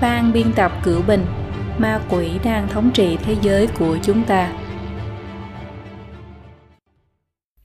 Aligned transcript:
Ban 0.00 0.32
biên 0.32 0.46
tập 0.56 0.72
cửu 0.84 1.02
bình 1.08 1.24
Ma 1.78 2.06
quỷ 2.10 2.30
đang 2.44 2.68
thống 2.68 2.90
trị 2.94 3.16
thế 3.24 3.36
giới 3.42 3.68
của 3.78 3.98
chúng 4.02 4.22
ta 4.26 4.62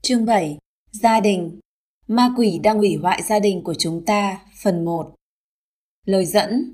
Chương 0.01 0.25
7 0.25 0.57
Gia 0.91 1.19
đình 1.19 1.59
Ma 2.07 2.29
quỷ 2.37 2.59
đang 2.63 2.77
hủy 2.77 2.95
hoại 3.01 3.21
gia 3.21 3.39
đình 3.39 3.63
của 3.63 3.73
chúng 3.73 4.05
ta 4.05 4.39
Phần 4.63 4.85
1 4.85 5.15
Lời 6.05 6.25
dẫn 6.25 6.73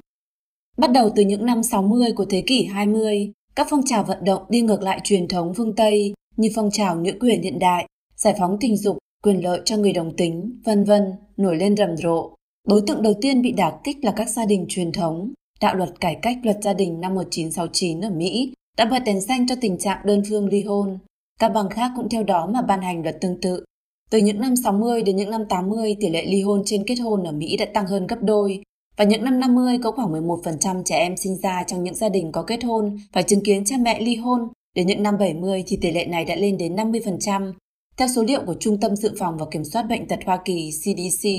Bắt 0.77 0.91
đầu 0.91 1.09
từ 1.15 1.23
những 1.23 1.45
năm 1.45 1.63
60 1.63 2.11
của 2.15 2.25
thế 2.25 2.43
kỷ 2.47 2.65
20, 2.65 3.31
các 3.55 3.67
phong 3.69 3.81
trào 3.85 4.03
vận 4.03 4.23
động 4.23 4.43
đi 4.49 4.61
ngược 4.61 4.81
lại 4.81 5.01
truyền 5.03 5.27
thống 5.27 5.53
phương 5.57 5.75
Tây 5.75 6.13
như 6.37 6.49
phong 6.55 6.71
trào 6.71 6.95
nữ 6.95 7.11
quyền 7.19 7.41
hiện 7.41 7.59
đại, 7.59 7.87
giải 8.15 8.35
phóng 8.39 8.57
tình 8.59 8.77
dục, 8.77 8.97
quyền 9.23 9.43
lợi 9.43 9.61
cho 9.65 9.77
người 9.77 9.93
đồng 9.93 10.15
tính, 10.17 10.61
vân 10.65 10.83
vân 10.83 11.11
nổi 11.37 11.55
lên 11.55 11.77
rầm 11.77 11.97
rộ. 11.97 12.35
Đối 12.67 12.81
tượng 12.87 13.01
đầu 13.01 13.13
tiên 13.21 13.41
bị 13.41 13.51
đả 13.51 13.79
kích 13.83 13.97
là 14.01 14.13
các 14.15 14.29
gia 14.29 14.45
đình 14.45 14.65
truyền 14.69 14.91
thống. 14.91 15.33
Đạo 15.61 15.75
luật 15.75 16.01
cải 16.01 16.15
cách 16.21 16.37
luật 16.43 16.57
gia 16.61 16.73
đình 16.73 17.01
năm 17.01 17.15
1969 17.15 18.01
ở 18.01 18.09
Mỹ 18.09 18.53
đã 18.77 18.85
bật 18.85 18.99
đèn 18.99 19.21
xanh 19.21 19.47
cho 19.47 19.55
tình 19.61 19.77
trạng 19.77 20.01
đơn 20.05 20.23
phương 20.29 20.47
ly 20.47 20.63
hôn. 20.63 20.97
Các 21.39 21.49
bang 21.49 21.69
khác 21.69 21.91
cũng 21.95 22.09
theo 22.09 22.23
đó 22.23 22.47
mà 22.53 22.61
ban 22.61 22.81
hành 22.81 23.03
luật 23.03 23.21
tương 23.21 23.41
tự. 23.41 23.63
Từ 24.09 24.17
những 24.17 24.39
năm 24.39 24.55
60 24.55 25.01
đến 25.03 25.15
những 25.15 25.31
năm 25.31 25.45
80, 25.49 25.95
tỷ 25.99 26.09
lệ 26.09 26.25
ly 26.25 26.41
hôn 26.41 26.61
trên 26.65 26.83
kết 26.87 26.95
hôn 26.95 27.23
ở 27.23 27.31
Mỹ 27.31 27.57
đã 27.57 27.65
tăng 27.73 27.87
hơn 27.87 28.07
gấp 28.07 28.15
đôi. 28.21 28.63
Và 28.97 29.05
những 29.05 29.23
năm 29.23 29.39
50 29.39 29.77
có 29.83 29.91
khoảng 29.91 30.11
11% 30.11 30.83
trẻ 30.83 30.97
em 30.97 31.17
sinh 31.17 31.37
ra 31.37 31.63
trong 31.67 31.83
những 31.83 31.95
gia 31.95 32.09
đình 32.09 32.31
có 32.31 32.43
kết 32.43 32.63
hôn 32.63 32.97
phải 33.13 33.23
chứng 33.23 33.43
kiến 33.43 33.65
cha 33.65 33.75
mẹ 33.77 34.01
ly 34.01 34.15
hôn. 34.15 34.39
Đến 34.75 34.87
những 34.87 35.03
năm 35.03 35.17
70 35.19 35.63
thì 35.67 35.77
tỷ 35.81 35.91
lệ 35.91 36.05
này 36.05 36.25
đã 36.25 36.35
lên 36.35 36.57
đến 36.57 36.75
50%. 36.75 37.53
Theo 37.97 38.07
số 38.07 38.23
liệu 38.23 38.41
của 38.45 38.55
Trung 38.59 38.79
tâm 38.79 38.95
Dự 38.95 39.13
phòng 39.19 39.37
và 39.37 39.45
Kiểm 39.51 39.63
soát 39.63 39.83
Bệnh 39.83 40.07
tật 40.07 40.19
Hoa 40.25 40.39
Kỳ 40.45 40.71
CDC, 40.71 41.29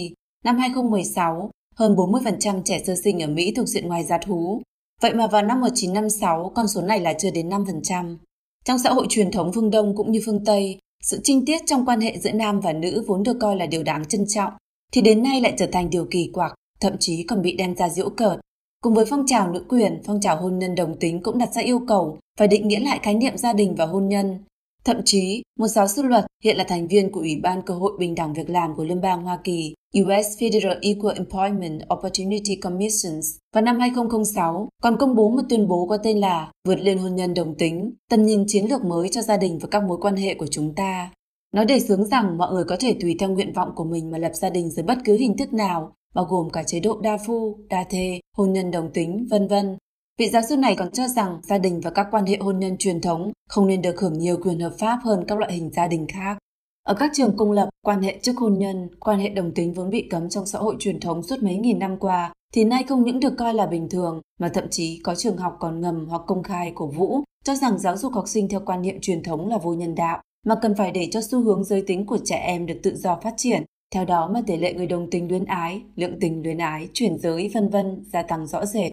năm 0.44 0.58
2016, 0.58 1.50
hơn 1.74 1.96
40% 1.96 2.62
trẻ 2.62 2.82
sơ 2.86 2.94
sinh 3.04 3.22
ở 3.22 3.26
Mỹ 3.26 3.52
thuộc 3.56 3.68
diện 3.68 3.88
ngoài 3.88 4.04
giá 4.04 4.18
thú. 4.18 4.62
Vậy 5.02 5.14
mà 5.14 5.26
vào 5.26 5.42
năm 5.42 5.60
1956, 5.60 6.52
con 6.54 6.68
số 6.68 6.82
này 6.82 7.00
là 7.00 7.12
chưa 7.12 7.30
đến 7.30 7.48
5%. 7.48 8.16
Trong 8.64 8.78
xã 8.78 8.90
hội 8.90 9.06
truyền 9.08 9.30
thống 9.30 9.52
phương 9.54 9.70
Đông 9.70 9.96
cũng 9.96 10.12
như 10.12 10.20
phương 10.26 10.44
Tây, 10.44 10.78
sự 11.02 11.20
trinh 11.24 11.44
tiết 11.44 11.60
trong 11.66 11.86
quan 11.86 12.00
hệ 12.00 12.18
giữa 12.18 12.32
nam 12.32 12.60
và 12.60 12.72
nữ 12.72 13.04
vốn 13.06 13.22
được 13.22 13.36
coi 13.40 13.56
là 13.56 13.66
điều 13.66 13.82
đáng 13.82 14.04
trân 14.04 14.24
trọng, 14.28 14.52
thì 14.92 15.00
đến 15.00 15.22
nay 15.22 15.40
lại 15.40 15.54
trở 15.58 15.66
thành 15.72 15.90
điều 15.90 16.06
kỳ 16.10 16.30
quặc, 16.32 16.54
thậm 16.80 16.92
chí 17.00 17.22
còn 17.22 17.42
bị 17.42 17.56
đem 17.56 17.76
ra 17.76 17.88
diễu 17.88 18.10
cợt. 18.10 18.40
Cùng 18.82 18.94
với 18.94 19.04
phong 19.10 19.26
trào 19.26 19.52
nữ 19.52 19.64
quyền, 19.68 20.02
phong 20.04 20.20
trào 20.20 20.36
hôn 20.42 20.58
nhân 20.58 20.74
đồng 20.74 20.98
tính 20.98 21.22
cũng 21.22 21.38
đặt 21.38 21.54
ra 21.54 21.62
yêu 21.62 21.80
cầu 21.88 22.18
phải 22.38 22.48
định 22.48 22.68
nghĩa 22.68 22.80
lại 22.80 23.00
khái 23.02 23.14
niệm 23.14 23.36
gia 23.36 23.52
đình 23.52 23.74
và 23.74 23.86
hôn 23.86 24.08
nhân. 24.08 24.38
Thậm 24.84 24.96
chí, 25.04 25.42
một 25.58 25.68
giáo 25.68 25.88
sư 25.88 26.02
luật 26.02 26.24
hiện 26.44 26.56
là 26.56 26.64
thành 26.64 26.88
viên 26.88 27.12
của 27.12 27.20
Ủy 27.20 27.40
ban 27.42 27.62
Cơ 27.62 27.74
hội 27.74 27.92
Bình 27.98 28.14
đẳng 28.14 28.32
Việc 28.32 28.50
làm 28.50 28.74
của 28.76 28.84
Liên 28.84 29.00
bang 29.00 29.22
Hoa 29.22 29.38
Kỳ, 29.44 29.74
US 29.98 30.26
Federal 30.38 30.78
Equal 30.82 31.16
Employment 31.16 31.80
Opportunity 31.94 32.56
Commissions 32.56 33.36
vào 33.54 33.62
năm 33.62 33.78
2006 33.78 34.68
còn 34.82 34.96
công 34.98 35.14
bố 35.14 35.30
một 35.30 35.42
tuyên 35.48 35.68
bố 35.68 35.86
có 35.86 35.96
tên 35.96 36.18
là 36.18 36.50
Vượt 36.68 36.80
lên 36.80 36.98
hôn 36.98 37.14
nhân 37.14 37.34
đồng 37.34 37.54
tính, 37.54 37.94
tầm 38.10 38.22
nhìn 38.22 38.44
chiến 38.48 38.66
lược 38.66 38.84
mới 38.84 39.08
cho 39.08 39.22
gia 39.22 39.36
đình 39.36 39.58
và 39.58 39.68
các 39.70 39.84
mối 39.84 39.98
quan 40.00 40.16
hệ 40.16 40.34
của 40.34 40.46
chúng 40.46 40.74
ta. 40.74 41.10
Nó 41.54 41.64
đề 41.64 41.80
xướng 41.80 42.04
rằng 42.04 42.38
mọi 42.38 42.52
người 42.52 42.64
có 42.64 42.76
thể 42.80 42.96
tùy 43.00 43.16
theo 43.18 43.28
nguyện 43.28 43.52
vọng 43.52 43.72
của 43.74 43.84
mình 43.84 44.10
mà 44.10 44.18
lập 44.18 44.32
gia 44.34 44.50
đình 44.50 44.70
dưới 44.70 44.82
bất 44.82 44.98
cứ 45.04 45.16
hình 45.16 45.36
thức 45.36 45.52
nào, 45.52 45.92
bao 46.14 46.24
gồm 46.24 46.50
cả 46.50 46.62
chế 46.62 46.80
độ 46.80 47.00
đa 47.00 47.18
phu, 47.26 47.58
đa 47.68 47.84
thê, 47.90 48.20
hôn 48.36 48.52
nhân 48.52 48.70
đồng 48.70 48.90
tính, 48.94 49.26
vân 49.30 49.48
vân. 49.48 49.76
Vị 50.18 50.28
giáo 50.28 50.42
sư 50.48 50.56
này 50.56 50.74
còn 50.78 50.90
cho 50.90 51.08
rằng 51.08 51.40
gia 51.42 51.58
đình 51.58 51.80
và 51.80 51.90
các 51.90 52.06
quan 52.10 52.26
hệ 52.26 52.36
hôn 52.40 52.58
nhân 52.58 52.76
truyền 52.78 53.00
thống 53.00 53.32
không 53.48 53.66
nên 53.66 53.82
được 53.82 54.00
hưởng 54.00 54.18
nhiều 54.18 54.36
quyền 54.42 54.60
hợp 54.60 54.72
pháp 54.78 54.98
hơn 55.04 55.24
các 55.28 55.38
loại 55.38 55.52
hình 55.52 55.70
gia 55.70 55.86
đình 55.86 56.06
khác. 56.08 56.38
Ở 56.82 56.94
các 56.94 57.10
trường 57.14 57.36
công 57.36 57.52
lập, 57.52 57.68
quan 57.82 58.02
hệ 58.02 58.18
trước 58.22 58.32
hôn 58.36 58.58
nhân, 58.58 58.88
quan 59.00 59.18
hệ 59.18 59.28
đồng 59.28 59.54
tính 59.54 59.72
vốn 59.72 59.90
bị 59.90 60.06
cấm 60.10 60.28
trong 60.28 60.46
xã 60.46 60.58
hội 60.58 60.76
truyền 60.78 61.00
thống 61.00 61.22
suốt 61.22 61.42
mấy 61.42 61.56
nghìn 61.56 61.78
năm 61.78 61.96
qua, 61.96 62.32
thì 62.54 62.64
nay 62.64 62.84
không 62.88 63.04
những 63.04 63.20
được 63.20 63.32
coi 63.38 63.54
là 63.54 63.66
bình 63.66 63.88
thường, 63.88 64.20
mà 64.40 64.48
thậm 64.48 64.64
chí 64.70 65.00
có 65.04 65.14
trường 65.14 65.36
học 65.36 65.56
còn 65.60 65.80
ngầm 65.80 66.06
hoặc 66.08 66.22
công 66.26 66.42
khai 66.42 66.72
cổ 66.74 66.86
vũ, 66.86 67.20
cho 67.44 67.54
rằng 67.54 67.78
giáo 67.78 67.96
dục 67.96 68.12
học 68.12 68.28
sinh 68.28 68.48
theo 68.48 68.60
quan 68.66 68.82
niệm 68.82 68.98
truyền 69.00 69.22
thống 69.22 69.48
là 69.48 69.58
vô 69.58 69.74
nhân 69.74 69.94
đạo, 69.94 70.20
mà 70.46 70.54
cần 70.62 70.74
phải 70.74 70.90
để 70.90 71.08
cho 71.10 71.20
xu 71.30 71.40
hướng 71.40 71.64
giới 71.64 71.82
tính 71.86 72.06
của 72.06 72.18
trẻ 72.24 72.36
em 72.36 72.66
được 72.66 72.80
tự 72.82 72.96
do 72.96 73.18
phát 73.22 73.34
triển. 73.36 73.62
Theo 73.94 74.04
đó 74.04 74.30
mà 74.34 74.42
tỷ 74.46 74.56
lệ 74.56 74.74
người 74.74 74.86
đồng 74.86 75.10
tính 75.10 75.28
luyến 75.28 75.44
ái, 75.44 75.82
lượng 75.96 76.20
tình 76.20 76.42
luyến 76.42 76.58
ái, 76.58 76.88
chuyển 76.92 77.18
giới 77.18 77.50
vân 77.54 77.68
vân 77.68 78.04
gia 78.12 78.22
tăng 78.22 78.46
rõ 78.46 78.66
rệt. 78.66 78.92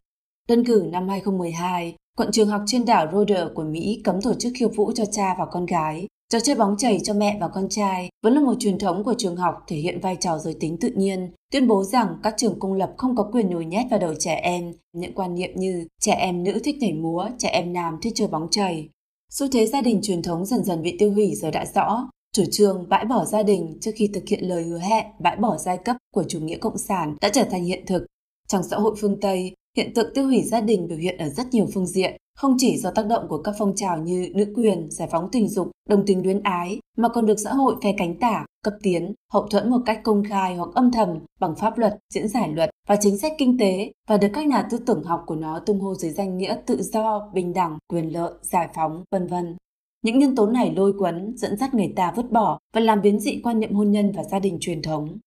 Đơn 0.49 0.65
cử 0.65 0.83
năm 0.91 1.07
2012, 1.09 1.95
quận 2.17 2.31
trường 2.31 2.47
học 2.47 2.61
trên 2.65 2.85
đảo 2.85 3.07
Rhode 3.13 3.45
của 3.55 3.63
Mỹ 3.63 4.01
cấm 4.03 4.21
tổ 4.21 4.33
chức 4.33 4.53
khiêu 4.55 4.69
vũ 4.69 4.91
cho 4.95 5.05
cha 5.05 5.35
và 5.39 5.45
con 5.45 5.65
gái. 5.65 6.07
Trò 6.29 6.39
chơi 6.39 6.55
bóng 6.55 6.77
chảy 6.77 6.99
cho 7.03 7.13
mẹ 7.13 7.37
và 7.41 7.47
con 7.47 7.69
trai 7.69 8.09
vẫn 8.23 8.33
là 8.33 8.41
một 8.41 8.53
truyền 8.59 8.79
thống 8.79 9.03
của 9.03 9.13
trường 9.17 9.35
học 9.35 9.53
thể 9.67 9.75
hiện 9.75 9.99
vai 9.99 10.15
trò 10.15 10.37
giới 10.37 10.55
tính 10.59 10.77
tự 10.81 10.89
nhiên, 10.95 11.31
tuyên 11.51 11.67
bố 11.67 11.83
rằng 11.83 12.07
các 12.23 12.33
trường 12.37 12.59
công 12.59 12.73
lập 12.73 12.93
không 12.97 13.15
có 13.15 13.29
quyền 13.31 13.49
nhồi 13.49 13.65
nhét 13.65 13.85
vào 13.91 13.99
đầu 13.99 14.13
trẻ 14.19 14.33
em 14.35 14.73
những 14.93 15.13
quan 15.13 15.35
niệm 15.35 15.49
như 15.55 15.87
trẻ 16.01 16.13
em 16.13 16.43
nữ 16.43 16.59
thích 16.63 16.77
nhảy 16.79 16.93
múa, 16.93 17.29
trẻ 17.37 17.49
em 17.49 17.73
nam 17.73 17.97
thích 18.01 18.13
chơi 18.15 18.27
bóng 18.27 18.47
chảy. 18.51 18.89
Xu 19.31 19.47
thế 19.51 19.65
gia 19.65 19.81
đình 19.81 19.99
truyền 20.03 20.21
thống 20.21 20.45
dần 20.45 20.63
dần 20.63 20.81
bị 20.81 20.95
tiêu 20.99 21.11
hủy 21.13 21.35
giờ 21.35 21.51
đã 21.51 21.65
rõ. 21.75 22.09
Chủ 22.33 22.43
trương 22.51 22.89
bãi 22.89 23.05
bỏ 23.05 23.25
gia 23.25 23.43
đình 23.43 23.77
trước 23.81 23.91
khi 23.95 24.09
thực 24.13 24.23
hiện 24.27 24.47
lời 24.47 24.63
hứa 24.63 24.79
hẹn 24.79 25.05
bãi 25.19 25.35
bỏ 25.35 25.57
giai 25.57 25.77
cấp 25.77 25.95
của 26.13 26.23
chủ 26.27 26.39
nghĩa 26.39 26.57
cộng 26.57 26.77
sản 26.77 27.15
đã 27.21 27.29
trở 27.29 27.43
thành 27.43 27.63
hiện 27.63 27.85
thực. 27.85 28.05
Trong 28.47 28.63
xã 28.63 28.77
hội 28.77 28.95
phương 29.01 29.19
Tây, 29.19 29.53
Hiện 29.79 29.93
tượng 29.93 30.13
tiêu 30.13 30.25
hủy 30.25 30.41
gia 30.41 30.61
đình 30.61 30.87
biểu 30.87 30.97
hiện 30.97 31.17
ở 31.17 31.29
rất 31.29 31.47
nhiều 31.51 31.67
phương 31.73 31.85
diện, 31.85 32.17
không 32.35 32.55
chỉ 32.57 32.77
do 32.77 32.91
tác 32.91 33.07
động 33.07 33.25
của 33.29 33.41
các 33.41 33.55
phong 33.59 33.75
trào 33.75 33.97
như 33.97 34.31
nữ 34.35 34.53
quyền, 34.55 34.87
giải 34.91 35.07
phóng 35.11 35.29
tình 35.31 35.47
dục, 35.47 35.71
đồng 35.89 36.03
tình 36.05 36.23
luyến 36.23 36.43
ái, 36.43 36.79
mà 36.97 37.09
còn 37.09 37.25
được 37.25 37.39
xã 37.39 37.53
hội 37.53 37.75
phe 37.83 37.93
cánh 37.97 38.15
tả, 38.15 38.45
cấp 38.63 38.73
tiến, 38.83 39.13
hậu 39.33 39.47
thuẫn 39.47 39.69
một 39.69 39.77
cách 39.85 40.01
công 40.03 40.23
khai 40.29 40.55
hoặc 40.55 40.69
âm 40.73 40.91
thầm 40.91 41.09
bằng 41.39 41.55
pháp 41.55 41.77
luật, 41.77 41.97
diễn 42.13 42.27
giải 42.27 42.49
luật 42.53 42.69
và 42.87 42.95
chính 42.95 43.17
sách 43.17 43.31
kinh 43.37 43.57
tế 43.57 43.91
và 44.09 44.17
được 44.17 44.27
các 44.33 44.47
nhà 44.47 44.67
tư 44.71 44.77
tưởng 44.85 45.03
học 45.03 45.23
của 45.25 45.35
nó 45.35 45.59
tung 45.59 45.79
hô 45.79 45.95
dưới 45.95 46.11
danh 46.11 46.37
nghĩa 46.37 46.57
tự 46.65 46.81
do, 46.81 47.29
bình 47.33 47.53
đẳng, 47.53 47.77
quyền 47.87 48.13
lợi, 48.13 48.31
giải 48.41 48.67
phóng, 48.75 49.03
vân 49.11 49.27
vân. 49.27 49.55
Những 50.01 50.19
nhân 50.19 50.35
tố 50.35 50.47
này 50.47 50.73
lôi 50.75 50.93
cuốn, 50.93 51.33
dẫn 51.37 51.57
dắt 51.57 51.73
người 51.73 51.93
ta 51.95 52.13
vứt 52.15 52.31
bỏ 52.31 52.59
và 52.73 52.81
làm 52.81 53.01
biến 53.01 53.19
dị 53.19 53.41
quan 53.43 53.59
niệm 53.59 53.73
hôn 53.73 53.91
nhân 53.91 54.11
và 54.15 54.23
gia 54.23 54.39
đình 54.39 54.57
truyền 54.59 54.81
thống. 54.81 55.17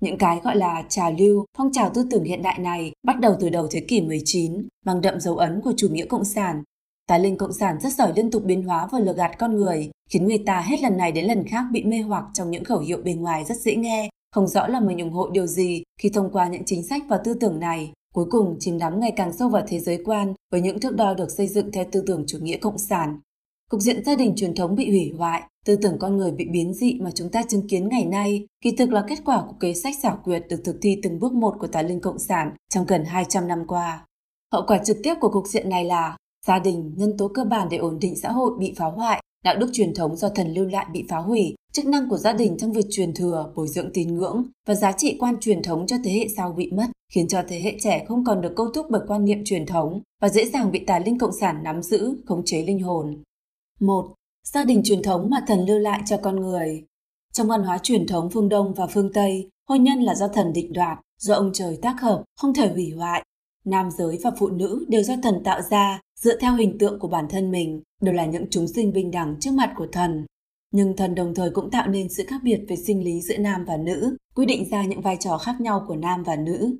Những 0.00 0.18
cái 0.18 0.40
gọi 0.44 0.56
là 0.56 0.84
trào 0.88 1.12
lưu, 1.18 1.44
phong 1.58 1.72
trào 1.72 1.90
tư 1.94 2.06
tưởng 2.10 2.24
hiện 2.24 2.42
đại 2.42 2.58
này 2.58 2.92
bắt 3.02 3.20
đầu 3.20 3.36
từ 3.40 3.48
đầu 3.48 3.66
thế 3.70 3.80
kỷ 3.80 4.00
19, 4.00 4.68
mang 4.86 5.00
đậm 5.00 5.20
dấu 5.20 5.36
ấn 5.36 5.60
của 5.60 5.72
chủ 5.76 5.88
nghĩa 5.88 6.06
cộng 6.06 6.24
sản. 6.24 6.62
Tà 7.06 7.18
linh 7.18 7.36
cộng 7.36 7.52
sản 7.52 7.80
rất 7.80 7.92
giỏi 7.92 8.12
liên 8.16 8.30
tục 8.30 8.44
biến 8.44 8.62
hóa 8.62 8.88
và 8.92 8.98
lừa 8.98 9.12
gạt 9.12 9.38
con 9.38 9.56
người, 9.56 9.90
khiến 10.10 10.26
người 10.26 10.42
ta 10.46 10.60
hết 10.60 10.82
lần 10.82 10.96
này 10.96 11.12
đến 11.12 11.24
lần 11.24 11.46
khác 11.46 11.64
bị 11.72 11.84
mê 11.84 12.00
hoặc 12.00 12.24
trong 12.34 12.50
những 12.50 12.64
khẩu 12.64 12.78
hiệu 12.78 12.98
bề 13.04 13.12
ngoài 13.12 13.44
rất 13.44 13.56
dễ 13.56 13.76
nghe, 13.76 14.08
không 14.32 14.46
rõ 14.46 14.66
là 14.66 14.80
mình 14.80 14.98
ủng 14.98 15.12
hộ 15.12 15.30
điều 15.30 15.46
gì 15.46 15.82
khi 16.00 16.08
thông 16.08 16.30
qua 16.32 16.48
những 16.48 16.64
chính 16.66 16.82
sách 16.82 17.02
và 17.08 17.20
tư 17.24 17.34
tưởng 17.34 17.60
này. 17.60 17.92
Cuối 18.14 18.26
cùng 18.30 18.56
chìm 18.60 18.78
đắm 18.78 19.00
ngày 19.00 19.12
càng 19.16 19.32
sâu 19.32 19.48
vào 19.48 19.62
thế 19.68 19.78
giới 19.78 19.98
quan 20.04 20.34
với 20.52 20.60
những 20.60 20.80
thước 20.80 20.96
đo 20.96 21.14
được 21.14 21.30
xây 21.30 21.46
dựng 21.46 21.72
theo 21.72 21.84
tư 21.92 22.02
tưởng 22.06 22.24
chủ 22.26 22.38
nghĩa 22.38 22.56
cộng 22.56 22.78
sản. 22.78 23.20
Cục 23.70 23.80
diện 23.80 24.04
gia 24.04 24.16
đình 24.16 24.32
truyền 24.36 24.54
thống 24.54 24.74
bị 24.74 24.90
hủy 24.90 25.12
hoại, 25.18 25.42
tư 25.66 25.76
tưởng 25.76 25.96
con 25.98 26.16
người 26.16 26.30
bị 26.30 26.44
biến 26.52 26.74
dị 26.74 26.98
mà 27.00 27.10
chúng 27.14 27.30
ta 27.30 27.42
chứng 27.48 27.68
kiến 27.68 27.88
ngày 27.88 28.04
nay, 28.04 28.46
kỳ 28.62 28.70
thực 28.76 28.92
là 28.92 29.04
kết 29.08 29.18
quả 29.24 29.44
của 29.48 29.54
kế 29.60 29.74
sách 29.74 29.94
xảo 30.02 30.20
quyệt 30.24 30.42
được 30.48 30.60
thực 30.64 30.76
thi 30.82 30.98
từng 31.02 31.18
bước 31.18 31.32
một 31.32 31.54
của 31.60 31.66
tà 31.66 31.82
linh 31.82 32.00
cộng 32.00 32.18
sản 32.18 32.50
trong 32.68 32.86
gần 32.86 33.04
200 33.04 33.48
năm 33.48 33.64
qua. 33.66 34.06
Hậu 34.52 34.62
quả 34.66 34.78
trực 34.84 34.96
tiếp 35.02 35.14
của 35.20 35.28
cục 35.28 35.46
diện 35.46 35.68
này 35.68 35.84
là 35.84 36.16
gia 36.46 36.58
đình, 36.58 36.94
nhân 36.96 37.16
tố 37.18 37.28
cơ 37.28 37.44
bản 37.44 37.68
để 37.70 37.76
ổn 37.76 37.98
định 38.00 38.16
xã 38.16 38.30
hội 38.32 38.50
bị 38.58 38.74
phá 38.76 38.84
hoại, 38.86 39.22
đạo 39.44 39.56
đức 39.58 39.70
truyền 39.72 39.94
thống 39.94 40.16
do 40.16 40.28
thần 40.28 40.54
lưu 40.54 40.66
lại 40.66 40.86
bị 40.92 41.04
phá 41.08 41.16
hủy, 41.16 41.54
chức 41.72 41.86
năng 41.86 42.08
của 42.08 42.16
gia 42.16 42.32
đình 42.32 42.56
trong 42.58 42.72
việc 42.72 42.86
truyền 42.90 43.14
thừa, 43.14 43.52
bồi 43.56 43.68
dưỡng 43.68 43.90
tín 43.94 44.14
ngưỡng 44.14 44.44
và 44.66 44.74
giá 44.74 44.92
trị 44.92 45.16
quan 45.20 45.40
truyền 45.40 45.62
thống 45.62 45.86
cho 45.86 45.96
thế 46.04 46.12
hệ 46.12 46.28
sau 46.36 46.52
bị 46.52 46.70
mất, 46.72 46.86
khiến 47.12 47.28
cho 47.28 47.42
thế 47.48 47.60
hệ 47.60 47.76
trẻ 47.80 48.04
không 48.08 48.24
còn 48.24 48.40
được 48.40 48.52
câu 48.56 48.66
thúc 48.74 48.86
bởi 48.90 49.02
quan 49.08 49.24
niệm 49.24 49.42
truyền 49.44 49.66
thống 49.66 50.00
và 50.22 50.28
dễ 50.28 50.48
dàng 50.48 50.70
bị 50.70 50.84
tà 50.86 50.98
linh 50.98 51.18
cộng 51.18 51.38
sản 51.40 51.62
nắm 51.62 51.82
giữ, 51.82 52.16
khống 52.26 52.42
chế 52.44 52.62
linh 52.62 52.80
hồn. 52.80 53.22
1. 53.80 54.14
Gia 54.44 54.64
đình 54.64 54.82
truyền 54.84 55.02
thống 55.02 55.30
mà 55.30 55.44
thần 55.46 55.66
lưu 55.66 55.78
lại 55.78 56.02
cho 56.06 56.16
con 56.16 56.36
người. 56.36 56.84
Trong 57.32 57.48
văn 57.48 57.62
hóa 57.62 57.78
truyền 57.78 58.06
thống 58.06 58.30
phương 58.30 58.48
Đông 58.48 58.74
và 58.74 58.86
phương 58.86 59.12
Tây, 59.12 59.48
hôn 59.68 59.84
nhân 59.84 60.00
là 60.00 60.14
do 60.14 60.28
thần 60.28 60.52
định 60.52 60.72
đoạt, 60.72 60.98
do 61.18 61.34
ông 61.34 61.50
trời 61.54 61.78
tác 61.82 62.00
hợp, 62.00 62.24
không 62.36 62.54
thể 62.54 62.68
hủy 62.72 62.90
hoại. 62.90 63.24
Nam 63.64 63.88
giới 63.98 64.18
và 64.22 64.30
phụ 64.38 64.48
nữ 64.48 64.84
đều 64.88 65.02
do 65.02 65.14
thần 65.22 65.34
tạo 65.44 65.60
ra, 65.70 66.00
dựa 66.20 66.36
theo 66.36 66.54
hình 66.54 66.78
tượng 66.78 66.98
của 66.98 67.08
bản 67.08 67.26
thân 67.30 67.50
mình, 67.50 67.82
đều 68.00 68.14
là 68.14 68.26
những 68.26 68.46
chúng 68.50 68.68
sinh 68.68 68.92
bình 68.92 69.10
đẳng 69.10 69.36
trước 69.40 69.50
mặt 69.54 69.72
của 69.76 69.86
thần. 69.92 70.26
Nhưng 70.72 70.96
thần 70.96 71.14
đồng 71.14 71.34
thời 71.34 71.50
cũng 71.50 71.70
tạo 71.70 71.88
nên 71.88 72.08
sự 72.08 72.24
khác 72.28 72.40
biệt 72.44 72.60
về 72.68 72.76
sinh 72.76 73.04
lý 73.04 73.20
giữa 73.20 73.36
nam 73.36 73.64
và 73.64 73.76
nữ, 73.76 74.16
quy 74.34 74.46
định 74.46 74.70
ra 74.70 74.84
những 74.84 75.00
vai 75.00 75.16
trò 75.20 75.38
khác 75.38 75.60
nhau 75.60 75.84
của 75.88 75.96
nam 75.96 76.22
và 76.22 76.36
nữ. 76.36 76.76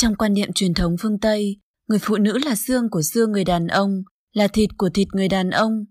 Trong 0.00 0.14
quan 0.14 0.34
niệm 0.34 0.52
truyền 0.54 0.74
thống 0.74 0.96
phương 1.00 1.18
Tây, 1.18 1.56
người 1.88 1.98
phụ 2.02 2.16
nữ 2.16 2.38
là 2.44 2.54
xương 2.54 2.90
của 2.90 3.02
xương 3.02 3.32
người 3.32 3.44
đàn 3.44 3.66
ông, 3.66 4.02
là 4.32 4.48
thịt 4.48 4.70
của 4.78 4.88
thịt 4.94 5.08
người 5.12 5.28
đàn 5.28 5.50
ông, 5.50 5.84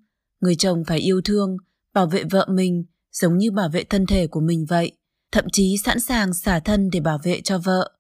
người 0.46 0.56
chồng 0.56 0.84
phải 0.88 1.00
yêu 1.00 1.22
thương, 1.22 1.58
bảo 1.94 2.08
vệ 2.08 2.24
vợ 2.24 2.46
mình, 2.50 2.86
giống 3.12 3.38
như 3.38 3.52
bảo 3.52 3.70
vệ 3.70 3.84
thân 3.84 4.06
thể 4.06 4.28
của 4.28 4.40
mình 4.40 4.66
vậy, 4.70 4.92
thậm 5.32 5.46
chí 5.52 5.76
sẵn 5.86 6.00
sàng 6.00 6.34
xả 6.34 6.60
thân 6.60 6.90
để 6.90 7.00
bảo 7.00 7.20
vệ 7.24 7.42
cho 7.42 7.58
vợ. 7.58 7.92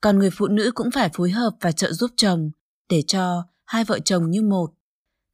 Còn 0.00 0.18
người 0.18 0.30
phụ 0.32 0.46
nữ 0.46 0.70
cũng 0.74 0.90
phải 0.90 1.10
phối 1.14 1.30
hợp 1.30 1.50
và 1.60 1.72
trợ 1.72 1.92
giúp 1.92 2.10
chồng 2.16 2.50
để 2.88 3.02
cho 3.06 3.44
hai 3.66 3.84
vợ 3.84 3.98
chồng 3.98 4.30
như 4.30 4.42
một. 4.42 4.70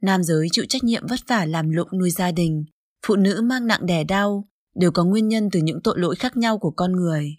Nam 0.02 0.24
giới 0.24 0.48
chịu 0.52 0.64
trách 0.68 0.84
nhiệm 0.84 1.06
vất 1.06 1.20
vả 1.28 1.44
làm 1.44 1.70
lụng 1.70 1.88
nuôi 1.98 2.10
gia 2.10 2.32
đình, 2.32 2.64
phụ 3.06 3.16
nữ 3.16 3.40
mang 3.42 3.66
nặng 3.66 3.86
đẻ 3.86 4.04
đau, 4.04 4.48
đều 4.74 4.90
có 4.90 5.04
nguyên 5.04 5.28
nhân 5.28 5.48
từ 5.52 5.60
những 5.60 5.80
tội 5.84 5.98
lỗi 5.98 6.16
khác 6.16 6.36
nhau 6.36 6.58
của 6.58 6.70
con 6.70 6.92
người. 6.92 7.36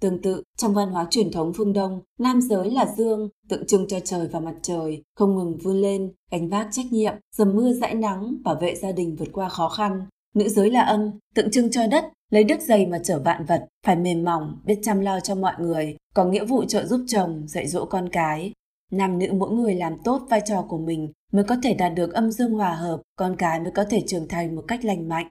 Tương 0.00 0.22
tự, 0.22 0.42
trong 0.56 0.74
văn 0.74 0.88
hóa 0.88 1.06
truyền 1.10 1.32
thống 1.32 1.52
phương 1.56 1.72
Đông, 1.72 2.00
nam 2.18 2.40
giới 2.40 2.70
là 2.70 2.86
dương, 2.96 3.28
tượng 3.48 3.66
trưng 3.66 3.88
cho 3.88 4.00
trời 4.00 4.28
và 4.32 4.40
mặt 4.40 4.54
trời, 4.62 5.02
không 5.14 5.36
ngừng 5.36 5.56
vươn 5.56 5.80
lên, 5.80 6.12
gánh 6.30 6.48
vác 6.48 6.68
trách 6.70 6.86
nhiệm, 6.90 7.14
dầm 7.36 7.56
mưa 7.56 7.72
dãi 7.72 7.94
nắng, 7.94 8.34
bảo 8.44 8.54
vệ 8.60 8.74
gia 8.74 8.92
đình 8.92 9.16
vượt 9.16 9.28
qua 9.32 9.48
khó 9.48 9.68
khăn. 9.68 10.06
Nữ 10.34 10.48
giới 10.48 10.70
là 10.70 10.82
âm, 10.82 11.10
tượng 11.34 11.50
trưng 11.50 11.70
cho 11.70 11.86
đất, 11.86 12.04
lấy 12.30 12.44
đức 12.44 12.60
dày 12.60 12.86
mà 12.86 12.98
chở 12.98 13.20
vạn 13.24 13.44
vật, 13.44 13.66
phải 13.86 13.96
mềm 13.96 14.24
mỏng, 14.24 14.58
biết 14.64 14.78
chăm 14.82 15.00
lo 15.00 15.20
cho 15.20 15.34
mọi 15.34 15.54
người, 15.58 15.96
có 16.14 16.24
nghĩa 16.24 16.44
vụ 16.44 16.64
trợ 16.64 16.86
giúp 16.86 17.00
chồng, 17.06 17.44
dạy 17.48 17.68
dỗ 17.68 17.84
con 17.84 18.08
cái. 18.08 18.52
Nam 18.92 19.18
nữ 19.18 19.32
mỗi 19.32 19.50
người 19.50 19.74
làm 19.74 19.96
tốt 20.04 20.22
vai 20.30 20.40
trò 20.46 20.62
của 20.68 20.78
mình 20.78 21.12
mới 21.32 21.44
có 21.44 21.56
thể 21.62 21.74
đạt 21.74 21.94
được 21.94 22.12
âm 22.12 22.30
dương 22.30 22.52
hòa 22.52 22.74
hợp, 22.74 23.00
con 23.16 23.36
cái 23.36 23.60
mới 23.60 23.72
có 23.72 23.84
thể 23.84 24.02
trưởng 24.06 24.28
thành 24.28 24.56
một 24.56 24.64
cách 24.68 24.84
lành 24.84 25.08
mạnh. 25.08 25.28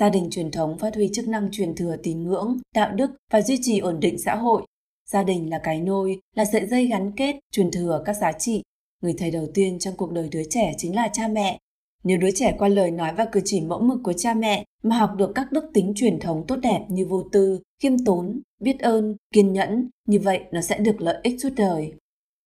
Gia 0.00 0.08
đình 0.08 0.30
truyền 0.30 0.50
thống 0.50 0.78
phát 0.78 0.94
huy 0.94 1.10
chức 1.12 1.28
năng 1.28 1.48
truyền 1.52 1.74
thừa 1.74 1.96
tín 2.02 2.22
ngưỡng, 2.22 2.58
đạo 2.74 2.92
đức 2.94 3.10
và 3.32 3.42
duy 3.42 3.58
trì 3.62 3.78
ổn 3.78 4.00
định 4.00 4.18
xã 4.18 4.34
hội. 4.34 4.62
Gia 5.10 5.22
đình 5.22 5.50
là 5.50 5.60
cái 5.62 5.80
nôi, 5.80 6.20
là 6.36 6.44
sợi 6.44 6.66
dây 6.66 6.86
gắn 6.86 7.12
kết, 7.16 7.36
truyền 7.52 7.70
thừa 7.70 8.02
các 8.04 8.12
giá 8.12 8.32
trị. 8.32 8.62
Người 9.02 9.14
thầy 9.18 9.30
đầu 9.30 9.46
tiên 9.54 9.78
trong 9.78 9.96
cuộc 9.96 10.12
đời 10.12 10.28
đứa 10.32 10.42
trẻ 10.50 10.74
chính 10.78 10.94
là 10.94 11.08
cha 11.12 11.28
mẹ. 11.28 11.58
Nếu 12.04 12.18
đứa 12.18 12.30
trẻ 12.34 12.54
qua 12.58 12.68
lời 12.68 12.90
nói 12.90 13.12
và 13.16 13.24
cử 13.24 13.40
chỉ 13.44 13.60
mẫu 13.60 13.80
mực 13.80 13.98
của 14.04 14.12
cha 14.12 14.34
mẹ 14.34 14.64
mà 14.82 14.96
học 14.96 15.10
được 15.16 15.32
các 15.34 15.52
đức 15.52 15.64
tính 15.74 15.92
truyền 15.96 16.20
thống 16.20 16.44
tốt 16.48 16.56
đẹp 16.56 16.84
như 16.88 17.06
vô 17.06 17.22
tư, 17.32 17.60
khiêm 17.82 18.04
tốn, 18.04 18.40
biết 18.60 18.80
ơn, 18.80 19.16
kiên 19.34 19.52
nhẫn, 19.52 19.88
như 20.08 20.18
vậy 20.18 20.40
nó 20.52 20.60
sẽ 20.60 20.78
được 20.78 21.00
lợi 21.00 21.16
ích 21.22 21.40
suốt 21.40 21.50
đời. 21.56 21.92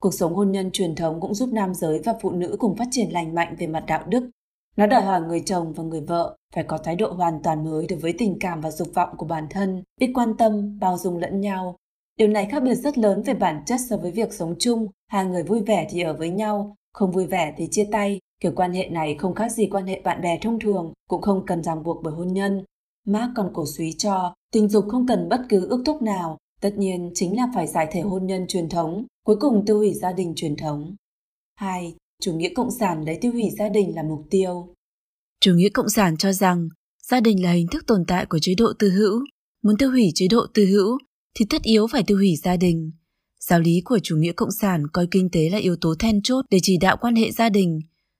Cuộc 0.01 0.15
sống 0.15 0.35
hôn 0.35 0.53
nhân 0.53 0.71
truyền 0.71 0.95
thống 0.95 1.21
cũng 1.21 1.35
giúp 1.35 1.49
nam 1.53 1.75
giới 1.75 1.99
và 2.05 2.15
phụ 2.21 2.31
nữ 2.31 2.57
cùng 2.59 2.77
phát 2.77 2.89
triển 2.91 3.13
lành 3.13 3.35
mạnh 3.35 3.57
về 3.59 3.67
mặt 3.67 3.85
đạo 3.87 4.05
đức. 4.09 4.31
Nó 4.77 4.87
đòi 4.87 5.03
hỏi 5.03 5.21
người 5.21 5.41
chồng 5.41 5.73
và 5.73 5.85
người 5.85 6.01
vợ 6.01 6.37
phải 6.55 6.65
có 6.65 6.79
thái 6.79 6.97
độ 6.97 7.13
hoàn 7.13 7.43
toàn 7.43 7.65
mới 7.65 7.87
đối 7.87 7.99
với 7.99 8.15
tình 8.19 8.37
cảm 8.41 8.61
và 8.61 8.71
dục 8.71 8.89
vọng 8.95 9.09
của 9.17 9.27
bản 9.27 9.47
thân, 9.51 9.83
biết 10.01 10.13
quan 10.15 10.37
tâm, 10.37 10.79
bao 10.79 10.99
dung 10.99 11.19
lẫn 11.19 11.41
nhau. 11.41 11.77
Điều 12.17 12.29
này 12.29 12.49
khác 12.51 12.63
biệt 12.63 12.75
rất 12.75 12.99
lớn 12.99 13.23
về 13.23 13.35
bản 13.35 13.63
chất 13.67 13.81
so 13.91 13.97
với 13.97 14.11
việc 14.11 14.33
sống 14.33 14.55
chung, 14.59 14.87
hai 15.09 15.25
người 15.25 15.43
vui 15.43 15.61
vẻ 15.61 15.87
thì 15.91 16.01
ở 16.01 16.13
với 16.13 16.31
nhau, 16.31 16.77
không 16.93 17.11
vui 17.11 17.27
vẻ 17.27 17.55
thì 17.57 17.69
chia 17.71 17.89
tay. 17.93 18.21
Kiểu 18.41 18.53
quan 18.57 18.73
hệ 18.73 18.89
này 18.89 19.17
không 19.19 19.35
khác 19.35 19.53
gì 19.53 19.67
quan 19.67 19.87
hệ 19.87 20.01
bạn 20.05 20.21
bè 20.21 20.39
thông 20.43 20.61
thường, 20.61 20.93
cũng 21.09 21.23
không 21.23 21.47
cần 21.47 21.63
ràng 21.63 21.83
buộc 21.83 22.03
bởi 22.03 22.15
hôn 22.15 22.33
nhân. 22.33 22.65
Mark 23.07 23.31
còn 23.37 23.51
cổ 23.55 23.65
suý 23.77 23.93
cho, 23.93 24.35
tình 24.53 24.69
dục 24.69 24.85
không 24.89 25.07
cần 25.07 25.29
bất 25.29 25.41
cứ 25.49 25.67
ước 25.69 25.83
thúc 25.87 26.03
nào, 26.03 26.37
tất 26.61 26.71
nhiên 26.77 27.11
chính 27.15 27.37
là 27.37 27.49
phải 27.55 27.67
giải 27.67 27.89
thể 27.91 28.01
hôn 28.01 28.27
nhân 28.27 28.47
truyền 28.47 28.69
thống, 28.69 29.05
cuối 29.25 29.37
cùng 29.41 29.65
tiêu 29.67 29.79
hủy 29.79 29.95
gia 29.95 30.13
đình 30.13 30.33
truyền 30.37 30.57
thống. 30.57 30.95
2. 31.55 31.95
Chủ 32.23 32.33
nghĩa 32.33 32.49
cộng 32.55 32.71
sản 32.81 33.05
lấy 33.07 33.19
tiêu 33.21 33.33
hủy 33.33 33.45
gia 33.59 33.69
đình 33.69 33.95
là 33.95 34.03
mục 34.03 34.27
tiêu. 34.31 34.75
Chủ 35.41 35.55
nghĩa 35.55 35.69
cộng 35.69 35.89
sản 35.89 36.17
cho 36.17 36.33
rằng 36.33 36.69
gia 37.03 37.21
đình 37.21 37.45
là 37.45 37.53
hình 37.53 37.67
thức 37.73 37.85
tồn 37.87 38.05
tại 38.09 38.27
của 38.27 38.39
chế 38.39 38.53
độ 38.59 38.73
tư 38.79 38.91
hữu. 38.91 39.21
Muốn 39.63 39.77
tiêu 39.79 39.91
hủy 39.91 40.11
chế 40.15 40.27
độ 40.31 40.47
tư 40.55 40.67
hữu 40.67 40.99
thì 41.35 41.47
tất 41.51 41.63
yếu 41.63 41.87
phải 41.93 42.03
tiêu 42.07 42.17
hủy 42.17 42.37
gia 42.45 42.57
đình. 42.57 42.93
Giáo 43.41 43.61
lý 43.61 43.81
của 43.85 43.99
chủ 44.03 44.17
nghĩa 44.17 44.33
cộng 44.33 44.51
sản 44.61 44.83
coi 44.93 45.07
kinh 45.11 45.29
tế 45.33 45.49
là 45.51 45.59
yếu 45.59 45.77
tố 45.81 45.95
then 45.99 46.23
chốt 46.23 46.45
để 46.51 46.59
chỉ 46.63 46.77
đạo 46.81 46.97
quan 47.01 47.17
hệ 47.17 47.31
gia 47.31 47.49
đình. 47.49 47.79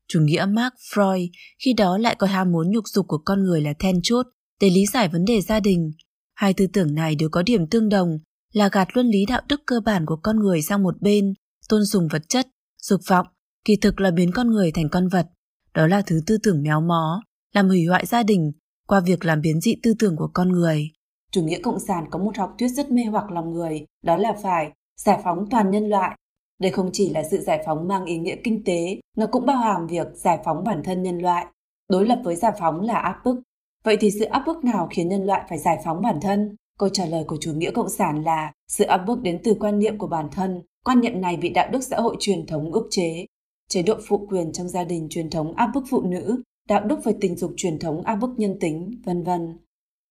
Chủ 0.09 0.21
nghĩa 0.21 0.47
Mark 0.49 0.75
Freud 0.93 1.29
khi 1.65 1.73
đó 1.73 1.99
lại 1.99 2.17
coi 2.19 2.31
ham 2.31 2.53
muốn 2.53 2.71
nhục 2.71 2.85
dục 2.89 3.07
của 3.09 3.19
con 3.25 3.43
người 3.43 3.61
là 3.61 3.73
then 3.79 4.01
chốt 4.03 4.27
để 4.61 4.71
lý 4.71 4.87
giải 4.93 5.09
vấn 5.09 5.25
đề 5.25 5.41
gia 5.41 5.61
đình. 5.61 5.91
Hai 6.35 6.55
tư 6.55 6.67
tưởng 6.73 6.95
này 6.95 7.15
đều 7.15 7.29
có 7.29 7.43
điểm 7.43 7.67
tương 7.71 7.89
đồng 7.89 8.09
là 8.53 8.69
gạt 8.73 8.89
luân 8.95 9.07
lý 9.07 9.27
đạo 9.29 9.43
đức 9.49 9.61
cơ 9.67 9.81
bản 9.81 10.07
của 10.07 10.17
con 10.23 10.39
người 10.39 10.63
sang 10.63 10.83
một 10.83 10.95
bên, 11.01 11.35
tôn 11.69 11.87
sùng 11.87 12.09
vật 12.11 12.23
chất, 12.29 12.47
dục 12.83 13.01
vọng, 13.09 13.27
kỳ 13.67 13.77
thực 13.77 14.01
là 14.01 14.11
biến 14.11 14.31
con 14.35 14.51
người 14.51 14.73
thành 14.73 14.89
con 14.93 15.09
vật. 15.09 15.27
Đó 15.75 15.87
là 15.87 16.03
thứ 16.07 16.21
tư 16.27 16.39
tưởng 16.43 16.63
méo 16.63 16.81
mó, 16.81 17.23
làm 17.55 17.69
hủy 17.69 17.85
hoại 17.85 18.07
gia 18.07 18.23
đình 18.23 18.53
qua 18.87 19.01
việc 19.01 19.25
làm 19.25 19.41
biến 19.41 19.61
dị 19.61 19.75
tư 19.83 19.95
tưởng 19.99 20.17
của 20.17 20.31
con 20.35 20.49
người. 20.49 20.91
Chủ 21.33 21.43
nghĩa 21.43 21.59
cộng 21.63 21.81
sản 21.81 22.05
có 22.11 22.19
một 22.19 22.37
học 22.37 22.55
thuyết 22.59 22.69
rất 22.69 22.91
mê 22.91 23.03
hoặc 23.05 23.31
lòng 23.31 23.53
người, 23.53 23.85
đó 24.05 24.17
là 24.17 24.33
phải 24.43 24.73
giải 25.01 25.21
phóng 25.25 25.45
toàn 25.51 25.71
nhân 25.71 25.89
loại. 25.89 26.19
Đây 26.61 26.73
không 26.73 26.91
chỉ 26.93 27.11
là 27.11 27.23
sự 27.31 27.39
giải 27.39 27.63
phóng 27.67 27.89
mang 27.89 28.05
ý 28.05 28.19
nghĩa 28.19 28.37
kinh 28.45 28.65
tế, 28.65 29.01
nó 29.17 29.27
cũng 29.27 29.47
bao 29.47 29.57
hàm 29.57 29.87
việc 29.87 30.07
giải 30.15 30.39
phóng 30.45 30.65
bản 30.65 30.83
thân 30.85 31.03
nhân 31.03 31.19
loại. 31.19 31.47
Đối 31.89 32.07
lập 32.07 32.21
với 32.25 32.37
giải 32.37 32.53
phóng 32.59 32.81
là 32.81 32.95
áp 32.95 33.21
bức. 33.25 33.41
Vậy 33.85 33.97
thì 34.01 34.11
sự 34.11 34.25
áp 34.25 34.43
bức 34.47 34.65
nào 34.65 34.89
khiến 34.91 35.09
nhân 35.09 35.27
loại 35.27 35.43
phải 35.49 35.59
giải 35.59 35.79
phóng 35.85 36.03
bản 36.03 36.21
thân? 36.21 36.57
Câu 36.79 36.89
trả 36.89 37.07
lời 37.07 37.25
của 37.27 37.37
chủ 37.41 37.53
nghĩa 37.53 37.71
cộng 37.71 37.89
sản 37.89 38.25
là 38.25 38.53
sự 38.69 38.85
áp 38.85 38.99
bức 38.99 39.23
đến 39.23 39.41
từ 39.45 39.57
quan 39.61 39.79
niệm 39.79 39.99
của 39.99 40.07
bản 40.07 40.29
thân. 40.33 40.63
Quan 40.85 41.01
niệm 41.01 41.21
này 41.21 41.37
bị 41.37 41.49
đạo 41.49 41.69
đức 41.73 41.83
xã 41.83 41.97
hội 41.97 42.17
truyền 42.21 42.47
thống 42.47 42.73
ức 42.73 42.87
chế. 42.91 43.27
Chế 43.69 43.83
độ 43.83 43.95
phụ 44.09 44.27
quyền 44.31 44.53
trong 44.53 44.69
gia 44.69 44.85
đình 44.85 45.07
truyền 45.11 45.31
thống 45.31 45.55
áp 45.57 45.71
bức 45.75 45.85
phụ 45.91 46.03
nữ, 46.03 46.43
đạo 46.69 46.85
đức 46.85 47.05
về 47.05 47.13
tình 47.21 47.37
dục 47.37 47.53
truyền 47.57 47.79
thống 47.79 48.03
áp 48.03 48.17
bức 48.17 48.31
nhân 48.37 48.57
tính, 48.61 49.01
vân 49.05 49.23
vân. 49.23 49.59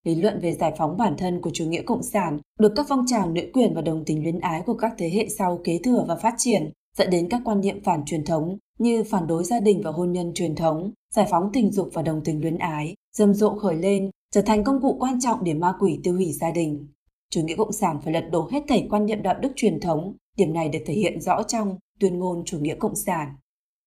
Lý 0.04 0.16
luận 0.16 0.40
về 0.42 0.54
giải 0.54 0.74
phóng 0.78 0.98
bản 0.98 1.16
thân 1.18 1.42
của 1.42 1.50
chủ 1.54 1.66
nghĩa 1.66 1.82
cộng 1.82 2.04
sản 2.04 2.40
được 2.60 2.74
các 2.76 2.86
phong 2.90 3.06
trào 3.08 3.30
nữ 3.30 3.42
quyền 3.54 3.74
và 3.74 3.82
đồng 3.82 4.04
tình 4.06 4.24
luyến 4.24 4.40
ái 4.40 4.62
của 4.66 4.74
các 4.74 4.94
thế 4.98 5.10
hệ 5.10 5.28
sau 5.38 5.60
kế 5.64 5.80
thừa 5.84 6.06
và 6.08 6.16
phát 6.16 6.34
triển, 6.38 6.72
dẫn 6.98 7.10
đến 7.10 7.30
các 7.30 7.42
quan 7.46 7.62
niệm 7.62 7.84
phản 7.84 8.06
truyền 8.06 8.26
thống 8.26 8.58
như 8.80 9.04
phản 9.04 9.28
đối 9.28 9.44
gia 9.44 9.60
đình 9.60 9.82
và 9.84 9.92
hôn 9.92 10.12
nhân 10.12 10.34
truyền 10.34 10.56
thống, 10.56 10.92
giải 11.16 11.28
phóng 11.30 11.50
tình 11.54 11.72
dục 11.72 11.90
và 11.94 12.02
đồng 12.02 12.22
tình 12.24 12.42
luyến 12.42 12.58
ái, 12.58 12.96
rầm 13.18 13.34
rộ 13.34 13.50
khởi 13.50 13.76
lên, 13.76 14.10
trở 14.32 14.42
thành 14.42 14.64
công 14.64 14.82
cụ 14.82 14.98
quan 15.00 15.20
trọng 15.22 15.44
để 15.44 15.54
ma 15.54 15.74
quỷ 15.80 16.00
tiêu 16.04 16.14
hủy 16.14 16.32
gia 16.32 16.52
đình. 16.52 16.88
Chủ 17.30 17.42
nghĩa 17.42 17.56
cộng 17.56 17.72
sản 17.72 18.00
phải 18.04 18.14
lật 18.14 18.30
đổ 18.32 18.50
hết 18.52 18.64
thảy 18.68 18.88
quan 18.90 19.06
niệm 19.06 19.22
đạo 19.22 19.36
đức 19.42 19.52
truyền 19.56 19.80
thống, 19.80 20.14
điểm 20.38 20.54
này 20.54 20.70
được 20.70 20.80
thể 20.86 20.94
hiện 20.94 21.22
rõ 21.22 21.44
trong 21.44 21.78
tuyên 22.00 22.20
ngôn 22.20 22.44
chủ 22.46 22.60
nghĩa 22.60 22.76
cộng 22.76 22.96
sản. 22.96 23.36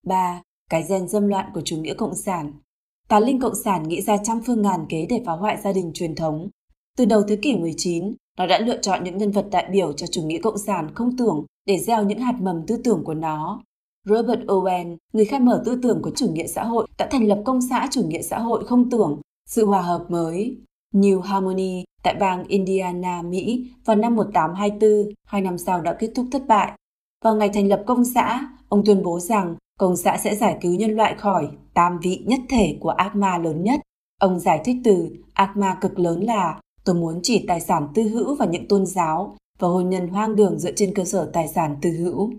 3. 0.07 0.43
Cái 0.71 0.85
gen 0.89 1.09
dâm 1.09 1.29
loạn 1.29 1.51
của 1.55 1.61
chủ 1.65 1.77
nghĩa 1.77 1.95
cộng 1.95 2.15
sản 2.15 2.53
Tà 3.09 3.21
linh 3.21 3.41
cộng 3.41 3.55
sản 3.65 3.89
nghĩ 3.89 4.03
ra 4.03 4.17
trăm 4.17 4.41
phương 4.47 4.63
ngàn 4.63 4.87
kế 4.89 5.07
để 5.11 5.23
phá 5.27 5.33
hoại 5.33 5.57
gia 5.65 5.73
đình 5.73 5.91
truyền 5.95 6.15
thống. 6.15 6.49
Từ 6.97 7.05
đầu 7.05 7.23
thế 7.29 7.37
kỷ 7.37 7.57
19, 7.57 8.15
nó 8.39 8.47
đã 8.47 8.59
lựa 8.59 8.79
chọn 8.79 9.05
những 9.05 9.19
nhân 9.19 9.31
vật 9.31 9.47
đại 9.51 9.69
biểu 9.73 9.93
cho 9.93 10.07
chủ 10.07 10.23
nghĩa 10.23 10.39
cộng 10.39 10.59
sản 10.59 10.95
không 10.95 11.17
tưởng 11.17 11.45
để 11.67 11.79
gieo 11.79 12.05
những 12.05 12.19
hạt 12.19 12.35
mầm 12.41 12.67
tư 12.67 12.77
tưởng 12.85 13.05
của 13.05 13.15
nó. 13.15 13.63
Robert 14.05 14.41
Owen, 14.41 14.97
người 15.13 15.25
khai 15.25 15.41
mở 15.41 15.63
tư 15.67 15.79
tưởng 15.83 16.03
của 16.03 16.11
chủ 16.17 16.33
nghĩa 16.33 16.47
xã 16.47 16.65
hội, 16.65 16.87
đã 16.99 17.09
thành 17.11 17.27
lập 17.27 17.43
công 17.45 17.61
xã 17.71 17.89
chủ 17.91 18.03
nghĩa 18.03 18.23
xã 18.23 18.39
hội 18.39 18.67
không 18.67 18.91
tưởng, 18.91 19.21
sự 19.47 19.67
hòa 19.67 19.83
hợp 19.83 20.05
mới. 20.09 20.57
New 20.95 21.21
Harmony 21.21 21.85
tại 22.03 22.15
bang 22.21 22.45
Indiana, 22.45 23.23
Mỹ 23.23 23.71
vào 23.85 23.97
năm 23.97 24.17
1824, 24.17 25.15
hai 25.27 25.41
năm 25.41 25.59
sau 25.59 25.81
đã 25.81 25.97
kết 25.99 26.11
thúc 26.15 26.27
thất 26.33 26.47
bại. 26.47 26.73
Vào 27.25 27.37
ngày 27.37 27.51
thành 27.55 27.69
lập 27.69 27.85
công 27.87 28.05
xã, 28.05 28.49
ông 28.69 28.83
tuyên 28.87 29.03
bố 29.03 29.21
rằng 29.21 29.57
công 29.79 29.97
xã 29.97 30.17
sẽ 30.17 30.35
giải 30.35 30.57
cứu 30.61 30.75
nhân 30.75 30.91
loại 30.91 31.15
khỏi 31.19 31.49
tam 31.75 31.99
vị 32.03 32.23
nhất 32.27 32.41
thể 32.49 32.77
của 32.81 32.91
ác 32.91 33.17
ma 33.17 33.39
lớn 33.39 33.63
nhất. 33.63 33.81
Ông 34.21 34.41
giải 34.41 34.61
thích 34.65 34.77
từ, 34.85 35.11
ác 35.33 35.57
ma 35.57 35.79
cực 35.81 35.99
lớn 35.99 36.21
là, 36.21 36.61
tôi 36.85 36.95
muốn 36.95 37.21
chỉ 37.23 37.45
tài 37.49 37.61
sản 37.61 37.89
tư 37.95 38.03
hữu 38.03 38.35
và 38.35 38.47
những 38.47 38.69
tôn 38.69 38.87
giáo 38.87 39.37
và 39.59 39.69
hôn 39.69 39.91
nhân 39.91 40.09
hoang 40.09 40.37
đường 40.37 40.59
dựa 40.59 40.73
trên 40.73 40.95
cơ 40.95 41.05
sở 41.05 41.31
tài 41.33 41.49
sản 41.49 41.77
tư 41.83 41.91
hữu. 41.91 42.33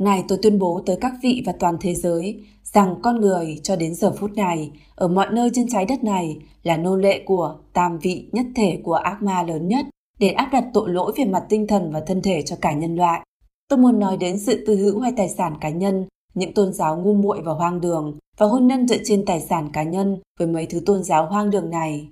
Này, 0.00 0.24
tôi 0.28 0.38
tuyên 0.42 0.58
bố 0.58 0.82
tới 0.86 0.96
các 1.00 1.12
vị 1.22 1.42
và 1.46 1.52
toàn 1.58 1.76
thế 1.80 1.94
giới 1.94 2.44
rằng 2.64 2.94
con 3.02 3.20
người 3.20 3.60
cho 3.62 3.76
đến 3.76 3.94
giờ 3.94 4.12
phút 4.18 4.32
này 4.36 4.70
ở 4.94 5.08
mọi 5.08 5.26
nơi 5.32 5.50
trên 5.54 5.66
trái 5.68 5.86
đất 5.86 6.04
này 6.04 6.38
là 6.62 6.76
nô 6.76 6.96
lệ 6.96 7.22
của 7.26 7.56
tam 7.72 7.98
vị 7.98 8.28
nhất 8.32 8.46
thể 8.54 8.80
của 8.84 8.94
ác 8.94 9.22
ma 9.22 9.42
lớn 9.42 9.68
nhất 9.68 9.86
để 10.18 10.28
áp 10.28 10.48
đặt 10.52 10.64
tội 10.74 10.90
lỗi 10.90 11.12
về 11.16 11.24
mặt 11.24 11.44
tinh 11.48 11.66
thần 11.66 11.92
và 11.92 12.00
thân 12.00 12.22
thể 12.22 12.42
cho 12.42 12.56
cả 12.60 12.72
nhân 12.72 12.96
loại. 12.96 13.20
Tôi 13.68 13.78
muốn 13.78 13.98
nói 13.98 14.16
đến 14.16 14.38
sự 14.38 14.64
tư 14.66 14.76
hữu 14.76 15.00
hay 15.00 15.12
tài 15.16 15.28
sản 15.28 15.54
cá 15.60 15.68
nhân 15.68 16.06
những 16.34 16.54
tôn 16.54 16.72
giáo 16.72 16.96
ngu 16.96 17.14
muội 17.14 17.40
và 17.44 17.52
hoang 17.52 17.80
đường 17.80 18.18
và 18.36 18.46
hôn 18.46 18.66
nhân 18.66 18.88
dựa 18.88 18.98
trên 19.04 19.24
tài 19.24 19.40
sản 19.40 19.70
cá 19.72 19.82
nhân 19.82 20.16
với 20.38 20.48
mấy 20.48 20.66
thứ 20.66 20.80
tôn 20.86 21.02
giáo 21.02 21.26
hoang 21.26 21.50
đường 21.50 21.70
này. 21.70 22.08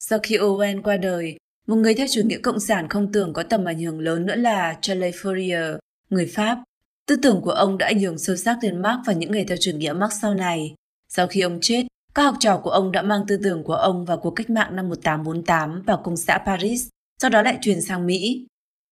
Sau 0.00 0.18
khi 0.22 0.36
Owen 0.36 0.82
qua 0.82 0.96
đời, 0.96 1.36
một 1.66 1.76
người 1.76 1.94
theo 1.94 2.06
chủ 2.10 2.20
nghĩa 2.24 2.38
cộng 2.38 2.60
sản 2.60 2.88
không 2.88 3.12
tưởng 3.12 3.32
có 3.32 3.42
tầm 3.42 3.64
ảnh 3.64 3.78
hưởng 3.78 4.00
lớn 4.00 4.26
nữa 4.26 4.34
là 4.34 4.78
Charles 4.80 5.14
Fourier, 5.14 5.78
người 6.10 6.30
Pháp. 6.34 6.58
Tư 7.06 7.16
tưởng 7.22 7.40
của 7.40 7.50
ông 7.50 7.78
đã 7.78 7.86
ảnh 7.86 8.00
hưởng 8.00 8.18
sâu 8.18 8.36
sắc 8.36 8.58
đến 8.62 8.82
Marx 8.82 8.98
và 9.06 9.12
những 9.12 9.30
người 9.30 9.44
theo 9.44 9.56
chủ 9.60 9.70
nghĩa 9.74 9.92
Marx 9.92 10.14
sau 10.22 10.34
này. 10.34 10.74
Sau 11.08 11.26
khi 11.26 11.40
ông 11.40 11.58
chết, 11.60 11.86
các 12.14 12.22
học 12.22 12.34
trò 12.40 12.60
của 12.64 12.70
ông 12.70 12.92
đã 12.92 13.02
mang 13.02 13.24
tư 13.28 13.38
tưởng 13.44 13.64
của 13.64 13.74
ông 13.74 14.04
vào 14.04 14.16
cuộc 14.16 14.30
cách 14.30 14.50
mạng 14.50 14.76
năm 14.76 14.88
1848 14.88 15.82
vào 15.82 16.00
công 16.04 16.16
xã 16.16 16.38
Paris, 16.38 16.88
sau 17.22 17.30
đó 17.30 17.42
lại 17.42 17.58
truyền 17.60 17.80
sang 17.80 18.06
Mỹ. 18.06 18.46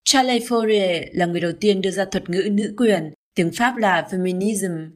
Charles 0.04 0.42
Fourier 0.42 1.06
là 1.12 1.26
người 1.26 1.40
đầu 1.40 1.52
tiên 1.60 1.80
đưa 1.80 1.90
ra 1.90 2.04
thuật 2.04 2.30
ngữ 2.30 2.48
nữ 2.52 2.74
quyền 2.78 3.12
Tiếng 3.34 3.50
Pháp 3.52 3.76
là 3.76 4.08
feminism. 4.10 4.90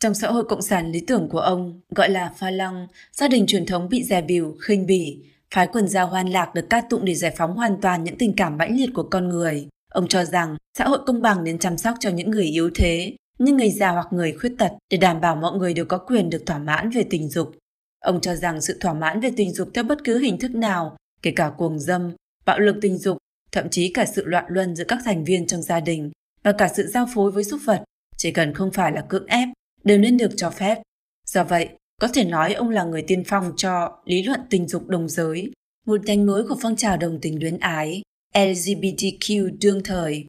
Trong 0.00 0.14
xã 0.14 0.30
hội 0.30 0.44
cộng 0.44 0.62
sản 0.62 0.92
lý 0.92 1.00
tưởng 1.06 1.28
của 1.28 1.40
ông, 1.40 1.80
gọi 1.88 2.10
là 2.10 2.32
pha 2.38 2.50
lăng, 2.50 2.86
gia 3.12 3.28
đình 3.28 3.46
truyền 3.46 3.66
thống 3.66 3.88
bị 3.88 4.04
dè 4.04 4.22
bỉu, 4.22 4.56
khinh 4.60 4.86
bỉ, 4.86 5.18
phái 5.54 5.66
quần 5.66 5.88
giao 5.88 6.06
hoan 6.06 6.28
lạc 6.28 6.54
được 6.54 6.70
ca 6.70 6.80
tụng 6.80 7.04
để 7.04 7.14
giải 7.14 7.34
phóng 7.36 7.56
hoàn 7.56 7.80
toàn 7.80 8.04
những 8.04 8.18
tình 8.18 8.32
cảm 8.36 8.56
mãnh 8.56 8.76
liệt 8.76 8.90
của 8.94 9.02
con 9.02 9.28
người. 9.28 9.68
Ông 9.92 10.08
cho 10.08 10.24
rằng 10.24 10.56
xã 10.78 10.84
hội 10.84 10.98
công 11.06 11.22
bằng 11.22 11.44
nên 11.44 11.58
chăm 11.58 11.78
sóc 11.78 11.94
cho 12.00 12.10
những 12.10 12.30
người 12.30 12.44
yếu 12.44 12.70
thế, 12.74 13.16
như 13.38 13.52
người 13.52 13.70
già 13.70 13.90
hoặc 13.90 14.06
người 14.10 14.32
khuyết 14.32 14.52
tật 14.58 14.72
để 14.90 14.98
đảm 14.98 15.20
bảo 15.20 15.36
mọi 15.36 15.58
người 15.58 15.74
đều 15.74 15.84
có 15.84 15.98
quyền 15.98 16.30
được 16.30 16.42
thỏa 16.46 16.58
mãn 16.58 16.90
về 16.90 17.04
tình 17.10 17.28
dục. 17.28 17.52
Ông 18.00 18.20
cho 18.20 18.34
rằng 18.34 18.60
sự 18.60 18.76
thỏa 18.80 18.94
mãn 18.94 19.20
về 19.20 19.30
tình 19.36 19.52
dục 19.52 19.68
theo 19.74 19.84
bất 19.84 20.04
cứ 20.04 20.18
hình 20.18 20.38
thức 20.38 20.54
nào, 20.54 20.96
kể 21.22 21.32
cả 21.36 21.52
cuồng 21.56 21.78
dâm, 21.78 22.12
bạo 22.44 22.58
lực 22.58 22.76
tình 22.82 22.98
dục, 22.98 23.18
thậm 23.52 23.68
chí 23.70 23.92
cả 23.92 24.04
sự 24.14 24.24
loạn 24.24 24.44
luân 24.48 24.76
giữa 24.76 24.84
các 24.84 24.98
thành 25.04 25.24
viên 25.24 25.46
trong 25.46 25.62
gia 25.62 25.80
đình, 25.80 26.10
và 26.42 26.52
cả 26.52 26.68
sự 26.76 26.86
giao 26.86 27.06
phối 27.14 27.30
với 27.30 27.44
súc 27.44 27.60
vật, 27.64 27.84
chỉ 28.16 28.30
cần 28.30 28.54
không 28.54 28.70
phải 28.70 28.92
là 28.92 29.04
cưỡng 29.08 29.26
ép, 29.26 29.48
đều 29.84 29.98
nên 29.98 30.16
được 30.16 30.30
cho 30.36 30.50
phép. 30.50 30.78
Do 31.26 31.44
vậy, 31.44 31.68
có 32.00 32.08
thể 32.08 32.24
nói 32.24 32.54
ông 32.54 32.70
là 32.70 32.84
người 32.84 33.02
tiên 33.02 33.22
phong 33.26 33.52
cho 33.56 34.02
lý 34.04 34.22
luận 34.22 34.40
tình 34.50 34.68
dục 34.68 34.88
đồng 34.88 35.08
giới, 35.08 35.50
một 35.86 36.04
nhánh 36.04 36.26
mới 36.26 36.42
của 36.48 36.56
phong 36.62 36.76
trào 36.76 36.96
đồng 36.96 37.18
tình 37.20 37.40
luyến 37.40 37.58
ái. 37.58 38.02
LGBTQ 38.34 39.50
đương 39.60 39.82
thời. 39.82 40.26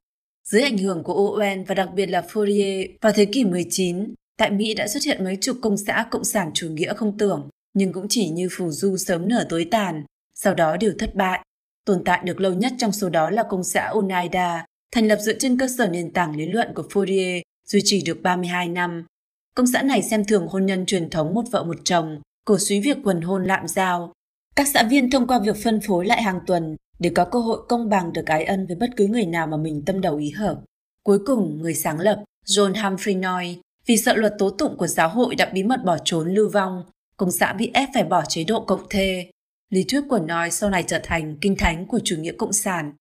Dưới 0.48 0.62
ảnh 0.62 0.78
hưởng 0.78 1.04
của 1.04 1.14
Owen 1.14 1.66
và 1.66 1.76
đặc 1.76 1.90
biệt 1.96 2.06
là 2.06 2.22
Fourier 2.22 2.88
vào 3.02 3.14
thế 3.16 3.26
kỷ 3.26 3.44
19, 3.44 4.14
tại 4.38 4.52
Mỹ 4.52 4.74
đã 4.74 4.88
xuất 4.88 5.04
hiện 5.04 5.24
mấy 5.24 5.38
chục 5.42 5.58
công 5.62 5.78
xã 5.78 6.08
cộng 6.12 6.24
sản 6.24 6.52
chủ 6.54 6.70
nghĩa 6.70 6.94
không 6.94 7.18
tưởng, 7.18 7.50
nhưng 7.74 7.94
cũng 7.94 8.06
chỉ 8.10 8.30
như 8.30 8.50
phù 8.52 8.72
du 8.72 8.98
sớm 8.98 9.28
nở 9.28 9.46
tối 9.50 9.68
tàn, 9.72 10.04
sau 10.36 10.54
đó 10.54 10.78
đều 10.78 10.94
thất 11.00 11.16
bại. 11.16 11.46
Tồn 11.86 12.04
tại 12.06 12.22
được 12.26 12.40
lâu 12.40 12.54
nhất 12.54 12.74
trong 12.78 12.92
số 12.92 13.10
đó 13.10 13.30
là 13.30 13.44
công 13.50 13.64
xã 13.64 13.86
Oneida, 13.86 14.66
thành 14.92 15.08
lập 15.08 15.20
dựa 15.22 15.34
trên 15.40 15.58
cơ 15.58 15.68
sở 15.78 15.88
nền 15.88 16.14
tảng 16.14 16.36
lý 16.36 16.46
luận 16.46 16.68
của 16.76 16.84
Fourier, 16.84 17.42
duy 17.68 17.82
trì 17.84 18.02
được 18.06 18.22
32 18.22 18.70
năm. 18.70 19.06
Công 19.56 19.68
xã 19.68 19.82
này 19.82 20.02
xem 20.02 20.26
thường 20.26 20.48
hôn 20.48 20.66
nhân 20.66 20.86
truyền 20.86 21.10
thống 21.10 21.34
một 21.34 21.44
vợ 21.52 21.64
một 21.64 21.78
chồng, 21.84 22.22
cổ 22.46 22.58
suý 22.58 22.80
việc 22.80 22.98
quần 23.04 23.22
hôn 23.22 23.44
lạm 23.44 23.68
giao. 23.68 24.14
Các 24.56 24.68
xã 24.68 24.84
viên 24.84 25.10
thông 25.10 25.28
qua 25.28 25.40
việc 25.40 25.56
phân 25.64 25.80
phối 25.82 26.06
lại 26.06 26.22
hàng 26.22 26.40
tuần 26.48 26.76
để 27.00 27.12
có 27.16 27.26
cơ 27.26 27.40
hội 27.40 27.60
công 27.70 27.90
bằng 27.90 28.14
được 28.14 28.26
ái 28.26 28.44
ân 28.44 28.68
với 28.68 28.76
bất 28.76 28.90
cứ 28.98 29.08
người 29.08 29.26
nào 29.26 29.48
mà 29.48 29.58
mình 29.58 29.84
tâm 29.86 30.02
đầu 30.02 30.18
ý 30.18 30.30
hợp. 30.30 30.62
Cuối 31.04 31.20
cùng, 31.26 31.62
người 31.62 31.74
sáng 31.74 32.00
lập, 32.00 32.24
John 32.46 32.84
Humphrey 32.84 33.16
Noy, 33.16 33.58
vì 33.86 33.98
sợ 33.98 34.14
luật 34.14 34.34
tố 34.40 34.50
tụng 34.50 34.78
của 34.78 34.88
giáo 34.88 35.10
hội 35.10 35.36
đã 35.36 35.50
bí 35.54 35.64
mật 35.64 35.84
bỏ 35.86 35.98
trốn 36.06 36.34
lưu 36.34 36.50
vong, 36.50 36.84
công 37.18 37.32
xã 37.32 37.54
bị 37.54 37.72
ép 37.74 37.90
phải 37.94 38.04
bỏ 38.04 38.24
chế 38.28 38.44
độ 38.44 38.62
cộng 38.62 38.90
thê. 38.90 39.32
Lý 39.70 39.84
thuyết 39.84 40.02
của 40.10 40.20
Noy 40.20 40.52
sau 40.52 40.70
này 40.70 40.84
trở 40.88 41.00
thành 41.04 41.38
kinh 41.42 41.56
thánh 41.58 41.88
của 41.88 42.00
chủ 42.04 42.16
nghĩa 42.20 42.34
cộng 42.38 42.54
sản. 42.54 42.94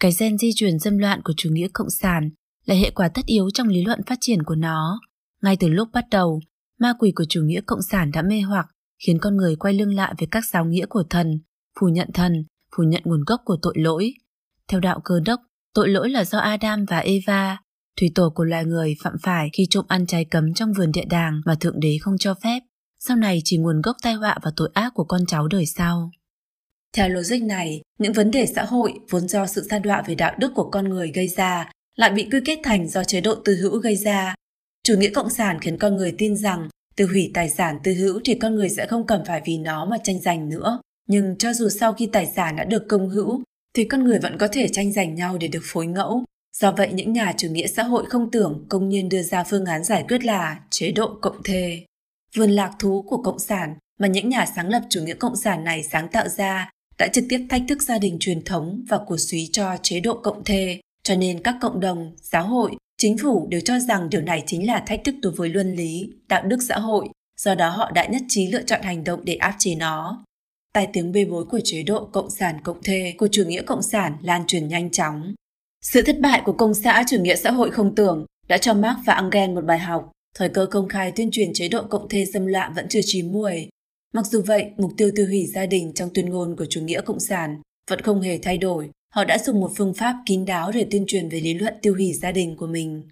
Cái 0.00 0.12
gen 0.18 0.38
di 0.38 0.50
truyền 0.54 0.78
dâm 0.78 0.98
loạn 0.98 1.20
của 1.24 1.32
chủ 1.36 1.50
nghĩa 1.52 1.68
cộng 1.72 1.90
sản 1.90 2.30
là 2.64 2.74
hệ 2.74 2.90
quả 2.90 3.08
tất 3.08 3.26
yếu 3.26 3.50
trong 3.50 3.68
lý 3.68 3.84
luận 3.84 4.00
phát 4.06 4.18
triển 4.20 4.42
của 4.42 4.54
nó. 4.54 5.00
Ngay 5.42 5.56
từ 5.60 5.68
lúc 5.68 5.88
bắt 5.92 6.04
đầu, 6.10 6.40
ma 6.80 6.92
quỷ 6.98 7.12
của 7.16 7.24
chủ 7.28 7.40
nghĩa 7.44 7.60
cộng 7.66 7.82
sản 7.82 8.10
đã 8.10 8.22
mê 8.22 8.40
hoặc, 8.40 8.66
khiến 9.06 9.18
con 9.18 9.36
người 9.36 9.56
quay 9.56 9.74
lưng 9.74 9.94
lại 9.94 10.14
với 10.18 10.28
các 10.30 10.44
giáo 10.52 10.64
nghĩa 10.64 10.86
của 10.86 11.02
thần, 11.10 11.40
phủ 11.80 11.88
nhận 11.88 12.08
thần, 12.14 12.32
phủ 12.76 12.82
nhận 12.82 13.02
nguồn 13.04 13.24
gốc 13.26 13.40
của 13.44 13.56
tội 13.62 13.74
lỗi. 13.76 14.14
Theo 14.68 14.80
đạo 14.80 15.00
cơ 15.04 15.20
đốc, 15.24 15.40
tội 15.74 15.88
lỗi 15.88 16.10
là 16.10 16.24
do 16.24 16.38
Adam 16.38 16.84
và 16.84 16.98
Eva, 16.98 17.58
thủy 18.00 18.10
tổ 18.14 18.30
của 18.30 18.44
loài 18.44 18.64
người 18.64 18.94
phạm 19.02 19.14
phải 19.22 19.50
khi 19.52 19.66
trộm 19.70 19.84
ăn 19.88 20.06
trái 20.06 20.24
cấm 20.24 20.54
trong 20.54 20.72
vườn 20.72 20.92
địa 20.92 21.04
đàng 21.04 21.40
mà 21.46 21.54
Thượng 21.54 21.80
Đế 21.80 21.98
không 22.00 22.18
cho 22.18 22.34
phép. 22.34 22.60
Sau 22.98 23.16
này 23.16 23.40
chỉ 23.44 23.56
nguồn 23.56 23.80
gốc 23.80 23.96
tai 24.02 24.14
họa 24.14 24.38
và 24.42 24.50
tội 24.56 24.70
ác 24.74 24.94
của 24.94 25.04
con 25.04 25.26
cháu 25.26 25.48
đời 25.48 25.66
sau. 25.66 26.10
Theo 26.96 27.08
logic 27.08 27.42
này, 27.42 27.80
những 27.98 28.12
vấn 28.12 28.30
đề 28.30 28.46
xã 28.46 28.64
hội 28.64 28.94
vốn 29.10 29.28
do 29.28 29.46
sự 29.46 29.66
sa 29.70 29.78
đọa 29.78 30.02
về 30.02 30.14
đạo 30.14 30.34
đức 30.38 30.52
của 30.54 30.70
con 30.70 30.88
người 30.88 31.12
gây 31.14 31.28
ra 31.28 31.70
lại 31.96 32.10
bị 32.10 32.28
quy 32.32 32.40
kết 32.44 32.58
thành 32.62 32.88
do 32.88 33.04
chế 33.04 33.20
độ 33.20 33.34
tư 33.34 33.54
hữu 33.54 33.78
gây 33.78 33.96
ra. 33.96 34.34
Chủ 34.84 34.94
nghĩa 34.98 35.10
cộng 35.10 35.30
sản 35.30 35.58
khiến 35.60 35.78
con 35.78 35.96
người 35.96 36.14
tin 36.18 36.36
rằng 36.36 36.68
từ 36.96 37.06
hủy 37.06 37.30
tài 37.34 37.50
sản 37.50 37.78
tư 37.82 37.94
hữu 37.94 38.20
thì 38.24 38.34
con 38.34 38.54
người 38.54 38.68
sẽ 38.68 38.86
không 38.86 39.06
cần 39.06 39.24
phải 39.26 39.42
vì 39.44 39.58
nó 39.58 39.84
mà 39.84 39.96
tranh 40.04 40.20
giành 40.20 40.48
nữa. 40.48 40.80
Nhưng 41.08 41.36
cho 41.38 41.52
dù 41.52 41.68
sau 41.68 41.92
khi 41.92 42.08
tài 42.12 42.26
sản 42.36 42.56
đã 42.56 42.64
được 42.64 42.88
công 42.88 43.08
hữu, 43.08 43.42
thì 43.74 43.84
con 43.84 44.04
người 44.04 44.18
vẫn 44.18 44.38
có 44.38 44.48
thể 44.52 44.68
tranh 44.68 44.92
giành 44.92 45.14
nhau 45.14 45.38
để 45.38 45.48
được 45.48 45.62
phối 45.64 45.86
ngẫu. 45.86 46.24
Do 46.56 46.72
vậy, 46.72 46.88
những 46.92 47.12
nhà 47.12 47.32
chủ 47.36 47.48
nghĩa 47.48 47.66
xã 47.66 47.82
hội 47.82 48.06
không 48.06 48.30
tưởng 48.30 48.66
công 48.68 48.88
nhiên 48.88 49.08
đưa 49.08 49.22
ra 49.22 49.44
phương 49.44 49.64
án 49.64 49.84
giải 49.84 50.04
quyết 50.08 50.24
là 50.24 50.60
chế 50.70 50.92
độ 50.92 51.18
cộng 51.20 51.42
thê. 51.42 51.84
Vườn 52.36 52.50
lạc 52.50 52.72
thú 52.78 53.02
của 53.02 53.22
Cộng 53.22 53.38
sản 53.38 53.74
mà 54.00 54.06
những 54.06 54.28
nhà 54.28 54.46
sáng 54.56 54.68
lập 54.68 54.82
chủ 54.90 55.02
nghĩa 55.02 55.14
Cộng 55.14 55.36
sản 55.36 55.64
này 55.64 55.82
sáng 55.82 56.08
tạo 56.08 56.28
ra 56.28 56.70
đã 56.98 57.08
trực 57.08 57.24
tiếp 57.28 57.46
thách 57.48 57.62
thức 57.68 57.82
gia 57.82 57.98
đình 57.98 58.16
truyền 58.20 58.44
thống 58.44 58.84
và 58.88 58.98
cổ 59.06 59.16
suý 59.16 59.48
cho 59.52 59.76
chế 59.82 60.00
độ 60.00 60.14
cộng 60.22 60.44
thê, 60.44 60.80
cho 61.02 61.16
nên 61.16 61.42
các 61.42 61.56
cộng 61.60 61.80
đồng, 61.80 62.12
giáo 62.22 62.46
hội, 62.46 62.76
chính 62.98 63.18
phủ 63.18 63.46
đều 63.50 63.60
cho 63.60 63.78
rằng 63.78 64.10
điều 64.10 64.20
này 64.20 64.42
chính 64.46 64.66
là 64.66 64.84
thách 64.86 65.00
thức 65.04 65.14
đối 65.22 65.32
với 65.32 65.48
luân 65.48 65.74
lý, 65.74 66.12
đạo 66.28 66.42
đức 66.44 66.58
xã 66.68 66.78
hội, 66.78 67.08
do 67.40 67.54
đó 67.54 67.68
họ 67.68 67.90
đã 67.90 68.06
nhất 68.06 68.22
trí 68.28 68.46
lựa 68.46 68.62
chọn 68.62 68.82
hành 68.82 69.04
động 69.04 69.24
để 69.24 69.34
áp 69.34 69.54
chế 69.58 69.74
nó. 69.74 70.24
Tai 70.74 70.88
tiếng 70.92 71.12
bê 71.12 71.24
bối 71.24 71.44
của 71.44 71.60
chế 71.64 71.82
độ 71.82 72.08
cộng 72.12 72.30
sản 72.30 72.56
cộng 72.64 72.82
thê 72.82 73.14
của 73.18 73.28
chủ 73.32 73.44
nghĩa 73.46 73.62
cộng 73.62 73.82
sản 73.82 74.16
lan 74.22 74.46
truyền 74.46 74.68
nhanh 74.68 74.90
chóng. 74.90 75.34
Sự 75.82 76.02
thất 76.02 76.20
bại 76.20 76.42
của 76.44 76.52
công 76.52 76.74
xã 76.74 77.04
chủ 77.08 77.20
nghĩa 77.20 77.36
xã 77.36 77.50
hội 77.50 77.70
không 77.70 77.94
tưởng 77.94 78.26
đã 78.48 78.58
cho 78.58 78.74
Marx 78.74 78.98
và 79.06 79.14
Engels 79.14 79.54
một 79.54 79.64
bài 79.64 79.78
học. 79.78 80.12
Thời 80.34 80.48
cơ 80.48 80.66
công 80.70 80.88
khai 80.88 81.12
tuyên 81.12 81.30
truyền 81.30 81.52
chế 81.54 81.68
độ 81.68 81.82
cộng 81.82 82.08
thê 82.08 82.24
xâm 82.32 82.46
loạn 82.46 82.72
vẫn 82.74 82.88
chưa 82.88 83.00
chín 83.04 83.32
muồi, 83.32 83.68
Mặc 84.14 84.26
dù 84.26 84.42
vậy, 84.46 84.70
mục 84.76 84.92
tiêu 84.96 85.10
tiêu 85.16 85.26
hủy 85.26 85.46
gia 85.46 85.66
đình 85.66 85.92
trong 85.94 86.10
tuyên 86.14 86.30
ngôn 86.30 86.56
của 86.56 86.66
chủ 86.66 86.80
nghĩa 86.80 87.00
cộng 87.00 87.20
sản 87.20 87.62
vẫn 87.90 88.00
không 88.00 88.20
hề 88.20 88.38
thay 88.38 88.58
đổi. 88.58 88.90
Họ 89.14 89.24
đã 89.24 89.38
dùng 89.38 89.60
một 89.60 89.70
phương 89.76 89.94
pháp 89.94 90.16
kín 90.26 90.44
đáo 90.44 90.72
để 90.72 90.86
tuyên 90.90 91.04
truyền 91.06 91.28
về 91.28 91.40
lý 91.40 91.54
luận 91.54 91.74
tiêu 91.82 91.94
hủy 91.94 92.12
gia 92.12 92.32
đình 92.32 92.56
của 92.56 92.66
mình. 92.66 93.02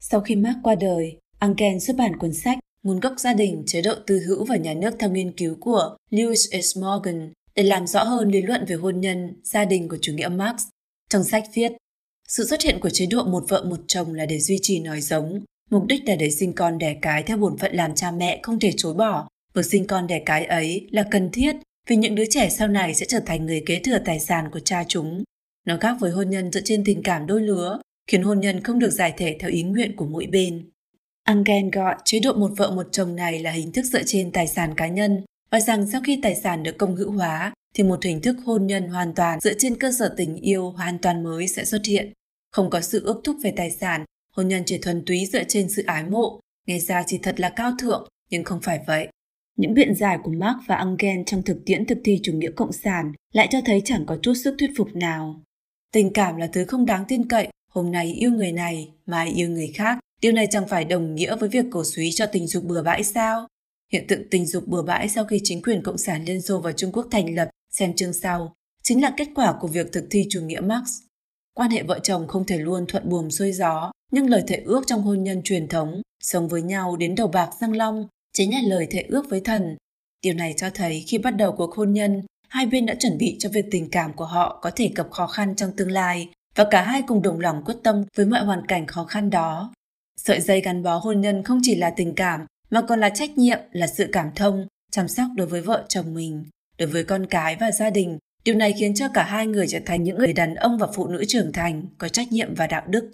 Sau 0.00 0.20
khi 0.20 0.36
Marx 0.36 0.56
qua 0.62 0.74
đời, 0.74 1.18
Engels 1.38 1.86
xuất 1.86 1.96
bản 1.96 2.16
cuốn 2.18 2.32
sách 2.32 2.58
Nguồn 2.84 3.00
gốc 3.00 3.14
gia 3.18 3.34
đình, 3.34 3.62
chế 3.66 3.82
độ 3.82 3.94
tư 4.06 4.20
hữu 4.26 4.44
và 4.44 4.56
nhà 4.56 4.74
nước 4.74 4.94
theo 4.98 5.10
nghiên 5.10 5.32
cứu 5.32 5.56
của 5.60 5.96
Lewis 6.10 6.60
S. 6.60 6.78
Morgan 6.78 7.32
để 7.54 7.62
làm 7.62 7.86
rõ 7.86 8.04
hơn 8.04 8.30
lý 8.30 8.42
luận 8.42 8.64
về 8.68 8.76
hôn 8.76 9.00
nhân, 9.00 9.40
gia 9.44 9.64
đình 9.64 9.88
của 9.88 9.96
chủ 10.00 10.12
nghĩa 10.12 10.28
Marx. 10.28 10.62
Trong 11.10 11.24
sách 11.24 11.44
viết, 11.54 11.72
sự 12.28 12.46
xuất 12.46 12.62
hiện 12.62 12.80
của 12.80 12.90
chế 12.90 13.06
độ 13.06 13.24
một 13.24 13.44
vợ 13.48 13.64
một 13.64 13.80
chồng 13.86 14.14
là 14.14 14.26
để 14.26 14.38
duy 14.38 14.58
trì 14.62 14.80
nòi 14.80 15.00
giống, 15.00 15.44
mục 15.70 15.86
đích 15.86 16.08
là 16.08 16.16
để 16.16 16.30
sinh 16.30 16.52
con 16.52 16.78
đẻ 16.78 16.96
cái 17.02 17.22
theo 17.22 17.36
bổn 17.36 17.58
phận 17.58 17.74
làm 17.74 17.94
cha 17.94 18.10
mẹ 18.10 18.40
không 18.42 18.60
thể 18.60 18.72
chối 18.76 18.94
bỏ 18.94 19.28
Việc 19.54 19.66
sinh 19.66 19.86
con 19.86 20.06
đẻ 20.06 20.22
cái 20.26 20.44
ấy 20.44 20.88
là 20.90 21.04
cần 21.10 21.30
thiết 21.30 21.56
vì 21.88 21.96
những 21.96 22.14
đứa 22.14 22.24
trẻ 22.30 22.50
sau 22.50 22.68
này 22.68 22.94
sẽ 22.94 23.06
trở 23.06 23.20
thành 23.26 23.46
người 23.46 23.62
kế 23.66 23.78
thừa 23.78 23.98
tài 23.98 24.20
sản 24.20 24.50
của 24.52 24.60
cha 24.60 24.84
chúng. 24.88 25.24
Nó 25.66 25.76
khác 25.80 25.96
với 26.00 26.10
hôn 26.10 26.30
nhân 26.30 26.52
dựa 26.52 26.60
trên 26.64 26.84
tình 26.84 27.02
cảm 27.02 27.26
đôi 27.26 27.42
lứa, 27.42 27.78
khiến 28.06 28.22
hôn 28.22 28.40
nhân 28.40 28.62
không 28.62 28.78
được 28.78 28.90
giải 28.90 29.12
thể 29.16 29.36
theo 29.40 29.50
ý 29.50 29.62
nguyện 29.62 29.96
của 29.96 30.06
mỗi 30.06 30.26
bên. 30.26 30.70
Engel 31.24 31.68
gọi 31.72 31.94
chế 32.04 32.20
độ 32.20 32.32
một 32.32 32.50
vợ 32.56 32.70
một 32.70 32.86
chồng 32.92 33.16
này 33.16 33.40
là 33.40 33.50
hình 33.50 33.72
thức 33.72 33.84
dựa 33.84 34.02
trên 34.06 34.30
tài 34.32 34.46
sản 34.46 34.74
cá 34.76 34.88
nhân 34.88 35.22
và 35.50 35.60
rằng 35.60 35.90
sau 35.92 36.00
khi 36.04 36.20
tài 36.22 36.34
sản 36.34 36.62
được 36.62 36.78
công 36.78 36.96
hữu 36.96 37.10
hóa 37.10 37.52
thì 37.74 37.82
một 37.82 38.04
hình 38.04 38.20
thức 38.20 38.36
hôn 38.44 38.66
nhân 38.66 38.88
hoàn 38.88 39.14
toàn 39.14 39.40
dựa 39.40 39.54
trên 39.58 39.76
cơ 39.76 39.92
sở 39.92 40.14
tình 40.16 40.36
yêu 40.36 40.70
hoàn 40.70 40.98
toàn 40.98 41.22
mới 41.22 41.48
sẽ 41.48 41.64
xuất 41.64 41.82
hiện. 41.86 42.12
Không 42.52 42.70
có 42.70 42.80
sự 42.80 43.04
ước 43.04 43.20
thúc 43.24 43.36
về 43.42 43.52
tài 43.56 43.70
sản, 43.70 44.04
hôn 44.36 44.48
nhân 44.48 44.62
chỉ 44.66 44.78
thuần 44.78 45.04
túy 45.06 45.26
dựa 45.26 45.44
trên 45.44 45.68
sự 45.68 45.82
ái 45.86 46.04
mộ, 46.04 46.40
nghe 46.66 46.78
ra 46.78 47.02
chỉ 47.06 47.18
thật 47.18 47.40
là 47.40 47.48
cao 47.48 47.72
thượng, 47.78 48.08
nhưng 48.30 48.44
không 48.44 48.60
phải 48.60 48.80
vậy. 48.86 49.08
Những 49.56 49.74
biện 49.74 49.94
giải 49.94 50.18
của 50.24 50.30
Marx 50.30 50.56
và 50.66 50.76
Engels 50.76 51.26
trong 51.26 51.42
thực 51.42 51.64
tiễn 51.66 51.86
thực 51.86 51.98
thi 52.04 52.20
chủ 52.22 52.32
nghĩa 52.32 52.50
cộng 52.50 52.72
sản 52.72 53.12
lại 53.32 53.48
cho 53.50 53.58
thấy 53.64 53.82
chẳng 53.84 54.06
có 54.06 54.18
chút 54.22 54.34
sức 54.34 54.54
thuyết 54.58 54.70
phục 54.76 54.88
nào. 54.94 55.40
Tình 55.92 56.12
cảm 56.12 56.36
là 56.36 56.46
thứ 56.46 56.64
không 56.64 56.86
đáng 56.86 57.04
tin 57.08 57.28
cậy, 57.28 57.48
hôm 57.70 57.92
nay 57.92 58.12
yêu 58.12 58.30
người 58.30 58.52
này, 58.52 58.92
mai 59.06 59.28
yêu 59.28 59.48
người 59.48 59.72
khác. 59.74 59.98
Điều 60.20 60.32
này 60.32 60.46
chẳng 60.50 60.68
phải 60.68 60.84
đồng 60.84 61.14
nghĩa 61.14 61.36
với 61.36 61.48
việc 61.48 61.64
cổ 61.70 61.84
suý 61.84 62.12
cho 62.12 62.26
tình 62.26 62.46
dục 62.46 62.64
bừa 62.64 62.82
bãi 62.82 63.04
sao? 63.04 63.46
Hiện 63.92 64.06
tượng 64.08 64.28
tình 64.30 64.46
dục 64.46 64.66
bừa 64.66 64.82
bãi 64.82 65.08
sau 65.08 65.24
khi 65.24 65.40
chính 65.44 65.62
quyền 65.62 65.82
Cộng 65.82 65.98
sản 65.98 66.24
Liên 66.24 66.42
Xô 66.42 66.60
và 66.60 66.72
Trung 66.72 66.92
Quốc 66.92 67.06
thành 67.10 67.34
lập, 67.34 67.50
xem 67.70 67.94
chương 67.94 68.12
sau, 68.12 68.54
chính 68.82 69.02
là 69.02 69.14
kết 69.16 69.28
quả 69.34 69.54
của 69.60 69.68
việc 69.68 69.92
thực 69.92 70.06
thi 70.10 70.26
chủ 70.30 70.40
nghĩa 70.40 70.60
Marx. 70.60 70.88
Quan 71.54 71.70
hệ 71.70 71.82
vợ 71.82 71.98
chồng 71.98 72.26
không 72.26 72.46
thể 72.46 72.58
luôn 72.58 72.84
thuận 72.88 73.08
buồm 73.08 73.30
xuôi 73.30 73.52
gió, 73.52 73.92
nhưng 74.12 74.30
lời 74.30 74.42
thệ 74.46 74.62
ước 74.64 74.82
trong 74.86 75.02
hôn 75.02 75.22
nhân 75.22 75.42
truyền 75.42 75.68
thống, 75.68 76.02
sống 76.20 76.48
với 76.48 76.62
nhau 76.62 76.96
đến 76.96 77.14
đầu 77.14 77.28
bạc 77.28 77.50
răng 77.60 77.72
long, 77.72 78.08
chính 78.34 78.54
là 78.54 78.60
lời 78.64 78.86
thệ 78.90 79.04
ước 79.08 79.30
với 79.30 79.40
thần. 79.40 79.76
Điều 80.22 80.34
này 80.34 80.54
cho 80.56 80.70
thấy 80.74 81.04
khi 81.06 81.18
bắt 81.18 81.30
đầu 81.30 81.52
cuộc 81.52 81.74
hôn 81.74 81.92
nhân, 81.92 82.22
hai 82.48 82.66
bên 82.66 82.86
đã 82.86 82.94
chuẩn 82.94 83.18
bị 83.18 83.36
cho 83.38 83.48
việc 83.48 83.64
tình 83.70 83.90
cảm 83.90 84.12
của 84.12 84.24
họ 84.24 84.58
có 84.62 84.70
thể 84.70 84.90
gặp 84.96 85.10
khó 85.10 85.26
khăn 85.26 85.56
trong 85.56 85.76
tương 85.76 85.90
lai 85.90 86.28
và 86.54 86.64
cả 86.70 86.82
hai 86.82 87.02
cùng 87.02 87.22
đồng 87.22 87.40
lòng 87.40 87.62
quyết 87.64 87.76
tâm 87.82 88.04
với 88.16 88.26
mọi 88.26 88.44
hoàn 88.44 88.66
cảnh 88.66 88.86
khó 88.86 89.04
khăn 89.04 89.30
đó. 89.30 89.72
Sợi 90.16 90.40
dây 90.40 90.60
gắn 90.60 90.82
bó 90.82 90.96
hôn 90.96 91.20
nhân 91.20 91.42
không 91.42 91.60
chỉ 91.62 91.74
là 91.74 91.90
tình 91.90 92.14
cảm 92.14 92.46
mà 92.70 92.82
còn 92.82 93.00
là 93.00 93.08
trách 93.08 93.38
nhiệm, 93.38 93.58
là 93.72 93.86
sự 93.86 94.08
cảm 94.12 94.30
thông, 94.36 94.66
chăm 94.90 95.08
sóc 95.08 95.26
đối 95.36 95.46
với 95.46 95.60
vợ 95.60 95.84
chồng 95.88 96.14
mình, 96.14 96.44
đối 96.78 96.88
với 96.88 97.04
con 97.04 97.26
cái 97.26 97.56
và 97.60 97.70
gia 97.70 97.90
đình. 97.90 98.18
Điều 98.44 98.54
này 98.54 98.74
khiến 98.78 98.94
cho 98.94 99.08
cả 99.08 99.22
hai 99.22 99.46
người 99.46 99.66
trở 99.68 99.78
thành 99.86 100.02
những 100.02 100.18
người 100.18 100.32
đàn 100.32 100.54
ông 100.54 100.78
và 100.78 100.86
phụ 100.94 101.08
nữ 101.08 101.24
trưởng 101.28 101.52
thành, 101.52 101.82
có 101.98 102.08
trách 102.08 102.32
nhiệm 102.32 102.54
và 102.54 102.66
đạo 102.66 102.82
đức. 102.86 103.12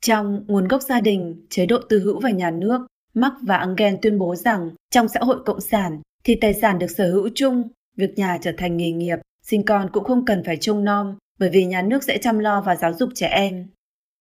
Trong 0.00 0.44
nguồn 0.46 0.68
gốc 0.68 0.82
gia 0.82 1.00
đình, 1.00 1.46
chế 1.50 1.66
độ 1.66 1.78
tư 1.88 1.98
hữu 1.98 2.20
và 2.20 2.30
nhà 2.30 2.50
nước, 2.50 2.86
Marx 3.14 3.32
và 3.42 3.56
Engel 3.56 3.94
tuyên 4.02 4.18
bố 4.18 4.34
rằng 4.34 4.70
trong 4.90 5.08
xã 5.08 5.20
hội 5.22 5.36
cộng 5.44 5.60
sản 5.60 6.00
thì 6.24 6.34
tài 6.34 6.54
sản 6.54 6.78
được 6.78 6.90
sở 6.90 7.10
hữu 7.10 7.28
chung, 7.34 7.62
việc 7.96 8.18
nhà 8.18 8.38
trở 8.42 8.52
thành 8.58 8.76
nghề 8.76 8.90
nghiệp, 8.90 9.18
sinh 9.42 9.64
con 9.64 9.90
cũng 9.92 10.04
không 10.04 10.24
cần 10.24 10.42
phải 10.44 10.56
trông 10.56 10.84
nom 10.84 11.14
bởi 11.38 11.50
vì 11.50 11.64
nhà 11.64 11.82
nước 11.82 12.04
sẽ 12.04 12.18
chăm 12.18 12.38
lo 12.38 12.60
và 12.60 12.76
giáo 12.76 12.92
dục 12.92 13.08
trẻ 13.14 13.26
em. 13.26 13.66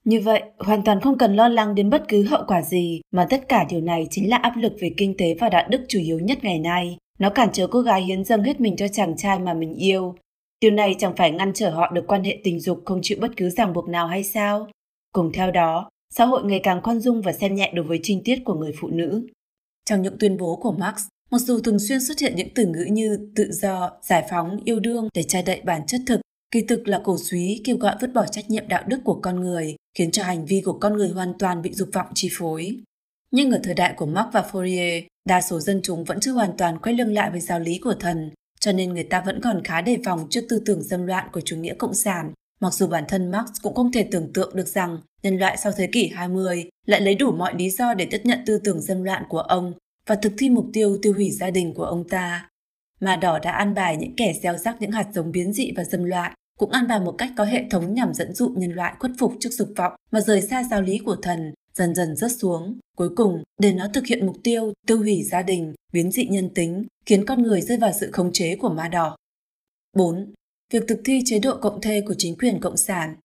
Như 0.06 0.22
vậy, 0.22 0.44
hoàn 0.60 0.84
toàn 0.84 1.02
không 1.02 1.18
cần 1.18 1.36
lo 1.36 1.48
lắng 1.48 1.76
đến 1.76 1.90
bất 1.90 2.04
cứ 2.08 2.24
hậu 2.24 2.44
quả 2.48 2.62
gì, 2.62 3.02
mà 3.12 3.28
tất 3.30 3.50
cả 3.50 3.66
điều 3.70 3.82
này 3.82 4.08
chính 4.10 4.30
là 4.30 4.38
áp 4.38 4.54
lực 4.58 4.74
về 4.80 4.92
kinh 4.98 5.18
tế 5.18 5.36
và 5.40 5.50
đạo 5.50 5.68
đức 5.70 5.82
chủ 5.88 6.00
yếu 6.00 6.20
nhất 6.20 6.44
ngày 6.44 6.60
nay. 6.60 6.98
Nó 7.20 7.30
cản 7.30 7.50
trở 7.54 7.68
cô 7.68 7.82
gái 7.82 8.02
hiến 8.02 8.24
dâng 8.24 8.44
hết 8.44 8.62
mình 8.62 8.76
cho 8.76 8.88
chàng 8.88 9.18
trai 9.18 9.40
mà 9.40 9.54
mình 9.54 9.74
yêu. 9.74 10.16
Điều 10.62 10.72
này 10.72 10.96
chẳng 11.00 11.16
phải 11.16 11.32
ngăn 11.32 11.54
trở 11.54 11.70
họ 11.70 11.92
được 11.92 12.04
quan 12.08 12.24
hệ 12.24 12.38
tình 12.44 12.60
dục 12.60 12.82
không 12.86 13.00
chịu 13.02 13.18
bất 13.22 13.32
cứ 13.38 13.50
ràng 13.50 13.74
buộc 13.74 13.90
nào 13.90 14.08
hay 14.08 14.24
sao? 14.24 14.68
Cùng 15.14 15.32
theo 15.32 15.52
đó, 15.52 15.90
xã 16.16 16.26
hội 16.26 16.44
ngày 16.46 16.60
càng 16.64 16.82
khoan 16.82 17.00
dung 17.00 17.22
và 17.22 17.34
xem 17.34 17.56
nhẹ 17.56 17.72
đối 17.76 17.86
với 17.86 18.00
trinh 18.04 18.22
tiết 18.24 18.40
của 18.46 18.54
người 18.54 18.72
phụ 18.80 18.88
nữ. 18.88 19.28
Trong 19.86 20.02
những 20.02 20.18
tuyên 20.20 20.38
bố 20.38 20.56
của 20.56 20.72
Marx, 20.72 21.06
mặc 21.32 21.42
dù 21.42 21.60
thường 21.60 21.80
xuyên 21.80 22.02
xuất 22.02 22.20
hiện 22.20 22.36
những 22.36 22.54
từ 22.56 22.66
ngữ 22.66 22.84
như 22.92 23.30
tự 23.36 23.52
do, 23.52 23.92
giải 24.02 24.26
phóng, 24.30 24.60
yêu 24.66 24.80
đương 24.80 25.10
để 25.14 25.24
che 25.24 25.42
đậy 25.42 25.62
bản 25.66 25.82
chất 25.88 26.02
thực, 26.08 26.22
kỳ 26.52 26.62
thực 26.62 26.88
là 26.88 27.02
cổ 27.04 27.18
suý 27.18 27.62
kêu 27.64 27.78
gọi 27.78 27.96
vứt 28.02 28.14
bỏ 28.14 28.26
trách 28.26 28.50
nhiệm 28.50 28.68
đạo 28.68 28.84
đức 28.88 29.00
của 29.04 29.20
con 29.22 29.40
người, 29.40 29.76
khiến 29.98 30.12
cho 30.12 30.24
hành 30.24 30.46
vi 30.46 30.62
của 30.66 30.74
con 30.74 30.94
người 30.94 31.10
hoàn 31.10 31.34
toàn 31.40 31.62
bị 31.62 31.74
dục 31.74 31.90
vọng 31.94 32.08
chi 32.16 32.30
phối. 32.32 32.78
Nhưng 33.32 33.52
ở 33.52 33.60
thời 33.64 33.74
đại 33.74 33.94
của 33.98 34.06
Marx 34.06 34.28
và 34.34 34.46
Fourier, 34.52 35.04
đa 35.26 35.42
số 35.42 35.60
dân 35.60 35.80
chúng 35.84 36.04
vẫn 36.04 36.20
chưa 36.20 36.32
hoàn 36.32 36.58
toàn 36.58 36.80
quay 36.80 36.96
lưng 36.96 37.14
lại 37.14 37.32
với 37.32 37.40
giáo 37.40 37.60
lý 37.60 37.78
của 37.78 37.94
thần, 37.94 38.32
cho 38.60 38.72
nên 38.72 38.94
người 38.94 39.04
ta 39.04 39.24
vẫn 39.26 39.42
còn 39.42 39.64
khá 39.64 39.82
đề 39.82 39.98
phòng 40.06 40.28
trước 40.30 40.46
tư 40.50 40.64
tưởng 40.66 40.84
dâm 40.84 41.06
loạn 41.08 41.28
của 41.32 41.42
chủ 41.42 41.56
nghĩa 41.56 41.74
cộng 41.74 41.94
sản 41.94 42.34
Mặc 42.64 42.74
dù 42.74 42.88
bản 42.88 43.04
thân 43.08 43.32
Marx 43.32 43.50
cũng 43.62 43.76
không 43.76 43.92
thể 43.92 44.08
tưởng 44.12 44.34
tượng 44.34 44.56
được 44.56 44.68
rằng 44.68 44.98
nhân 45.24 45.38
loại 45.38 45.58
sau 45.58 45.72
thế 45.78 45.88
kỷ 45.92 46.08
20 46.08 46.70
lại 46.86 47.02
lấy 47.02 47.16
đủ 47.16 47.32
mọi 47.32 47.54
lý 47.56 47.70
do 47.70 47.94
để 47.94 48.08
tiếp 48.12 48.22
nhận 48.24 48.40
tư 48.46 48.60
tưởng 48.64 48.82
dâm 48.82 49.04
loạn 49.04 49.24
của 49.30 49.40
ông 49.40 49.74
và 50.08 50.16
thực 50.16 50.34
thi 50.38 50.50
mục 50.50 50.66
tiêu 50.74 50.98
tiêu 51.02 51.14
hủy 51.14 51.32
gia 51.32 51.50
đình 51.50 51.74
của 51.74 51.84
ông 51.84 52.10
ta. 52.10 52.50
Mà 53.00 53.16
đỏ 53.16 53.40
đã 53.40 53.52
an 53.52 53.74
bài 53.74 53.98
những 53.98 54.16
kẻ 54.16 54.34
gieo 54.42 54.58
rắc 54.58 54.82
những 54.82 54.92
hạt 54.92 55.08
giống 55.14 55.32
biến 55.32 55.54
dị 55.54 55.72
và 55.76 55.84
dâm 55.84 56.04
loạn, 56.04 56.34
cũng 56.60 56.72
an 56.72 56.88
bài 56.88 57.00
một 57.00 57.16
cách 57.18 57.32
có 57.38 57.44
hệ 57.46 57.64
thống 57.72 57.94
nhằm 57.94 58.14
dẫn 58.14 58.34
dụ 58.34 58.50
nhân 58.50 58.72
loại 58.72 58.94
khuất 59.00 59.12
phục 59.20 59.34
trước 59.40 59.50
dục 59.52 59.70
vọng 59.76 59.94
mà 60.12 60.22
rời 60.22 60.42
xa 60.42 60.64
giáo 60.64 60.82
lý 60.82 60.98
của 60.98 61.16
thần, 61.16 61.54
dần 61.74 61.96
dần 61.96 62.16
rớt 62.16 62.32
xuống. 62.32 62.80
Cuối 62.98 63.10
cùng, 63.16 63.44
để 63.62 63.74
nó 63.74 63.88
thực 63.94 64.06
hiện 64.06 64.26
mục 64.26 64.36
tiêu 64.44 64.74
tiêu 64.88 64.98
hủy 64.98 65.24
gia 65.24 65.42
đình, 65.42 65.74
biến 65.94 66.12
dị 66.12 66.26
nhân 66.26 66.50
tính, 66.56 66.86
khiến 67.06 67.26
con 67.26 67.42
người 67.42 67.62
rơi 67.62 67.78
vào 67.78 67.92
sự 68.00 68.10
khống 68.12 68.32
chế 68.34 68.56
của 68.56 68.70
ma 68.70 68.88
đỏ. 68.88 69.16
4. 69.96 70.34
Việc 70.72 70.84
thực 70.88 71.02
thi 71.06 71.22
chế 71.26 71.40
độ 71.40 71.58
cộng 71.62 71.82
thê 71.82 72.02
của 72.02 72.16
chính 72.18 72.36
quyền 72.38 72.60
cộng 72.60 72.78
sản. 72.78 73.16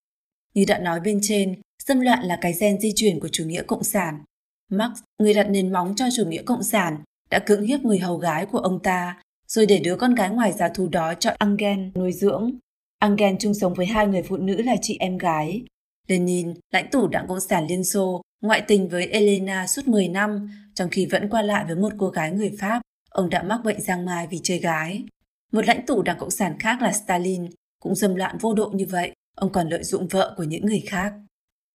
Như 0.54 0.64
đã 0.68 0.78
nói 0.78 1.00
bên 1.00 1.18
trên, 1.22 1.60
dâm 1.84 2.00
loạn 2.00 2.22
là 2.24 2.38
cái 2.40 2.54
gen 2.60 2.80
di 2.80 2.92
chuyển 2.96 3.20
của 3.20 3.28
chủ 3.28 3.44
nghĩa 3.44 3.62
cộng 3.62 3.84
sản. 3.84 4.22
Marx, 4.70 4.98
người 5.18 5.34
đặt 5.34 5.44
nền 5.44 5.72
móng 5.72 5.94
cho 5.96 6.04
chủ 6.16 6.24
nghĩa 6.26 6.42
cộng 6.42 6.62
sản, 6.62 7.02
đã 7.30 7.38
cưỡng 7.38 7.62
hiếp 7.62 7.80
người 7.80 7.98
hầu 7.98 8.16
gái 8.16 8.46
của 8.46 8.58
ông 8.58 8.82
ta, 8.82 9.22
rồi 9.48 9.66
để 9.66 9.78
đứa 9.78 9.96
con 9.96 10.14
gái 10.14 10.30
ngoài 10.30 10.52
giá 10.52 10.68
thú 10.68 10.88
đó 10.88 11.14
cho 11.14 11.30
Engel 11.40 11.78
nuôi 11.94 12.12
dưỡng. 12.12 12.50
Engel 12.98 13.34
chung 13.38 13.54
sống 13.54 13.74
với 13.74 13.86
hai 13.86 14.06
người 14.06 14.22
phụ 14.22 14.36
nữ 14.36 14.62
là 14.62 14.76
chị 14.82 14.96
em 15.00 15.18
gái. 15.18 15.62
Lenin, 16.08 16.54
lãnh 16.72 16.90
tụ 16.90 17.06
Đảng 17.06 17.28
Cộng 17.28 17.40
sản 17.40 17.66
Liên 17.66 17.84
Xô, 17.84 18.22
ngoại 18.42 18.62
tình 18.68 18.88
với 18.88 19.06
Elena 19.06 19.66
suốt 19.66 19.88
10 19.88 20.08
năm, 20.08 20.50
trong 20.74 20.88
khi 20.90 21.06
vẫn 21.06 21.28
qua 21.28 21.42
lại 21.42 21.64
với 21.64 21.76
một 21.76 21.92
cô 21.98 22.08
gái 22.08 22.32
người 22.32 22.52
Pháp. 22.58 22.82
Ông 23.10 23.30
đã 23.30 23.42
mắc 23.42 23.60
bệnh 23.64 23.80
giang 23.80 24.04
mai 24.04 24.26
vì 24.26 24.40
chơi 24.42 24.58
gái. 24.58 25.04
Một 25.52 25.66
lãnh 25.66 25.86
tụ 25.86 26.02
Đảng 26.02 26.18
Cộng 26.18 26.30
sản 26.30 26.58
khác 26.58 26.82
là 26.82 26.92
Stalin, 26.92 27.46
cũng 27.80 27.94
dâm 27.94 28.14
loạn 28.14 28.38
vô 28.40 28.54
độ 28.54 28.70
như 28.74 28.86
vậy, 28.90 29.12
ông 29.34 29.52
còn 29.52 29.68
lợi 29.68 29.84
dụng 29.84 30.08
vợ 30.08 30.34
của 30.36 30.44
những 30.44 30.66
người 30.66 30.82
khác. 30.86 31.12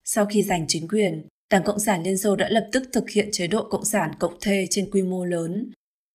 Sau 0.03 0.25
khi 0.25 0.44
giành 0.44 0.65
chính 0.68 0.88
quyền, 0.88 1.27
Đảng 1.51 1.63
Cộng 1.63 1.80
sản 1.80 2.03
Liên 2.03 2.18
Xô 2.18 2.36
đã 2.36 2.50
lập 2.50 2.68
tức 2.72 2.84
thực 2.94 3.10
hiện 3.10 3.30
chế 3.32 3.48
độ 3.48 3.68
Cộng 3.70 3.86
sản 3.86 4.12
cộng 4.20 4.38
thê 4.42 4.68
trên 4.70 4.92
quy 4.92 5.01
mô 5.01 5.25
lớn. 5.25 5.72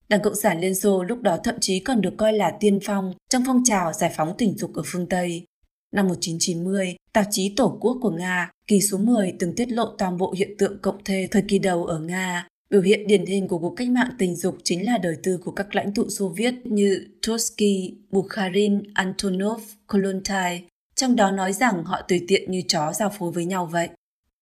Đảng 0.09 0.23
Cộng 0.23 0.35
sản 0.35 0.61
Liên 0.61 0.75
Xô 0.75 1.03
lúc 1.03 1.23
đó 1.23 1.39
thậm 1.45 1.55
chí 1.61 1.81
còn 1.81 2.01
được 2.01 2.15
coi 2.17 2.33
là 2.33 2.57
tiên 2.61 2.79
phong 2.85 3.15
trong 3.31 3.43
phong 3.47 3.63
trào 3.65 3.93
giải 3.93 4.13
phóng 4.17 4.35
tình 4.39 4.59
dục 4.59 4.75
ở 4.75 4.83
phương 4.87 5.09
Tây. 5.09 5.45
Năm 5.93 6.09
1990, 6.09 6.97
tạp 7.13 7.27
chí 7.31 7.55
Tổ 7.57 7.79
quốc 7.81 7.99
của 8.03 8.11
Nga, 8.11 8.51
kỳ 8.67 8.81
số 8.81 8.99
10 8.99 9.35
từng 9.39 9.55
tiết 9.55 9.73
lộ 9.73 9.95
toàn 9.99 10.17
bộ 10.17 10.35
hiện 10.37 10.51
tượng 10.59 10.79
cộng 10.83 11.05
thê 11.05 11.29
thời 11.31 11.43
kỳ 11.49 11.59
đầu 11.59 11.85
ở 11.85 11.99
Nga. 11.99 12.49
Biểu 12.71 12.83
hiện 12.83 13.07
điển 13.07 13.27
hình 13.27 13.49
của 13.49 13.59
cuộc 13.59 13.75
cách 13.77 13.89
mạng 13.89 14.11
tình 14.19 14.37
dục 14.37 14.59
chính 14.65 14.87
là 14.87 14.99
đời 14.99 15.17
tư 15.23 15.39
của 15.45 15.51
các 15.51 15.75
lãnh 15.75 15.95
tụ 15.95 16.09
Xô 16.09 16.29
Viết 16.37 16.55
như 16.65 17.07
Trotsky, 17.23 17.95
Bukharin, 18.11 18.83
Antonov, 18.95 19.63
Kollontai, 19.87 20.65
trong 20.97 21.17
đó 21.17 21.31
nói 21.31 21.53
rằng 21.53 21.85
họ 21.85 22.01
tùy 22.09 22.25
tiện 22.29 22.51
như 22.51 22.63
chó 22.69 22.93
giao 22.93 23.11
phối 23.19 23.33
với 23.33 23.45
nhau 23.45 23.69
vậy. 23.73 23.89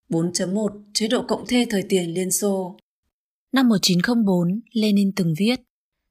4.1 0.08 0.68
Chế 0.94 1.08
độ 1.08 1.24
cộng 1.28 1.46
thê 1.46 1.66
thời 1.70 1.82
tiền 1.88 2.14
Liên 2.14 2.30
Xô 2.30 2.76
Năm 3.52 3.68
1904, 3.68 4.60
Lenin 4.72 5.12
từng 5.16 5.34
viết 5.38 5.60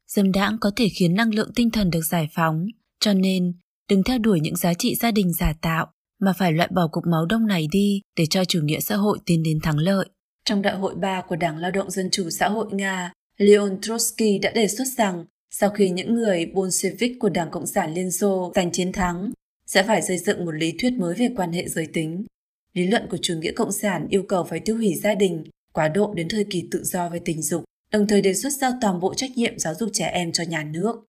Dâm 0.08 0.32
đãng 0.32 0.58
có 0.62 0.72
thể 0.76 0.90
khiến 0.90 1.16
năng 1.16 1.34
lượng 1.34 1.52
tinh 1.56 1.72
thần 1.72 1.90
được 1.90 2.02
giải 2.02 2.28
phóng, 2.36 2.66
cho 3.00 3.14
nên 3.14 3.54
đừng 3.90 4.04
theo 4.04 4.18
đuổi 4.18 4.40
những 4.40 4.56
giá 4.56 4.74
trị 4.74 4.96
gia 4.96 5.12
đình 5.12 5.34
giả 5.34 5.54
tạo, 5.62 5.88
mà 6.20 6.34
phải 6.38 6.54
loại 6.54 6.70
bỏ 6.76 6.88
cục 6.92 7.04
máu 7.12 7.26
đông 7.26 7.48
này 7.48 7.68
đi 7.72 8.02
để 8.18 8.26
cho 8.26 8.46
chủ 8.46 8.60
nghĩa 8.64 8.80
xã 8.80 8.96
hội 8.96 9.20
tiến 9.26 9.44
đến 9.44 9.60
thắng 9.64 9.78
lợi. 9.78 10.10
Trong 10.46 10.62
đại 10.62 10.76
hội 10.76 10.96
3 10.96 11.22
của 11.22 11.36
Đảng 11.36 11.58
Lao 11.58 11.72
động 11.72 11.92
Dân 11.92 12.10
chủ 12.12 12.30
xã 12.30 12.50
hội 12.50 12.66
Nga, 12.72 13.14
Leon 13.38 13.70
Trotsky 13.82 14.40
đã 14.40 14.52
đề 14.52 14.68
xuất 14.68 14.88
rằng 14.98 15.26
sau 15.52 15.70
khi 15.70 15.90
những 15.90 16.14
người 16.14 16.46
Bolshevik 16.46 17.20
của 17.20 17.30
Đảng 17.30 17.52
Cộng 17.52 17.66
sản 17.66 17.94
Liên 17.94 18.12
Xô 18.12 18.52
giành 18.56 18.72
chiến 18.72 18.92
thắng, 18.92 19.32
sẽ 19.68 19.84
phải 19.84 20.02
xây 20.02 20.18
dựng 20.18 20.46
một 20.46 20.52
lý 20.52 20.74
thuyết 20.80 20.94
mới 20.94 21.16
về 21.16 21.30
quan 21.36 21.52
hệ 21.52 21.68
giới 21.68 21.88
tính. 21.94 22.26
Lý 22.74 22.88
luận 22.88 23.08
của 23.10 23.18
chủ 23.22 23.34
nghĩa 23.40 23.52
cộng 23.52 23.72
sản 23.72 24.08
yêu 24.10 24.24
cầu 24.24 24.44
phải 24.44 24.60
tiêu 24.60 24.78
hủy 24.78 24.94
gia 24.96 25.16
đình, 25.16 25.44
quá 25.74 25.88
độ 25.88 26.14
đến 26.14 26.28
thời 26.30 26.44
kỳ 26.44 26.68
tự 26.72 26.84
do 26.84 27.10
về 27.10 27.20
tình 27.26 27.42
dục, 27.42 27.64
đồng 27.92 28.08
thời 28.08 28.22
đề 28.22 28.34
xuất 28.34 28.54
giao 28.54 28.72
toàn 28.82 29.00
bộ 29.00 29.14
trách 29.14 29.32
nhiệm 29.36 29.60
giáo 29.60 29.74
dục 29.76 29.90
trẻ 29.94 30.06
em 30.06 30.32
cho 30.32 30.44
nhà 30.44 30.64
nước. 30.64 31.06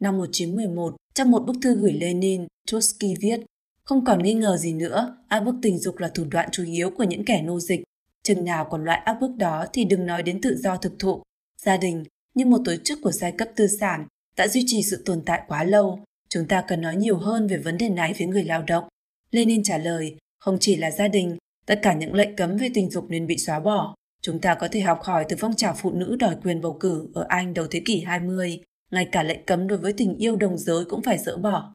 Năm 0.00 0.18
1911, 0.18 0.96
trong 1.14 1.30
một 1.30 1.42
bức 1.46 1.56
thư 1.62 1.74
gửi 1.74 1.92
Lenin, 1.92 2.46
Trotsky 2.66 3.14
viết, 3.20 3.40
không 3.84 4.04
còn 4.04 4.22
nghi 4.22 4.34
ngờ 4.34 4.56
gì 4.56 4.72
nữa, 4.72 5.16
áp 5.28 5.40
bức 5.40 5.54
tình 5.62 5.78
dục 5.78 5.98
là 5.98 6.08
thủ 6.08 6.24
đoạn 6.30 6.48
chủ 6.52 6.64
yếu 6.64 6.90
của 6.90 7.04
những 7.04 7.24
kẻ 7.24 7.42
nô 7.42 7.60
dịch. 7.60 7.80
Chừng 8.22 8.44
nào 8.44 8.64
còn 8.70 8.84
loại 8.84 8.98
áp 9.04 9.16
bức 9.20 9.36
đó 9.36 9.66
thì 9.72 9.84
đừng 9.84 10.06
nói 10.06 10.22
đến 10.22 10.40
tự 10.40 10.56
do 10.56 10.76
thực 10.76 10.92
thụ. 10.98 11.22
Gia 11.62 11.76
đình, 11.76 12.04
như 12.34 12.46
một 12.46 12.58
tổ 12.64 12.72
chức 12.84 12.98
của 13.02 13.12
giai 13.12 13.32
cấp 13.32 13.48
tư 13.56 13.66
sản, 13.80 14.06
đã 14.36 14.48
duy 14.48 14.64
trì 14.66 14.82
sự 14.82 15.02
tồn 15.06 15.22
tại 15.26 15.42
quá 15.48 15.64
lâu. 15.64 16.04
Chúng 16.28 16.46
ta 16.46 16.64
cần 16.68 16.80
nói 16.80 16.96
nhiều 16.96 17.16
hơn 17.16 17.46
về 17.46 17.56
vấn 17.56 17.78
đề 17.78 17.88
này 17.88 18.14
với 18.18 18.26
người 18.26 18.44
lao 18.44 18.62
động. 18.62 18.84
Lenin 19.30 19.62
trả 19.62 19.78
lời, 19.78 20.16
không 20.38 20.58
chỉ 20.60 20.76
là 20.76 20.90
gia 20.90 21.08
đình, 21.08 21.36
tất 21.66 21.78
cả 21.82 21.94
những 21.94 22.14
lệnh 22.14 22.36
cấm 22.36 22.56
về 22.56 22.70
tình 22.74 22.90
dục 22.90 23.04
nên 23.08 23.26
bị 23.26 23.38
xóa 23.38 23.60
bỏ. 23.60 23.94
Chúng 24.22 24.40
ta 24.40 24.54
có 24.54 24.68
thể 24.68 24.80
học 24.80 25.00
hỏi 25.02 25.24
từ 25.28 25.36
phong 25.38 25.56
trào 25.56 25.74
phụ 25.78 25.90
nữ 25.90 26.16
đòi 26.16 26.36
quyền 26.42 26.60
bầu 26.60 26.76
cử 26.80 27.08
ở 27.14 27.26
Anh 27.28 27.54
đầu 27.54 27.66
thế 27.70 27.82
kỷ 27.84 28.00
20. 28.00 28.60
Ngay 28.90 29.08
cả 29.12 29.22
lệnh 29.22 29.44
cấm 29.44 29.68
đối 29.68 29.78
với 29.78 29.92
tình 29.92 30.16
yêu 30.16 30.36
đồng 30.36 30.58
giới 30.58 30.84
cũng 30.84 31.02
phải 31.02 31.18
dỡ 31.18 31.36
bỏ. 31.36 31.74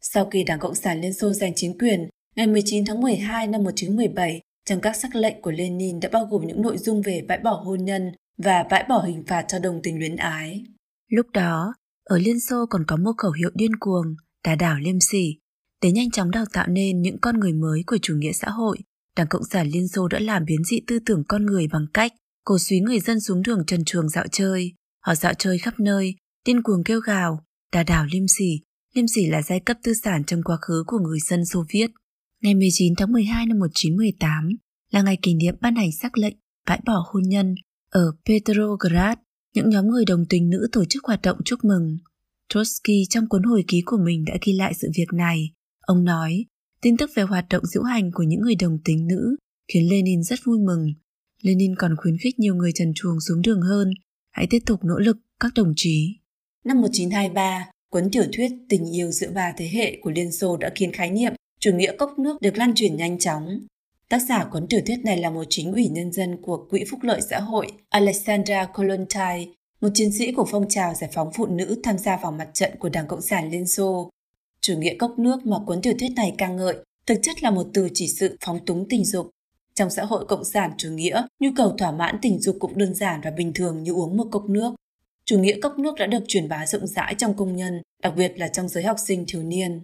Sau 0.00 0.26
khi 0.26 0.44
Đảng 0.44 0.58
Cộng 0.58 0.74
sản 0.74 1.00
Liên 1.00 1.12
Xô 1.12 1.32
giành 1.32 1.52
chính 1.54 1.78
quyền, 1.78 2.08
ngày 2.36 2.46
19 2.46 2.84
tháng 2.84 3.00
12 3.00 3.46
năm 3.46 3.64
1917, 3.64 4.40
trong 4.66 4.80
các 4.80 4.96
sắc 4.96 5.14
lệnh 5.14 5.42
của 5.42 5.50
Lenin 5.50 6.00
đã 6.00 6.08
bao 6.12 6.26
gồm 6.30 6.46
những 6.46 6.62
nội 6.62 6.78
dung 6.78 7.02
về 7.02 7.24
bãi 7.28 7.38
bỏ 7.38 7.62
hôn 7.64 7.84
nhân 7.84 8.12
và 8.38 8.64
bãi 8.70 8.84
bỏ 8.88 9.02
hình 9.06 9.24
phạt 9.26 9.44
cho 9.48 9.58
đồng 9.58 9.80
tình 9.82 9.98
luyến 9.98 10.16
ái. 10.16 10.64
Lúc 11.08 11.26
đó, 11.34 11.74
ở 12.04 12.18
Liên 12.18 12.40
Xô 12.40 12.66
còn 12.70 12.84
có 12.86 12.96
một 12.96 13.12
khẩu 13.18 13.32
hiệu 13.32 13.50
điên 13.54 13.76
cuồng, 13.80 14.06
đà 14.44 14.54
đảo 14.54 14.76
liêm 14.80 15.00
sỉ, 15.00 15.38
để 15.82 15.92
nhanh 15.92 16.10
chóng 16.10 16.30
đào 16.30 16.44
tạo 16.52 16.66
nên 16.66 17.02
những 17.02 17.16
con 17.20 17.40
người 17.40 17.52
mới 17.52 17.82
của 17.86 17.98
chủ 18.02 18.14
nghĩa 18.16 18.32
xã 18.32 18.50
hội. 18.50 18.78
Đảng 19.16 19.26
Cộng 19.28 19.44
sản 19.50 19.68
Liên 19.68 19.88
Xô 19.88 20.08
đã 20.08 20.18
làm 20.18 20.44
biến 20.44 20.64
dị 20.64 20.80
tư 20.86 20.98
tưởng 21.06 21.24
con 21.28 21.46
người 21.46 21.66
bằng 21.72 21.86
cách 21.94 22.12
cổ 22.44 22.58
suý 22.58 22.80
người 22.80 23.00
dân 23.00 23.20
xuống 23.20 23.42
đường 23.42 23.66
trần 23.66 23.84
truồng 23.84 24.08
dạo 24.08 24.24
chơi. 24.32 24.72
Họ 25.06 25.14
dạo 25.14 25.34
chơi 25.34 25.58
khắp 25.58 25.74
nơi, 25.80 26.14
điên 26.46 26.62
cuồng 26.62 26.84
kêu 26.84 27.00
gào, 27.00 27.44
đà 27.72 27.82
đảo 27.82 28.06
liêm 28.12 28.28
sỉ. 28.38 28.60
Liêm 28.94 29.04
sỉ 29.14 29.26
là 29.26 29.42
giai 29.42 29.60
cấp 29.60 29.76
tư 29.82 29.92
sản 30.04 30.24
trong 30.24 30.42
quá 30.42 30.56
khứ 30.60 30.84
của 30.86 30.98
người 30.98 31.18
dân 31.28 31.44
Xô 31.44 31.64
Viết. 31.72 31.90
Ngày 32.42 32.54
19 32.54 32.94
tháng 32.96 33.12
12 33.12 33.46
năm 33.46 33.58
1918 33.58 34.48
là 34.90 35.02
ngày 35.02 35.18
kỷ 35.22 35.34
niệm 35.34 35.54
ban 35.60 35.76
hành 35.76 35.92
sắc 35.92 36.18
lệnh 36.18 36.36
bãi 36.66 36.80
bỏ 36.86 37.04
hôn 37.12 37.22
nhân 37.22 37.54
ở 37.90 38.12
Petrograd. 38.24 39.18
Những 39.54 39.70
nhóm 39.70 39.88
người 39.88 40.04
đồng 40.04 40.24
tình 40.28 40.50
nữ 40.50 40.68
tổ 40.72 40.84
chức 40.84 41.04
hoạt 41.04 41.22
động 41.22 41.38
chúc 41.44 41.64
mừng. 41.64 41.98
Trotsky 42.48 43.04
trong 43.10 43.28
cuốn 43.28 43.42
hồi 43.42 43.64
ký 43.68 43.82
của 43.86 43.96
mình 44.04 44.24
đã 44.24 44.34
ghi 44.46 44.52
lại 44.52 44.74
sự 44.74 44.90
việc 44.96 45.12
này. 45.12 45.52
Ông 45.80 46.04
nói, 46.04 46.44
tin 46.82 46.96
tức 46.96 47.10
về 47.14 47.22
hoạt 47.22 47.46
động 47.50 47.66
diễu 47.66 47.82
hành 47.82 48.10
của 48.14 48.22
những 48.22 48.40
người 48.40 48.54
đồng 48.54 48.78
tính 48.84 49.06
nữ 49.06 49.36
khiến 49.72 49.90
Lenin 49.90 50.22
rất 50.22 50.38
vui 50.44 50.58
mừng. 50.58 50.86
Lenin 51.42 51.74
còn 51.76 51.96
khuyến 51.96 52.18
khích 52.18 52.38
nhiều 52.38 52.54
người 52.54 52.72
trần 52.74 52.92
truồng 52.94 53.20
xuống 53.20 53.42
đường 53.42 53.60
hơn. 53.60 53.90
Hãy 54.30 54.46
tiếp 54.50 54.58
tục 54.66 54.84
nỗ 54.84 54.98
lực, 54.98 55.16
các 55.40 55.52
đồng 55.54 55.72
chí. 55.76 56.16
Năm 56.64 56.80
1923, 56.80 57.70
cuốn 57.90 58.10
tiểu 58.12 58.24
thuyết 58.32 58.52
Tình 58.68 58.96
yêu 58.96 59.10
giữa 59.10 59.30
ba 59.34 59.52
thế 59.56 59.68
hệ 59.68 59.98
của 60.02 60.10
Liên 60.10 60.32
Xô 60.32 60.56
đã 60.56 60.72
khiến 60.74 60.92
khái 60.92 61.10
niệm 61.10 61.32
chủ 61.66 61.72
nghĩa 61.72 61.92
cốc 61.98 62.18
nước 62.18 62.40
được 62.40 62.56
lan 62.56 62.72
truyền 62.74 62.96
nhanh 62.96 63.18
chóng. 63.18 63.60
Tác 64.08 64.18
giả 64.18 64.44
cuốn 64.44 64.66
tiểu 64.66 64.80
thuyết 64.86 64.96
này 65.04 65.18
là 65.18 65.30
một 65.30 65.44
chính 65.48 65.72
ủy 65.72 65.88
nhân 65.88 66.12
dân 66.12 66.42
của 66.42 66.66
Quỹ 66.70 66.84
Phúc 66.90 67.00
lợi 67.02 67.20
Xã 67.30 67.40
hội 67.40 67.72
Alexandra 67.88 68.64
Kolontai, 68.64 69.54
một 69.80 69.88
chiến 69.94 70.12
sĩ 70.12 70.32
của 70.32 70.46
phong 70.50 70.68
trào 70.68 70.94
giải 70.94 71.10
phóng 71.12 71.32
phụ 71.34 71.46
nữ 71.46 71.80
tham 71.82 71.98
gia 71.98 72.16
vào 72.16 72.32
mặt 72.32 72.48
trận 72.54 72.70
của 72.78 72.88
Đảng 72.88 73.06
Cộng 73.06 73.20
sản 73.20 73.50
Liên 73.50 73.66
Xô. 73.66 74.10
Chủ 74.60 74.78
nghĩa 74.78 74.94
cốc 74.98 75.18
nước 75.18 75.46
mà 75.46 75.56
cuốn 75.66 75.82
tiểu 75.82 75.94
thuyết 75.98 76.08
này 76.16 76.34
ca 76.38 76.48
ngợi 76.48 76.76
thực 77.06 77.18
chất 77.22 77.42
là 77.42 77.50
một 77.50 77.66
từ 77.74 77.88
chỉ 77.94 78.08
sự 78.08 78.36
phóng 78.44 78.64
túng 78.66 78.88
tình 78.88 79.04
dục. 79.04 79.30
Trong 79.74 79.90
xã 79.90 80.04
hội 80.04 80.26
cộng 80.26 80.44
sản 80.44 80.70
chủ 80.78 80.88
nghĩa, 80.90 81.22
nhu 81.40 81.50
cầu 81.56 81.74
thỏa 81.78 81.92
mãn 81.92 82.18
tình 82.22 82.40
dục 82.40 82.56
cũng 82.60 82.78
đơn 82.78 82.94
giản 82.94 83.20
và 83.24 83.30
bình 83.30 83.52
thường 83.52 83.82
như 83.82 83.92
uống 83.92 84.16
một 84.16 84.26
cốc 84.30 84.48
nước. 84.48 84.74
Chủ 85.24 85.38
nghĩa 85.38 85.60
cốc 85.60 85.78
nước 85.78 85.94
đã 85.98 86.06
được 86.06 86.24
truyền 86.28 86.48
bá 86.48 86.66
rộng 86.66 86.86
rãi 86.86 87.14
trong 87.18 87.36
công 87.36 87.56
nhân, 87.56 87.82
đặc 88.02 88.12
biệt 88.16 88.32
là 88.38 88.48
trong 88.48 88.68
giới 88.68 88.84
học 88.84 88.96
sinh 89.06 89.24
thiếu 89.28 89.42
niên. 89.42 89.82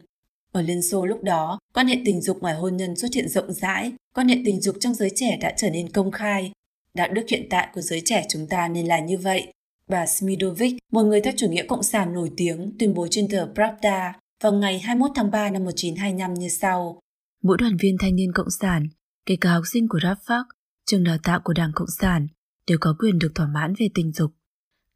Ở 0.52 0.62
Liên 0.62 0.82
Xô 0.82 1.06
lúc 1.06 1.22
đó, 1.22 1.58
quan 1.74 1.86
hệ 1.86 2.02
tình 2.04 2.20
dục 2.20 2.40
ngoài 2.40 2.54
hôn 2.54 2.76
nhân 2.76 2.96
xuất 2.96 3.14
hiện 3.14 3.28
rộng 3.28 3.52
rãi, 3.52 3.92
quan 4.14 4.28
hệ 4.28 4.38
tình 4.44 4.60
dục 4.60 4.76
trong 4.80 4.94
giới 4.94 5.10
trẻ 5.14 5.38
đã 5.40 5.54
trở 5.56 5.70
nên 5.70 5.88
công 5.88 6.10
khai. 6.10 6.52
Đạo 6.94 7.08
đức 7.12 7.22
hiện 7.28 7.46
tại 7.50 7.68
của 7.74 7.80
giới 7.80 8.02
trẻ 8.04 8.26
chúng 8.30 8.46
ta 8.46 8.68
nên 8.68 8.86
là 8.86 9.00
như 9.00 9.18
vậy. 9.18 9.52
Bà 9.88 10.06
Smidovic, 10.06 10.76
một 10.92 11.02
người 11.02 11.20
theo 11.20 11.32
chủ 11.36 11.48
nghĩa 11.48 11.66
cộng 11.66 11.82
sản 11.82 12.14
nổi 12.14 12.30
tiếng, 12.36 12.72
tuyên 12.78 12.94
bố 12.94 13.06
trên 13.10 13.28
tờ 13.28 13.46
Pravda 13.54 14.12
vào 14.42 14.52
ngày 14.52 14.78
21 14.78 15.10
tháng 15.14 15.30
3 15.30 15.50
năm 15.50 15.64
1925 15.64 16.34
như 16.34 16.48
sau. 16.48 17.00
Mỗi 17.42 17.56
đoàn 17.60 17.76
viên 17.76 17.96
thanh 17.98 18.16
niên 18.16 18.32
cộng 18.32 18.50
sản, 18.50 18.88
kể 19.26 19.36
cả 19.40 19.52
học 19.52 19.62
sinh 19.72 19.88
của 19.88 19.98
Rafak, 19.98 20.44
trường 20.86 21.04
đào 21.04 21.16
tạo 21.22 21.40
của 21.44 21.52
Đảng 21.52 21.72
Cộng 21.74 21.88
sản, 22.00 22.26
đều 22.66 22.78
có 22.80 22.94
quyền 22.98 23.18
được 23.18 23.32
thỏa 23.34 23.46
mãn 23.46 23.74
về 23.78 23.86
tình 23.94 24.12
dục. 24.12 24.30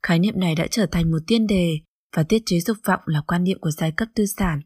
Khái 0.03 0.19
niệm 0.19 0.41
này 0.41 0.55
đã 0.55 0.67
trở 0.71 0.87
thành 0.87 1.11
một 1.11 1.19
tiên 1.27 1.47
đề 1.47 1.79
và 2.17 2.23
tiết 2.23 2.43
chế 2.47 2.61
dục 2.61 2.77
vọng 2.87 3.01
là 3.07 3.21
quan 3.27 3.45
niệm 3.45 3.59
của 3.61 3.71
giai 3.71 3.93
cấp 3.93 4.09
tư 4.15 4.27
sản. 4.27 4.61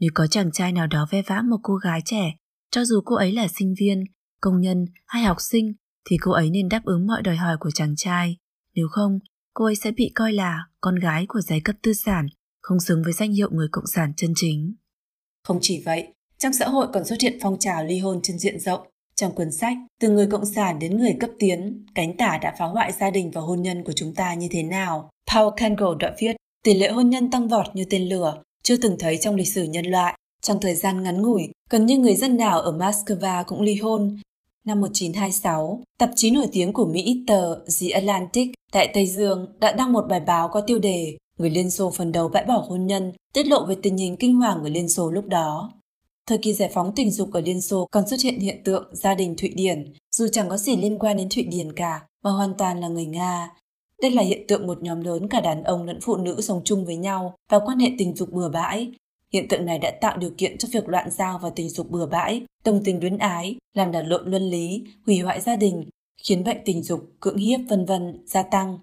Nếu 0.00 0.10
có 0.14 0.26
chàng 0.26 0.52
trai 0.52 0.72
nào 0.72 0.86
đó 0.86 1.06
ve 1.10 1.22
vã 1.22 1.42
một 1.50 1.56
cô 1.62 1.74
gái 1.74 2.00
trẻ, 2.04 2.34
cho 2.70 2.84
dù 2.84 3.00
cô 3.04 3.16
ấy 3.16 3.32
là 3.32 3.48
sinh 3.48 3.74
viên, 3.80 4.04
công 4.40 4.60
nhân 4.60 4.84
hay 5.06 5.22
học 5.22 5.36
sinh, 5.40 5.72
thì 6.10 6.16
cô 6.20 6.32
ấy 6.32 6.50
nên 6.50 6.68
đáp 6.68 6.84
ứng 6.84 7.06
mọi 7.06 7.22
đòi 7.22 7.36
hỏi 7.36 7.56
của 7.60 7.70
chàng 7.70 7.94
trai. 7.96 8.36
Nếu 8.74 8.86
không, 8.90 9.18
cô 9.54 9.64
ấy 9.64 9.76
sẽ 9.76 9.90
bị 9.90 10.12
coi 10.14 10.32
là 10.32 10.58
con 10.80 10.94
gái 10.94 11.26
của 11.28 11.40
giai 11.40 11.60
cấp 11.60 11.76
tư 11.82 11.92
sản, 11.92 12.26
không 12.62 12.80
xứng 12.80 13.02
với 13.04 13.12
danh 13.12 13.32
hiệu 13.32 13.50
người 13.52 13.68
cộng 13.72 13.86
sản 13.94 14.12
chân 14.16 14.32
chính. 14.36 14.74
Không 15.44 15.58
chỉ 15.60 15.82
vậy, 15.84 16.08
Trong 16.38 16.52
xã 16.52 16.68
hội 16.68 16.86
còn 16.92 17.04
xuất 17.04 17.20
hiện 17.20 17.38
phong 17.42 17.58
trào 17.58 17.84
ly 17.84 17.98
hôn 17.98 18.20
trên 18.22 18.38
diện 18.38 18.60
rộng. 18.60 18.80
Trong 19.14 19.34
cuốn 19.34 19.52
sách, 19.52 19.76
từ 20.00 20.10
người 20.10 20.26
cộng 20.26 20.44
sản 20.44 20.78
đến 20.78 20.98
người 20.98 21.16
cấp 21.20 21.30
tiến, 21.38 21.86
cánh 21.94 22.16
tả 22.16 22.38
đã 22.42 22.54
phá 22.58 22.64
hoại 22.64 22.92
gia 22.92 23.10
đình 23.10 23.30
và 23.30 23.40
hôn 23.40 23.62
nhân 23.62 23.84
của 23.84 23.92
chúng 23.92 24.14
ta 24.14 24.34
như 24.34 24.48
thế 24.50 24.62
nào? 24.62 25.10
Paul 25.32 25.54
Kangol 25.56 25.96
đã 26.00 26.14
viết, 26.20 26.36
tỷ 26.64 26.74
lệ 26.74 26.90
hôn 26.90 27.10
nhân 27.10 27.30
tăng 27.30 27.48
vọt 27.48 27.66
như 27.74 27.84
tên 27.90 28.08
lửa, 28.08 28.42
chưa 28.66 28.76
từng 28.76 28.96
thấy 28.98 29.18
trong 29.20 29.34
lịch 29.34 29.48
sử 29.48 29.62
nhân 29.62 29.86
loại. 29.86 30.18
Trong 30.42 30.60
thời 30.60 30.74
gian 30.74 31.02
ngắn 31.02 31.22
ngủi, 31.22 31.48
gần 31.70 31.86
như 31.86 31.98
người 31.98 32.16
dân 32.16 32.36
nào 32.36 32.60
ở 32.60 32.72
Moscow 32.72 33.44
cũng 33.44 33.60
ly 33.62 33.74
hôn. 33.74 34.18
Năm 34.64 34.80
1926, 34.80 35.82
tạp 35.98 36.10
chí 36.16 36.30
nổi 36.30 36.46
tiếng 36.52 36.72
của 36.72 36.86
Mỹ 36.86 37.24
tờ 37.26 37.54
The 37.80 37.88
Atlantic 37.88 38.50
tại 38.72 38.90
Tây 38.94 39.06
Dương 39.06 39.46
đã 39.60 39.72
đăng 39.72 39.92
một 39.92 40.04
bài 40.08 40.20
báo 40.20 40.48
có 40.48 40.60
tiêu 40.60 40.78
đề 40.78 41.16
Người 41.38 41.50
Liên 41.50 41.70
Xô 41.70 41.90
phần 41.90 42.12
đầu 42.12 42.28
bãi 42.28 42.44
bỏ 42.44 42.64
hôn 42.68 42.86
nhân, 42.86 43.12
tiết 43.34 43.46
lộ 43.46 43.66
về 43.66 43.76
tình 43.82 43.96
hình 43.96 44.16
kinh 44.16 44.34
hoàng 44.36 44.62
ở 44.62 44.68
Liên 44.68 44.88
Xô 44.88 45.10
lúc 45.10 45.26
đó. 45.26 45.72
Thời 46.26 46.38
kỳ 46.38 46.52
giải 46.52 46.70
phóng 46.74 46.92
tình 46.94 47.10
dục 47.10 47.32
ở 47.32 47.40
Liên 47.40 47.60
Xô 47.60 47.88
còn 47.90 48.08
xuất 48.08 48.20
hiện 48.24 48.40
hiện 48.40 48.64
tượng 48.64 48.84
gia 48.92 49.14
đình 49.14 49.34
Thụy 49.36 49.48
Điển, 49.48 49.92
dù 50.16 50.26
chẳng 50.32 50.48
có 50.48 50.56
gì 50.56 50.76
liên 50.76 50.98
quan 50.98 51.16
đến 51.16 51.28
Thụy 51.34 51.42
Điển 51.44 51.72
cả, 51.72 52.00
mà 52.24 52.30
hoàn 52.30 52.54
toàn 52.58 52.80
là 52.80 52.88
người 52.88 53.06
Nga. 53.06 53.50
Đây 54.02 54.10
là 54.10 54.22
hiện 54.22 54.46
tượng 54.48 54.66
một 54.66 54.82
nhóm 54.82 55.00
lớn 55.00 55.28
cả 55.28 55.40
đàn 55.40 55.62
ông 55.62 55.84
lẫn 55.84 55.98
phụ 56.02 56.16
nữ 56.16 56.40
sống 56.40 56.60
chung 56.64 56.84
với 56.84 56.96
nhau 56.96 57.34
và 57.50 57.58
quan 57.58 57.78
hệ 57.78 57.90
tình 57.98 58.14
dục 58.14 58.32
bừa 58.32 58.48
bãi. 58.48 58.92
Hiện 59.32 59.48
tượng 59.48 59.66
này 59.66 59.78
đã 59.78 59.92
tạo 60.00 60.16
điều 60.16 60.30
kiện 60.38 60.58
cho 60.58 60.68
việc 60.72 60.88
loạn 60.88 61.10
giao 61.10 61.38
và 61.38 61.50
tình 61.50 61.68
dục 61.68 61.90
bừa 61.90 62.06
bãi, 62.06 62.42
đồng 62.64 62.84
tình 62.84 63.00
luyến 63.00 63.18
ái, 63.18 63.56
làm 63.74 63.92
đảo 63.92 64.02
lộn 64.02 64.30
luân 64.30 64.42
lý, 64.50 64.84
hủy 65.06 65.18
hoại 65.18 65.40
gia 65.40 65.56
đình, 65.56 65.84
khiến 66.22 66.44
bệnh 66.44 66.58
tình 66.64 66.82
dục, 66.82 67.10
cưỡng 67.20 67.36
hiếp 67.36 67.60
vân 67.68 67.84
vân 67.84 68.22
gia 68.26 68.42
tăng. 68.42 68.78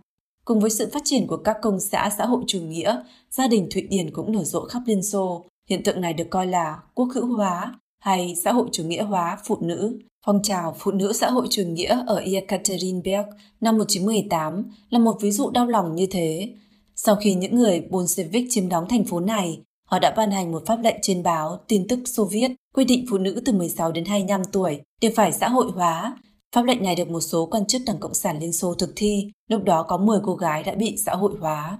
Cùng 0.45 0.59
với 0.59 0.69
sự 0.69 0.89
phát 0.93 1.01
triển 1.05 1.27
của 1.27 1.37
các 1.37 1.57
công 1.61 1.79
xã 1.79 2.09
xã 2.17 2.25
hội 2.25 2.43
chủ 2.47 2.61
nghĩa, 2.61 3.03
gia 3.29 3.47
đình 3.47 3.67
Thụy 3.71 3.81
Điển 3.81 4.11
cũng 4.11 4.31
nở 4.31 4.43
rộ 4.43 4.65
khắp 4.65 4.81
Liên 4.85 5.03
Xô. 5.03 5.45
Hiện 5.69 5.83
tượng 5.83 6.01
này 6.01 6.13
được 6.13 6.27
coi 6.29 6.47
là 6.47 6.79
quốc 6.93 7.09
hữu 7.13 7.35
hóa 7.35 7.79
hay 7.99 8.35
xã 8.43 8.51
hội 8.51 8.67
chủ 8.71 8.83
nghĩa 8.83 9.03
hóa 9.03 9.37
phụ 9.45 9.57
nữ. 9.61 9.99
Phong 10.25 10.41
trào 10.43 10.75
phụ 10.79 10.91
nữ 10.91 11.13
xã 11.13 11.29
hội 11.29 11.47
chủ 11.49 11.63
nghĩa 11.63 12.03
ở 12.07 12.23
Yekaterinburg 12.33 13.29
năm 13.61 13.77
1918 13.77 14.63
là 14.89 14.99
một 14.99 15.17
ví 15.21 15.31
dụ 15.31 15.49
đau 15.49 15.67
lòng 15.67 15.95
như 15.95 16.05
thế. 16.11 16.53
Sau 16.95 17.15
khi 17.15 17.33
những 17.33 17.55
người 17.55 17.81
Bolshevik 17.89 18.47
chiếm 18.49 18.69
đóng 18.69 18.85
thành 18.89 19.05
phố 19.05 19.19
này, 19.19 19.59
họ 19.89 19.99
đã 19.99 20.13
ban 20.17 20.31
hành 20.31 20.51
một 20.51 20.63
pháp 20.65 20.79
lệnh 20.83 20.95
trên 21.01 21.23
báo 21.23 21.59
tin 21.67 21.87
tức 21.87 21.99
Xô 22.05 22.25
Viết 22.25 22.51
quy 22.75 22.85
định 22.85 23.05
phụ 23.09 23.17
nữ 23.17 23.41
từ 23.45 23.53
16 23.53 23.91
đến 23.91 24.05
25 24.05 24.41
tuổi 24.51 24.81
đều 25.01 25.11
phải 25.15 25.31
xã 25.31 25.49
hội 25.49 25.71
hóa. 25.71 26.17
Pháp 26.55 26.65
lệnh 26.65 26.83
này 26.83 26.95
được 26.95 27.09
một 27.09 27.21
số 27.21 27.45
quan 27.45 27.65
chức 27.67 27.81
Đảng 27.85 27.99
Cộng 27.99 28.13
sản 28.13 28.39
Liên 28.39 28.53
Xô 28.53 28.73
thực 28.73 28.93
thi, 28.95 29.31
lúc 29.49 29.63
đó 29.63 29.83
có 29.83 29.97
10 29.97 30.19
cô 30.23 30.35
gái 30.35 30.63
đã 30.63 30.75
bị 30.75 30.95
xã 31.05 31.15
hội 31.15 31.33
hóa. 31.39 31.79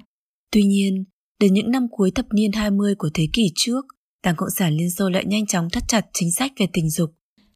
Tuy 0.51 0.63
nhiên, 0.63 1.03
đến 1.39 1.53
những 1.53 1.71
năm 1.71 1.87
cuối 1.91 2.11
thập 2.15 2.25
niên 2.33 2.51
20 2.51 2.95
của 2.95 3.09
thế 3.13 3.27
kỷ 3.33 3.51
trước, 3.55 3.85
Đảng 4.23 4.35
Cộng 4.35 4.49
sản 4.49 4.73
Liên 4.73 4.91
Xô 4.91 5.09
lại 5.09 5.25
nhanh 5.25 5.45
chóng 5.45 5.69
thắt 5.69 5.83
chặt 5.87 6.05
chính 6.13 6.31
sách 6.31 6.51
về 6.57 6.67
tình 6.73 6.89
dục. 6.89 7.09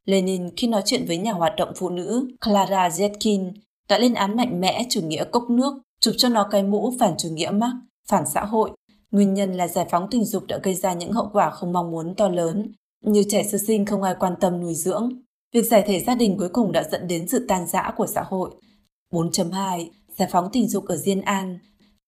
Lenin 0.08 0.50
khi 0.56 0.66
nói 0.66 0.82
chuyện 0.84 1.04
với 1.06 1.16
nhà 1.16 1.32
hoạt 1.32 1.56
động 1.56 1.72
phụ 1.76 1.88
nữ 1.88 2.28
Clara 2.44 2.88
Zetkin 2.88 3.52
đã 3.88 3.98
lên 3.98 4.14
án 4.14 4.36
mạnh 4.36 4.60
mẽ 4.60 4.86
chủ 4.90 5.00
nghĩa 5.00 5.24
cốc 5.24 5.50
nước, 5.50 5.74
chụp 6.00 6.14
cho 6.18 6.28
nó 6.28 6.48
cái 6.50 6.62
mũ 6.62 6.92
phản 7.00 7.14
chủ 7.18 7.28
nghĩa 7.28 7.50
Marx, 7.50 7.74
phản 8.08 8.24
xã 8.34 8.44
hội. 8.44 8.70
Nguyên 9.10 9.34
nhân 9.34 9.52
là 9.52 9.68
giải 9.68 9.86
phóng 9.90 10.08
tình 10.10 10.24
dục 10.24 10.46
đã 10.46 10.58
gây 10.62 10.74
ra 10.74 10.92
những 10.92 11.12
hậu 11.12 11.30
quả 11.32 11.50
không 11.50 11.72
mong 11.72 11.90
muốn 11.90 12.14
to 12.14 12.28
lớn, 12.28 12.72
như 13.04 13.24
trẻ 13.28 13.42
sơ 13.42 13.58
sinh 13.66 13.86
không 13.86 14.02
ai 14.02 14.14
quan 14.20 14.34
tâm 14.40 14.60
nuôi 14.60 14.74
dưỡng. 14.74 15.12
Việc 15.52 15.66
giải 15.66 15.84
thể 15.86 16.00
gia 16.00 16.14
đình 16.14 16.38
cuối 16.38 16.48
cùng 16.48 16.72
đã 16.72 16.84
dẫn 16.92 17.08
đến 17.08 17.28
sự 17.28 17.44
tan 17.48 17.66
rã 17.66 17.92
của 17.96 18.06
xã 18.06 18.22
hội. 18.22 18.50
4.2. 19.12 19.86
Giải 20.16 20.28
phóng 20.32 20.48
tình 20.52 20.68
dục 20.68 20.84
ở 20.86 20.96
Diên 20.96 21.20
An 21.20 21.58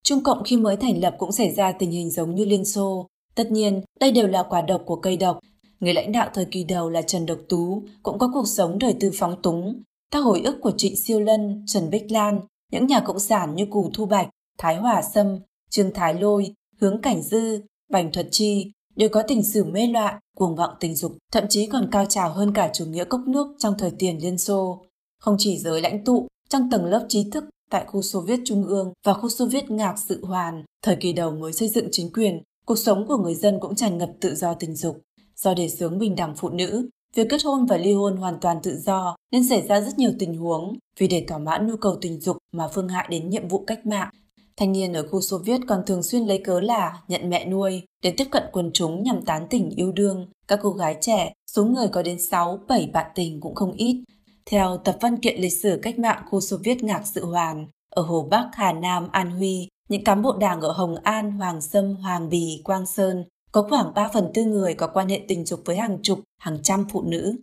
Trung 0.03 0.23
Cộng 0.23 0.43
khi 0.45 0.57
mới 0.57 0.77
thành 0.77 1.01
lập 1.01 1.15
cũng 1.19 1.33
xảy 1.33 1.51
ra 1.51 1.73
tình 1.73 1.91
hình 1.91 2.11
giống 2.11 2.35
như 2.35 2.45
Liên 2.45 2.65
Xô. 2.65 3.07
Tất 3.35 3.51
nhiên, 3.51 3.83
đây 4.01 4.13
đều 4.13 4.27
là 4.27 4.43
quả 4.43 4.63
độc 4.63 4.83
của 4.87 4.97
cây 4.97 5.17
độc. 5.17 5.39
Người 5.81 5.95
lãnh 5.95 6.13
đạo 6.13 6.31
thời 6.35 6.45
kỳ 6.45 6.65
đầu 6.65 6.91
là 6.91 7.03
Trần 7.03 7.27
Độc 7.27 7.39
Tú 7.49 7.83
cũng 8.03 8.19
có 8.19 8.31
cuộc 8.35 8.49
sống 8.49 8.79
đời 8.79 8.95
tư 9.01 9.11
phóng 9.15 9.43
túng. 9.43 9.83
Các 10.11 10.19
hồi 10.21 10.41
ức 10.41 10.59
của 10.63 10.73
Trịnh 10.77 10.97
Siêu 10.97 11.21
Lân, 11.21 11.63
Trần 11.67 11.91
Bích 11.91 12.13
Lan, 12.13 12.41
những 12.73 12.87
nhà 12.87 13.01
cộng 13.01 13.19
sản 13.19 13.55
như 13.55 13.67
Cù 13.67 13.91
Thu 13.95 14.07
Bạch, 14.07 14.29
Thái 14.59 14.77
Hòa 14.77 15.03
Sâm, 15.15 15.39
Trương 15.71 15.95
Thái 15.95 16.15
Lôi, 16.15 16.55
Hướng 16.81 17.01
Cảnh 17.01 17.23
Dư, 17.23 17.61
Bành 17.91 18.13
Thuật 18.13 18.29
Chi 18.31 18.73
đều 18.97 19.09
có 19.09 19.23
tình 19.23 19.43
sử 19.43 19.65
mê 19.65 19.87
loạn, 19.87 20.19
cuồng 20.37 20.57
vọng 20.57 20.71
tình 20.81 20.95
dục, 20.95 21.13
thậm 21.33 21.45
chí 21.49 21.67
còn 21.67 21.89
cao 21.93 22.05
trào 22.05 22.33
hơn 22.33 22.55
cả 22.55 22.71
chủ 22.73 22.85
nghĩa 22.85 23.05
cốc 23.05 23.21
nước 23.27 23.47
trong 23.59 23.75
thời 23.79 23.91
tiền 23.99 24.19
Liên 24.23 24.39
Xô. 24.39 24.83
Không 25.19 25.37
chỉ 25.39 25.59
giới 25.59 25.81
lãnh 25.81 26.05
tụ, 26.05 26.29
trong 26.49 26.71
tầng 26.71 26.85
lớp 26.85 27.07
trí 27.09 27.31
thức 27.31 27.45
tại 27.71 27.85
khu 27.87 28.03
Xô 28.03 28.21
Viết 28.21 28.41
Trung 28.45 28.67
ương 28.67 28.93
và 29.07 29.15
khu 29.15 29.29
Xô 29.29 29.47
Viết 29.47 29.71
Ngạc 29.71 29.95
Sự 29.99 30.25
Hoàn, 30.25 30.65
thời 30.83 30.97
kỳ 30.97 31.13
đầu 31.13 31.31
mới 31.31 31.53
xây 31.53 31.69
dựng 31.69 31.89
chính 31.93 32.13
quyền, 32.13 32.43
cuộc 32.67 32.77
sống 32.77 33.07
của 33.09 33.17
người 33.17 33.35
dân 33.35 33.59
cũng 33.61 33.75
tràn 33.75 33.99
ngập 33.99 34.11
tự 34.21 34.35
do 34.35 34.55
tình 34.55 34.77
dục. 34.77 35.01
Do 35.45 35.55
đề 35.55 35.69
xướng 35.69 35.99
bình 35.99 36.17
đẳng 36.17 36.35
phụ 36.37 36.49
nữ, 36.49 36.89
việc 37.15 37.27
kết 37.31 37.45
hôn 37.45 37.67
và 37.67 37.77
ly 37.77 37.93
hôn 37.93 38.17
hoàn 38.17 38.41
toàn 38.41 38.57
tự 38.63 38.77
do 38.79 39.17
nên 39.33 39.49
xảy 39.49 39.63
ra 39.63 39.81
rất 39.81 39.99
nhiều 39.99 40.13
tình 40.19 40.37
huống 40.37 40.79
vì 40.99 41.09
để 41.09 41.25
thỏa 41.29 41.39
mãn 41.39 41.67
nhu 41.67 41.77
cầu 41.77 41.97
tình 42.01 42.21
dục 42.21 42.37
mà 42.53 42.69
phương 42.69 42.89
hại 42.89 43.07
đến 43.11 43.31
nhiệm 43.31 43.49
vụ 43.49 43.65
cách 43.67 43.87
mạng. 43.87 44.11
Thanh 44.57 44.73
niên 44.73 44.93
ở 44.93 45.09
khu 45.09 45.21
Xô 45.21 45.39
Viết 45.39 45.61
còn 45.69 45.83
thường 45.87 46.03
xuyên 46.03 46.27
lấy 46.27 46.39
cớ 46.45 46.61
là 46.61 47.03
nhận 47.09 47.31
mẹ 47.31 47.45
nuôi 47.45 47.83
để 48.03 48.15
tiếp 48.17 48.27
cận 48.31 48.43
quần 48.53 48.71
chúng 48.73 49.03
nhằm 49.03 49.23
tán 49.23 49.47
tỉnh 49.51 49.71
yêu 49.77 49.93
đương. 49.93 50.27
Các 50.49 50.59
cô 50.63 50.71
gái 50.71 50.97
trẻ, 51.01 51.33
số 51.55 51.65
người 51.65 51.89
có 51.89 52.03
đến 52.03 52.21
6, 52.21 52.61
7 52.69 52.91
bạn 52.93 53.11
tình 53.15 53.41
cũng 53.41 53.55
không 53.55 53.73
ít. 53.73 54.05
Theo 54.47 54.77
tập 54.77 54.97
văn 55.01 55.17
kiện 55.17 55.41
lịch 55.41 55.53
sử 55.53 55.79
cách 55.83 55.99
mạng 55.99 56.23
khu 56.31 56.41
Xô 56.41 56.57
Viết 56.65 56.83
Ngạc 56.83 57.07
Sự 57.07 57.25
Hoàn, 57.25 57.67
ở 57.91 58.03
Hồ 58.03 58.29
Bắc, 58.31 58.49
Hà 58.53 58.73
Nam, 58.73 59.09
An 59.13 59.31
Huy, 59.31 59.69
những 59.89 60.05
cán 60.05 60.23
bộ 60.23 60.37
đảng 60.41 60.61
ở 60.61 60.73
Hồng 60.73 60.97
An, 61.03 61.33
Hoàng 61.33 61.61
Sâm, 61.61 61.95
Hoàng 61.95 62.29
Bì, 62.29 62.61
Quang 62.65 62.87
Sơn 62.87 63.25
có 63.53 63.67
khoảng 63.71 63.95
3 63.95 64.11
phần 64.15 64.31
tư 64.35 64.45
người 64.45 64.75
có 64.75 64.87
quan 64.87 65.09
hệ 65.09 65.21
tình 65.29 65.45
dục 65.45 65.61
với 65.65 65.77
hàng 65.77 65.99
chục, 66.03 66.21
hàng 66.39 66.59
trăm 66.63 66.87
phụ 66.93 67.03
nữ. 67.03 67.37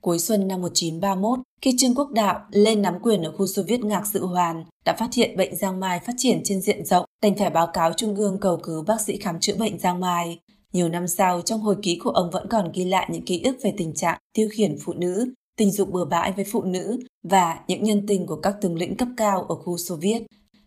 Cuối 0.00 0.18
xuân 0.18 0.48
năm 0.48 0.62
1931, 0.62 1.38
khi 1.62 1.74
Trương 1.78 1.94
Quốc 1.94 2.10
Đạo 2.10 2.40
lên 2.50 2.82
nắm 2.82 2.94
quyền 3.02 3.22
ở 3.22 3.32
khu 3.32 3.46
Xô 3.46 3.62
Viết 3.66 3.84
Ngạc 3.84 4.06
Dự 4.06 4.26
Hoàn, 4.26 4.64
đã 4.84 4.96
phát 4.98 5.14
hiện 5.14 5.36
bệnh 5.36 5.56
giang 5.56 5.80
mai 5.80 6.00
phát 6.00 6.12
triển 6.16 6.40
trên 6.44 6.60
diện 6.60 6.84
rộng, 6.84 7.04
đành 7.22 7.38
phải 7.38 7.50
báo 7.50 7.66
cáo 7.66 7.92
Trung 7.92 8.16
ương 8.16 8.38
cầu 8.40 8.56
cứu 8.56 8.82
bác 8.82 9.00
sĩ 9.00 9.16
khám 9.16 9.40
chữa 9.40 9.54
bệnh 9.56 9.78
giang 9.78 10.00
mai. 10.00 10.38
Nhiều 10.72 10.88
năm 10.88 11.08
sau, 11.08 11.40
trong 11.40 11.60
hồi 11.60 11.76
ký 11.82 11.98
của 11.98 12.10
ông 12.10 12.30
vẫn 12.30 12.46
còn 12.50 12.72
ghi 12.72 12.84
lại 12.84 13.08
những 13.12 13.24
ký 13.24 13.42
ức 13.42 13.56
về 13.62 13.74
tình 13.76 13.94
trạng 13.94 14.18
tiêu 14.32 14.48
khiển 14.52 14.76
phụ 14.84 14.92
nữ, 14.92 15.32
tình 15.56 15.70
dục 15.70 15.92
bừa 15.92 16.04
bãi 16.04 16.32
với 16.32 16.44
phụ 16.44 16.62
nữ 16.62 16.98
và 17.22 17.60
những 17.68 17.84
nhân 17.84 18.06
tình 18.06 18.26
của 18.26 18.36
các 18.36 18.56
tướng 18.60 18.78
lĩnh 18.78 18.96
cấp 18.96 19.08
cao 19.16 19.46
ở 19.48 19.54
khu 19.54 19.78
Xô 19.78 19.96
Viết. 19.96 20.22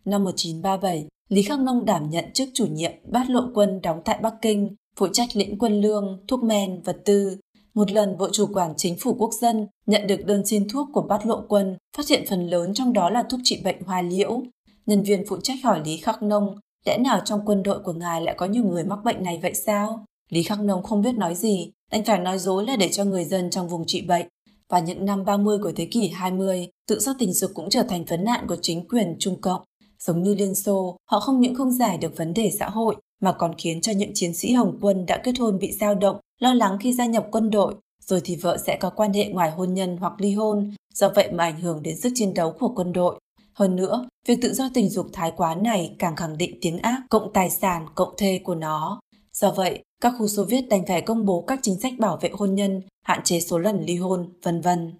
Năm 0.05 0.23
1937, 0.23 1.07
Lý 1.29 1.43
Khắc 1.43 1.59
Nông 1.59 1.85
đảm 1.85 2.09
nhận 2.09 2.25
chức 2.33 2.49
chủ 2.53 2.65
nhiệm 2.65 2.91
bát 3.11 3.29
lộ 3.29 3.41
quân 3.53 3.81
đóng 3.81 4.01
tại 4.05 4.19
Bắc 4.21 4.33
Kinh, 4.41 4.75
phụ 4.97 5.07
trách 5.13 5.29
lĩnh 5.33 5.57
quân 5.57 5.81
lương, 5.81 6.23
thuốc 6.27 6.43
men, 6.43 6.81
vật 6.81 6.97
tư. 7.05 7.37
Một 7.73 7.91
lần 7.91 8.17
bộ 8.17 8.29
chủ 8.31 8.47
quản 8.53 8.73
chính 8.77 8.95
phủ 8.99 9.13
quốc 9.19 9.33
dân 9.41 9.67
nhận 9.85 10.07
được 10.07 10.25
đơn 10.25 10.45
xin 10.45 10.67
thuốc 10.69 10.87
của 10.93 11.01
bát 11.01 11.25
lộ 11.25 11.43
quân, 11.47 11.77
phát 11.97 12.07
hiện 12.09 12.25
phần 12.29 12.49
lớn 12.49 12.73
trong 12.73 12.93
đó 12.93 13.09
là 13.09 13.23
thuốc 13.29 13.39
trị 13.43 13.61
bệnh 13.63 13.81
hoa 13.85 14.01
liễu. 14.01 14.41
Nhân 14.85 15.03
viên 15.03 15.23
phụ 15.27 15.37
trách 15.43 15.57
hỏi 15.63 15.81
Lý 15.85 15.97
Khắc 15.97 16.23
Nông, 16.23 16.55
lẽ 16.85 16.97
nào 16.97 17.21
trong 17.25 17.41
quân 17.45 17.63
đội 17.63 17.79
của 17.79 17.93
ngài 17.93 18.21
lại 18.21 18.35
có 18.37 18.45
nhiều 18.45 18.63
người 18.63 18.83
mắc 18.83 18.99
bệnh 19.03 19.23
này 19.23 19.39
vậy 19.41 19.53
sao? 19.53 20.05
Lý 20.29 20.43
Khắc 20.43 20.59
Nông 20.59 20.83
không 20.83 21.01
biết 21.01 21.15
nói 21.17 21.35
gì, 21.35 21.71
đành 21.91 22.05
phải 22.05 22.19
nói 22.19 22.39
dối 22.39 22.65
là 22.65 22.75
để 22.75 22.89
cho 22.91 23.03
người 23.03 23.25
dân 23.25 23.49
trong 23.49 23.67
vùng 23.67 23.85
trị 23.85 24.01
bệnh. 24.01 24.27
Và 24.69 24.79
những 24.79 25.05
năm 25.05 25.25
30 25.25 25.57
của 25.63 25.71
thế 25.75 25.85
kỷ 25.85 26.07
20, 26.07 26.67
tự 26.87 26.99
do 26.99 27.13
tình 27.19 27.33
dục 27.33 27.51
cũng 27.53 27.69
trở 27.69 27.83
thành 27.83 28.05
vấn 28.05 28.23
nạn 28.23 28.45
của 28.47 28.57
chính 28.61 28.87
quyền 28.87 29.15
Trung 29.19 29.41
Cộng. 29.41 29.61
Giống 29.99 30.23
như 30.23 30.35
Liên 30.35 30.55
Xô, 30.55 30.97
họ 31.05 31.19
không 31.19 31.39
những 31.41 31.55
không 31.55 31.71
giải 31.71 31.97
được 31.97 32.17
vấn 32.17 32.33
đề 32.33 32.51
xã 32.59 32.69
hội, 32.69 32.95
mà 33.21 33.31
còn 33.31 33.53
khiến 33.57 33.81
cho 33.81 33.91
những 33.91 34.11
chiến 34.13 34.33
sĩ 34.33 34.53
Hồng 34.53 34.77
quân 34.81 35.05
đã 35.05 35.17
kết 35.23 35.39
hôn 35.39 35.59
bị 35.59 35.71
dao 35.71 35.95
động, 35.95 36.19
lo 36.39 36.53
lắng 36.53 36.77
khi 36.81 36.93
gia 36.93 37.05
nhập 37.05 37.27
quân 37.31 37.49
đội, 37.49 37.75
rồi 38.01 38.21
thì 38.23 38.35
vợ 38.35 38.57
sẽ 38.57 38.77
có 38.79 38.89
quan 38.89 39.13
hệ 39.13 39.25
ngoài 39.25 39.51
hôn 39.51 39.73
nhân 39.73 39.97
hoặc 39.97 40.13
ly 40.17 40.33
hôn, 40.33 40.73
do 40.93 41.09
vậy 41.09 41.31
mà 41.31 41.43
ảnh 41.43 41.61
hưởng 41.61 41.83
đến 41.83 41.97
sức 41.97 42.13
chiến 42.15 42.33
đấu 42.33 42.51
của 42.59 42.71
quân 42.75 42.93
đội. 42.93 43.19
Hơn 43.53 43.75
nữa, 43.75 44.07
việc 44.27 44.39
tự 44.41 44.53
do 44.53 44.69
tình 44.73 44.89
dục 44.89 45.07
thái 45.13 45.31
quá 45.37 45.55
này 45.55 45.95
càng 45.99 46.15
khẳng 46.15 46.37
định 46.37 46.57
tiếng 46.61 46.79
ác 46.79 47.01
cộng 47.09 47.33
tài 47.33 47.49
sản 47.49 47.85
cộng 47.95 48.13
thê 48.17 48.39
của 48.43 48.55
nó. 48.55 48.99
Do 49.33 49.51
vậy, 49.51 49.83
các 50.01 50.13
khu 50.19 50.27
Xô 50.27 50.43
Viết 50.43 50.61
đành 50.69 50.85
phải 50.87 51.01
công 51.01 51.25
bố 51.25 51.41
các 51.41 51.59
chính 51.63 51.79
sách 51.79 51.93
bảo 51.99 52.17
vệ 52.21 52.29
hôn 52.33 52.55
nhân, 52.55 52.81
hạn 53.03 53.19
chế 53.23 53.39
số 53.39 53.57
lần 53.57 53.85
ly 53.85 53.95
hôn, 53.95 54.29
vân 54.43 54.61
vân. 54.61 54.93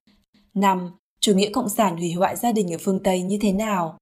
5. 0.54 0.92
Chủ 1.20 1.34
nghĩa 1.34 1.50
cộng 1.50 1.70
sản 1.70 1.98
hủy 1.98 2.12
hoại 2.12 2.36
gia 2.36 2.52
đình 2.52 2.74
ở 2.74 2.78
phương 2.82 3.04
Tây 3.04 3.22
như 3.22 3.38
thế 3.42 3.52
nào? 3.52 3.98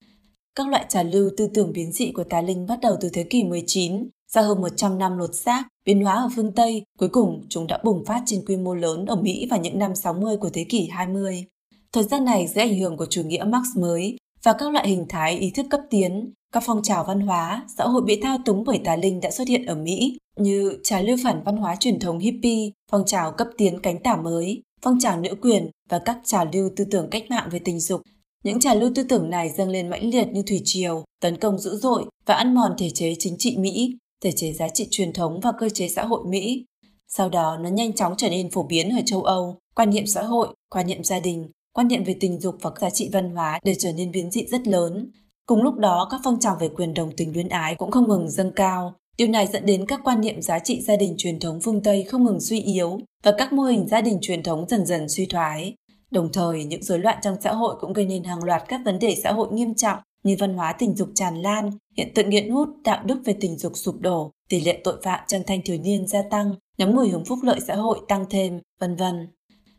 Các 0.56 0.68
loại 0.68 0.86
trà 0.90 1.04
lưu 1.04 1.30
tư 1.38 1.48
tưởng 1.54 1.74
biến 1.74 1.92
dị 1.92 2.12
của 2.12 2.24
tà 2.24 2.42
linh 2.42 2.66
bắt 2.68 2.80
đầu 2.82 2.96
từ 3.02 3.10
thế 3.14 3.24
kỷ 3.24 3.44
19, 3.44 4.10
sau 4.28 4.44
hơn 4.44 4.62
100 4.62 4.98
năm 4.98 5.18
lột 5.18 5.36
xác, 5.36 5.64
biến 5.86 6.04
hóa 6.04 6.14
ở 6.14 6.30
phương 6.36 6.52
Tây, 6.52 6.84
cuối 7.00 7.10
cùng 7.10 7.46
chúng 7.50 7.68
đã 7.68 7.80
bùng 7.84 8.06
phát 8.06 8.24
trên 8.26 8.46
quy 8.46 8.58
mô 8.58 8.74
lớn 8.76 9.06
ở 9.06 9.16
Mỹ 9.16 9.48
vào 9.50 9.60
những 9.60 9.80
năm 9.80 9.96
60 9.96 10.38
của 10.38 10.50
thế 10.50 10.66
kỷ 10.70 10.88
20. 10.88 11.46
Thời 11.94 12.04
gian 12.04 12.26
này 12.26 12.48
dưới 12.48 12.64
ảnh 12.64 12.80
hưởng 12.80 12.98
của 12.98 13.06
chủ 13.06 13.24
nghĩa 13.24 13.44
Marx 13.44 13.68
mới 13.78 14.18
và 14.44 14.54
các 14.54 14.72
loại 14.72 14.90
hình 14.90 15.06
thái 15.10 15.38
ý 15.38 15.52
thức 15.52 15.66
cấp 15.70 15.82
tiến, 15.90 16.34
các 16.54 16.64
phong 16.66 16.84
trào 16.84 17.04
văn 17.04 17.22
hóa, 17.22 17.66
xã 17.78 17.84
hội 17.84 18.02
bị 18.02 18.22
thao 18.22 18.38
túng 18.46 18.64
bởi 18.64 18.82
tà 18.86 18.96
linh 18.96 19.22
đã 19.22 19.32
xuất 19.32 19.48
hiện 19.48 19.66
ở 19.66 19.76
Mỹ 19.76 20.18
như 20.38 20.78
trà 20.84 21.02
lưu 21.02 21.18
phản 21.24 21.44
văn 21.46 21.58
hóa 21.58 21.76
truyền 21.76 22.00
thống 22.00 22.20
hippie, 22.20 22.72
phong 22.92 23.06
trào 23.06 23.32
cấp 23.32 23.48
tiến 23.58 23.80
cánh 23.80 24.00
tả 24.00 24.16
mới, 24.16 24.62
phong 24.82 25.00
trào 25.00 25.20
nữ 25.20 25.36
quyền 25.42 25.70
và 25.90 26.00
các 26.00 26.18
trào 26.26 26.46
lưu 26.54 26.70
tư 26.76 26.86
tưởng 26.92 27.10
cách 27.12 27.24
mạng 27.30 27.50
về 27.52 27.60
tình 27.60 27.80
dục 27.80 28.02
những 28.46 28.60
trào 28.60 28.76
lưu 28.76 28.92
tư 28.96 29.04
tưởng 29.04 29.30
này 29.30 29.50
dâng 29.58 29.70
lên 29.70 29.90
mãnh 29.90 30.10
liệt 30.10 30.28
như 30.28 30.42
thủy 30.42 30.62
triều, 30.66 31.04
tấn 31.22 31.38
công 31.38 31.60
dữ 31.60 31.76
dội 31.76 32.06
và 32.26 32.36
ăn 32.36 32.56
mòn 32.56 32.72
thể 32.78 32.90
chế 32.90 33.16
chính 33.20 33.36
trị 33.38 33.58
Mỹ, 33.58 33.98
thể 34.24 34.32
chế 34.32 34.54
giá 34.54 34.70
trị 34.70 34.88
truyền 34.92 35.14
thống 35.14 35.40
và 35.40 35.52
cơ 35.60 35.70
chế 35.70 35.88
xã 35.88 36.06
hội 36.06 36.24
Mỹ. 36.28 36.66
Sau 37.08 37.30
đó 37.30 37.58
nó 37.58 37.70
nhanh 37.70 37.94
chóng 37.94 38.14
trở 38.18 38.30
nên 38.30 38.52
phổ 38.52 38.64
biến 38.64 38.90
ở 38.90 39.02
châu 39.06 39.24
Âu, 39.24 39.58
quan 39.76 39.90
niệm 39.90 40.08
xã 40.08 40.24
hội, 40.24 40.48
quan 40.70 40.88
niệm 40.88 41.04
gia 41.04 41.20
đình, 41.20 41.50
quan 41.74 41.88
niệm 41.88 42.04
về 42.04 42.16
tình 42.20 42.40
dục 42.40 42.56
và 42.62 42.72
giá 42.82 42.90
trị 42.90 43.10
văn 43.14 43.30
hóa 43.36 43.60
đều 43.64 43.76
trở 43.80 43.92
nên 43.92 44.12
biến 44.12 44.32
dị 44.32 44.46
rất 44.52 44.68
lớn. 44.68 45.12
Cùng 45.46 45.62
lúc 45.62 45.76
đó, 45.76 46.08
các 46.12 46.22
phong 46.24 46.40
trào 46.40 46.58
về 46.60 46.70
quyền 46.70 46.94
đồng 46.94 47.12
tình 47.18 47.34
luyến 47.34 47.50
ái 47.50 47.76
cũng 47.76 47.92
không 47.92 48.10
ngừng 48.10 48.30
dâng 48.30 48.52
cao. 48.56 48.94
Điều 49.18 49.28
này 49.28 49.48
dẫn 49.54 49.66
đến 49.66 49.86
các 49.86 50.00
quan 50.04 50.22
niệm 50.22 50.42
giá 50.42 50.60
trị 50.60 50.82
gia 50.82 50.96
đình 50.96 51.16
truyền 51.18 51.40
thống 51.40 51.60
phương 51.64 51.84
Tây 51.84 52.04
không 52.04 52.24
ngừng 52.24 52.42
suy 52.42 52.62
yếu 52.62 53.00
và 53.24 53.32
các 53.38 53.54
mô 53.54 53.64
hình 53.64 53.88
gia 53.88 54.02
đình 54.02 54.18
truyền 54.22 54.44
thống 54.44 54.66
dần 54.70 54.86
dần 54.86 55.10
suy 55.10 55.26
thoái. 55.26 55.74
Đồng 56.12 56.30
thời, 56.34 56.64
những 56.64 56.84
rối 56.84 57.00
loạn 57.00 57.18
trong 57.22 57.36
xã 57.42 57.54
hội 57.54 57.76
cũng 57.80 57.94
gây 57.94 58.06
nên 58.06 58.24
hàng 58.24 58.44
loạt 58.44 58.64
các 58.68 58.82
vấn 58.86 59.00
đề 59.00 59.16
xã 59.24 59.32
hội 59.32 59.48
nghiêm 59.52 59.76
trọng 59.76 60.00
như 60.24 60.36
văn 60.40 60.54
hóa 60.54 60.74
tình 60.80 60.96
dục 60.96 61.10
tràn 61.16 61.42
lan, 61.42 61.72
hiện 61.98 62.12
tượng 62.16 62.30
nghiện 62.30 62.50
hút, 62.50 62.70
đạo 62.84 63.04
đức 63.06 63.22
về 63.26 63.36
tình 63.42 63.58
dục 63.58 63.72
sụp 63.76 63.96
đổ, 64.00 64.32
tỷ 64.50 64.62
lệ 64.62 64.82
tội 64.84 65.02
phạm 65.04 65.20
trong 65.28 65.42
thanh 65.48 65.62
thiếu 65.66 65.78
niên 65.78 66.08
gia 66.08 66.22
tăng, 66.22 66.56
nhóm 66.78 66.96
người 66.96 67.10
hưởng 67.10 67.26
phúc 67.26 67.40
lợi 67.44 67.60
xã 67.68 67.76
hội 67.76 68.00
tăng 68.08 68.26
thêm, 68.30 68.60
vân 68.80 68.96
vân. 68.96 69.28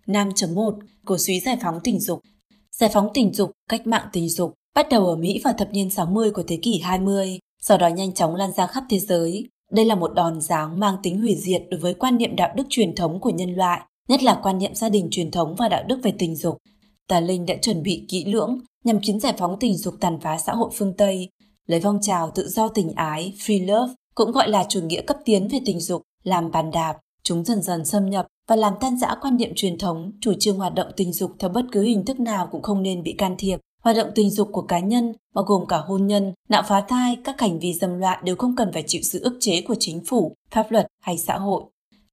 5.1 0.06 0.78
Cổ 1.04 1.18
suý 1.18 1.40
giải 1.40 1.58
phóng 1.62 1.80
tình 1.84 2.00
dục 2.00 2.20
Giải 2.72 2.90
phóng 2.92 3.08
tình 3.14 3.32
dục, 3.32 3.50
cách 3.68 3.86
mạng 3.86 4.08
tình 4.12 4.28
dục 4.28 4.54
bắt 4.74 4.86
đầu 4.90 5.06
ở 5.06 5.16
Mỹ 5.16 5.40
vào 5.44 5.54
thập 5.58 5.72
niên 5.72 5.90
60 5.90 6.30
của 6.30 6.42
thế 6.42 6.58
kỷ 6.62 6.80
20, 6.80 7.38
sau 7.60 7.78
đó 7.78 7.88
nhanh 7.88 8.14
chóng 8.14 8.34
lan 8.34 8.52
ra 8.52 8.66
khắp 8.66 8.84
thế 8.90 8.98
giới. 8.98 9.48
Đây 9.70 9.84
là 9.84 9.94
một 9.94 10.14
đòn 10.14 10.40
giáng 10.40 10.80
mang 10.80 10.96
tính 11.02 11.20
hủy 11.20 11.36
diệt 11.36 11.62
đối 11.70 11.80
với 11.80 11.94
quan 11.94 12.16
niệm 12.16 12.36
đạo 12.36 12.52
đức 12.56 12.64
truyền 12.68 12.94
thống 12.94 13.20
của 13.20 13.30
nhân 13.30 13.54
loại, 13.54 13.80
nhất 14.08 14.22
là 14.22 14.40
quan 14.42 14.58
niệm 14.58 14.74
gia 14.74 14.88
đình 14.88 15.08
truyền 15.10 15.30
thống 15.30 15.54
và 15.58 15.68
đạo 15.68 15.82
đức 15.88 15.98
về 16.02 16.12
tình 16.18 16.36
dục. 16.36 16.56
Tà 17.08 17.20
Linh 17.20 17.46
đã 17.46 17.54
chuẩn 17.62 17.82
bị 17.82 18.06
kỹ 18.08 18.24
lưỡng 18.24 18.58
nhằm 18.84 19.00
khiến 19.00 19.20
giải 19.20 19.34
phóng 19.38 19.56
tình 19.60 19.76
dục 19.76 19.94
tàn 20.00 20.20
phá 20.20 20.38
xã 20.38 20.52
hội 20.52 20.70
phương 20.74 20.94
Tây, 20.96 21.30
lấy 21.66 21.80
phong 21.80 21.98
trào 22.02 22.30
tự 22.34 22.48
do 22.48 22.68
tình 22.68 22.92
ái, 22.92 23.32
free 23.38 23.66
love, 23.66 23.92
cũng 24.14 24.32
gọi 24.32 24.48
là 24.48 24.64
chủ 24.68 24.80
nghĩa 24.80 25.02
cấp 25.02 25.16
tiến 25.24 25.48
về 25.48 25.58
tình 25.66 25.80
dục, 25.80 26.02
làm 26.24 26.50
bàn 26.50 26.70
đạp. 26.70 26.96
Chúng 27.22 27.44
dần 27.44 27.62
dần 27.62 27.84
xâm 27.84 28.10
nhập 28.10 28.26
và 28.48 28.56
làm 28.56 28.74
tan 28.80 28.98
rã 28.98 29.14
quan 29.20 29.36
niệm 29.36 29.52
truyền 29.56 29.78
thống, 29.78 30.12
chủ 30.20 30.32
trương 30.40 30.58
hoạt 30.58 30.74
động 30.74 30.92
tình 30.96 31.12
dục 31.12 31.30
theo 31.38 31.50
bất 31.50 31.64
cứ 31.72 31.82
hình 31.82 32.04
thức 32.04 32.20
nào 32.20 32.48
cũng 32.52 32.62
không 32.62 32.82
nên 32.82 33.02
bị 33.02 33.12
can 33.12 33.34
thiệp. 33.38 33.60
Hoạt 33.82 33.96
động 33.96 34.10
tình 34.14 34.30
dục 34.30 34.48
của 34.52 34.62
cá 34.62 34.78
nhân, 34.78 35.12
bao 35.34 35.44
gồm 35.44 35.66
cả 35.66 35.78
hôn 35.78 36.06
nhân, 36.06 36.32
nạo 36.48 36.62
phá 36.68 36.80
thai, 36.88 37.16
các 37.24 37.40
hành 37.40 37.58
vi 37.58 37.74
dâm 37.74 37.98
loạn 37.98 38.24
đều 38.24 38.36
không 38.36 38.56
cần 38.56 38.72
phải 38.72 38.84
chịu 38.86 39.00
sự 39.04 39.20
ức 39.22 39.36
chế 39.40 39.60
của 39.60 39.74
chính 39.80 40.04
phủ, 40.04 40.34
pháp 40.50 40.66
luật 40.70 40.86
hay 41.00 41.18
xã 41.18 41.38
hội. 41.38 41.62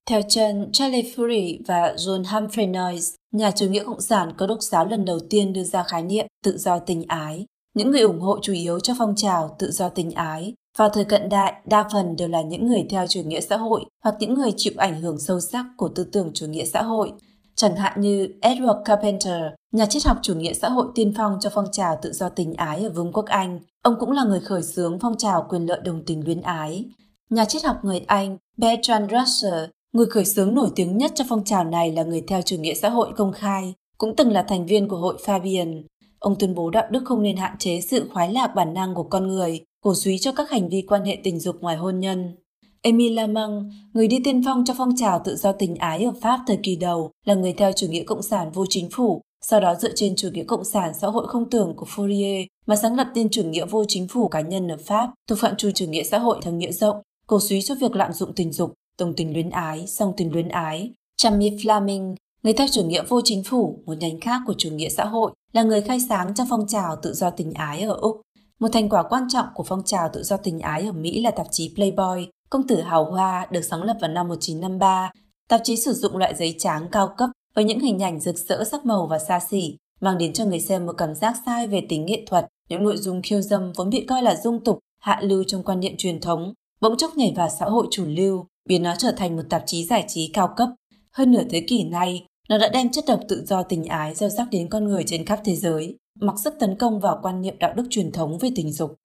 Theo 0.09 0.21
chân 0.29 0.69
Charlie 0.71 1.13
Fury 1.15 1.59
và 1.67 1.93
John 1.97 2.23
Humphrey 2.23 2.65
Noyes, 2.65 3.13
nhà 3.31 3.51
chủ 3.51 3.65
nghĩa 3.65 3.83
cộng 3.83 4.01
sản 4.01 4.33
có 4.37 4.47
đốc 4.47 4.61
giáo 4.61 4.85
lần 4.85 5.05
đầu 5.05 5.19
tiên 5.29 5.53
đưa 5.53 5.63
ra 5.63 5.83
khái 5.83 6.03
niệm 6.03 6.25
tự 6.43 6.57
do 6.57 6.79
tình 6.79 7.03
ái. 7.07 7.45
Những 7.75 7.91
người 7.91 8.01
ủng 8.01 8.19
hộ 8.19 8.39
chủ 8.41 8.53
yếu 8.53 8.79
cho 8.79 8.93
phong 8.99 9.15
trào 9.15 9.55
tự 9.59 9.71
do 9.71 9.89
tình 9.89 10.11
ái 10.11 10.53
vào 10.77 10.89
thời 10.89 11.05
cận 11.05 11.29
đại, 11.29 11.53
đa 11.65 11.85
phần 11.93 12.15
đều 12.15 12.27
là 12.27 12.41
những 12.41 12.67
người 12.67 12.85
theo 12.89 13.07
chủ 13.07 13.21
nghĩa 13.25 13.41
xã 13.41 13.57
hội 13.57 13.85
hoặc 14.03 14.15
những 14.19 14.33
người 14.33 14.51
chịu 14.57 14.73
ảnh 14.77 15.01
hưởng 15.01 15.19
sâu 15.19 15.39
sắc 15.39 15.65
của 15.77 15.89
tư 15.89 16.03
tưởng 16.03 16.31
chủ 16.33 16.45
nghĩa 16.45 16.65
xã 16.65 16.81
hội. 16.81 17.11
Chẳng 17.55 17.75
hạn 17.75 18.01
như 18.01 18.27
Edward 18.41 18.83
Carpenter, 18.83 19.41
nhà 19.71 19.85
triết 19.85 20.05
học 20.05 20.17
chủ 20.21 20.35
nghĩa 20.35 20.53
xã 20.53 20.69
hội 20.69 20.87
tiên 20.95 21.13
phong 21.17 21.37
cho 21.41 21.49
phong 21.53 21.71
trào 21.71 21.99
tự 22.01 22.11
do 22.11 22.29
tình 22.29 22.53
ái 22.53 22.83
ở 22.83 22.89
Vương 22.89 23.11
quốc 23.11 23.25
Anh. 23.25 23.59
Ông 23.81 23.95
cũng 23.99 24.11
là 24.11 24.23
người 24.23 24.39
khởi 24.39 24.63
xướng 24.63 24.99
phong 24.99 25.17
trào 25.17 25.45
quyền 25.49 25.65
lợi 25.65 25.79
đồng 25.83 26.03
tình 26.05 26.25
luyến 26.25 26.41
ái. 26.41 26.85
Nhà 27.29 27.45
triết 27.45 27.63
học 27.63 27.77
người 27.83 27.99
Anh 27.99 28.37
Bertrand 28.57 29.11
Russell, 29.11 29.65
người 29.93 30.05
khởi 30.05 30.25
xướng 30.25 30.55
nổi 30.55 30.69
tiếng 30.75 30.97
nhất 30.97 31.11
cho 31.15 31.25
phong 31.29 31.43
trào 31.43 31.63
này 31.63 31.91
là 31.91 32.03
người 32.03 32.23
theo 32.27 32.41
chủ 32.41 32.57
nghĩa 32.57 32.73
xã 32.73 32.89
hội 32.89 33.13
công 33.17 33.31
khai, 33.31 33.73
cũng 33.97 34.15
từng 34.15 34.31
là 34.31 34.43
thành 34.43 34.65
viên 34.65 34.87
của 34.87 34.97
hội 34.97 35.17
Fabian. 35.25 35.83
Ông 36.19 36.35
tuyên 36.39 36.55
bố 36.55 36.69
đạo 36.69 36.87
đức 36.91 37.03
không 37.05 37.21
nên 37.21 37.37
hạn 37.37 37.55
chế 37.59 37.81
sự 37.81 38.09
khoái 38.13 38.33
lạc 38.33 38.47
bản 38.55 38.73
năng 38.73 38.95
của 38.95 39.03
con 39.03 39.27
người, 39.27 39.61
cổ 39.83 39.95
suý 39.95 40.17
cho 40.17 40.31
các 40.31 40.49
hành 40.49 40.69
vi 40.69 40.81
quan 40.81 41.05
hệ 41.05 41.17
tình 41.23 41.39
dục 41.39 41.61
ngoài 41.61 41.77
hôn 41.77 41.99
nhân. 41.99 42.35
Emile 42.81 43.15
Lamang, 43.15 43.69
người 43.93 44.07
đi 44.07 44.19
tiên 44.23 44.41
phong 44.45 44.65
cho 44.65 44.73
phong 44.77 44.95
trào 44.95 45.21
tự 45.25 45.35
do 45.35 45.51
tình 45.51 45.75
ái 45.75 46.03
ở 46.03 46.11
Pháp 46.21 46.39
thời 46.47 46.57
kỳ 46.63 46.75
đầu, 46.75 47.11
là 47.25 47.33
người 47.33 47.53
theo 47.53 47.71
chủ 47.71 47.87
nghĩa 47.87 48.03
cộng 48.03 48.21
sản 48.21 48.51
vô 48.51 48.65
chính 48.69 48.89
phủ, 48.91 49.21
sau 49.41 49.59
đó 49.59 49.75
dựa 49.75 49.91
trên 49.95 50.15
chủ 50.15 50.29
nghĩa 50.33 50.43
cộng 50.43 50.63
sản 50.63 50.93
xã 51.01 51.07
hội 51.07 51.27
không 51.27 51.49
tưởng 51.49 51.73
của 51.75 51.85
Fourier 51.95 52.45
mà 52.65 52.75
sáng 52.75 52.95
lập 52.95 53.07
tiên 53.13 53.27
chủ 53.31 53.43
nghĩa 53.43 53.65
vô 53.65 53.85
chính 53.87 54.07
phủ 54.07 54.27
cá 54.27 54.41
nhân 54.41 54.67
ở 54.67 54.77
Pháp, 54.85 55.09
thuộc 55.27 55.39
phạm 55.39 55.55
trù 55.55 55.71
chủ 55.71 55.85
nghĩa 55.85 56.03
xã 56.03 56.17
hội 56.17 56.39
theo 56.41 56.53
nghĩa 56.53 56.71
rộng, 56.71 56.95
cổ 57.27 57.39
suý 57.39 57.61
cho 57.61 57.75
việc 57.75 57.95
lạm 57.95 58.13
dụng 58.13 58.33
tình 58.35 58.51
dục, 58.51 58.73
đồng 58.99 59.13
tình 59.13 59.33
luyến 59.33 59.49
ái, 59.49 59.87
song 59.87 60.13
tình 60.17 60.31
luyến 60.31 60.49
ái. 60.49 60.93
Chammy 61.17 61.49
Fleming, 61.49 62.15
người 62.43 62.53
theo 62.53 62.67
chủ 62.71 62.83
nghĩa 62.83 63.03
vô 63.03 63.21
chính 63.23 63.43
phủ, 63.43 63.83
một 63.85 63.93
nhánh 63.99 64.19
khác 64.19 64.41
của 64.47 64.53
chủ 64.57 64.69
nghĩa 64.69 64.89
xã 64.89 65.05
hội, 65.05 65.31
là 65.53 65.63
người 65.63 65.81
khai 65.81 65.99
sáng 66.09 66.33
trong 66.33 66.47
phong 66.49 66.67
trào 66.67 66.95
tự 66.95 67.13
do 67.13 67.29
tình 67.29 67.53
ái 67.53 67.81
ở 67.81 67.93
Úc. 67.93 68.21
Một 68.59 68.67
thành 68.73 68.89
quả 68.89 69.03
quan 69.03 69.23
trọng 69.29 69.45
của 69.55 69.63
phong 69.63 69.83
trào 69.85 70.09
tự 70.13 70.23
do 70.23 70.37
tình 70.37 70.59
ái 70.59 70.85
ở 70.85 70.91
Mỹ 70.91 71.21
là 71.21 71.31
tạp 71.31 71.47
chí 71.51 71.73
Playboy, 71.75 72.27
công 72.49 72.67
tử 72.67 72.81
hào 72.81 73.11
hoa 73.11 73.47
được 73.51 73.61
sáng 73.61 73.83
lập 73.83 73.97
vào 74.01 74.11
năm 74.11 74.27
1953. 74.27 75.11
Tạp 75.49 75.61
chí 75.63 75.75
sử 75.75 75.93
dụng 75.93 76.17
loại 76.17 76.35
giấy 76.35 76.55
trắng 76.59 76.87
cao 76.91 77.13
cấp 77.17 77.29
với 77.55 77.63
những 77.63 77.79
hình 77.79 78.03
ảnh 78.03 78.19
rực 78.19 78.37
rỡ 78.37 78.63
sắc 78.63 78.85
màu 78.85 79.07
và 79.07 79.19
xa 79.19 79.39
xỉ, 79.39 79.77
mang 80.01 80.17
đến 80.17 80.33
cho 80.33 80.45
người 80.45 80.59
xem 80.59 80.85
một 80.85 80.93
cảm 80.97 81.15
giác 81.15 81.35
sai 81.45 81.67
về 81.67 81.85
tính 81.89 82.05
nghệ 82.05 82.23
thuật. 82.27 82.47
Những 82.69 82.83
nội 82.83 82.97
dung 82.97 83.21
khiêu 83.21 83.41
dâm 83.41 83.71
vốn 83.75 83.89
bị 83.89 84.05
coi 84.05 84.21
là 84.23 84.35
dung 84.35 84.63
tục, 84.63 84.79
hạ 84.99 85.19
lưu 85.21 85.43
trong 85.47 85.63
quan 85.63 85.79
niệm 85.79 85.93
truyền 85.97 86.21
thống, 86.21 86.53
bỗng 86.81 86.97
chốc 86.97 87.17
nhảy 87.17 87.33
vào 87.35 87.49
xã 87.59 87.65
hội 87.65 87.87
chủ 87.91 88.05
lưu, 88.07 88.45
biến 88.65 88.83
nó 88.83 88.95
trở 88.97 89.11
thành 89.11 89.35
một 89.35 89.43
tạp 89.49 89.63
chí 89.65 89.85
giải 89.85 90.05
trí 90.07 90.29
cao 90.33 90.53
cấp. 90.57 90.69
Hơn 91.11 91.31
nửa 91.31 91.43
thế 91.49 91.65
kỷ 91.67 91.83
nay, 91.83 92.25
nó 92.49 92.57
đã 92.57 92.69
đem 92.73 92.91
chất 92.91 93.03
độc 93.07 93.19
tự 93.29 93.45
do 93.45 93.63
tình 93.63 93.85
ái 93.85 94.15
gieo 94.15 94.29
sắc 94.29 94.47
đến 94.51 94.69
con 94.69 94.85
người 94.85 95.03
trên 95.07 95.25
khắp 95.25 95.39
thế 95.45 95.55
giới 95.55 95.97
mặc 96.19 96.35
sức 96.43 96.53
tấn 96.59 96.77
công 96.77 96.99
vào 96.99 97.19
quan 97.21 97.41
niệm 97.41 97.59
đạo 97.59 97.73
đức 97.73 97.83
truyền 97.89 98.11
thống 98.11 98.37
về 98.37 98.49
tình 98.55 98.71
dục. 98.71 98.95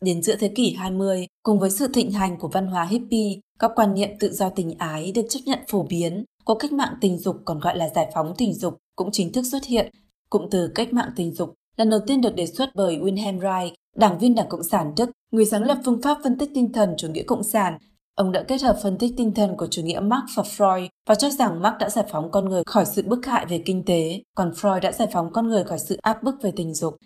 Đến 0.00 0.22
giữa 0.22 0.36
thế 0.36 0.48
kỷ 0.48 0.74
20, 0.74 1.26
cùng 1.42 1.58
với 1.58 1.70
sự 1.70 1.88
thịnh 1.94 2.10
hành 2.10 2.38
của 2.38 2.48
văn 2.48 2.66
hóa 2.66 2.84
hippie, 2.84 3.40
các 3.58 3.70
quan 3.74 3.94
niệm 3.94 4.08
tự 4.20 4.32
do 4.32 4.48
tình 4.48 4.78
ái 4.78 5.12
được 5.12 5.26
chấp 5.28 5.40
nhận 5.46 5.58
phổ 5.68 5.82
biến, 5.82 6.24
cuộc 6.44 6.54
cách 6.54 6.72
mạng 6.72 6.94
tình 7.00 7.18
dục 7.18 7.36
còn 7.44 7.60
gọi 7.60 7.76
là 7.76 7.88
giải 7.88 8.10
phóng 8.14 8.34
tình 8.38 8.54
dục 8.54 8.78
cũng 8.96 9.10
chính 9.12 9.32
thức 9.32 9.42
xuất 9.50 9.64
hiện. 9.64 9.90
Cụm 10.30 10.42
từ 10.50 10.68
cách 10.74 10.92
mạng 10.92 11.10
tình 11.16 11.34
dục 11.34 11.54
lần 11.76 11.90
đầu 11.90 12.00
tiên 12.06 12.20
được 12.20 12.34
đề 12.34 12.46
xuất 12.46 12.70
bởi 12.74 12.96
Wilhelm 12.96 13.40
Reich, 13.40 13.74
đảng 13.96 14.18
viên 14.18 14.34
Đảng 14.34 14.48
Cộng 14.48 14.62
sản 14.62 14.92
Đức, 14.96 15.10
người 15.32 15.44
sáng 15.44 15.62
lập 15.62 15.78
phương 15.84 16.02
pháp 16.02 16.18
phân 16.24 16.38
tích 16.38 16.50
tinh 16.54 16.72
thần 16.72 16.94
chủ 16.98 17.08
nghĩa 17.08 17.22
cộng 17.22 17.42
sản 17.42 17.78
Ông 18.18 18.32
đã 18.32 18.44
kết 18.48 18.62
hợp 18.62 18.76
phân 18.82 18.98
tích 18.98 19.14
tinh 19.16 19.34
thần 19.34 19.56
của 19.56 19.66
chủ 19.66 19.82
nghĩa 19.82 20.00
Marx 20.00 20.24
và 20.36 20.42
Freud 20.42 20.88
và 21.08 21.14
cho 21.14 21.30
rằng 21.30 21.62
Marx 21.62 21.74
đã 21.80 21.90
giải 21.90 22.04
phóng 22.12 22.30
con 22.30 22.48
người 22.48 22.62
khỏi 22.66 22.84
sự 22.86 23.02
bức 23.06 23.26
hại 23.26 23.46
về 23.46 23.62
kinh 23.66 23.84
tế, 23.84 24.22
còn 24.34 24.50
Freud 24.50 24.80
đã 24.80 24.92
giải 24.92 25.08
phóng 25.12 25.32
con 25.32 25.48
người 25.48 25.64
khỏi 25.64 25.78
sự 25.78 25.96
áp 26.02 26.22
bức 26.22 26.34
về 26.42 26.52
tình 26.56 26.74
dục. 26.74 26.96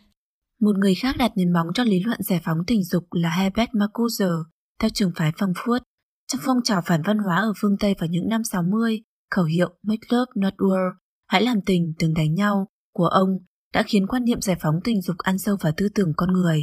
Một 0.60 0.78
người 0.78 0.94
khác 0.94 1.16
đặt 1.18 1.32
nền 1.36 1.52
móng 1.52 1.66
cho 1.74 1.84
lý 1.84 2.00
luận 2.04 2.18
giải 2.22 2.40
phóng 2.44 2.58
tình 2.66 2.84
dục 2.84 3.04
là 3.10 3.30
Herbert 3.30 3.70
Marcuse, 3.72 4.24
theo 4.80 4.90
trường 4.94 5.12
phái 5.16 5.32
Frankfurt. 5.32 5.80
Trong 6.32 6.40
phong 6.44 6.62
trào 6.64 6.82
phản 6.86 7.02
văn 7.06 7.18
hóa 7.18 7.36
ở 7.36 7.52
phương 7.60 7.76
Tây 7.80 7.94
vào 7.98 8.08
những 8.08 8.28
năm 8.28 8.44
60, 8.44 9.02
khẩu 9.30 9.44
hiệu 9.44 9.68
Make 9.82 10.06
Love 10.10 10.32
Not 10.34 10.54
War, 10.54 10.90
hãy 11.28 11.42
làm 11.42 11.60
tình, 11.66 11.94
đừng 11.98 12.14
đánh 12.14 12.34
nhau, 12.34 12.66
của 12.94 13.06
ông 13.06 13.28
đã 13.74 13.82
khiến 13.82 14.06
quan 14.06 14.24
niệm 14.24 14.40
giải 14.40 14.56
phóng 14.60 14.80
tình 14.84 15.02
dục 15.02 15.16
ăn 15.18 15.38
sâu 15.38 15.56
vào 15.60 15.72
tư 15.76 15.88
tưởng 15.94 16.12
con 16.16 16.32
người. 16.32 16.62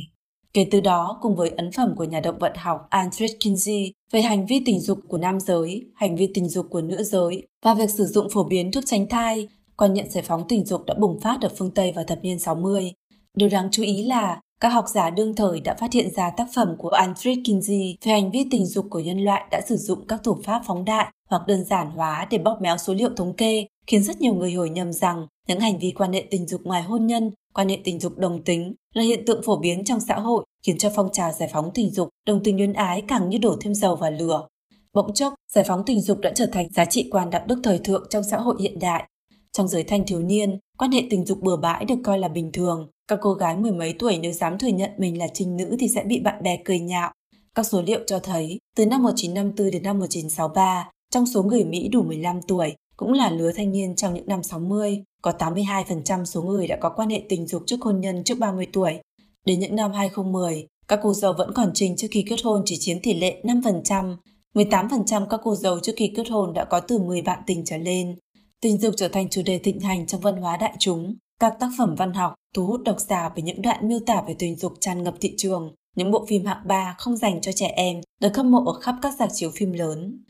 Kể 0.53 0.67
từ 0.71 0.79
đó, 0.79 1.19
cùng 1.21 1.35
với 1.35 1.49
ấn 1.49 1.71
phẩm 1.71 1.95
của 1.97 2.03
nhà 2.03 2.19
động 2.19 2.39
vật 2.39 2.53
học 2.57 2.87
Andrew 2.89 3.27
Kinsey 3.39 3.93
về 4.11 4.21
hành 4.21 4.45
vi 4.45 4.61
tình 4.65 4.79
dục 4.79 4.99
của 5.07 5.17
nam 5.17 5.39
giới, 5.39 5.85
hành 5.95 6.15
vi 6.15 6.31
tình 6.33 6.49
dục 6.49 6.65
của 6.69 6.81
nữ 6.81 7.03
giới 7.03 7.47
và 7.63 7.73
việc 7.73 7.89
sử 7.89 8.05
dụng 8.05 8.27
phổ 8.29 8.43
biến 8.43 8.71
thuốc 8.71 8.83
tránh 8.87 9.07
thai, 9.09 9.47
quan 9.77 9.93
nhận 9.93 10.09
giải 10.09 10.23
phóng 10.27 10.47
tình 10.47 10.65
dục 10.65 10.85
đã 10.85 10.93
bùng 10.93 11.19
phát 11.19 11.41
ở 11.41 11.49
phương 11.57 11.71
Tây 11.71 11.91
vào 11.95 12.05
thập 12.05 12.23
niên 12.23 12.39
60. 12.39 12.91
Điều 13.33 13.49
đáng 13.49 13.69
chú 13.71 13.83
ý 13.83 14.03
là 14.03 14.41
các 14.59 14.69
học 14.69 14.85
giả 14.87 15.09
đương 15.09 15.35
thời 15.35 15.59
đã 15.59 15.75
phát 15.79 15.93
hiện 15.93 16.13
ra 16.15 16.29
tác 16.29 16.47
phẩm 16.55 16.75
của 16.77 16.89
Andrew 16.89 17.43
Kinsey 17.45 17.97
về 18.03 18.11
hành 18.11 18.31
vi 18.31 18.47
tình 18.51 18.65
dục 18.65 18.85
của 18.89 18.99
nhân 18.99 19.19
loại 19.19 19.43
đã 19.51 19.61
sử 19.67 19.77
dụng 19.77 20.07
các 20.07 20.23
thủ 20.23 20.37
pháp 20.43 20.61
phóng 20.67 20.85
đại 20.85 21.11
hoặc 21.29 21.47
đơn 21.47 21.63
giản 21.63 21.91
hóa 21.91 22.27
để 22.31 22.37
bóp 22.37 22.57
méo 22.61 22.77
số 22.77 22.93
liệu 22.93 23.09
thống 23.15 23.33
kê, 23.33 23.67
khiến 23.87 24.03
rất 24.03 24.21
nhiều 24.21 24.33
người 24.33 24.53
hồi 24.53 24.69
nhầm 24.69 24.93
rằng 24.93 25.27
những 25.47 25.59
hành 25.59 25.79
vi 25.79 25.91
quan 25.91 26.13
hệ 26.13 26.27
tình 26.31 26.47
dục 26.47 26.61
ngoài 26.63 26.81
hôn 26.81 27.07
nhân 27.07 27.31
quan 27.53 27.69
hệ 27.69 27.77
tình 27.83 27.99
dục 27.99 28.17
đồng 28.17 28.43
tính 28.43 28.73
là 28.93 29.03
hiện 29.03 29.23
tượng 29.25 29.41
phổ 29.43 29.57
biến 29.57 29.83
trong 29.85 29.99
xã 29.99 30.19
hội, 30.19 30.45
khiến 30.63 30.77
cho 30.77 30.91
phong 30.95 31.09
trào 31.13 31.31
giải 31.31 31.49
phóng 31.53 31.71
tình 31.73 31.91
dục, 31.91 32.09
đồng 32.25 32.43
tình 32.43 32.57
luyến 32.57 32.73
ái 32.73 33.03
càng 33.07 33.29
như 33.29 33.37
đổ 33.37 33.57
thêm 33.61 33.73
dầu 33.73 33.95
vào 33.95 34.11
lửa. 34.11 34.47
Bỗng 34.93 35.13
chốc, 35.13 35.33
giải 35.51 35.65
phóng 35.67 35.83
tình 35.85 36.01
dục 36.01 36.19
đã 36.19 36.31
trở 36.35 36.45
thành 36.45 36.69
giá 36.71 36.85
trị 36.85 37.07
quan 37.11 37.29
đạo 37.29 37.45
đức 37.47 37.59
thời 37.63 37.79
thượng 37.79 38.07
trong 38.09 38.23
xã 38.23 38.37
hội 38.37 38.55
hiện 38.59 38.79
đại. 38.79 39.09
Trong 39.51 39.67
giới 39.67 39.83
thanh 39.83 40.05
thiếu 40.07 40.19
niên, 40.19 40.59
quan 40.77 40.91
hệ 40.91 41.03
tình 41.09 41.25
dục 41.25 41.39
bừa 41.41 41.57
bãi 41.57 41.85
được 41.85 41.95
coi 42.03 42.19
là 42.19 42.27
bình 42.27 42.51
thường. 42.51 42.87
Các 43.07 43.19
cô 43.21 43.33
gái 43.33 43.57
mười 43.57 43.71
mấy 43.71 43.93
tuổi 43.99 44.17
nếu 44.17 44.31
dám 44.31 44.57
thừa 44.57 44.67
nhận 44.67 44.91
mình 44.97 45.17
là 45.17 45.27
trinh 45.33 45.57
nữ 45.57 45.75
thì 45.79 45.87
sẽ 45.87 46.03
bị 46.03 46.19
bạn 46.19 46.43
bè 46.43 46.57
cười 46.65 46.79
nhạo. 46.79 47.11
Các 47.55 47.65
số 47.65 47.81
liệu 47.81 47.99
cho 48.07 48.19
thấy, 48.19 48.59
từ 48.75 48.85
năm 48.85 49.03
1954 49.03 49.71
đến 49.71 49.83
năm 49.83 49.99
1963 49.99 50.89
trong 51.11 51.25
số 51.25 51.43
người 51.43 51.63
Mỹ 51.63 51.89
đủ 51.91 52.03
15 52.03 52.41
tuổi 52.47 52.75
cũng 52.99 53.13
là 53.13 53.29
lứa 53.29 53.51
thanh 53.55 53.71
niên 53.71 53.95
trong 53.95 54.13
những 54.13 54.27
năm 54.27 54.43
60, 54.43 55.03
có 55.21 55.31
82% 55.39 56.25
số 56.25 56.41
người 56.41 56.67
đã 56.67 56.77
có 56.81 56.89
quan 56.89 57.09
hệ 57.09 57.23
tình 57.29 57.47
dục 57.47 57.63
trước 57.65 57.81
hôn 57.81 58.01
nhân 58.01 58.23
trước 58.23 58.39
30 58.39 58.67
tuổi. 58.73 58.99
Đến 59.45 59.59
những 59.59 59.75
năm 59.75 59.91
2010, 59.91 60.67
các 60.87 60.99
cô 61.03 61.13
dâu 61.13 61.33
vẫn 61.33 61.53
còn 61.53 61.71
trình 61.73 61.95
trước 61.95 62.07
khi 62.11 62.25
kết 62.29 62.35
hôn 62.43 62.61
chỉ 62.65 62.77
chiếm 62.79 62.97
tỷ 63.03 63.13
lệ 63.13 63.41
5%, 63.43 64.15
18% 64.53 65.25
các 65.29 65.39
cô 65.43 65.55
dâu 65.55 65.79
trước 65.79 65.91
khi 65.97 66.13
kết 66.15 66.29
hôn 66.29 66.53
đã 66.53 66.65
có 66.65 66.79
từ 66.79 66.99
10 66.99 67.21
bạn 67.21 67.39
tình 67.47 67.65
trở 67.65 67.77
lên. 67.77 68.15
Tình 68.61 68.77
dục 68.77 68.93
trở 68.97 69.07
thành 69.07 69.29
chủ 69.29 69.41
đề 69.45 69.59
thịnh 69.59 69.79
hành 69.79 70.07
trong 70.07 70.21
văn 70.21 70.37
hóa 70.37 70.57
đại 70.57 70.73
chúng. 70.79 71.15
Các 71.39 71.53
tác 71.59 71.69
phẩm 71.77 71.95
văn 71.95 72.13
học 72.13 72.33
thu 72.55 72.65
hút 72.65 72.81
độc 72.85 72.99
giả 72.99 73.29
với 73.29 73.43
những 73.43 73.61
đoạn 73.61 73.87
miêu 73.87 73.99
tả 74.05 74.23
về 74.27 74.35
tình 74.39 74.55
dục 74.55 74.73
tràn 74.79 75.03
ngập 75.03 75.15
thị 75.21 75.33
trường. 75.37 75.75
Những 75.95 76.11
bộ 76.11 76.25
phim 76.25 76.45
hạng 76.45 76.67
3 76.67 76.95
không 76.97 77.17
dành 77.17 77.41
cho 77.41 77.51
trẻ 77.51 77.67
em 77.67 78.01
được 78.21 78.37
hâm 78.37 78.51
mộ 78.51 78.65
ở 78.65 78.79
khắp 78.79 78.95
các 79.01 79.13
rạp 79.19 79.29
chiếu 79.33 79.51
phim 79.55 79.71
lớn. 79.71 80.23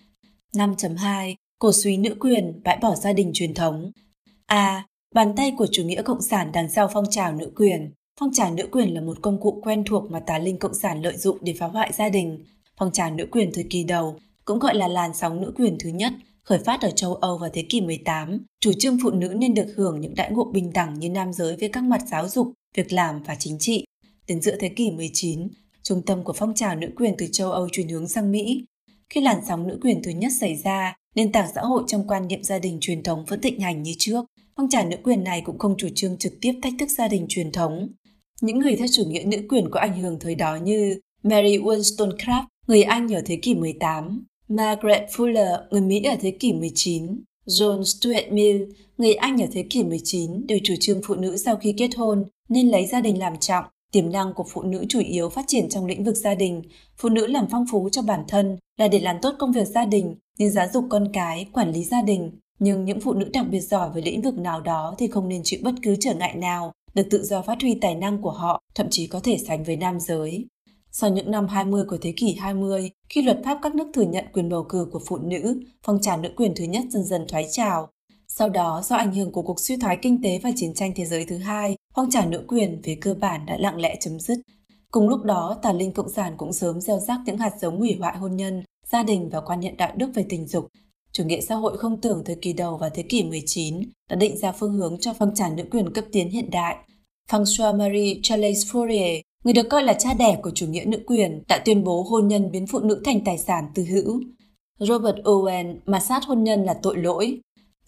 5.2 0.54 1.36
cổ 1.60 1.72
suý 1.72 1.98
nữ 1.98 2.16
quyền, 2.20 2.62
bãi 2.64 2.78
bỏ 2.82 2.96
gia 2.96 3.14
đình 3.14 3.32
truyền 3.34 3.54
thống. 3.54 3.92
A. 4.46 4.86
Bàn 5.16 5.34
tay 5.36 5.54
của 5.58 5.68
chủ 5.72 5.84
nghĩa 5.84 6.02
cộng 6.02 6.22
sản 6.22 6.52
đằng 6.54 6.70
sau 6.70 6.90
phong 6.94 7.06
trào 7.10 7.34
nữ 7.34 7.52
quyền. 7.56 7.92
Phong 8.20 8.34
trào 8.34 8.54
nữ 8.54 8.68
quyền 8.72 8.94
là 8.94 9.02
một 9.02 9.18
công 9.22 9.42
cụ 9.42 9.62
quen 9.64 9.84
thuộc 9.86 10.12
mà 10.12 10.20
tà 10.20 10.38
linh 10.38 10.60
cộng 10.60 10.74
sản 10.74 11.02
lợi 11.02 11.18
dụng 11.18 11.38
để 11.42 11.54
phá 11.60 11.68
hoại 11.68 11.92
gia 11.94 12.10
đình. 12.10 12.46
Phong 12.78 12.92
trào 12.92 13.12
nữ 13.12 13.28
quyền 13.32 13.52
thời 13.54 13.66
kỳ 13.70 13.84
đầu, 13.84 14.20
cũng 14.46 14.60
gọi 14.60 14.76
là 14.76 14.88
làn 14.88 15.14
sóng 15.14 15.42
nữ 15.42 15.54
quyền 15.56 15.78
thứ 15.80 15.90
nhất, 15.90 16.14
khởi 16.44 16.60
phát 16.60 16.82
ở 16.82 16.92
châu 16.92 17.16
Âu 17.16 17.38
vào 17.38 17.50
thế 17.54 17.66
kỷ 17.70 17.82
18, 17.82 18.46
chủ 18.60 18.72
trương 18.80 18.98
phụ 19.04 19.12
nữ 19.12 19.28
nên 19.28 19.54
được 19.54 19.74
hưởng 19.76 20.02
những 20.02 20.16
đãi 20.16 20.32
ngộ 20.32 20.44
bình 20.54 20.74
đẳng 20.74 21.00
như 21.00 21.10
nam 21.10 21.34
giới 21.34 21.56
về 21.56 21.68
các 21.68 21.84
mặt 21.84 22.02
giáo 22.12 22.30
dục, 22.30 22.54
việc 22.76 22.94
làm 22.94 23.24
và 23.24 23.36
chính 23.36 23.58
trị. 23.60 23.86
Đến 24.28 24.42
giữa 24.42 24.56
thế 24.60 24.70
kỷ 24.70 24.92
19, 24.92 25.48
trung 25.84 26.02
tâm 26.02 26.24
của 26.24 26.34
phong 26.34 26.54
trào 26.54 26.76
nữ 26.76 26.88
quyền 26.96 27.16
từ 27.18 27.28
châu 27.32 27.52
Âu 27.52 27.70
chuyển 27.72 27.88
hướng 27.88 28.08
sang 28.08 28.32
Mỹ. 28.32 28.66
Khi 29.10 29.22
làn 29.22 29.38
sóng 29.48 29.68
nữ 29.68 29.80
quyền 29.82 30.04
thứ 30.04 30.12
nhất 30.12 30.32
xảy 30.40 30.56
ra, 30.56 30.96
nền 31.20 31.32
tảng 31.32 31.50
xã 31.56 31.62
hội 31.62 31.84
trong 31.88 32.08
quan 32.08 32.28
niệm 32.28 32.44
gia 32.44 32.60
đình 32.60 32.78
truyền 32.82 33.04
thống 33.04 33.26
vẫn 33.28 33.42
thịnh 33.42 33.60
hành 33.60 33.84
như 33.84 33.94
trước. 33.98 34.26
Phong 34.58 34.70
trào 34.70 34.86
nữ 34.86 34.98
quyền 35.04 35.24
này 35.24 35.42
cũng 35.46 35.58
không 35.58 35.78
chủ 35.78 35.88
trương 35.96 36.18
trực 36.18 36.34
tiếp 36.42 36.54
thách 36.62 36.74
thức 36.80 36.90
gia 36.90 37.08
đình 37.08 37.26
truyền 37.30 37.52
thống. 37.52 37.90
Những 38.42 38.60
người 38.60 38.76
theo 38.76 38.88
chủ 38.92 39.04
nghĩa 39.06 39.24
nữ 39.24 39.38
quyền 39.50 39.70
có 39.72 39.80
ảnh 39.80 40.02
hưởng 40.02 40.20
thời 40.20 40.36
đó 40.36 40.56
như 40.56 41.00
Mary 41.24 41.58
Wollstonecraft, 41.58 42.44
người 42.68 42.84
Anh 42.84 43.14
ở 43.14 43.22
thế 43.26 43.36
kỷ 43.42 43.56
18, 43.56 44.26
Margaret 44.48 45.10
Fuller, 45.10 45.58
người 45.72 45.82
Mỹ 45.82 46.04
ở 46.04 46.16
thế 46.22 46.32
kỷ 46.32 46.54
19, 46.54 47.24
John 47.48 47.84
Stuart 47.84 48.32
Mill, 48.32 48.64
người 48.98 49.14
Anh 49.14 49.42
ở 49.42 49.48
thế 49.52 49.66
kỷ 49.70 49.84
19 49.84 50.48
đều 50.48 50.60
chủ 50.64 50.74
trương 50.80 51.02
phụ 51.06 51.16
nữ 51.16 51.38
sau 51.38 51.56
khi 51.56 51.74
kết 51.78 51.90
hôn 51.98 52.24
nên 52.50 52.70
lấy 52.70 52.86
gia 52.86 53.02
đình 53.02 53.20
làm 53.20 53.38
trọng. 53.40 53.66
Tiềm 53.92 54.12
năng 54.12 54.34
của 54.34 54.46
phụ 54.50 54.62
nữ 54.62 54.86
chủ 54.90 55.00
yếu 55.00 55.30
phát 55.30 55.46
triển 55.48 55.70
trong 55.70 55.86
lĩnh 55.86 56.04
vực 56.04 56.16
gia 56.16 56.36
đình. 56.36 56.62
Phụ 56.98 57.10
nữ 57.10 57.28
làm 57.28 57.46
phong 57.52 57.66
phú 57.72 57.90
cho 57.92 58.02
bản 58.02 58.24
thân 58.28 58.58
là 58.78 58.88
để 58.88 59.00
làm 59.00 59.16
tốt 59.22 59.36
công 59.40 59.52
việc 59.52 59.68
gia 59.68 59.86
đình 59.86 60.16
như 60.38 60.50
giáo 60.50 60.68
dục 60.74 60.86
con 60.90 61.08
cái, 61.14 61.48
quản 61.54 61.72
lý 61.72 61.84
gia 61.84 62.02
đình. 62.02 62.32
Nhưng 62.60 62.86
những 62.86 63.00
phụ 63.00 63.14
nữ 63.14 63.30
đặc 63.34 63.46
biệt 63.50 63.60
giỏi 63.60 63.90
về 63.96 64.02
lĩnh 64.02 64.22
vực 64.22 64.38
nào 64.38 64.62
đó 64.62 64.96
thì 64.98 65.08
không 65.08 65.30
nên 65.30 65.42
chịu 65.44 65.60
bất 65.64 65.76
cứ 65.84 65.96
trở 66.00 66.14
ngại 66.14 66.36
nào, 66.36 66.74
được 66.94 67.08
tự 67.12 67.24
do 67.24 67.42
phát 67.42 67.62
huy 67.62 67.76
tài 67.82 67.96
năng 67.96 68.22
của 68.22 68.32
họ, 68.32 68.62
thậm 68.76 68.88
chí 68.90 69.08
có 69.08 69.20
thể 69.20 69.38
sánh 69.48 69.64
với 69.64 69.76
nam 69.76 70.00
giới. 70.00 70.46
Sau 70.92 71.10
những 71.10 71.32
năm 71.32 71.48
20 71.48 71.84
của 71.88 71.98
thế 72.02 72.14
kỷ 72.18 72.34
20, 72.34 72.92
khi 73.10 73.22
luật 73.22 73.42
pháp 73.46 73.60
các 73.62 73.76
nước 73.76 73.88
thừa 73.94 74.06
nhận 74.06 74.26
quyền 74.34 74.50
bầu 74.50 74.64
cử 74.70 74.88
của 74.92 75.02
phụ 75.08 75.18
nữ, 75.18 75.60
phong 75.84 76.02
trào 76.02 76.18
nữ 76.18 76.30
quyền 76.36 76.54
thứ 76.56 76.64
nhất 76.64 76.84
dần 76.90 77.04
dần 77.04 77.26
thoái 77.28 77.48
trào. 77.52 77.90
Sau 78.34 78.50
đó, 78.50 78.82
do 78.86 78.96
ảnh 78.96 79.14
hưởng 79.14 79.32
của 79.32 79.42
cuộc 79.42 79.60
suy 79.60 79.78
thoái 79.78 79.98
kinh 80.02 80.22
tế 80.22 80.40
và 80.44 80.50
chiến 80.56 80.74
tranh 80.74 80.92
thế 80.96 81.06
giới 81.06 81.26
thứ 81.26 81.38
hai, 81.38 81.76
phong 81.96 82.10
trào 82.10 82.30
nữ 82.30 82.46
quyền 82.48 82.82
về 82.84 82.98
cơ 83.02 83.14
bản 83.14 83.46
đã 83.46 83.58
lặng 83.60 83.82
lẽ 83.82 83.96
chấm 84.00 84.20
dứt. 84.20 84.38
Cùng 84.92 85.10
lúc 85.10 85.24
đó, 85.24 85.58
tà 85.62 85.74
linh 85.74 85.94
cộng 85.94 86.10
sản 86.10 86.34
cũng 86.38 86.54
sớm 86.54 86.82
gieo 86.82 87.00
rắc 87.00 87.20
những 87.26 87.38
hạt 87.38 87.52
giống 87.62 87.80
hủy 87.80 87.98
hoại 88.00 88.18
hôn 88.18 88.36
nhân, 88.36 88.64
gia 88.92 89.04
đình 89.04 89.30
và 89.30 89.42
quan 89.42 89.60
niệm 89.60 89.78
đạo 89.78 89.92
đức 89.96 90.10
về 90.14 90.26
tình 90.30 90.48
dục. 90.48 90.68
Chủ 91.12 91.24
nghĩa 91.24 91.42
xã 91.42 91.56
hội 91.56 91.78
không 91.78 92.02
tưởng 92.02 92.24
thời 92.26 92.36
kỳ 92.36 92.54
đầu 92.54 92.78
và 92.78 92.90
thế 92.90 93.04
kỷ 93.04 93.24
19 93.24 93.82
đã 94.10 94.16
định 94.16 94.38
ra 94.38 94.52
phương 94.52 94.74
hướng 94.74 95.00
cho 95.00 95.14
phong 95.20 95.36
trào 95.36 95.54
nữ 95.54 95.64
quyền 95.72 95.94
cấp 95.94 96.06
tiến 96.12 96.30
hiện 96.30 96.50
đại. 96.52 96.76
François-Marie 97.32 98.20
Charles 98.24 98.72
Fourier 98.72 99.22
Người 99.44 99.54
được 99.54 99.70
coi 99.70 99.84
là 99.84 99.94
cha 99.94 100.14
đẻ 100.14 100.40
của 100.44 100.52
chủ 100.56 100.68
nghĩa 100.68 100.86
nữ 100.86 101.00
quyền 101.08 101.44
đã 101.48 101.62
tuyên 101.66 101.84
bố 101.84 102.04
hôn 102.10 102.28
nhân 102.28 102.52
biến 102.52 102.68
phụ 102.68 102.80
nữ 102.80 103.02
thành 103.06 103.24
tài 103.26 103.38
sản 103.38 103.64
tư 103.76 103.84
hữu. 103.84 104.22
Robert 104.80 105.16
Owen 105.16 105.76
mà 105.86 106.00
sát 106.00 106.26
hôn 106.26 106.44
nhân 106.44 106.64
là 106.64 106.74
tội 106.74 106.98
lỗi. 106.98 107.40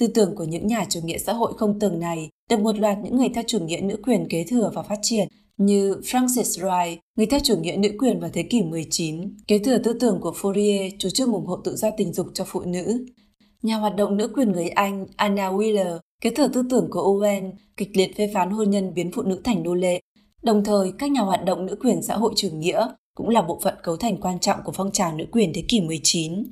Tư 0.01 0.07
tưởng 0.07 0.35
của 0.35 0.43
những 0.43 0.67
nhà 0.67 0.85
chủ 0.89 0.99
nghĩa 1.03 1.17
xã 1.17 1.33
hội 1.33 1.53
không 1.57 1.79
tường 1.79 1.99
này 1.99 2.29
được 2.49 2.59
một 2.59 2.79
loạt 2.79 2.97
những 3.03 3.17
người 3.17 3.29
theo 3.29 3.43
chủ 3.47 3.59
nghĩa 3.59 3.81
nữ 3.81 3.97
quyền 4.03 4.27
kế 4.29 4.45
thừa 4.49 4.71
và 4.73 4.83
phát 4.83 4.99
triển 5.01 5.27
như 5.57 5.95
Francis 6.03 6.63
Wright, 6.63 6.97
người 7.17 7.25
theo 7.25 7.39
chủ 7.43 7.57
nghĩa 7.57 7.75
nữ 7.75 7.89
quyền 7.99 8.19
vào 8.19 8.29
thế 8.33 8.43
kỷ 8.43 8.61
19, 8.61 9.37
kế 9.47 9.59
thừa 9.59 9.77
tư 9.77 9.93
tưởng 9.93 10.19
của 10.21 10.33
Fourier 10.41 10.91
chủ 10.99 11.09
trương 11.09 11.33
ủng 11.33 11.45
hộ 11.45 11.55
tự 11.55 11.75
do 11.75 11.89
tình 11.97 12.13
dục 12.13 12.27
cho 12.33 12.43
phụ 12.47 12.61
nữ. 12.61 13.05
Nhà 13.63 13.77
hoạt 13.77 13.95
động 13.95 14.17
nữ 14.17 14.27
quyền 14.35 14.51
người 14.51 14.69
Anh 14.69 15.05
Anna 15.15 15.51
Wheeler 15.51 15.99
kế 16.21 16.29
thừa 16.29 16.47
tư 16.47 16.63
tưởng 16.69 16.87
của 16.91 17.01
Owen, 17.01 17.51
kịch 17.77 17.89
liệt 17.93 18.17
phê 18.17 18.31
phán 18.33 18.49
hôn 18.49 18.69
nhân 18.69 18.93
biến 18.93 19.11
phụ 19.11 19.21
nữ 19.21 19.41
thành 19.43 19.63
nô 19.63 19.73
lệ 19.73 20.01
Đồng 20.43 20.63
thời, 20.63 20.91
các 20.99 21.11
nhà 21.11 21.21
hoạt 21.21 21.45
động 21.45 21.65
nữ 21.65 21.75
quyền 21.81 22.01
xã 22.01 22.17
hội 22.17 22.33
chủ 22.35 22.49
nghĩa 22.53 22.87
cũng 23.15 23.29
là 23.29 23.41
bộ 23.41 23.59
phận 23.63 23.75
cấu 23.83 23.97
thành 23.97 24.17
quan 24.17 24.39
trọng 24.39 24.59
của 24.63 24.71
phong 24.71 24.91
trào 24.91 25.15
nữ 25.15 25.25
quyền 25.31 25.51
thế 25.55 25.63
kỷ 25.67 25.81
19. 25.81 26.43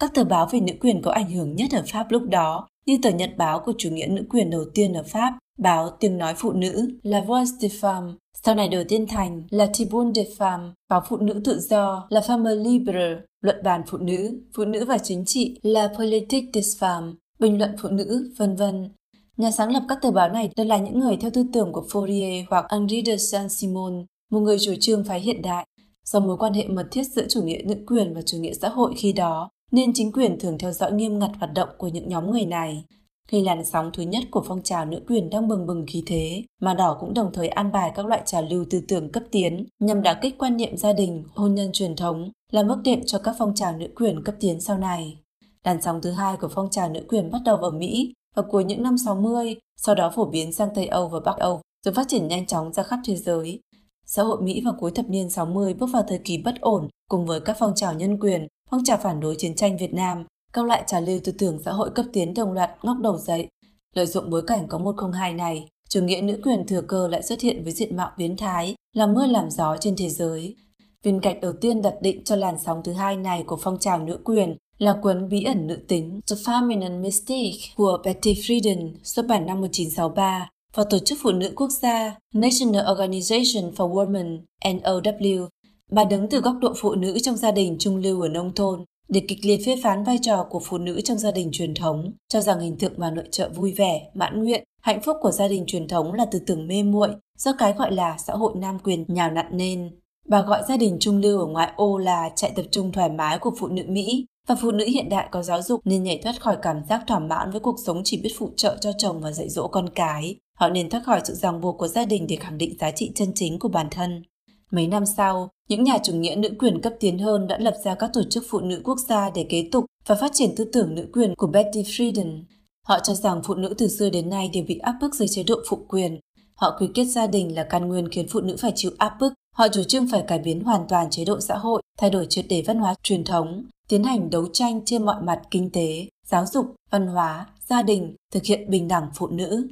Các 0.00 0.14
tờ 0.14 0.24
báo 0.24 0.48
về 0.50 0.60
nữ 0.60 0.72
quyền 0.80 1.02
có 1.02 1.10
ảnh 1.10 1.30
hưởng 1.30 1.56
nhất 1.56 1.70
ở 1.72 1.82
Pháp 1.86 2.06
lúc 2.10 2.22
đó, 2.22 2.68
như 2.86 2.98
tờ 3.02 3.10
nhật 3.10 3.30
báo 3.36 3.60
của 3.60 3.72
chủ 3.78 3.90
nghĩa 3.90 4.06
nữ 4.06 4.24
quyền 4.30 4.50
đầu 4.50 4.64
tiên 4.74 4.92
ở 4.92 5.02
Pháp, 5.02 5.38
báo 5.58 5.90
Tiếng 6.00 6.18
nói 6.18 6.34
phụ 6.36 6.52
nữ 6.52 6.88
La 7.02 7.20
Voix 7.20 7.48
des 7.60 7.84
Femmes, 7.84 8.14
sau 8.44 8.54
này 8.54 8.68
đổi 8.68 8.84
tên 8.88 9.06
thành 9.06 9.42
La 9.50 9.66
Tribune 9.72 10.12
des 10.14 10.28
Femmes, 10.38 10.70
báo 10.88 11.02
phụ 11.08 11.16
nữ 11.16 11.40
tự 11.44 11.60
do 11.60 12.06
La 12.10 12.20
Femme 12.20 12.62
Libre, 12.62 13.16
luận 13.40 13.56
bàn 13.64 13.82
phụ 13.86 13.98
nữ, 13.98 14.40
phụ 14.56 14.64
nữ 14.64 14.84
và 14.84 14.98
chính 14.98 15.24
trị 15.24 15.58
La 15.62 15.88
Politique 15.98 16.50
des 16.54 16.82
Femmes, 16.82 17.14
bình 17.38 17.58
luận 17.58 17.70
phụ 17.82 17.88
nữ, 17.88 18.32
vân 18.38 18.56
vân. 18.56 18.90
Nhà 19.36 19.50
sáng 19.50 19.72
lập 19.72 19.82
các 19.88 19.98
tờ 20.02 20.10
báo 20.10 20.28
này 20.28 20.50
đều 20.56 20.66
là 20.66 20.78
những 20.78 20.98
người 20.98 21.16
theo 21.16 21.30
tư 21.30 21.44
tưởng 21.52 21.72
của 21.72 21.84
Fourier 21.92 22.44
hoặc 22.50 22.66
Henri 22.70 23.02
de 23.06 23.16
Saint-Simon, 23.16 24.04
một 24.30 24.40
người 24.40 24.58
chủ 24.58 24.74
trương 24.80 25.04
phái 25.04 25.20
hiện 25.20 25.42
đại. 25.42 25.66
Do 26.04 26.20
mối 26.20 26.36
quan 26.36 26.52
hệ 26.52 26.68
mật 26.68 26.86
thiết 26.90 27.04
giữa 27.04 27.26
chủ 27.28 27.42
nghĩa 27.42 27.62
nữ 27.64 27.74
quyền 27.86 28.14
và 28.14 28.22
chủ 28.22 28.38
nghĩa 28.38 28.52
xã 28.54 28.68
hội 28.68 28.94
khi 28.96 29.12
đó, 29.12 29.50
nên 29.72 29.92
chính 29.94 30.12
quyền 30.12 30.38
thường 30.38 30.58
theo 30.58 30.72
dõi 30.72 30.92
nghiêm 30.92 31.18
ngặt 31.18 31.30
hoạt 31.38 31.52
động 31.54 31.68
của 31.78 31.88
những 31.88 32.08
nhóm 32.08 32.30
người 32.30 32.44
này. 32.44 32.84
Khi 33.28 33.42
làn 33.42 33.64
sóng 33.64 33.90
thứ 33.94 34.02
nhất 34.02 34.24
của 34.30 34.42
phong 34.46 34.62
trào 34.62 34.84
nữ 34.84 35.00
quyền 35.08 35.30
đang 35.30 35.48
bừng 35.48 35.66
bừng 35.66 35.84
khí 35.86 36.02
thế, 36.06 36.42
mà 36.60 36.74
đỏ 36.74 36.96
cũng 37.00 37.14
đồng 37.14 37.30
thời 37.32 37.48
an 37.48 37.72
bài 37.72 37.92
các 37.94 38.06
loại 38.06 38.22
trào 38.24 38.42
lưu 38.50 38.64
tư 38.70 38.80
tưởng 38.88 39.12
cấp 39.12 39.22
tiến 39.30 39.66
nhằm 39.78 40.02
đả 40.02 40.14
kích 40.14 40.38
quan 40.38 40.56
niệm 40.56 40.76
gia 40.76 40.92
đình, 40.92 41.24
hôn 41.34 41.54
nhân 41.54 41.70
truyền 41.72 41.96
thống, 41.96 42.30
làm 42.52 42.68
bước 42.68 42.78
đệm 42.84 43.04
cho 43.06 43.18
các 43.18 43.34
phong 43.38 43.54
trào 43.54 43.76
nữ 43.76 43.88
quyền 43.96 44.24
cấp 44.24 44.34
tiến 44.40 44.60
sau 44.60 44.78
này. 44.78 45.18
Làn 45.64 45.82
sóng 45.82 46.00
thứ 46.02 46.10
hai 46.10 46.36
của 46.36 46.48
phong 46.48 46.70
trào 46.70 46.88
nữ 46.88 47.00
quyền 47.08 47.30
bắt 47.30 47.40
đầu 47.44 47.56
ở 47.56 47.70
Mỹ 47.70 48.12
vào 48.36 48.44
cuối 48.50 48.64
những 48.64 48.82
năm 48.82 48.98
60, 48.98 49.56
sau 49.76 49.94
đó 49.94 50.12
phổ 50.14 50.24
biến 50.24 50.52
sang 50.52 50.68
Tây 50.74 50.86
Âu 50.86 51.08
và 51.08 51.20
Bắc 51.20 51.36
Âu, 51.36 51.60
rồi 51.84 51.94
phát 51.94 52.08
triển 52.08 52.28
nhanh 52.28 52.46
chóng 52.46 52.72
ra 52.72 52.82
khắp 52.82 52.98
thế 53.04 53.16
giới. 53.16 53.60
Xã 54.06 54.22
hội 54.22 54.42
Mỹ 54.42 54.62
vào 54.64 54.74
cuối 54.78 54.90
thập 54.90 55.08
niên 55.08 55.30
60 55.30 55.74
bước 55.74 55.86
vào 55.92 56.02
thời 56.08 56.18
kỳ 56.18 56.38
bất 56.38 56.60
ổn 56.60 56.88
cùng 57.08 57.26
với 57.26 57.40
các 57.40 57.56
phong 57.58 57.74
trào 57.74 57.94
nhân 57.94 58.20
quyền, 58.20 58.46
phong 58.70 58.84
trào 58.84 58.98
phản 59.02 59.20
đối 59.20 59.36
chiến 59.38 59.54
tranh 59.54 59.76
Việt 59.76 59.94
Nam, 59.94 60.24
các 60.52 60.64
loại 60.64 60.84
trào 60.86 61.00
lưu 61.00 61.20
tư 61.24 61.32
tưởng 61.32 61.58
xã 61.64 61.72
hội 61.72 61.90
cấp 61.94 62.06
tiến 62.12 62.34
đồng 62.34 62.52
loạt 62.52 62.70
ngóc 62.82 62.96
đầu 63.00 63.18
dậy. 63.18 63.48
Lợi 63.94 64.06
dụng 64.06 64.30
bối 64.30 64.42
cảnh 64.46 64.66
có 64.68 64.78
102 64.78 65.32
này, 65.32 65.68
chủ 65.88 66.02
nghĩa 66.02 66.20
nữ 66.20 66.40
quyền 66.42 66.66
thừa 66.66 66.82
cơ 66.82 67.08
lại 67.08 67.22
xuất 67.22 67.40
hiện 67.40 67.64
với 67.64 67.72
diện 67.72 67.96
mạo 67.96 68.10
biến 68.18 68.36
thái, 68.36 68.74
làm 68.92 69.14
mưa 69.14 69.26
làm 69.26 69.50
gió 69.50 69.76
trên 69.76 69.94
thế 69.96 70.08
giới. 70.08 70.56
Viên 71.02 71.20
gạch 71.20 71.40
đầu 71.40 71.52
tiên 71.52 71.82
đặt 71.82 71.94
định 72.02 72.24
cho 72.24 72.36
làn 72.36 72.56
sóng 72.64 72.82
thứ 72.84 72.92
hai 72.92 73.16
này 73.16 73.44
của 73.46 73.58
phong 73.62 73.78
trào 73.78 73.98
nữ 73.98 74.18
quyền 74.24 74.56
là 74.78 74.98
cuốn 75.02 75.28
bí 75.28 75.44
ẩn 75.44 75.66
nữ 75.66 75.78
tính 75.88 76.20
The 76.30 76.36
Feminine 76.36 77.00
Mystique 77.00 77.58
của 77.76 77.98
Betty 78.04 78.34
Friedan 78.34 78.92
xuất 79.02 79.26
bản 79.26 79.46
năm 79.46 79.60
1963 79.60 80.50
và 80.74 80.84
Tổ 80.90 80.98
chức 80.98 81.18
Phụ 81.22 81.32
nữ 81.32 81.52
Quốc 81.56 81.70
gia 81.70 82.14
National 82.34 82.86
Organization 82.86 83.72
for 83.72 83.92
Women 83.92 84.38
NOW. 84.64 85.48
Bà 85.92 86.04
đứng 86.04 86.28
từ 86.28 86.40
góc 86.40 86.56
độ 86.60 86.72
phụ 86.76 86.94
nữ 86.94 87.18
trong 87.22 87.36
gia 87.36 87.50
đình 87.50 87.76
trung 87.78 87.96
lưu 87.96 88.20
ở 88.20 88.28
nông 88.28 88.54
thôn 88.54 88.84
để 89.08 89.22
kịch 89.28 89.38
liệt 89.42 89.60
phê 89.66 89.76
phán 89.82 90.04
vai 90.04 90.18
trò 90.22 90.46
của 90.50 90.60
phụ 90.64 90.78
nữ 90.78 91.00
trong 91.00 91.18
gia 91.18 91.30
đình 91.30 91.48
truyền 91.52 91.74
thống, 91.74 92.12
cho 92.28 92.40
rằng 92.40 92.60
hình 92.60 92.78
tượng 92.78 92.92
bà 92.96 93.10
nội 93.10 93.24
trợ 93.30 93.48
vui 93.48 93.72
vẻ, 93.72 94.10
mãn 94.14 94.44
nguyện, 94.44 94.64
hạnh 94.82 95.02
phúc 95.02 95.16
của 95.20 95.30
gia 95.30 95.48
đình 95.48 95.64
truyền 95.66 95.88
thống 95.88 96.12
là 96.12 96.24
tư 96.24 96.38
tưởng 96.46 96.66
mê 96.66 96.82
muội 96.82 97.08
do 97.38 97.52
cái 97.58 97.72
gọi 97.72 97.92
là 97.92 98.16
xã 98.18 98.32
hội 98.32 98.52
nam 98.56 98.78
quyền 98.78 99.04
nhào 99.08 99.30
nặn 99.30 99.46
nên. 99.50 99.90
Bà 100.28 100.42
gọi 100.42 100.62
gia 100.68 100.76
đình 100.76 100.96
trung 101.00 101.18
lưu 101.18 101.40
ở 101.40 101.46
ngoại 101.46 101.72
ô 101.76 101.98
là 101.98 102.30
chạy 102.36 102.52
tập 102.56 102.64
trung 102.70 102.92
thoải 102.92 103.10
mái 103.10 103.38
của 103.38 103.52
phụ 103.58 103.66
nữ 103.66 103.82
Mỹ 103.88 104.26
và 104.46 104.56
phụ 104.62 104.70
nữ 104.70 104.84
hiện 104.84 105.08
đại 105.08 105.28
có 105.30 105.42
giáo 105.42 105.62
dục 105.62 105.80
nên 105.84 106.02
nhảy 106.02 106.20
thoát 106.22 106.40
khỏi 106.40 106.56
cảm 106.62 106.84
giác 106.88 107.02
thỏa 107.06 107.18
mãn 107.18 107.50
với 107.50 107.60
cuộc 107.60 107.76
sống 107.86 108.00
chỉ 108.04 108.20
biết 108.22 108.32
phụ 108.38 108.50
trợ 108.56 108.76
cho 108.80 108.92
chồng 108.98 109.20
và 109.20 109.32
dạy 109.32 109.48
dỗ 109.48 109.68
con 109.68 109.88
cái. 109.94 110.36
Họ 110.58 110.68
nên 110.68 110.90
thoát 110.90 111.02
khỏi 111.04 111.20
sự 111.24 111.34
ràng 111.34 111.60
buộc 111.60 111.78
của 111.78 111.88
gia 111.88 112.04
đình 112.04 112.26
để 112.26 112.36
khẳng 112.36 112.58
định 112.58 112.76
giá 112.80 112.90
trị 112.90 113.12
chân 113.14 113.32
chính 113.34 113.58
của 113.58 113.68
bản 113.68 113.86
thân. 113.90 114.22
Mấy 114.70 114.86
năm 114.86 115.06
sau, 115.16 115.50
những 115.68 115.84
nhà 115.84 115.98
chủ 116.04 116.12
nghĩa 116.12 116.34
nữ 116.36 116.50
quyền 116.58 116.80
cấp 116.80 116.92
tiến 117.00 117.18
hơn 117.18 117.46
đã 117.46 117.58
lập 117.58 117.74
ra 117.84 117.94
các 117.94 118.10
tổ 118.12 118.22
chức 118.30 118.44
phụ 118.48 118.60
nữ 118.60 118.80
quốc 118.84 118.98
gia 119.08 119.30
để 119.30 119.46
kế 119.48 119.68
tục 119.72 119.84
và 120.06 120.14
phát 120.14 120.30
triển 120.34 120.54
tư 120.56 120.64
tưởng 120.72 120.94
nữ 120.94 121.08
quyền 121.12 121.34
của 121.34 121.46
Betty 121.46 121.82
Friedan. 121.82 122.42
Họ 122.86 122.98
cho 122.98 123.14
rằng 123.14 123.40
phụ 123.44 123.54
nữ 123.54 123.74
từ 123.78 123.88
xưa 123.88 124.10
đến 124.10 124.30
nay 124.30 124.50
đều 124.52 124.64
bị 124.68 124.78
áp 124.78 124.94
bức 125.00 125.14
dưới 125.14 125.28
chế 125.28 125.42
độ 125.42 125.56
phụ 125.68 125.78
quyền. 125.88 126.20
Họ 126.54 126.76
quy 126.80 126.88
kết 126.94 127.04
gia 127.04 127.26
đình 127.26 127.54
là 127.54 127.64
căn 127.64 127.88
nguyên 127.88 128.08
khiến 128.08 128.26
phụ 128.28 128.40
nữ 128.40 128.56
phải 128.58 128.72
chịu 128.74 128.90
áp 128.98 129.16
bức. 129.20 129.32
Họ 129.54 129.68
chủ 129.68 129.82
trương 129.82 130.08
phải 130.08 130.22
cải 130.28 130.38
biến 130.38 130.60
hoàn 130.60 130.88
toàn 130.88 131.10
chế 131.10 131.24
độ 131.24 131.40
xã 131.40 131.56
hội, 131.56 131.82
thay 131.98 132.10
đổi 132.10 132.26
triệt 132.30 132.44
để 132.48 132.62
văn 132.66 132.78
hóa 132.78 132.94
truyền 133.02 133.24
thống, 133.24 133.64
tiến 133.88 134.04
hành 134.04 134.30
đấu 134.30 134.46
tranh 134.52 134.80
trên 134.84 135.04
mọi 135.04 135.22
mặt 135.22 135.42
kinh 135.50 135.70
tế, 135.70 136.08
giáo 136.26 136.44
dục, 136.46 136.66
văn 136.90 137.06
hóa, 137.06 137.46
gia 137.68 137.82
đình, 137.82 138.14
thực 138.32 138.44
hiện 138.44 138.70
bình 138.70 138.88
đẳng 138.88 139.08
phụ 139.14 139.26
nữ. 139.26 139.68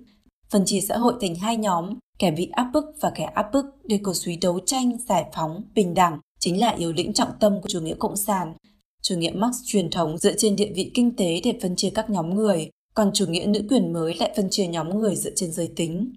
Phân 0.54 0.64
chia 0.64 0.80
xã 0.80 0.96
hội 0.96 1.14
thành 1.20 1.34
hai 1.34 1.56
nhóm, 1.56 1.94
kẻ 2.18 2.30
bị 2.30 2.48
áp 2.52 2.70
bức 2.72 2.84
và 3.00 3.12
kẻ 3.14 3.24
áp 3.24 3.46
bức 3.52 3.64
để 3.84 3.98
cổ 4.02 4.14
suý 4.14 4.36
đấu 4.36 4.60
tranh, 4.66 4.96
giải 5.08 5.24
phóng, 5.34 5.62
bình 5.74 5.94
đẳng 5.94 6.18
chính 6.40 6.60
là 6.60 6.70
yếu 6.70 6.92
lĩnh 6.92 7.12
trọng 7.12 7.28
tâm 7.40 7.60
của 7.62 7.68
chủ 7.68 7.80
nghĩa 7.80 7.94
cộng 7.98 8.16
sản. 8.16 8.54
Chủ 9.02 9.16
nghĩa 9.16 9.30
Marx 9.30 9.56
truyền 9.66 9.90
thống 9.90 10.18
dựa 10.18 10.32
trên 10.38 10.56
địa 10.56 10.72
vị 10.74 10.90
kinh 10.94 11.16
tế 11.16 11.40
để 11.44 11.58
phân 11.62 11.76
chia 11.76 11.90
các 11.90 12.10
nhóm 12.10 12.34
người, 12.34 12.70
còn 12.94 13.10
chủ 13.14 13.26
nghĩa 13.26 13.46
nữ 13.46 13.66
quyền 13.70 13.92
mới 13.92 14.14
lại 14.14 14.32
phân 14.36 14.50
chia 14.50 14.66
nhóm 14.66 14.98
người 14.98 15.16
dựa 15.16 15.30
trên 15.36 15.52
giới 15.52 15.68
tính. 15.76 16.12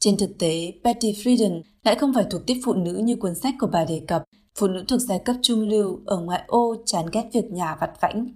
Trên 0.00 0.16
thực 0.16 0.38
tế, 0.38 0.72
Betty 0.82 1.12
Friedan 1.12 1.62
lại 1.84 1.94
không 1.94 2.14
phải 2.14 2.24
thuộc 2.30 2.46
tiếp 2.46 2.60
phụ 2.64 2.72
nữ 2.72 2.92
như 2.92 3.16
cuốn 3.16 3.34
sách 3.34 3.54
của 3.60 3.68
bà 3.72 3.84
đề 3.84 4.02
cập, 4.08 4.24
phụ 4.58 4.66
nữ 4.66 4.84
thuộc 4.88 5.00
giai 5.00 5.18
cấp 5.18 5.36
trung 5.42 5.68
lưu 5.68 6.00
ở 6.06 6.18
ngoại 6.18 6.42
ô 6.46 6.76
chán 6.86 7.06
ghét 7.12 7.30
việc 7.32 7.44
nhà 7.50 7.76
vặt 7.80 7.90
vãnh. 8.00 8.28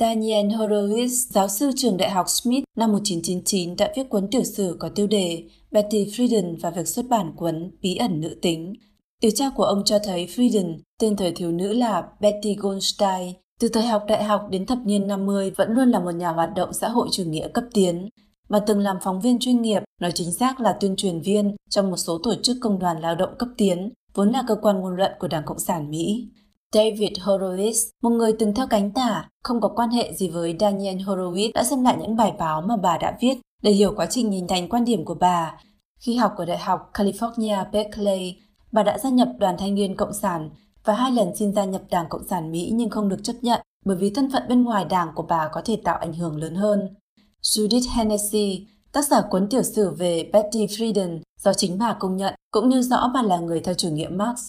Daniel 0.00 0.46
Horowitz, 0.46 1.08
giáo 1.08 1.48
sư 1.48 1.70
trường 1.76 1.96
đại 1.96 2.10
học 2.10 2.28
Smith 2.28 2.64
năm 2.76 2.92
1999 2.92 3.76
đã 3.76 3.92
viết 3.96 4.08
cuốn 4.08 4.28
tiểu 4.30 4.44
sử 4.44 4.76
có 4.80 4.88
tiêu 4.88 5.06
đề 5.06 5.42
Betty 5.70 6.04
Friedan 6.04 6.56
và 6.60 6.70
việc 6.70 6.88
xuất 6.88 7.08
bản 7.08 7.32
cuốn 7.36 7.70
Bí 7.82 7.96
ẩn 7.96 8.20
nữ 8.20 8.36
tính. 8.42 8.74
Điều 9.22 9.30
tra 9.30 9.50
của 9.56 9.64
ông 9.64 9.82
cho 9.84 9.98
thấy 10.04 10.26
Friedan, 10.26 10.78
tên 11.00 11.16
thời 11.16 11.32
thiếu 11.32 11.52
nữ 11.52 11.72
là 11.72 12.02
Betty 12.20 12.54
Goldstein, 12.54 13.34
từ 13.60 13.68
thời 13.68 13.82
học 13.82 14.02
đại 14.08 14.24
học 14.24 14.46
đến 14.50 14.66
thập 14.66 14.78
niên 14.84 15.06
50 15.06 15.50
vẫn 15.50 15.72
luôn 15.72 15.90
là 15.90 16.00
một 16.00 16.14
nhà 16.14 16.28
hoạt 16.28 16.50
động 16.56 16.72
xã 16.72 16.88
hội 16.88 17.08
chủ 17.12 17.24
nghĩa 17.24 17.48
cấp 17.48 17.64
tiến. 17.72 18.08
và 18.48 18.60
từng 18.60 18.78
làm 18.78 18.96
phóng 19.02 19.20
viên 19.20 19.38
chuyên 19.38 19.62
nghiệp, 19.62 19.82
nói 20.00 20.12
chính 20.14 20.32
xác 20.32 20.60
là 20.60 20.76
tuyên 20.80 20.96
truyền 20.96 21.20
viên 21.20 21.56
trong 21.70 21.90
một 21.90 21.96
số 21.96 22.18
tổ 22.22 22.34
chức 22.42 22.56
công 22.60 22.78
đoàn 22.78 23.00
lao 23.00 23.14
động 23.14 23.34
cấp 23.38 23.48
tiến, 23.56 23.92
vốn 24.14 24.30
là 24.30 24.44
cơ 24.48 24.56
quan 24.62 24.80
ngôn 24.80 24.96
luận 24.96 25.12
của 25.18 25.28
Đảng 25.28 25.44
Cộng 25.46 25.58
sản 25.58 25.90
Mỹ. 25.90 26.28
David 26.74 27.12
Horowitz, 27.24 27.88
một 28.02 28.10
người 28.10 28.32
từng 28.38 28.54
theo 28.54 28.66
cánh 28.66 28.90
tả, 28.90 29.28
không 29.44 29.60
có 29.60 29.68
quan 29.68 29.90
hệ 29.90 30.12
gì 30.14 30.28
với 30.28 30.56
Daniel 30.60 30.96
Horowitz 30.96 31.50
đã 31.54 31.64
xem 31.64 31.84
lại 31.84 31.96
những 32.00 32.16
bài 32.16 32.32
báo 32.38 32.60
mà 32.60 32.76
bà 32.76 32.98
đã 32.98 33.16
viết 33.20 33.34
để 33.62 33.70
hiểu 33.70 33.92
quá 33.96 34.06
trình 34.06 34.30
hình 34.30 34.48
thành 34.48 34.68
quan 34.68 34.84
điểm 34.84 35.04
của 35.04 35.14
bà. 35.14 35.54
Khi 36.00 36.16
học 36.16 36.32
ở 36.36 36.44
Đại 36.44 36.58
học 36.58 36.90
California 36.94 37.70
Berkeley, 37.70 38.36
bà 38.72 38.82
đã 38.82 38.98
gia 38.98 39.10
nhập 39.10 39.28
đoàn 39.38 39.56
thanh 39.58 39.74
niên 39.74 39.96
Cộng 39.96 40.12
sản 40.12 40.50
và 40.84 40.94
hai 40.94 41.12
lần 41.12 41.36
xin 41.36 41.54
gia 41.54 41.64
nhập 41.64 41.82
Đảng 41.90 42.08
Cộng 42.08 42.28
sản 42.28 42.52
Mỹ 42.52 42.70
nhưng 42.74 42.90
không 42.90 43.08
được 43.08 43.20
chấp 43.22 43.34
nhận 43.42 43.60
bởi 43.84 43.96
vì 43.96 44.10
thân 44.10 44.30
phận 44.32 44.42
bên 44.48 44.64
ngoài 44.64 44.84
đảng 44.84 45.08
của 45.14 45.24
bà 45.28 45.48
có 45.52 45.62
thể 45.64 45.76
tạo 45.84 45.96
ảnh 45.96 46.12
hưởng 46.12 46.36
lớn 46.36 46.54
hơn. 46.54 46.94
Judith 47.42 47.96
Hennessy, 47.96 48.66
tác 48.92 49.04
giả 49.06 49.20
cuốn 49.30 49.48
tiểu 49.48 49.62
sử 49.62 49.90
về 49.90 50.30
Betty 50.32 50.66
Friedan 50.66 51.20
do 51.40 51.52
chính 51.52 51.78
bà 51.78 51.96
công 52.00 52.16
nhận, 52.16 52.34
cũng 52.50 52.68
như 52.68 52.82
rõ 52.82 53.10
bà 53.14 53.22
là 53.22 53.38
người 53.38 53.60
theo 53.60 53.74
chủ 53.74 53.88
nghĩa 53.88 54.08
Marx. 54.08 54.40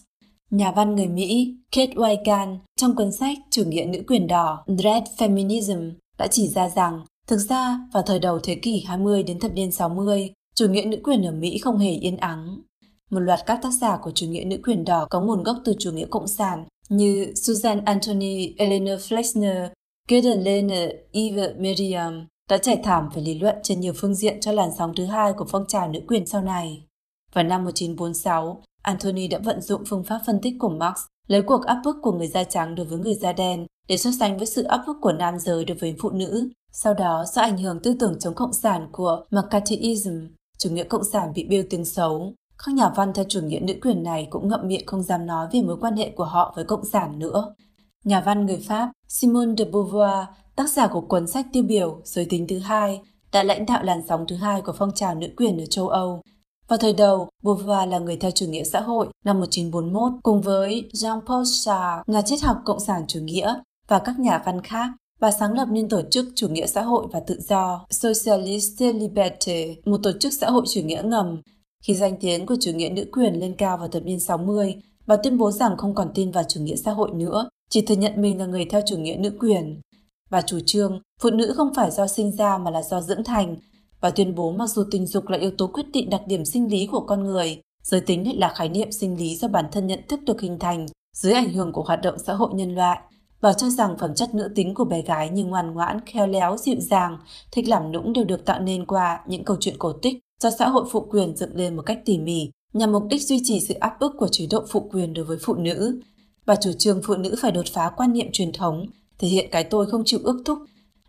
Nhà 0.51 0.71
văn 0.71 0.95
người 0.95 1.07
Mỹ 1.07 1.55
Kate 1.71 1.93
Wigan 1.93 2.57
trong 2.75 2.95
cuốn 2.95 3.11
sách 3.11 3.37
Chủ 3.49 3.63
nghĩa 3.63 3.85
nữ 3.85 4.03
quyền 4.07 4.27
đỏ 4.27 4.63
Dread 4.67 5.03
Feminism 5.17 5.91
đã 6.17 6.27
chỉ 6.27 6.47
ra 6.47 6.69
rằng 6.69 7.05
thực 7.27 7.37
ra 7.37 7.79
vào 7.93 8.03
thời 8.03 8.19
đầu 8.19 8.39
thế 8.39 8.55
kỷ 8.55 8.83
20 8.87 9.23
đến 9.23 9.39
thập 9.39 9.53
niên 9.53 9.71
60, 9.71 10.29
chủ 10.55 10.67
nghĩa 10.67 10.85
nữ 10.85 10.97
quyền 11.03 11.25
ở 11.25 11.31
Mỹ 11.31 11.57
không 11.57 11.77
hề 11.77 11.91
yên 11.91 12.17
ắng. 12.17 12.61
Một 13.11 13.19
loạt 13.19 13.39
các 13.45 13.59
tác 13.61 13.71
giả 13.71 13.97
của 13.97 14.11
chủ 14.11 14.27
nghĩa 14.27 14.43
nữ 14.43 14.57
quyền 14.63 14.85
đỏ 14.85 15.07
có 15.09 15.21
nguồn 15.21 15.43
gốc 15.43 15.57
từ 15.65 15.75
chủ 15.79 15.91
nghĩa 15.91 16.07
cộng 16.09 16.27
sản 16.27 16.65
như 16.89 17.33
Susan 17.35 17.85
Anthony, 17.85 18.53
Eleanor 18.57 19.13
Flexner, 19.13 19.67
Gideon 20.09 20.39
Lehner, 20.39 20.89
Eva 21.11 21.47
Miriam 21.57 22.27
đã 22.49 22.57
trải 22.57 22.79
thảm 22.83 23.09
về 23.15 23.21
lý 23.21 23.39
luận 23.39 23.55
trên 23.63 23.79
nhiều 23.79 23.93
phương 23.95 24.15
diện 24.15 24.39
cho 24.41 24.51
làn 24.51 24.69
sóng 24.77 24.93
thứ 24.95 25.05
hai 25.05 25.33
của 25.33 25.45
phong 25.49 25.65
trào 25.67 25.87
nữ 25.87 25.99
quyền 26.07 26.25
sau 26.25 26.41
này. 26.41 26.83
Vào 27.33 27.43
năm 27.43 27.63
1946, 27.63 28.61
Anthony 28.81 29.27
đã 29.27 29.39
vận 29.43 29.61
dụng 29.61 29.83
phương 29.89 30.03
pháp 30.03 30.19
phân 30.25 30.39
tích 30.41 30.53
của 30.59 30.69
Marx 30.69 30.97
lấy 31.27 31.41
cuộc 31.41 31.65
áp 31.65 31.81
bức 31.85 31.95
của 32.01 32.11
người 32.11 32.27
da 32.27 32.43
trắng 32.43 32.75
đối 32.75 32.85
với 32.85 32.99
người 32.99 33.15
da 33.15 33.33
đen 33.33 33.65
để 33.87 33.97
so 33.97 34.09
sánh 34.19 34.37
với 34.37 34.47
sự 34.47 34.63
áp 34.63 34.83
bức 34.87 34.97
của 35.01 35.11
nam 35.11 35.39
giới 35.39 35.65
đối 35.65 35.77
với 35.77 35.95
phụ 35.99 36.09
nữ. 36.09 36.49
Sau 36.71 36.93
đó, 36.93 37.25
do 37.33 37.41
ảnh 37.41 37.57
hưởng 37.57 37.79
tư 37.79 37.95
tưởng 37.99 38.19
chống 38.19 38.33
cộng 38.33 38.53
sản 38.53 38.87
của 38.91 39.25
McCarthyism, 39.31 40.11
chủ 40.57 40.69
nghĩa 40.69 40.83
cộng 40.83 41.03
sản 41.03 41.31
bị 41.35 41.43
biêu 41.43 41.63
tiếng 41.69 41.85
xấu. 41.85 42.33
Các 42.65 42.75
nhà 42.75 42.89
văn 42.95 43.13
theo 43.13 43.25
chủ 43.29 43.41
nghĩa 43.41 43.59
nữ 43.59 43.73
quyền 43.81 44.03
này 44.03 44.27
cũng 44.29 44.47
ngậm 44.47 44.67
miệng 44.67 44.85
không 44.85 45.03
dám 45.03 45.25
nói 45.25 45.47
về 45.53 45.61
mối 45.61 45.77
quan 45.81 45.95
hệ 45.95 46.09
của 46.09 46.23
họ 46.23 46.53
với 46.55 46.65
cộng 46.65 46.85
sản 46.85 47.19
nữa. 47.19 47.55
Nhà 48.03 48.21
văn 48.21 48.45
người 48.45 48.57
Pháp 48.67 48.91
Simone 49.07 49.53
de 49.57 49.65
Beauvoir, 49.65 50.25
tác 50.55 50.69
giả 50.69 50.87
của 50.87 51.01
cuốn 51.01 51.27
sách 51.27 51.45
tiêu 51.53 51.63
biểu 51.63 52.01
Giới 52.03 52.25
tính 52.29 52.47
thứ 52.47 52.59
hai, 52.59 53.01
đã 53.31 53.43
lãnh 53.43 53.65
đạo 53.65 53.83
làn 53.83 54.01
sóng 54.07 54.25
thứ 54.27 54.35
hai 54.35 54.61
của 54.61 54.73
phong 54.77 54.91
trào 54.95 55.15
nữ 55.15 55.27
quyền 55.37 55.61
ở 55.61 55.65
châu 55.65 55.87
Âu. 55.87 56.21
Vào 56.71 56.77
thời 56.77 56.93
đầu, 56.93 57.29
Beauvoir 57.43 57.89
là 57.89 57.99
người 57.99 58.17
theo 58.17 58.31
chủ 58.31 58.45
nghĩa 58.45 58.63
xã 58.63 58.81
hội 58.81 59.07
năm 59.25 59.39
1941 59.39 60.11
cùng 60.23 60.41
với 60.41 60.89
Jean-Paul 60.93 61.43
Sartre, 61.43 62.03
nhà 62.07 62.21
triết 62.21 62.41
học 62.41 62.57
cộng 62.65 62.79
sản 62.79 63.03
chủ 63.07 63.19
nghĩa 63.19 63.55
và 63.87 63.99
các 63.99 64.19
nhà 64.19 64.41
văn 64.45 64.61
khác 64.61 64.89
và 65.19 65.31
sáng 65.31 65.53
lập 65.53 65.67
nên 65.71 65.89
tổ 65.89 66.01
chức 66.11 66.25
chủ 66.35 66.47
nghĩa 66.47 66.65
xã 66.65 66.81
hội 66.81 67.07
và 67.11 67.19
tự 67.19 67.39
do 67.39 67.85
Socialiste 67.89 68.93
Liberté, 68.93 69.75
một 69.85 69.97
tổ 70.03 70.11
chức 70.19 70.33
xã 70.33 70.49
hội 70.49 70.63
chủ 70.69 70.81
nghĩa 70.81 71.01
ngầm 71.05 71.41
khi 71.83 71.95
danh 71.95 72.17
tiếng 72.19 72.45
của 72.45 72.55
chủ 72.59 72.71
nghĩa 72.71 72.89
nữ 72.89 73.05
quyền 73.11 73.39
lên 73.39 73.55
cao 73.57 73.77
vào 73.77 73.87
thập 73.87 74.03
niên 74.03 74.19
60, 74.19 74.75
bà 75.07 75.15
tuyên 75.15 75.37
bố 75.37 75.51
rằng 75.51 75.77
không 75.77 75.95
còn 75.95 76.11
tin 76.13 76.31
vào 76.31 76.43
chủ 76.43 76.61
nghĩa 76.61 76.75
xã 76.75 76.91
hội 76.91 77.11
nữa, 77.13 77.49
chỉ 77.69 77.81
thừa 77.81 77.95
nhận 77.95 78.21
mình 78.21 78.39
là 78.39 78.45
người 78.45 78.65
theo 78.65 78.81
chủ 78.85 78.97
nghĩa 78.97 79.15
nữ 79.15 79.31
quyền. 79.39 79.81
Và 80.29 80.41
chủ 80.41 80.59
trương, 80.65 81.01
phụ 81.21 81.29
nữ 81.29 81.53
không 81.57 81.73
phải 81.73 81.91
do 81.91 82.07
sinh 82.07 82.31
ra 82.31 82.57
mà 82.57 82.71
là 82.71 82.81
do 82.81 83.01
dưỡng 83.01 83.23
thành, 83.23 83.55
và 84.01 84.09
tuyên 84.09 84.35
bố 84.35 84.51
mặc 84.51 84.67
dù 84.69 84.83
tình 84.91 85.07
dục 85.07 85.27
là 85.27 85.37
yếu 85.37 85.51
tố 85.57 85.67
quyết 85.67 85.85
định 85.93 86.09
đặc 86.09 86.21
điểm 86.27 86.45
sinh 86.45 86.71
lý 86.71 86.87
của 86.87 86.99
con 86.99 87.23
người, 87.23 87.61
giới 87.83 88.01
tính 88.01 88.25
lại 88.25 88.35
là 88.35 88.53
khái 88.55 88.69
niệm 88.69 88.91
sinh 88.91 89.17
lý 89.17 89.35
do 89.35 89.47
bản 89.47 89.65
thân 89.71 89.87
nhận 89.87 89.99
thức 90.07 90.19
được 90.25 90.41
hình 90.41 90.59
thành 90.59 90.85
dưới 91.13 91.33
ảnh 91.33 91.53
hưởng 91.53 91.71
của 91.71 91.83
hoạt 91.83 92.01
động 92.01 92.15
xã 92.25 92.33
hội 92.33 92.49
nhân 92.53 92.75
loại, 92.75 92.99
và 93.41 93.53
cho 93.53 93.69
rằng 93.69 93.97
phẩm 93.99 94.15
chất 94.15 94.35
nữ 94.35 94.49
tính 94.55 94.73
của 94.73 94.85
bé 94.85 95.01
gái 95.01 95.29
như 95.29 95.45
ngoan 95.45 95.73
ngoãn, 95.73 95.99
khéo 96.05 96.27
léo, 96.27 96.57
dịu 96.57 96.75
dàng, 96.79 97.17
thích 97.51 97.67
làm 97.67 97.91
nũng 97.91 98.13
đều 98.13 98.25
được 98.25 98.45
tạo 98.45 98.59
nên 98.59 98.85
qua 98.85 99.19
những 99.27 99.43
câu 99.43 99.57
chuyện 99.59 99.77
cổ 99.79 99.93
tích 99.93 100.19
do 100.43 100.49
xã 100.59 100.69
hội 100.69 100.85
phụ 100.91 101.07
quyền 101.09 101.35
dựng 101.35 101.55
lên 101.55 101.75
một 101.75 101.83
cách 101.85 101.99
tỉ 102.05 102.17
mỉ 102.17 102.49
nhằm 102.73 102.91
mục 102.91 103.03
đích 103.09 103.21
duy 103.21 103.41
trì 103.43 103.59
sự 103.59 103.73
áp 103.73 103.99
bức 103.99 104.13
của 104.17 104.27
chế 104.27 104.47
độ 104.51 104.63
phụ 104.69 104.89
quyền 104.91 105.13
đối 105.13 105.25
với 105.25 105.37
phụ 105.41 105.53
nữ 105.53 106.01
và 106.45 106.55
chủ 106.55 106.71
trương 106.77 107.01
phụ 107.03 107.15
nữ 107.15 107.35
phải 107.41 107.51
đột 107.51 107.65
phá 107.73 107.91
quan 107.97 108.13
niệm 108.13 108.27
truyền 108.33 108.51
thống, 108.51 108.85
thể 109.19 109.27
hiện 109.27 109.49
cái 109.51 109.63
tôi 109.63 109.85
không 109.85 110.03
chịu 110.05 110.19
ước 110.23 110.41
thúc. 110.45 110.59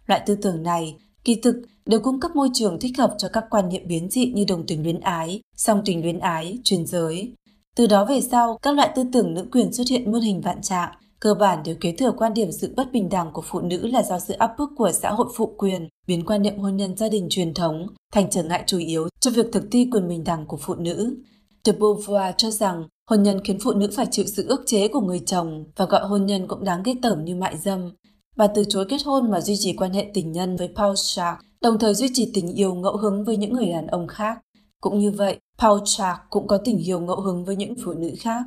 Loại 0.07 0.23
tư 0.27 0.35
tưởng 0.43 0.63
này, 0.63 0.97
kỳ 1.25 1.35
thực, 1.35 1.63
đều 1.87 2.01
cung 2.01 2.21
cấp 2.21 2.31
môi 2.37 2.49
trường 2.55 2.81
thích 2.81 2.99
hợp 2.99 3.15
cho 3.19 3.29
các 3.29 3.45
quan 3.51 3.69
niệm 3.69 3.83
biến 3.87 4.11
dị 4.11 4.27
như 4.27 4.45
đồng 4.49 4.67
tình 4.67 4.83
luyến 4.83 5.01
ái, 5.01 5.41
song 5.57 5.83
tình 5.85 6.03
luyến 6.03 6.19
ái, 6.19 6.59
truyền 6.65 6.87
giới. 6.87 7.35
Từ 7.77 7.87
đó 7.87 8.05
về 8.05 8.21
sau, 8.21 8.59
các 8.63 8.75
loại 8.75 8.91
tư 8.95 9.05
tưởng 9.13 9.35
nữ 9.35 9.47
quyền 9.53 9.73
xuất 9.73 9.89
hiện 9.89 10.13
muôn 10.13 10.21
hình 10.21 10.41
vạn 10.41 10.63
trạng, 10.63 10.93
cơ 11.21 11.35
bản 11.35 11.63
đều 11.65 11.77
kế 11.81 11.93
thừa 11.93 12.13
quan 12.13 12.35
điểm 12.35 12.53
sự 12.53 12.75
bất 12.77 12.93
bình 12.93 13.09
đẳng 13.09 13.33
của 13.33 13.43
phụ 13.45 13.61
nữ 13.61 13.87
là 13.87 14.03
do 14.03 14.19
sự 14.19 14.35
áp 14.35 14.55
bức 14.59 14.71
của 14.77 14.93
xã 14.93 15.11
hội 15.11 15.27
phụ 15.35 15.55
quyền, 15.59 15.89
biến 16.07 16.27
quan 16.27 16.43
niệm 16.43 16.59
hôn 16.59 16.77
nhân 16.77 16.97
gia 16.97 17.09
đình 17.09 17.27
truyền 17.31 17.55
thống 17.55 17.87
thành 18.13 18.31
trở 18.31 18.43
ngại 18.43 18.65
chủ 18.67 18.79
yếu 18.79 19.09
cho 19.21 19.31
việc 19.31 19.47
thực 19.53 19.65
thi 19.71 19.89
quyền 19.93 20.09
bình 20.09 20.25
đẳng 20.25 20.47
của 20.47 20.57
phụ 20.57 20.75
nữ. 20.75 21.17
De 21.65 21.73
Beauvoir 21.73 22.33
cho 22.37 22.51
rằng 22.51 22.89
hôn 23.11 23.23
nhân 23.23 23.41
khiến 23.45 23.59
phụ 23.65 23.73
nữ 23.73 23.91
phải 23.97 24.07
chịu 24.11 24.25
sự 24.27 24.47
ước 24.49 24.63
chế 24.67 24.89
của 24.89 25.01
người 25.01 25.21
chồng 25.27 25.65
và 25.77 25.85
gọi 25.85 26.07
hôn 26.07 26.27
nhân 26.27 26.49
cũng 26.49 26.65
đáng 26.65 26.83
ghê 26.83 26.95
tởm 27.03 27.25
như 27.25 27.37
mại 27.37 27.59
dâm. 27.59 27.93
Bà 28.37 28.47
từ 28.47 28.65
chối 28.69 28.87
kết 28.89 29.03
hôn 29.05 29.31
mà 29.31 29.41
duy 29.41 29.55
trì 29.59 29.73
quan 29.73 29.93
hệ 29.93 30.11
tình 30.15 30.33
nhân 30.33 30.57
với 30.57 30.69
Paul 30.77 30.95
Sharp, 30.97 31.39
đồng 31.63 31.79
thời 31.79 31.95
duy 31.95 32.09
trì 32.13 32.31
tình 32.35 32.55
yêu 32.55 32.75
ngẫu 32.75 32.97
hứng 32.97 33.25
với 33.25 33.37
những 33.37 33.53
người 33.53 33.67
đàn 33.67 33.87
ông 33.87 34.07
khác. 34.07 34.39
Cũng 34.81 34.99
như 34.99 35.11
vậy, 35.11 35.39
Paul 35.59 35.81
Chak 35.85 36.21
cũng 36.31 36.47
có 36.47 36.59
tình 36.65 36.79
yêu 36.79 37.01
ngẫu 37.01 37.21
hứng 37.21 37.45
với 37.45 37.57
những 37.57 37.75
phụ 37.85 37.93
nữ 37.93 38.11
khác. 38.21 38.43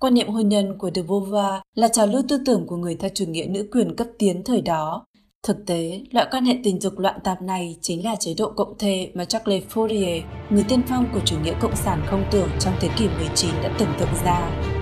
Quan 0.00 0.14
niệm 0.14 0.28
hôn 0.28 0.48
nhân 0.48 0.78
của 0.78 0.90
de 0.94 1.02
Beauvoir 1.02 1.60
là 1.74 1.88
trào 1.88 2.06
lưu 2.06 2.22
tư 2.28 2.38
tưởng 2.46 2.66
của 2.66 2.76
người 2.76 2.94
theo 2.94 3.10
chủ 3.14 3.24
nghĩa 3.26 3.46
nữ 3.46 3.68
quyền 3.72 3.96
cấp 3.96 4.06
tiến 4.18 4.42
thời 4.44 4.62
đó. 4.62 5.06
Thực 5.42 5.66
tế, 5.66 6.00
loại 6.10 6.26
quan 6.30 6.44
hệ 6.44 6.58
tình 6.64 6.80
dục 6.80 6.98
loạn 6.98 7.20
tạp 7.24 7.42
này 7.42 7.76
chính 7.80 8.04
là 8.04 8.16
chế 8.16 8.34
độ 8.38 8.52
cộng 8.56 8.78
thê 8.78 9.10
mà 9.14 9.24
Charles 9.24 9.64
Fourier, 9.74 10.22
người 10.50 10.64
tiên 10.68 10.82
phong 10.88 11.06
của 11.14 11.20
chủ 11.24 11.36
nghĩa 11.44 11.54
cộng 11.60 11.76
sản 11.76 12.02
không 12.06 12.24
tưởng 12.32 12.48
trong 12.60 12.74
thế 12.80 12.88
kỷ 12.98 13.08
19 13.18 13.50
đã 13.62 13.76
tưởng 13.78 13.88
tượng 13.98 14.14
ra. 14.24 14.75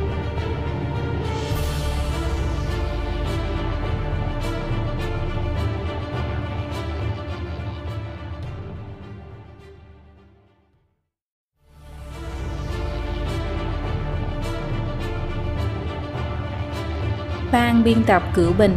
Ban 17.55 17.85
biên 17.85 18.05
tập 18.07 18.23
cửu 18.35 18.53
bình 18.53 18.77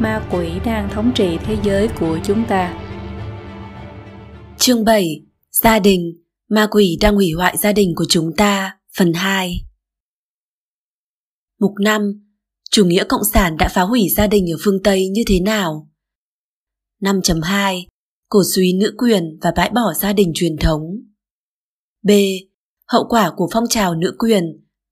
ma 0.00 0.28
quỷ 0.32 0.50
đang 0.64 0.88
thống 0.92 1.12
trị 1.14 1.38
thế 1.44 1.56
giới 1.64 1.88
của 2.00 2.18
chúng 2.24 2.44
ta. 2.48 2.80
Chương 4.58 4.84
7 4.84 5.22
gia 5.50 5.78
đình. 5.78 6.22
Ma 6.48 6.66
quỷ 6.70 6.98
đang 7.00 7.14
hủy 7.14 7.30
hoại 7.36 7.56
gia 7.56 7.72
đình 7.72 7.94
của 7.96 8.04
chúng 8.08 8.36
ta. 8.36 8.78
Phần 8.98 9.12
2 9.12 9.60
mục 11.60 11.72
5 11.80 12.02
chủ 12.70 12.84
nghĩa 12.84 13.04
cộng 13.08 13.24
sản 13.32 13.56
đã 13.56 13.68
phá 13.68 13.82
hủy 13.82 14.08
gia 14.16 14.26
đình 14.26 14.44
ở 14.52 14.56
phương 14.64 14.82
Tây 14.82 15.08
như 15.08 15.22
thế 15.26 15.40
nào? 15.40 15.90
5.2 17.00 17.86
cổ 18.28 18.42
suý 18.54 18.72
nữ 18.72 18.94
quyền 18.98 19.38
và 19.42 19.52
bãi 19.56 19.70
bỏ 19.70 19.92
gia 19.94 20.12
đình 20.12 20.32
truyền 20.34 20.56
thống. 20.56 20.82
B. 22.02 22.10
Hậu 22.88 23.04
quả 23.08 23.32
của 23.36 23.48
phong 23.52 23.64
trào 23.68 23.94
nữ 23.94 24.16
quyền, 24.18 24.44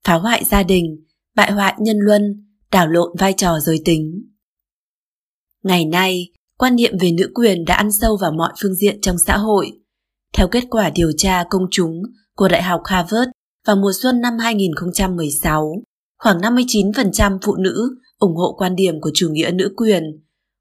phá 0.04 0.14
hoại 0.14 0.44
gia 0.44 0.62
đình, 0.62 1.04
bại 1.34 1.52
hoại 1.52 1.74
nhân 1.78 1.96
luân, 1.98 2.51
đảo 2.72 2.88
lộn 2.88 3.16
vai 3.18 3.32
trò 3.36 3.60
giới 3.60 3.82
tính. 3.84 4.22
Ngày 5.62 5.84
nay, 5.84 6.28
quan 6.58 6.76
niệm 6.76 6.92
về 7.00 7.12
nữ 7.12 7.30
quyền 7.34 7.64
đã 7.64 7.74
ăn 7.74 7.92
sâu 7.92 8.16
vào 8.20 8.32
mọi 8.32 8.52
phương 8.62 8.74
diện 8.74 9.00
trong 9.00 9.18
xã 9.18 9.36
hội. 9.36 9.72
Theo 10.34 10.48
kết 10.48 10.64
quả 10.70 10.90
điều 10.94 11.12
tra 11.16 11.44
công 11.50 11.66
chúng 11.70 12.02
của 12.36 12.48
Đại 12.48 12.62
học 12.62 12.80
Harvard 12.84 13.30
vào 13.66 13.76
mùa 13.76 13.92
xuân 14.02 14.20
năm 14.20 14.38
2016, 14.38 15.82
khoảng 16.18 16.38
59% 16.38 17.38
phụ 17.42 17.56
nữ 17.56 17.88
ủng 18.18 18.36
hộ 18.36 18.54
quan 18.58 18.76
điểm 18.76 19.00
của 19.00 19.10
chủ 19.14 19.28
nghĩa 19.30 19.50
nữ 19.54 19.74
quyền. 19.76 20.02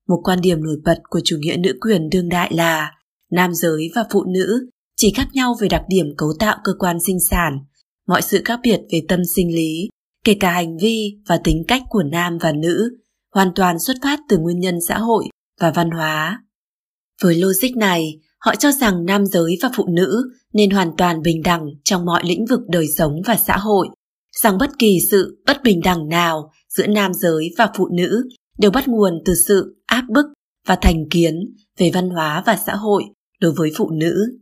Một 0.08 0.22
quan 0.24 0.42
điểm 0.42 0.64
nổi 0.64 0.78
bật 0.86 0.98
của 1.10 1.20
chủ 1.24 1.38
nghĩa 1.40 1.58
nữ 1.58 1.78
quyền 1.82 2.10
đương 2.10 2.30
đại 2.30 2.54
là 2.54 2.92
nam 3.32 3.54
giới 3.54 3.90
và 3.96 4.06
phụ 4.12 4.24
nữ 4.24 4.70
chỉ 4.98 5.14
khác 5.16 5.28
nhau 5.34 5.56
về 5.62 5.68
đặc 5.68 5.84
điểm 5.90 6.06
cấu 6.18 6.34
tạo 6.40 6.58
cơ 6.64 6.72
quan 6.80 6.98
sinh 7.00 7.18
sản, 7.30 7.54
mọi 8.08 8.22
sự 8.22 8.42
khác 8.46 8.60
biệt 8.64 8.80
về 8.92 9.02
tâm 9.08 9.20
sinh 9.36 9.56
lý 9.56 9.90
kể 10.24 10.38
cả 10.40 10.52
hành 10.52 10.78
vi 10.78 11.18
và 11.28 11.38
tính 11.44 11.64
cách 11.68 11.84
của 11.90 12.04
nam 12.04 12.38
và 12.38 12.52
nữ 12.52 12.98
hoàn 13.34 13.52
toàn 13.56 13.80
xuất 13.80 13.98
phát 14.04 14.20
từ 14.30 14.38
nguyên 14.38 14.60
nhân 14.60 14.76
xã 14.88 14.98
hội 14.98 15.26
và 15.60 15.72
văn 15.72 15.92
hóa. 15.92 16.44
Với 17.22 17.36
logic 17.36 17.78
này, 17.78 18.20
họ 18.40 18.56
cho 18.56 18.72
rằng 18.72 19.06
nam 19.06 19.26
giới 19.26 19.58
và 19.62 19.70
phụ 19.76 19.86
nữ 19.88 20.24
nên 20.54 20.70
hoàn 20.70 20.92
toàn 20.98 21.22
bình 21.22 21.42
đẳng 21.44 21.66
trong 21.84 22.06
mọi 22.06 22.24
lĩnh 22.26 22.46
vực 22.46 22.60
đời 22.68 22.88
sống 22.98 23.22
và 23.26 23.38
xã 23.48 23.58
hội, 23.58 23.88
rằng 24.42 24.58
bất 24.58 24.80
kỳ 24.80 24.98
sự 25.12 25.42
bất 25.46 25.64
bình 25.64 25.82
đẳng 25.84 26.10
nào 26.10 26.52
giữa 26.70 26.88
nam 26.88 27.14
giới 27.14 27.50
và 27.58 27.70
phụ 27.78 27.88
nữ 27.88 28.30
đều 28.58 28.72
bắt 28.72 28.88
nguồn 28.88 29.14
từ 29.26 29.34
sự 29.48 29.84
áp 29.86 30.04
bức 30.10 30.26
và 30.68 30.78
thành 30.82 31.10
kiến 31.10 31.56
về 31.78 31.92
văn 31.94 32.10
hóa 32.10 32.44
và 32.46 32.58
xã 32.66 32.76
hội 32.76 33.04
đối 33.40 33.52
với 33.52 33.72
phụ 33.78 33.90
nữ. 33.90 34.40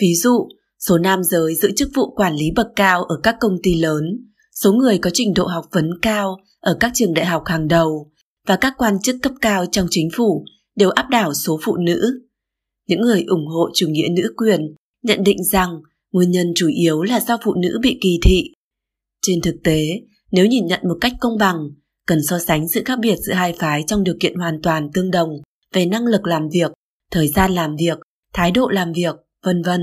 Ví 0.00 0.14
dụ, 0.14 0.48
số 0.78 0.98
nam 0.98 1.24
giới 1.24 1.54
giữ 1.54 1.70
chức 1.76 1.88
vụ 1.94 2.14
quản 2.14 2.34
lý 2.34 2.46
bậc 2.56 2.66
cao 2.76 3.04
ở 3.04 3.20
các 3.22 3.36
công 3.40 3.56
ty 3.62 3.74
lớn, 3.74 4.04
số 4.62 4.72
người 4.72 4.98
có 4.98 5.10
trình 5.14 5.34
độ 5.34 5.46
học 5.46 5.64
vấn 5.72 5.90
cao 6.02 6.36
ở 6.60 6.76
các 6.80 6.90
trường 6.94 7.14
đại 7.14 7.26
học 7.26 7.42
hàng 7.46 7.68
đầu 7.68 8.12
và 8.46 8.56
các 8.56 8.74
quan 8.78 9.00
chức 9.02 9.16
cấp 9.22 9.32
cao 9.40 9.66
trong 9.66 9.86
chính 9.90 10.08
phủ 10.16 10.44
đều 10.76 10.90
áp 10.90 11.06
đảo 11.10 11.34
số 11.34 11.58
phụ 11.62 11.76
nữ. 11.76 12.20
Những 12.88 13.00
người 13.00 13.24
ủng 13.28 13.46
hộ 13.46 13.70
chủ 13.74 13.86
nghĩa 13.88 14.08
nữ 14.10 14.32
quyền 14.36 14.60
nhận 15.02 15.24
định 15.24 15.44
rằng 15.44 15.70
nguyên 16.12 16.30
nhân 16.30 16.52
chủ 16.54 16.68
yếu 16.68 17.02
là 17.02 17.20
do 17.20 17.38
phụ 17.44 17.54
nữ 17.54 17.78
bị 17.82 17.98
kỳ 18.00 18.18
thị. 18.22 18.52
Trên 19.22 19.40
thực 19.40 19.54
tế, 19.64 19.86
nếu 20.32 20.46
nhìn 20.46 20.66
nhận 20.66 20.80
một 20.88 20.98
cách 21.00 21.12
công 21.20 21.38
bằng, 21.38 21.56
cần 22.06 22.22
so 22.22 22.38
sánh 22.38 22.68
sự 22.68 22.82
khác 22.84 22.98
biệt 23.02 23.16
giữa 23.16 23.32
hai 23.32 23.52
phái 23.52 23.84
trong 23.86 24.04
điều 24.04 24.14
kiện 24.20 24.34
hoàn 24.34 24.62
toàn 24.62 24.90
tương 24.94 25.10
đồng 25.10 25.30
về 25.72 25.86
năng 25.86 26.06
lực 26.06 26.26
làm 26.26 26.48
việc, 26.48 26.72
thời 27.10 27.28
gian 27.28 27.52
làm 27.52 27.76
việc, 27.76 27.98
thái 28.32 28.50
độ 28.50 28.68
làm 28.68 28.92
việc, 28.92 29.14
vân 29.44 29.62
vân. 29.62 29.80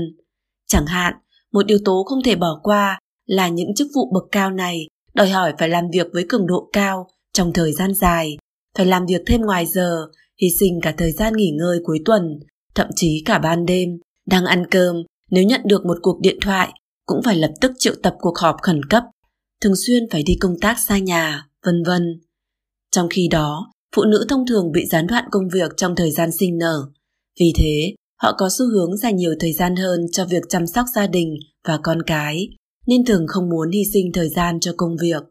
Chẳng 0.66 0.86
hạn, 0.86 1.14
một 1.52 1.66
yếu 1.66 1.78
tố 1.84 2.04
không 2.08 2.22
thể 2.22 2.36
bỏ 2.36 2.60
qua 2.62 2.98
là 3.26 3.48
những 3.48 3.74
chức 3.74 3.88
vụ 3.94 4.12
bậc 4.14 4.24
cao 4.32 4.50
này 4.50 4.86
đòi 5.14 5.28
hỏi 5.28 5.54
phải 5.58 5.68
làm 5.68 5.84
việc 5.92 6.06
với 6.12 6.26
cường 6.28 6.46
độ 6.46 6.68
cao 6.72 7.06
trong 7.32 7.52
thời 7.52 7.72
gian 7.72 7.94
dài, 7.94 8.36
phải 8.78 8.86
làm 8.86 9.06
việc 9.06 9.22
thêm 9.26 9.40
ngoài 9.40 9.66
giờ, 9.66 10.06
hy 10.42 10.48
sinh 10.60 10.80
cả 10.82 10.94
thời 10.98 11.12
gian 11.12 11.32
nghỉ 11.36 11.50
ngơi 11.58 11.78
cuối 11.84 11.98
tuần, 12.04 12.38
thậm 12.74 12.86
chí 12.96 13.22
cả 13.24 13.38
ban 13.38 13.66
đêm, 13.66 13.88
đang 14.26 14.44
ăn 14.44 14.66
cơm, 14.70 14.96
nếu 15.30 15.44
nhận 15.44 15.60
được 15.64 15.86
một 15.86 15.98
cuộc 16.02 16.20
điện 16.20 16.38
thoại, 16.42 16.72
cũng 17.06 17.22
phải 17.22 17.36
lập 17.36 17.50
tức 17.60 17.72
triệu 17.78 17.94
tập 18.02 18.14
cuộc 18.18 18.38
họp 18.38 18.56
khẩn 18.62 18.80
cấp, 18.90 19.02
thường 19.60 19.76
xuyên 19.86 20.10
phải 20.10 20.22
đi 20.22 20.34
công 20.40 20.60
tác 20.60 20.76
xa 20.88 20.98
nhà, 20.98 21.46
vân 21.64 21.82
vân. 21.86 22.20
Trong 22.90 23.08
khi 23.10 23.28
đó, 23.30 23.72
phụ 23.96 24.04
nữ 24.04 24.26
thông 24.28 24.46
thường 24.46 24.72
bị 24.72 24.86
gián 24.86 25.06
đoạn 25.06 25.24
công 25.30 25.48
việc 25.52 25.72
trong 25.76 25.96
thời 25.96 26.10
gian 26.10 26.30
sinh 26.32 26.58
nở. 26.58 26.82
Vì 27.40 27.52
thế, 27.58 27.94
họ 28.22 28.34
có 28.38 28.48
xu 28.58 28.66
hướng 28.66 28.96
dành 28.96 29.16
nhiều 29.16 29.34
thời 29.40 29.52
gian 29.52 29.76
hơn 29.76 30.00
cho 30.12 30.24
việc 30.24 30.42
chăm 30.48 30.66
sóc 30.66 30.86
gia 30.94 31.06
đình 31.06 31.34
và 31.64 31.78
con 31.82 32.02
cái, 32.02 32.48
nên 32.86 33.04
thường 33.04 33.26
không 33.28 33.48
muốn 33.48 33.70
hy 33.70 33.82
sinh 33.92 34.12
thời 34.14 34.28
gian 34.28 34.60
cho 34.60 34.72
công 34.76 34.96
việc. 35.02 35.22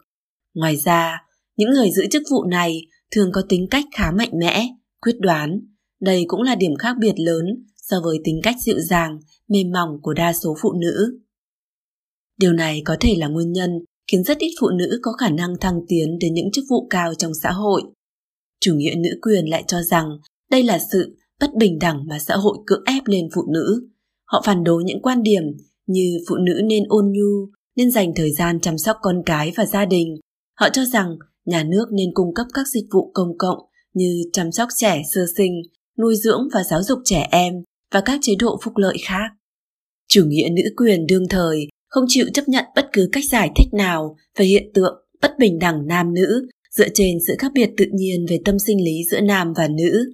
Ngoài 0.53 0.77
ra, 0.77 1.21
những 1.57 1.69
người 1.69 1.91
giữ 1.91 2.05
chức 2.11 2.23
vụ 2.31 2.43
này 2.43 2.81
thường 3.11 3.29
có 3.33 3.41
tính 3.49 3.67
cách 3.71 3.85
khá 3.95 4.11
mạnh 4.11 4.31
mẽ, 4.39 4.67
quyết 5.01 5.15
đoán. 5.19 5.59
Đây 6.01 6.25
cũng 6.27 6.41
là 6.41 6.55
điểm 6.55 6.75
khác 6.79 6.95
biệt 6.99 7.13
lớn 7.17 7.45
so 7.77 7.97
với 8.03 8.19
tính 8.23 8.39
cách 8.43 8.55
dịu 8.65 8.79
dàng, 8.79 9.19
mềm 9.47 9.71
mỏng 9.71 9.89
của 10.01 10.13
đa 10.13 10.33
số 10.33 10.55
phụ 10.61 10.73
nữ. 10.73 11.19
Điều 12.37 12.53
này 12.53 12.81
có 12.85 12.97
thể 12.99 13.15
là 13.17 13.27
nguyên 13.27 13.51
nhân 13.51 13.69
khiến 14.11 14.23
rất 14.23 14.37
ít 14.37 14.51
phụ 14.59 14.69
nữ 14.69 14.99
có 15.01 15.11
khả 15.11 15.29
năng 15.29 15.59
thăng 15.61 15.79
tiến 15.87 16.17
đến 16.19 16.33
những 16.33 16.51
chức 16.53 16.65
vụ 16.69 16.87
cao 16.89 17.13
trong 17.13 17.31
xã 17.43 17.51
hội. 17.51 17.81
Chủ 18.61 18.75
nghĩa 18.75 18.93
nữ 18.97 19.09
quyền 19.21 19.49
lại 19.49 19.63
cho 19.67 19.81
rằng 19.81 20.09
đây 20.51 20.63
là 20.63 20.79
sự 20.91 21.17
bất 21.39 21.55
bình 21.55 21.79
đẳng 21.79 22.07
mà 22.07 22.19
xã 22.19 22.35
hội 22.35 22.57
cưỡng 22.65 22.83
ép 22.85 23.03
lên 23.05 23.27
phụ 23.35 23.41
nữ. 23.53 23.89
Họ 24.25 24.41
phản 24.45 24.63
đối 24.63 24.83
những 24.83 25.01
quan 25.01 25.23
điểm 25.23 25.43
như 25.87 26.17
phụ 26.29 26.35
nữ 26.35 26.61
nên 26.65 26.83
ôn 26.87 27.05
nhu, 27.11 27.49
nên 27.75 27.91
dành 27.91 28.11
thời 28.15 28.31
gian 28.31 28.59
chăm 28.59 28.77
sóc 28.77 28.97
con 29.01 29.21
cái 29.25 29.51
và 29.55 29.65
gia 29.65 29.85
đình. 29.85 30.15
Họ 30.59 30.69
cho 30.69 30.85
rằng 30.85 31.15
nhà 31.45 31.63
nước 31.63 31.85
nên 31.91 32.09
cung 32.13 32.33
cấp 32.33 32.47
các 32.53 32.67
dịch 32.67 32.85
vụ 32.93 33.11
công 33.13 33.37
cộng 33.37 33.57
như 33.93 34.23
chăm 34.33 34.51
sóc 34.51 34.69
trẻ 34.75 35.01
sơ 35.13 35.25
sinh, 35.37 35.61
nuôi 35.99 36.15
dưỡng 36.15 36.47
và 36.53 36.63
giáo 36.63 36.83
dục 36.83 36.99
trẻ 37.03 37.27
em 37.31 37.53
và 37.93 38.01
các 38.01 38.19
chế 38.21 38.33
độ 38.39 38.59
phúc 38.63 38.73
lợi 38.77 38.97
khác. 39.03 39.29
Chủ 40.09 40.25
nghĩa 40.25 40.49
nữ 40.49 40.63
quyền 40.77 41.07
đương 41.07 41.27
thời 41.29 41.67
không 41.89 42.05
chịu 42.07 42.25
chấp 42.33 42.49
nhận 42.49 42.65
bất 42.75 42.89
cứ 42.93 43.09
cách 43.11 43.23
giải 43.31 43.49
thích 43.55 43.73
nào 43.73 44.15
về 44.37 44.45
hiện 44.45 44.71
tượng 44.73 45.05
bất 45.21 45.31
bình 45.39 45.59
đẳng 45.59 45.87
nam 45.87 46.13
nữ 46.13 46.47
dựa 46.71 46.87
trên 46.93 47.17
sự 47.27 47.35
khác 47.39 47.51
biệt 47.55 47.69
tự 47.77 47.85
nhiên 47.93 48.25
về 48.29 48.39
tâm 48.45 48.59
sinh 48.59 48.83
lý 48.83 49.03
giữa 49.11 49.21
nam 49.21 49.53
và 49.57 49.67
nữ. 49.67 50.13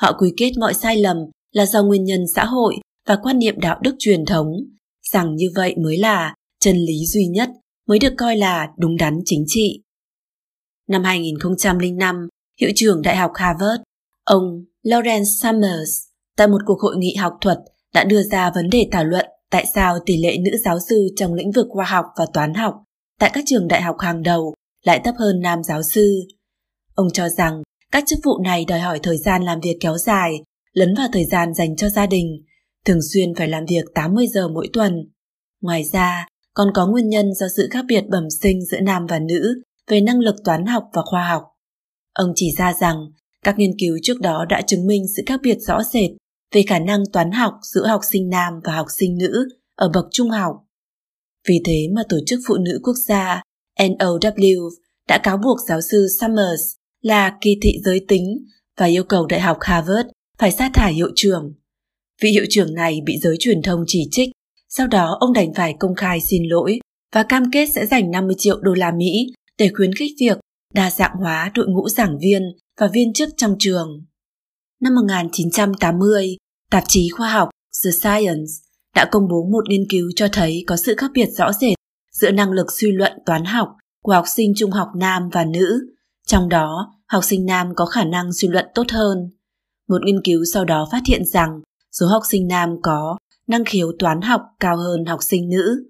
Họ 0.00 0.16
quy 0.18 0.32
kết 0.36 0.52
mọi 0.60 0.74
sai 0.74 0.96
lầm 0.96 1.16
là 1.52 1.66
do 1.66 1.82
nguyên 1.82 2.04
nhân 2.04 2.20
xã 2.34 2.44
hội 2.44 2.74
và 3.08 3.18
quan 3.22 3.38
niệm 3.38 3.60
đạo 3.60 3.80
đức 3.82 3.94
truyền 3.98 4.24
thống, 4.24 4.46
rằng 5.12 5.36
như 5.36 5.50
vậy 5.54 5.74
mới 5.82 5.98
là 5.98 6.34
chân 6.60 6.76
lý 6.76 7.06
duy 7.06 7.26
nhất, 7.26 7.50
mới 7.88 7.98
được 7.98 8.14
coi 8.18 8.36
là 8.36 8.68
đúng 8.78 8.96
đắn 8.96 9.18
chính 9.24 9.44
trị. 9.46 9.82
Năm 10.88 11.04
2005, 11.04 12.28
hiệu 12.60 12.70
trưởng 12.74 13.02
Đại 13.02 13.16
học 13.16 13.30
Harvard, 13.34 13.82
ông 14.24 14.64
Lawrence 14.84 15.24
Summers, 15.24 15.90
tại 16.36 16.48
một 16.48 16.58
cuộc 16.66 16.80
hội 16.80 16.96
nghị 16.96 17.14
học 17.14 17.32
thuật 17.40 17.58
đã 17.94 18.04
đưa 18.04 18.22
ra 18.22 18.50
vấn 18.54 18.70
đề 18.70 18.88
thảo 18.92 19.04
luận 19.04 19.26
tại 19.50 19.66
sao 19.74 19.98
tỷ 20.06 20.16
lệ 20.16 20.36
nữ 20.38 20.50
giáo 20.64 20.78
sư 20.88 21.08
trong 21.16 21.34
lĩnh 21.34 21.52
vực 21.52 21.66
khoa 21.70 21.84
học 21.84 22.04
và 22.16 22.26
toán 22.32 22.54
học 22.54 22.74
tại 23.18 23.30
các 23.34 23.44
trường 23.46 23.68
đại 23.68 23.82
học 23.82 23.96
hàng 23.98 24.22
đầu 24.22 24.54
lại 24.84 25.00
thấp 25.04 25.14
hơn 25.18 25.40
nam 25.40 25.62
giáo 25.62 25.82
sư. 25.82 26.20
Ông 26.94 27.10
cho 27.12 27.28
rằng 27.28 27.62
các 27.92 28.04
chức 28.06 28.18
vụ 28.24 28.38
này 28.44 28.64
đòi 28.64 28.80
hỏi 28.80 29.00
thời 29.02 29.18
gian 29.18 29.42
làm 29.42 29.60
việc 29.60 29.76
kéo 29.80 29.98
dài, 29.98 30.32
lấn 30.72 30.94
vào 30.94 31.08
thời 31.12 31.24
gian 31.24 31.54
dành 31.54 31.76
cho 31.76 31.88
gia 31.88 32.06
đình, 32.06 32.44
thường 32.84 33.02
xuyên 33.12 33.34
phải 33.34 33.48
làm 33.48 33.64
việc 33.68 33.84
80 33.94 34.26
giờ 34.26 34.48
mỗi 34.48 34.68
tuần. 34.72 34.92
Ngoài 35.60 35.84
ra, 35.92 36.26
còn 36.54 36.68
có 36.74 36.86
nguyên 36.86 37.08
nhân 37.08 37.34
do 37.34 37.46
sự 37.56 37.68
khác 37.70 37.84
biệt 37.88 38.04
bẩm 38.10 38.30
sinh 38.42 38.64
giữa 38.64 38.80
nam 38.80 39.06
và 39.06 39.18
nữ 39.18 39.62
về 39.88 40.00
năng 40.00 40.18
lực 40.18 40.34
toán 40.44 40.66
học 40.66 40.84
và 40.92 41.02
khoa 41.04 41.28
học. 41.28 41.42
Ông 42.12 42.32
chỉ 42.34 42.50
ra 42.58 42.74
rằng 42.80 42.96
các 43.42 43.58
nghiên 43.58 43.70
cứu 43.78 43.98
trước 44.02 44.20
đó 44.20 44.44
đã 44.48 44.62
chứng 44.66 44.86
minh 44.86 45.04
sự 45.16 45.22
khác 45.26 45.40
biệt 45.42 45.58
rõ 45.60 45.82
rệt 45.92 46.10
về 46.54 46.62
khả 46.66 46.78
năng 46.78 47.04
toán 47.12 47.30
học 47.30 47.54
giữa 47.62 47.86
học 47.86 48.00
sinh 48.12 48.28
nam 48.28 48.54
và 48.64 48.76
học 48.76 48.86
sinh 48.98 49.18
nữ 49.18 49.48
ở 49.76 49.90
bậc 49.94 50.04
trung 50.10 50.30
học. 50.30 50.56
Vì 51.48 51.60
thế 51.64 51.88
mà 51.94 52.02
Tổ 52.08 52.16
chức 52.26 52.40
Phụ 52.48 52.54
nữ 52.54 52.80
Quốc 52.82 52.96
gia 53.06 53.42
NOW 53.78 54.70
đã 55.08 55.18
cáo 55.22 55.36
buộc 55.36 55.58
giáo 55.68 55.80
sư 55.80 56.06
Summers 56.20 56.62
là 57.00 57.38
kỳ 57.40 57.56
thị 57.62 57.80
giới 57.84 58.04
tính 58.08 58.44
và 58.76 58.86
yêu 58.86 59.04
cầu 59.04 59.26
Đại 59.26 59.40
học 59.40 59.56
Harvard 59.60 60.08
phải 60.38 60.52
sa 60.52 60.70
thải 60.74 60.92
hiệu 60.94 61.10
trưởng. 61.14 61.54
Vị 62.22 62.30
hiệu 62.30 62.44
trưởng 62.50 62.74
này 62.74 63.00
bị 63.04 63.18
giới 63.18 63.36
truyền 63.40 63.62
thông 63.62 63.84
chỉ 63.86 64.08
trích, 64.10 64.30
sau 64.68 64.86
đó 64.86 65.16
ông 65.20 65.32
đành 65.32 65.54
phải 65.54 65.74
công 65.78 65.94
khai 65.94 66.20
xin 66.20 66.42
lỗi 66.48 66.78
và 67.14 67.22
cam 67.22 67.50
kết 67.52 67.66
sẽ 67.74 67.86
dành 67.86 68.10
50 68.10 68.36
triệu 68.38 68.60
đô 68.60 68.74
la 68.74 68.92
Mỹ 68.96 69.32
để 69.58 69.70
khuyến 69.74 69.94
khích 69.94 70.12
việc 70.20 70.38
đa 70.74 70.90
dạng 70.90 71.16
hóa 71.20 71.50
đội 71.54 71.66
ngũ 71.68 71.88
giảng 71.88 72.18
viên 72.18 72.42
và 72.80 72.86
viên 72.86 73.12
chức 73.12 73.28
trong 73.36 73.56
trường. 73.58 74.04
Năm 74.80 74.94
1980, 74.94 76.36
tạp 76.70 76.84
chí 76.88 77.08
khoa 77.08 77.32
học 77.32 77.48
The 77.84 77.90
Science 77.90 78.52
đã 78.94 79.08
công 79.12 79.28
bố 79.28 79.48
một 79.52 79.68
nghiên 79.68 79.84
cứu 79.90 80.10
cho 80.16 80.28
thấy 80.32 80.64
có 80.66 80.76
sự 80.76 80.94
khác 80.96 81.10
biệt 81.14 81.28
rõ 81.38 81.52
rệt 81.52 81.74
giữa 82.12 82.30
năng 82.30 82.50
lực 82.50 82.66
suy 82.72 82.92
luận 82.92 83.12
toán 83.26 83.44
học 83.44 83.68
của 84.02 84.12
học 84.12 84.24
sinh 84.36 84.52
trung 84.56 84.70
học 84.70 84.88
nam 84.96 85.28
và 85.32 85.44
nữ, 85.44 85.80
trong 86.26 86.48
đó 86.48 86.94
học 87.08 87.24
sinh 87.24 87.46
nam 87.46 87.66
có 87.76 87.86
khả 87.86 88.04
năng 88.04 88.32
suy 88.32 88.48
luận 88.48 88.66
tốt 88.74 88.86
hơn. 88.90 89.18
Một 89.88 90.04
nghiên 90.04 90.22
cứu 90.24 90.44
sau 90.52 90.64
đó 90.64 90.88
phát 90.92 91.02
hiện 91.06 91.24
rằng 91.24 91.60
số 92.00 92.06
học 92.06 92.22
sinh 92.30 92.48
nam 92.48 92.68
có 92.82 93.16
năng 93.46 93.64
khiếu 93.64 93.92
toán 93.98 94.20
học 94.20 94.40
cao 94.60 94.76
hơn 94.76 95.04
học 95.04 95.20
sinh 95.22 95.48
nữ. 95.48 95.88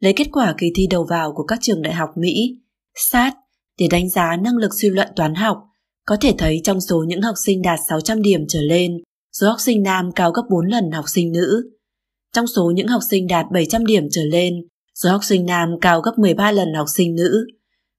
Lấy 0.00 0.12
kết 0.12 0.26
quả 0.32 0.54
kỳ 0.58 0.66
thi 0.74 0.86
đầu 0.90 1.06
vào 1.10 1.32
của 1.32 1.44
các 1.44 1.58
trường 1.62 1.82
đại 1.82 1.94
học 1.94 2.08
Mỹ, 2.16 2.56
SAT, 2.96 3.34
để 3.78 3.86
đánh 3.90 4.10
giá 4.10 4.36
năng 4.36 4.56
lực 4.56 4.70
suy 4.80 4.88
luận 4.88 5.08
toán 5.16 5.34
học, 5.34 5.58
có 6.06 6.16
thể 6.20 6.34
thấy 6.38 6.60
trong 6.64 6.80
số 6.80 7.04
những 7.08 7.22
học 7.22 7.34
sinh 7.46 7.62
đạt 7.62 7.78
600 7.88 8.22
điểm 8.22 8.40
trở 8.48 8.60
lên, 8.60 8.92
số 9.32 9.48
học 9.48 9.60
sinh 9.60 9.82
nam 9.82 10.12
cao 10.12 10.30
gấp 10.30 10.42
4 10.50 10.66
lần 10.66 10.90
học 10.90 11.04
sinh 11.08 11.32
nữ. 11.32 11.70
Trong 12.32 12.46
số 12.46 12.72
những 12.74 12.88
học 12.88 13.02
sinh 13.10 13.26
đạt 13.26 13.46
700 13.52 13.86
điểm 13.86 14.04
trở 14.10 14.22
lên, 14.30 14.54
số 14.94 15.10
học 15.10 15.24
sinh 15.24 15.46
nam 15.46 15.68
cao 15.80 16.00
gấp 16.00 16.12
13 16.18 16.52
lần 16.52 16.68
học 16.74 16.86
sinh 16.96 17.14
nữ. 17.14 17.46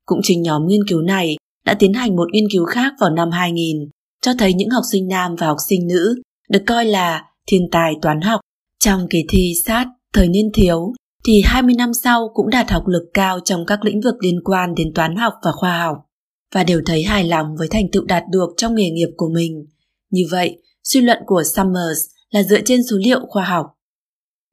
Cũng 0.05 0.19
chính 0.23 0.41
nhóm 0.41 0.67
nghiên 0.67 0.81
cứu 0.89 1.01
này 1.01 1.35
đã 1.65 1.73
tiến 1.73 1.93
hành 1.93 2.15
một 2.15 2.27
nghiên 2.31 2.45
cứu 2.53 2.65
khác 2.65 2.93
vào 2.99 3.09
năm 3.09 3.31
2000, 3.31 3.89
cho 4.21 4.33
thấy 4.39 4.53
những 4.53 4.69
học 4.69 4.83
sinh 4.91 5.07
nam 5.07 5.35
và 5.35 5.47
học 5.47 5.57
sinh 5.69 5.87
nữ 5.87 6.15
được 6.49 6.63
coi 6.67 6.85
là 6.85 7.23
thiên 7.47 7.61
tài 7.71 7.93
toán 8.01 8.21
học. 8.21 8.41
Trong 8.83 9.07
kỳ 9.09 9.25
thi 9.29 9.53
sát 9.65 9.87
thời 10.13 10.27
niên 10.27 10.51
thiếu, 10.53 10.93
thì 11.25 11.41
20 11.45 11.75
năm 11.75 11.93
sau 12.03 12.29
cũng 12.33 12.49
đạt 12.49 12.71
học 12.71 12.87
lực 12.87 13.09
cao 13.13 13.39
trong 13.39 13.65
các 13.65 13.85
lĩnh 13.85 14.01
vực 14.01 14.15
liên 14.21 14.39
quan 14.43 14.75
đến 14.75 14.93
toán 14.93 15.15
học 15.15 15.33
và 15.43 15.51
khoa 15.51 15.83
học 15.83 15.97
và 16.53 16.63
đều 16.63 16.81
thấy 16.85 17.03
hài 17.03 17.23
lòng 17.23 17.55
với 17.57 17.67
thành 17.67 17.91
tựu 17.91 18.05
đạt 18.05 18.23
được 18.31 18.49
trong 18.57 18.75
nghề 18.75 18.89
nghiệp 18.89 19.09
của 19.17 19.29
mình. 19.33 19.65
Như 20.11 20.23
vậy, 20.31 20.61
suy 20.83 21.01
luận 21.01 21.17
của 21.25 21.43
Summers 21.55 21.99
là 22.29 22.43
dựa 22.43 22.61
trên 22.61 22.83
số 22.83 22.97
liệu 22.97 23.19
khoa 23.27 23.43
học. 23.43 23.65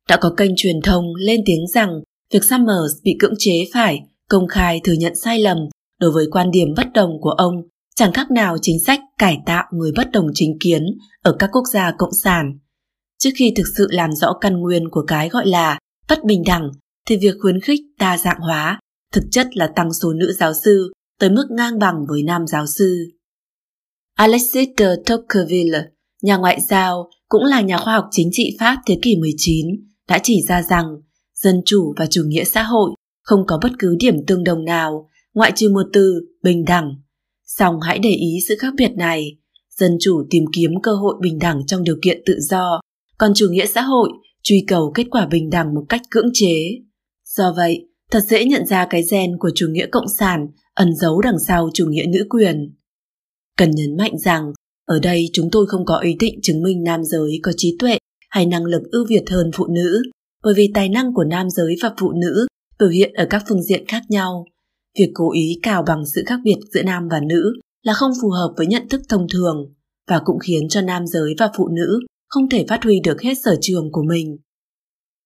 Đã 0.09 0.17
có 0.17 0.35
kênh 0.37 0.51
truyền 0.57 0.81
thông 0.85 1.05
lên 1.15 1.41
tiếng 1.47 1.67
rằng 1.75 2.01
việc 2.33 2.45
Summers 2.45 3.03
bị 3.03 3.17
cưỡng 3.21 3.35
chế 3.39 3.65
phải 3.75 4.01
công 4.29 4.49
khai 4.49 4.81
thừa 4.85 4.93
nhận 4.93 5.15
sai 5.15 5.39
lầm 5.39 5.59
đối 6.01 6.11
với 6.11 6.27
quan 6.31 6.51
điểm 6.51 6.69
bất 6.77 6.93
đồng 6.95 7.11
của 7.21 7.31
ông 7.31 7.55
chẳng 7.97 8.13
khác 8.13 8.31
nào 8.31 8.57
chính 8.63 8.77
sách 8.87 9.01
cải 9.19 9.39
tạo 9.47 9.65
người 9.73 9.93
bất 9.97 10.11
đồng 10.11 10.27
chính 10.35 10.59
kiến 10.61 10.83
ở 11.23 11.37
các 11.39 11.51
quốc 11.53 11.65
gia 11.73 11.93
cộng 11.99 12.13
sản. 12.23 12.59
Trước 13.23 13.31
khi 13.37 13.53
thực 13.57 13.65
sự 13.77 13.87
làm 13.91 14.13
rõ 14.13 14.33
căn 14.41 14.61
nguyên 14.61 14.89
của 14.91 15.05
cái 15.07 15.29
gọi 15.29 15.47
là 15.47 15.79
bất 16.09 16.25
bình 16.25 16.43
đẳng 16.47 16.71
thì 17.09 17.17
việc 17.17 17.35
khuyến 17.41 17.61
khích 17.61 17.81
đa 17.99 18.19
dạng 18.19 18.41
hóa 18.41 18.81
thực 19.13 19.25
chất 19.31 19.57
là 19.57 19.73
tăng 19.77 19.93
số 19.93 20.13
nữ 20.13 20.33
giáo 20.33 20.53
sư 20.65 20.93
tới 21.21 21.31
mức 21.31 21.47
ngang 21.51 21.79
bằng 21.79 22.05
với 22.09 22.23
nam 22.23 22.47
giáo 22.47 22.67
sư. 22.67 23.11
Alexis 24.15 24.69
de 24.79 24.95
Tocqueville, 25.07 25.85
nhà 26.23 26.37
ngoại 26.37 26.61
giao, 26.61 27.11
cũng 27.29 27.45
là 27.45 27.61
nhà 27.61 27.79
khoa 27.79 27.95
học 27.95 28.05
chính 28.11 28.29
trị 28.33 28.57
Pháp 28.61 28.77
thế 28.87 28.99
kỷ 29.03 29.17
19, 29.17 29.67
đã 30.09 30.19
chỉ 30.23 30.43
ra 30.49 30.63
rằng 30.63 30.87
dân 31.35 31.63
chủ 31.65 31.95
và 31.97 32.07
chủ 32.07 32.23
nghĩa 32.27 32.45
xã 32.45 32.63
hội 32.63 32.91
không 33.23 33.47
có 33.47 33.59
bất 33.63 33.73
cứ 33.79 33.97
điểm 33.99 34.17
tương 34.27 34.45
đồng 34.45 34.65
nào 34.65 35.09
ngoại 35.35 35.53
trừ 35.55 35.69
một 35.69 35.87
từ 35.93 36.21
bình 36.43 36.65
đẳng. 36.65 36.95
Song 37.45 37.81
hãy 37.81 37.99
để 37.99 38.11
ý 38.11 38.39
sự 38.49 38.57
khác 38.59 38.75
biệt 38.77 38.91
này. 38.97 39.39
Dân 39.71 39.97
chủ 40.01 40.27
tìm 40.31 40.45
kiếm 40.53 40.71
cơ 40.83 40.95
hội 40.95 41.15
bình 41.21 41.39
đẳng 41.39 41.67
trong 41.67 41.85
điều 41.85 41.97
kiện 42.03 42.23
tự 42.27 42.39
do, 42.41 42.81
còn 43.23 43.35
chủ 43.35 43.47
nghĩa 43.51 43.67
xã 43.67 43.83
hội 43.83 44.11
truy 44.43 44.65
cầu 44.69 44.93
kết 44.95 45.05
quả 45.11 45.27
bình 45.27 45.51
đẳng 45.51 45.75
một 45.75 45.85
cách 45.89 46.01
cưỡng 46.11 46.29
chế. 46.33 46.55
Do 47.25 47.53
vậy, 47.57 47.89
thật 48.11 48.21
dễ 48.21 48.45
nhận 48.45 48.67
ra 48.67 48.87
cái 48.91 49.03
gen 49.11 49.39
của 49.39 49.51
chủ 49.55 49.67
nghĩa 49.71 49.87
cộng 49.87 50.09
sản 50.19 50.47
ẩn 50.75 50.95
giấu 50.97 51.21
đằng 51.21 51.39
sau 51.47 51.71
chủ 51.75 51.87
nghĩa 51.87 52.05
nữ 52.09 52.27
quyền. 52.31 52.75
Cần 53.59 53.71
nhấn 53.71 53.97
mạnh 53.97 54.19
rằng, 54.19 54.53
ở 54.87 54.99
đây 55.03 55.29
chúng 55.33 55.49
tôi 55.53 55.67
không 55.67 55.85
có 55.85 55.99
ý 55.99 56.17
định 56.21 56.39
chứng 56.43 56.63
minh 56.63 56.83
nam 56.85 57.05
giới 57.05 57.41
có 57.43 57.53
trí 57.57 57.77
tuệ 57.79 57.99
hay 58.31 58.47
năng 58.47 58.65
lực 58.65 58.83
ưu 58.91 59.07
việt 59.09 59.31
hơn 59.31 59.51
phụ 59.55 59.67
nữ, 59.67 60.03
bởi 60.45 60.55
vì 60.57 60.71
tài 60.75 60.89
năng 60.89 61.15
của 61.15 61.25
nam 61.25 61.51
giới 61.51 61.75
và 61.83 61.95
phụ 62.01 62.13
nữ 62.13 62.47
biểu 62.79 62.89
hiện 62.89 63.13
ở 63.13 63.27
các 63.31 63.45
phương 63.49 63.63
diện 63.63 63.87
khác 63.89 64.03
nhau. 64.09 64.45
Việc 64.99 65.11
cố 65.15 65.33
ý 65.33 65.59
cào 65.63 65.83
bằng 65.87 66.03
sự 66.15 66.23
khác 66.27 66.41
biệt 66.45 66.57
giữa 66.75 66.83
nam 66.83 67.09
và 67.11 67.21
nữ 67.29 67.53
là 67.83 67.93
không 67.93 68.13
phù 68.23 68.31
hợp 68.31 68.55
với 68.57 68.67
nhận 68.67 68.89
thức 68.89 69.01
thông 69.09 69.27
thường 69.33 69.75
và 70.09 70.21
cũng 70.25 70.39
khiến 70.39 70.69
cho 70.69 70.81
nam 70.81 71.07
giới 71.07 71.35
và 71.39 71.51
phụ 71.57 71.69
nữ 71.69 72.01
không 72.33 72.49
thể 72.49 72.65
phát 72.69 72.85
huy 72.85 73.01
được 73.01 73.23
hết 73.23 73.35
sở 73.45 73.57
trường 73.61 73.93
của 73.93 74.03
mình. 74.03 74.39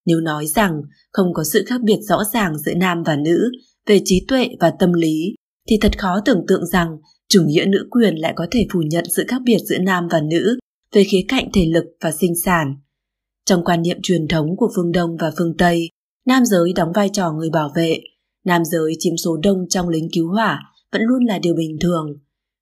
Nếu 0.06 0.20
nói 0.20 0.46
rằng 0.46 0.82
không 1.12 1.34
có 1.34 1.44
sự 1.44 1.64
khác 1.66 1.80
biệt 1.84 1.98
rõ 2.00 2.24
ràng 2.32 2.58
giữa 2.58 2.74
nam 2.74 3.02
và 3.02 3.16
nữ 3.16 3.50
về 3.86 4.00
trí 4.04 4.24
tuệ 4.28 4.48
và 4.60 4.72
tâm 4.78 4.92
lý, 4.92 5.34
thì 5.68 5.76
thật 5.80 5.98
khó 5.98 6.20
tưởng 6.24 6.44
tượng 6.48 6.66
rằng 6.66 6.88
chủ 7.28 7.42
nghĩa 7.46 7.64
nữ 7.64 7.88
quyền 7.90 8.14
lại 8.14 8.32
có 8.36 8.46
thể 8.50 8.66
phủ 8.72 8.82
nhận 8.90 9.04
sự 9.16 9.24
khác 9.28 9.42
biệt 9.44 9.58
giữa 9.58 9.78
nam 9.78 10.08
và 10.10 10.20
nữ 10.20 10.58
về 10.92 11.04
khía 11.04 11.24
cạnh 11.28 11.48
thể 11.52 11.66
lực 11.66 11.84
và 12.00 12.12
sinh 12.12 12.32
sản. 12.44 12.74
Trong 13.44 13.64
quan 13.64 13.82
niệm 13.82 13.98
truyền 14.02 14.28
thống 14.28 14.56
của 14.56 14.70
phương 14.76 14.92
Đông 14.92 15.16
và 15.16 15.32
phương 15.38 15.56
Tây, 15.56 15.90
nam 16.26 16.44
giới 16.44 16.72
đóng 16.72 16.92
vai 16.94 17.10
trò 17.12 17.32
người 17.32 17.50
bảo 17.50 17.72
vệ, 17.76 18.00
nam 18.44 18.64
giới 18.64 18.92
chiếm 18.98 19.16
số 19.16 19.36
đông 19.42 19.68
trong 19.68 19.88
lính 19.88 20.08
cứu 20.12 20.28
hỏa 20.28 20.60
vẫn 20.92 21.02
luôn 21.02 21.24
là 21.24 21.38
điều 21.38 21.54
bình 21.54 21.76
thường. 21.80 22.06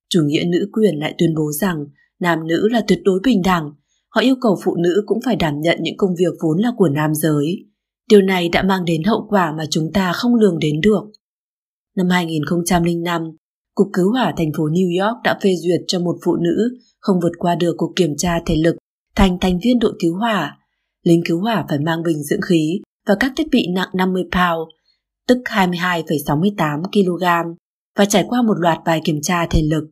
Chủ 0.09 0.21
nghĩa 0.27 0.45
nữ 0.45 0.69
quyền 0.73 0.95
lại 0.99 1.15
tuyên 1.19 1.35
bố 1.35 1.53
rằng 1.53 1.87
nam 2.21 2.47
nữ 2.47 2.69
là 2.71 2.85
tuyệt 2.89 2.99
đối 3.05 3.21
bình 3.25 3.43
đẳng, 3.45 3.71
họ 4.15 4.21
yêu 4.21 4.35
cầu 4.41 4.59
phụ 4.65 4.77
nữ 4.77 5.03
cũng 5.07 5.19
phải 5.25 5.37
đảm 5.37 5.61
nhận 5.61 5.79
những 5.81 5.97
công 5.97 6.15
việc 6.19 6.35
vốn 6.43 6.59
là 6.59 6.71
của 6.77 6.89
nam 6.89 7.15
giới. 7.15 7.65
Điều 8.11 8.23
này 8.23 8.49
đã 8.49 8.63
mang 8.63 8.85
đến 8.85 9.03
hậu 9.05 9.27
quả 9.29 9.53
mà 9.59 9.65
chúng 9.71 9.93
ta 9.95 10.13
không 10.13 10.35
lường 10.35 10.59
đến 10.59 10.81
được. 10.81 11.03
Năm 11.97 12.09
2005, 12.09 13.23
Cục 13.75 13.89
Cứu 13.93 14.13
hỏa 14.13 14.35
thành 14.37 14.53
phố 14.57 14.65
New 14.65 15.05
York 15.05 15.23
đã 15.25 15.39
phê 15.43 15.55
duyệt 15.57 15.81
cho 15.87 15.99
một 15.99 16.17
phụ 16.25 16.37
nữ 16.37 16.79
không 17.01 17.21
vượt 17.23 17.33
qua 17.39 17.55
được 17.55 17.75
cuộc 17.79 17.93
kiểm 17.97 18.17
tra 18.19 18.41
thể 18.47 18.57
lực 18.57 18.77
thành 19.17 19.39
thành 19.41 19.59
viên 19.65 19.79
đội 19.79 19.93
cứu 20.01 20.17
hỏa. 20.17 20.59
Lính 21.03 21.23
cứu 21.25 21.41
hỏa 21.41 21.65
phải 21.69 21.79
mang 21.79 22.03
bình 22.03 22.23
dưỡng 22.23 22.41
khí 22.49 22.81
và 23.07 23.15
các 23.21 23.33
thiết 23.37 23.47
bị 23.53 23.67
nặng 23.75 23.89
50 23.95 24.23
pound, 24.23 24.71
tức 25.29 25.39
22,68 25.45 26.83
kg, 26.83 27.55
và 27.97 28.05
trải 28.05 28.25
qua 28.29 28.43
một 28.43 28.55
loạt 28.59 28.79
bài 28.85 29.01
kiểm 29.05 29.21
tra 29.23 29.47
thể 29.51 29.63
lực. 29.63 29.85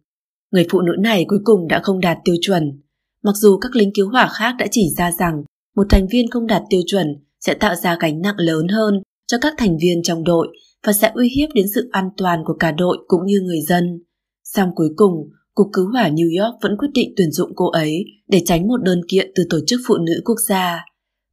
Người 0.50 0.66
phụ 0.70 0.80
nữ 0.80 0.92
này 0.98 1.24
cuối 1.28 1.38
cùng 1.44 1.68
đã 1.68 1.80
không 1.82 2.00
đạt 2.00 2.18
tiêu 2.24 2.34
chuẩn. 2.40 2.81
Mặc 3.22 3.32
dù 3.34 3.58
các 3.58 3.76
lính 3.76 3.90
cứu 3.94 4.08
hỏa 4.08 4.28
khác 4.28 4.54
đã 4.58 4.66
chỉ 4.70 4.90
ra 4.96 5.12
rằng 5.18 5.42
một 5.76 5.86
thành 5.90 6.06
viên 6.10 6.30
không 6.30 6.46
đạt 6.46 6.62
tiêu 6.70 6.80
chuẩn 6.86 7.06
sẽ 7.40 7.54
tạo 7.54 7.74
ra 7.74 7.96
gánh 8.00 8.22
nặng 8.22 8.34
lớn 8.38 8.68
hơn 8.68 9.02
cho 9.26 9.38
các 9.40 9.54
thành 9.58 9.76
viên 9.82 10.02
trong 10.02 10.24
đội 10.24 10.48
và 10.86 10.92
sẽ 10.92 11.10
uy 11.14 11.28
hiếp 11.28 11.48
đến 11.54 11.66
sự 11.74 11.88
an 11.92 12.08
toàn 12.16 12.42
của 12.44 12.54
cả 12.60 12.72
đội 12.72 12.98
cũng 13.08 13.26
như 13.26 13.40
người 13.40 13.60
dân. 13.68 14.02
Song 14.44 14.68
cuối 14.74 14.88
cùng, 14.96 15.14
Cục 15.54 15.66
Cứu 15.72 15.88
hỏa 15.92 16.08
New 16.08 16.42
York 16.42 16.62
vẫn 16.62 16.76
quyết 16.78 16.88
định 16.94 17.12
tuyển 17.16 17.32
dụng 17.32 17.52
cô 17.56 17.70
ấy 17.70 18.04
để 18.28 18.42
tránh 18.46 18.68
một 18.68 18.82
đơn 18.82 19.00
kiện 19.08 19.30
từ 19.34 19.44
Tổ 19.50 19.58
chức 19.66 19.80
Phụ 19.86 19.94
nữ 19.98 20.12
Quốc 20.24 20.36
gia. 20.48 20.84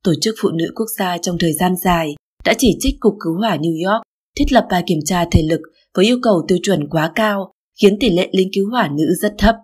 Tổ 0.04 0.14
chức 0.22 0.36
Phụ 0.42 0.50
nữ 0.50 0.72
Quốc 0.76 0.88
gia 0.98 1.18
trong 1.18 1.38
thời 1.40 1.54
gian 1.54 1.76
dài 1.84 2.16
đã 2.46 2.54
chỉ 2.58 2.78
trích 2.80 2.96
Cục 3.00 3.14
Cứu 3.20 3.34
hỏa 3.34 3.58
New 3.58 3.92
York 3.92 4.02
thiết 4.38 4.52
lập 4.52 4.68
bài 4.72 4.84
kiểm 4.88 5.00
tra 5.06 5.26
thể 5.32 5.42
lực 5.50 5.62
với 5.96 6.06
yêu 6.06 6.18
cầu 6.22 6.46
tiêu 6.48 6.58
chuẩn 6.64 6.90
quá 6.90 7.12
cao, 7.16 7.52
khiến 7.82 7.98
tỷ 8.00 8.10
lệ 8.10 8.30
lính 8.32 8.50
cứu 8.54 8.70
hỏa 8.70 8.90
nữ 8.98 9.06
rất 9.22 9.34
thấp. 9.38 9.56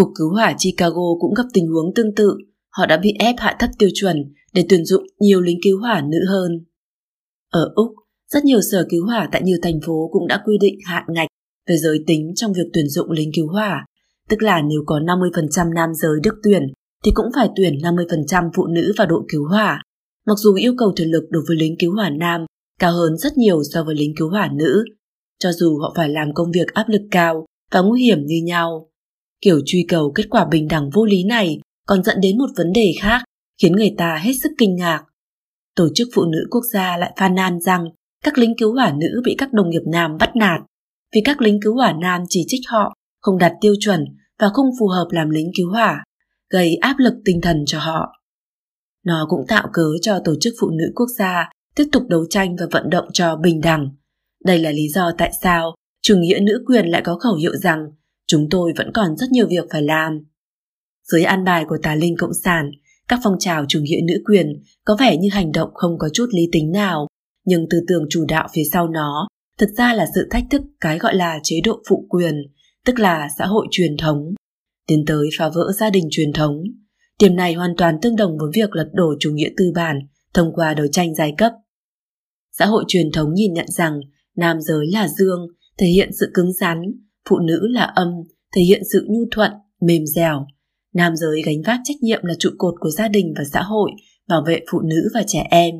Cục 0.00 0.08
Cứu 0.14 0.28
hỏa 0.28 0.56
Chicago 0.58 1.14
cũng 1.20 1.34
gặp 1.34 1.42
tình 1.52 1.68
huống 1.68 1.94
tương 1.94 2.14
tự, 2.14 2.36
họ 2.70 2.86
đã 2.86 2.96
bị 2.96 3.12
ép 3.18 3.34
hạ 3.38 3.56
thấp 3.58 3.70
tiêu 3.78 3.88
chuẩn 3.94 4.16
để 4.52 4.64
tuyển 4.68 4.84
dụng 4.84 5.02
nhiều 5.18 5.40
lính 5.40 5.58
cứu 5.62 5.80
hỏa 5.80 6.00
nữ 6.00 6.18
hơn. 6.28 6.64
Ở 7.50 7.72
Úc, 7.74 7.88
rất 8.28 8.44
nhiều 8.44 8.60
sở 8.72 8.86
cứu 8.90 9.06
hỏa 9.06 9.28
tại 9.32 9.42
nhiều 9.42 9.58
thành 9.62 9.80
phố 9.86 10.08
cũng 10.12 10.26
đã 10.26 10.42
quy 10.46 10.58
định 10.60 10.78
hạn 10.84 11.04
ngạch 11.08 11.28
về 11.68 11.76
giới 11.76 12.04
tính 12.06 12.32
trong 12.36 12.52
việc 12.52 12.70
tuyển 12.72 12.88
dụng 12.88 13.10
lính 13.10 13.30
cứu 13.36 13.48
hỏa, 13.48 13.86
tức 14.28 14.42
là 14.42 14.62
nếu 14.62 14.80
có 14.86 15.00
50% 15.00 15.74
nam 15.74 15.94
giới 15.94 16.20
được 16.22 16.34
tuyển 16.42 16.62
thì 17.04 17.10
cũng 17.14 17.26
phải 17.34 17.48
tuyển 17.56 17.74
50% 17.74 18.50
phụ 18.54 18.66
nữ 18.66 18.92
vào 18.98 19.06
đội 19.06 19.22
cứu 19.28 19.48
hỏa. 19.48 19.82
Mặc 20.26 20.38
dù 20.38 20.54
yêu 20.54 20.74
cầu 20.78 20.92
thể 20.96 21.04
lực 21.04 21.24
đối 21.30 21.42
với 21.48 21.56
lính 21.56 21.74
cứu 21.78 21.94
hỏa 21.94 22.10
nam 22.10 22.46
cao 22.78 22.92
hơn 22.92 23.16
rất 23.16 23.38
nhiều 23.38 23.62
so 23.72 23.84
với 23.84 23.94
lính 23.94 24.14
cứu 24.16 24.30
hỏa 24.30 24.50
nữ, 24.54 24.84
cho 25.38 25.52
dù 25.52 25.78
họ 25.78 25.92
phải 25.96 26.08
làm 26.08 26.34
công 26.34 26.50
việc 26.50 26.74
áp 26.74 26.88
lực 26.88 27.02
cao 27.10 27.46
và 27.72 27.80
nguy 27.80 28.02
hiểm 28.02 28.26
như 28.26 28.42
nhau. 28.44 28.89
Kiểu 29.40 29.60
truy 29.66 29.84
cầu 29.88 30.12
kết 30.14 30.24
quả 30.30 30.46
bình 30.50 30.68
đẳng 30.68 30.90
vô 30.90 31.04
lý 31.04 31.24
này 31.24 31.60
còn 31.86 32.02
dẫn 32.02 32.20
đến 32.20 32.38
một 32.38 32.50
vấn 32.56 32.72
đề 32.72 32.92
khác 33.00 33.24
khiến 33.62 33.72
người 33.72 33.94
ta 33.98 34.16
hết 34.22 34.32
sức 34.42 34.52
kinh 34.58 34.76
ngạc. 34.76 35.04
Tổ 35.76 35.88
chức 35.94 36.08
Phụ 36.14 36.24
nữ 36.24 36.46
Quốc 36.50 36.62
gia 36.72 36.96
lại 36.96 37.12
phàn 37.16 37.34
nàn 37.34 37.60
rằng 37.60 37.84
các 38.24 38.38
lính 38.38 38.54
cứu 38.58 38.74
hỏa 38.74 38.92
nữ 38.92 39.22
bị 39.24 39.34
các 39.38 39.52
đồng 39.52 39.70
nghiệp 39.70 39.82
nam 39.86 40.16
bắt 40.18 40.36
nạt 40.36 40.60
vì 41.14 41.20
các 41.24 41.40
lính 41.40 41.58
cứu 41.62 41.74
hỏa 41.74 41.92
nam 41.92 42.22
chỉ 42.28 42.44
trích 42.46 42.60
họ 42.68 42.94
không 43.20 43.38
đạt 43.38 43.52
tiêu 43.60 43.74
chuẩn 43.80 44.04
và 44.38 44.48
không 44.54 44.66
phù 44.80 44.88
hợp 44.88 45.08
làm 45.10 45.30
lính 45.30 45.50
cứu 45.56 45.70
hỏa, 45.70 46.04
gây 46.50 46.76
áp 46.76 46.96
lực 46.98 47.14
tinh 47.24 47.40
thần 47.40 47.64
cho 47.66 47.78
họ. 47.78 48.12
Nó 49.04 49.26
cũng 49.28 49.46
tạo 49.48 49.68
cớ 49.72 49.86
cho 50.02 50.20
Tổ 50.24 50.34
chức 50.40 50.54
Phụ 50.60 50.70
nữ 50.70 50.84
Quốc 50.94 51.08
gia 51.18 51.50
tiếp 51.74 51.84
tục 51.92 52.02
đấu 52.08 52.26
tranh 52.30 52.56
và 52.56 52.66
vận 52.70 52.90
động 52.90 53.08
cho 53.12 53.36
bình 53.36 53.60
đẳng. 53.60 53.90
Đây 54.44 54.58
là 54.58 54.70
lý 54.70 54.88
do 54.88 55.10
tại 55.18 55.32
sao 55.42 55.74
chủ 56.02 56.16
nghĩa 56.16 56.38
nữ 56.42 56.64
quyền 56.66 56.86
lại 56.86 57.02
có 57.04 57.16
khẩu 57.16 57.34
hiệu 57.34 57.56
rằng 57.56 57.86
chúng 58.30 58.48
tôi 58.50 58.72
vẫn 58.76 58.90
còn 58.94 59.16
rất 59.16 59.30
nhiều 59.30 59.46
việc 59.48 59.64
phải 59.70 59.82
làm. 59.82 60.26
Dưới 61.12 61.22
an 61.22 61.44
bài 61.44 61.64
của 61.68 61.78
tà 61.82 61.94
linh 61.94 62.16
cộng 62.18 62.34
sản, 62.44 62.70
các 63.08 63.20
phong 63.24 63.38
trào 63.38 63.64
chủ 63.68 63.80
nghĩa 63.82 64.00
nữ 64.04 64.14
quyền 64.24 64.62
có 64.84 64.96
vẻ 65.00 65.16
như 65.16 65.28
hành 65.32 65.52
động 65.52 65.70
không 65.74 65.98
có 65.98 66.08
chút 66.12 66.26
lý 66.32 66.48
tính 66.52 66.72
nào, 66.72 67.06
nhưng 67.44 67.66
tư 67.70 67.80
tưởng 67.88 68.04
chủ 68.10 68.24
đạo 68.28 68.48
phía 68.52 68.62
sau 68.72 68.88
nó 68.88 69.28
thực 69.58 69.70
ra 69.76 69.94
là 69.94 70.06
sự 70.14 70.28
thách 70.30 70.44
thức 70.50 70.62
cái 70.80 70.98
gọi 70.98 71.14
là 71.14 71.40
chế 71.42 71.56
độ 71.64 71.82
phụ 71.88 72.06
quyền, 72.08 72.34
tức 72.86 72.98
là 72.98 73.28
xã 73.38 73.46
hội 73.46 73.66
truyền 73.70 73.96
thống, 73.96 74.34
tiến 74.86 75.04
tới 75.06 75.28
phá 75.38 75.48
vỡ 75.48 75.72
gia 75.78 75.90
đình 75.90 76.08
truyền 76.10 76.32
thống. 76.32 76.62
Điểm 77.18 77.36
này 77.36 77.54
hoàn 77.54 77.74
toàn 77.76 77.98
tương 78.02 78.16
đồng 78.16 78.38
với 78.38 78.50
việc 78.54 78.76
lật 78.76 78.90
đổ 78.92 79.14
chủ 79.20 79.30
nghĩa 79.32 79.48
tư 79.56 79.72
bản 79.74 79.98
thông 80.34 80.52
qua 80.54 80.74
đấu 80.74 80.86
tranh 80.92 81.14
giai 81.14 81.34
cấp. 81.38 81.52
Xã 82.52 82.66
hội 82.66 82.84
truyền 82.88 83.12
thống 83.12 83.34
nhìn 83.34 83.52
nhận 83.52 83.66
rằng 83.68 84.00
nam 84.36 84.60
giới 84.60 84.86
là 84.92 85.08
dương, 85.08 85.46
thể 85.78 85.86
hiện 85.86 86.10
sự 86.20 86.30
cứng 86.34 86.52
rắn, 86.52 86.82
phụ 87.28 87.38
nữ 87.38 87.60
là 87.70 87.84
âm, 87.84 88.08
thể 88.56 88.62
hiện 88.62 88.82
sự 88.92 89.06
nhu 89.08 89.24
thuận, 89.30 89.52
mềm 89.80 90.06
dẻo. 90.06 90.46
Nam 90.94 91.16
giới 91.16 91.42
gánh 91.44 91.62
vác 91.66 91.80
trách 91.84 91.96
nhiệm 92.02 92.24
là 92.24 92.34
trụ 92.38 92.50
cột 92.58 92.74
của 92.80 92.90
gia 92.90 93.08
đình 93.08 93.34
và 93.36 93.44
xã 93.52 93.62
hội, 93.62 93.90
bảo 94.28 94.44
vệ 94.46 94.60
phụ 94.72 94.80
nữ 94.80 95.10
và 95.14 95.22
trẻ 95.26 95.46
em 95.50 95.74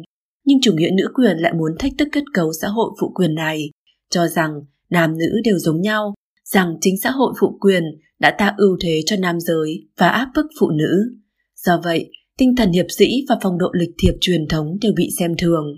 nhưng 0.44 0.60
chủ 0.62 0.72
nghĩa 0.74 0.90
nữ 0.90 1.04
quyền 1.14 1.36
lại 1.36 1.52
muốn 1.52 1.72
thách 1.78 1.92
thức 1.98 2.08
kết 2.12 2.24
cấu 2.34 2.52
xã 2.62 2.68
hội 2.68 2.90
phụ 3.00 3.12
quyền 3.14 3.34
này, 3.34 3.70
cho 4.10 4.28
rằng 4.28 4.50
nam 4.90 5.18
nữ 5.18 5.40
đều 5.44 5.58
giống 5.58 5.80
nhau, 5.80 6.14
rằng 6.44 6.76
chính 6.80 6.94
xã 7.02 7.10
hội 7.10 7.34
phụ 7.40 7.58
quyền 7.60 7.82
đã 8.18 8.34
tạo 8.38 8.52
ưu 8.56 8.76
thế 8.80 9.00
cho 9.06 9.16
nam 9.16 9.40
giới 9.40 9.88
và 9.98 10.08
áp 10.08 10.28
bức 10.34 10.46
phụ 10.60 10.70
nữ. 10.70 11.18
Do 11.56 11.80
vậy, 11.84 12.10
tinh 12.38 12.56
thần 12.56 12.72
hiệp 12.72 12.86
sĩ 12.98 13.24
và 13.28 13.36
phong 13.42 13.58
độ 13.58 13.66
lịch 13.72 13.90
thiệp 14.02 14.12
truyền 14.20 14.48
thống 14.48 14.78
đều 14.80 14.92
bị 14.96 15.08
xem 15.18 15.34
thường. 15.38 15.76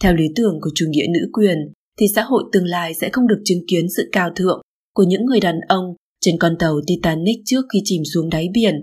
Theo 0.00 0.14
lý 0.14 0.24
tưởng 0.36 0.58
của 0.62 0.70
chủ 0.74 0.86
nghĩa 0.88 1.06
nữ 1.06 1.20
quyền, 1.32 1.58
thì 2.00 2.06
xã 2.14 2.22
hội 2.22 2.44
tương 2.52 2.64
lai 2.64 2.94
sẽ 2.94 3.10
không 3.12 3.26
được 3.26 3.42
chứng 3.44 3.64
kiến 3.68 3.86
sự 3.96 4.08
cao 4.12 4.30
thượng 4.36 4.60
của 4.98 5.04
những 5.08 5.26
người 5.26 5.40
đàn 5.40 5.60
ông 5.68 5.84
trên 6.20 6.38
con 6.38 6.56
tàu 6.58 6.80
Titanic 6.86 7.36
trước 7.44 7.62
khi 7.72 7.80
chìm 7.84 8.02
xuống 8.14 8.28
đáy 8.30 8.48
biển. 8.52 8.74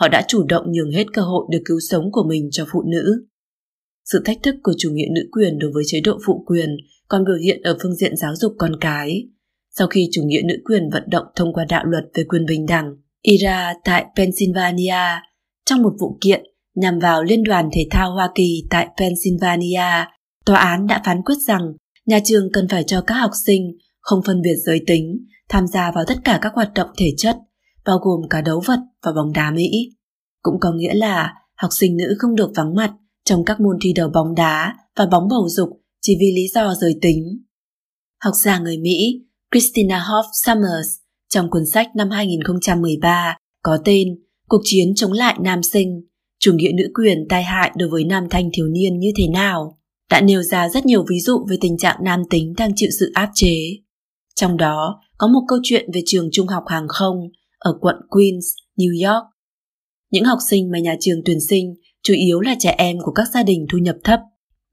Họ 0.00 0.08
đã 0.08 0.24
chủ 0.28 0.44
động 0.48 0.72
nhường 0.72 0.90
hết 0.90 1.04
cơ 1.12 1.22
hội 1.22 1.46
được 1.50 1.58
cứu 1.64 1.78
sống 1.90 2.12
của 2.12 2.24
mình 2.28 2.48
cho 2.52 2.66
phụ 2.72 2.82
nữ. 2.82 3.26
Sự 4.04 4.22
thách 4.24 4.38
thức 4.42 4.54
của 4.62 4.72
chủ 4.78 4.90
nghĩa 4.92 5.08
nữ 5.14 5.28
quyền 5.32 5.58
đối 5.58 5.70
với 5.72 5.82
chế 5.86 6.00
độ 6.00 6.18
phụ 6.26 6.44
quyền 6.46 6.76
còn 7.08 7.24
biểu 7.24 7.36
hiện 7.36 7.62
ở 7.62 7.76
phương 7.82 7.94
diện 7.94 8.16
giáo 8.16 8.36
dục 8.36 8.54
con 8.58 8.72
cái. 8.80 9.28
Sau 9.78 9.86
khi 9.86 10.08
chủ 10.12 10.22
nghĩa 10.24 10.42
nữ 10.44 10.54
quyền 10.64 10.90
vận 10.92 11.02
động 11.10 11.26
thông 11.36 11.52
qua 11.52 11.64
đạo 11.68 11.84
luật 11.84 12.04
về 12.14 12.24
quyền 12.24 12.46
bình 12.46 12.66
đẳng, 12.66 12.96
IRA 13.22 13.74
tại 13.84 14.04
Pennsylvania, 14.16 15.20
trong 15.66 15.82
một 15.82 15.92
vụ 16.00 16.18
kiện 16.20 16.42
nhằm 16.74 16.98
vào 16.98 17.22
Liên 17.22 17.42
đoàn 17.44 17.68
Thể 17.72 17.86
thao 17.90 18.12
Hoa 18.12 18.30
Kỳ 18.34 18.64
tại 18.70 18.88
Pennsylvania, 18.98 20.06
tòa 20.46 20.58
án 20.58 20.86
đã 20.86 21.02
phán 21.06 21.22
quyết 21.22 21.36
rằng 21.46 21.72
nhà 22.06 22.20
trường 22.24 22.52
cần 22.52 22.68
phải 22.68 22.84
cho 22.84 23.00
các 23.00 23.14
học 23.14 23.30
sinh 23.46 23.72
không 24.00 24.20
phân 24.26 24.40
biệt 24.42 24.56
giới 24.66 24.80
tính 24.86 25.18
tham 25.48 25.66
gia 25.66 25.90
vào 25.90 26.04
tất 26.06 26.18
cả 26.24 26.38
các 26.42 26.52
hoạt 26.54 26.70
động 26.74 26.90
thể 26.96 27.14
chất, 27.16 27.36
bao 27.86 27.98
gồm 27.98 28.28
cả 28.30 28.40
đấu 28.40 28.62
vật 28.66 28.78
và 29.02 29.12
bóng 29.12 29.32
đá 29.32 29.50
Mỹ. 29.50 29.70
Cũng 30.42 30.54
có 30.60 30.72
nghĩa 30.72 30.94
là 30.94 31.34
học 31.56 31.70
sinh 31.72 31.96
nữ 31.96 32.16
không 32.18 32.34
được 32.34 32.50
vắng 32.56 32.74
mặt 32.74 32.92
trong 33.24 33.44
các 33.44 33.60
môn 33.60 33.78
thi 33.82 33.92
đấu 33.92 34.10
bóng 34.14 34.34
đá 34.34 34.76
và 34.96 35.06
bóng 35.06 35.28
bầu 35.28 35.48
dục 35.48 35.68
chỉ 36.00 36.16
vì 36.20 36.32
lý 36.36 36.48
do 36.54 36.74
giới 36.74 36.98
tính. 37.02 37.44
Học 38.24 38.34
giả 38.42 38.58
người 38.58 38.78
Mỹ 38.78 39.24
Christina 39.52 39.98
Hoff 39.98 40.24
Summers 40.44 40.88
Trong 41.28 41.50
cuốn 41.50 41.62
sách 41.66 41.86
năm 41.96 42.10
2013 42.10 43.36
có 43.62 43.78
tên 43.84 44.08
Cuộc 44.48 44.60
chiến 44.64 44.92
chống 44.96 45.12
lại 45.12 45.36
nam 45.40 45.62
sinh, 45.62 46.00
chủ 46.40 46.52
nghĩa 46.52 46.72
nữ 46.74 46.84
quyền 46.94 47.26
tai 47.28 47.42
hại 47.42 47.70
đối 47.76 47.88
với 47.88 48.04
nam 48.04 48.26
thanh 48.30 48.50
thiếu 48.52 48.66
niên 48.68 48.98
như 48.98 49.12
thế 49.16 49.24
nào, 49.32 49.78
đã 50.10 50.20
nêu 50.20 50.42
ra 50.42 50.68
rất 50.68 50.86
nhiều 50.86 51.04
ví 51.10 51.20
dụ 51.20 51.46
về 51.50 51.56
tình 51.60 51.78
trạng 51.78 51.96
nam 52.04 52.22
tính 52.30 52.54
đang 52.56 52.70
chịu 52.76 52.88
sự 53.00 53.10
áp 53.14 53.30
chế. 53.34 53.54
Trong 54.34 54.56
đó 54.56 55.00
có 55.18 55.26
một 55.26 55.40
câu 55.48 55.58
chuyện 55.62 55.90
về 55.94 56.02
trường 56.06 56.28
trung 56.32 56.46
học 56.46 56.64
hàng 56.66 56.88
không 56.88 57.16
ở 57.58 57.78
quận 57.80 57.96
Queens, 58.08 58.46
New 58.76 59.08
York. 59.08 59.24
Những 60.10 60.24
học 60.24 60.38
sinh 60.50 60.70
mà 60.70 60.78
nhà 60.78 60.96
trường 61.00 61.20
tuyển 61.24 61.40
sinh 61.48 61.74
chủ 62.02 62.14
yếu 62.14 62.40
là 62.40 62.54
trẻ 62.58 62.74
em 62.78 62.96
của 63.04 63.12
các 63.12 63.28
gia 63.34 63.42
đình 63.42 63.66
thu 63.72 63.78
nhập 63.78 63.96
thấp. 64.04 64.20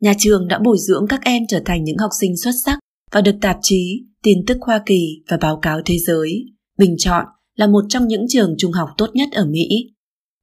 Nhà 0.02 0.14
trường 0.18 0.48
đã 0.48 0.60
bồi 0.60 0.78
dưỡng 0.80 1.06
các 1.10 1.22
em 1.24 1.44
trở 1.50 1.62
thành 1.66 1.84
những 1.84 1.98
học 1.98 2.12
sinh 2.20 2.38
xuất 2.38 2.52
sắc 2.66 2.80
và 3.12 3.22
được 3.22 3.36
tạp 3.42 3.58
chí, 3.62 4.04
tin 4.24 4.38
tức 4.48 4.58
Hoa 4.62 4.84
Kỳ 4.86 5.24
và 5.30 5.38
báo 5.38 5.60
cáo 5.62 5.82
thế 5.86 5.98
giới 5.98 6.46
bình 6.78 6.96
chọn 6.98 7.26
là 7.56 7.68
một 7.68 7.86
trong 7.90 8.08
những 8.08 8.26
trường 8.30 8.56
trung 8.58 8.72
học 8.72 8.90
tốt 8.98 9.10
nhất 9.14 9.30
ở 9.32 9.46
Mỹ. 9.46 9.68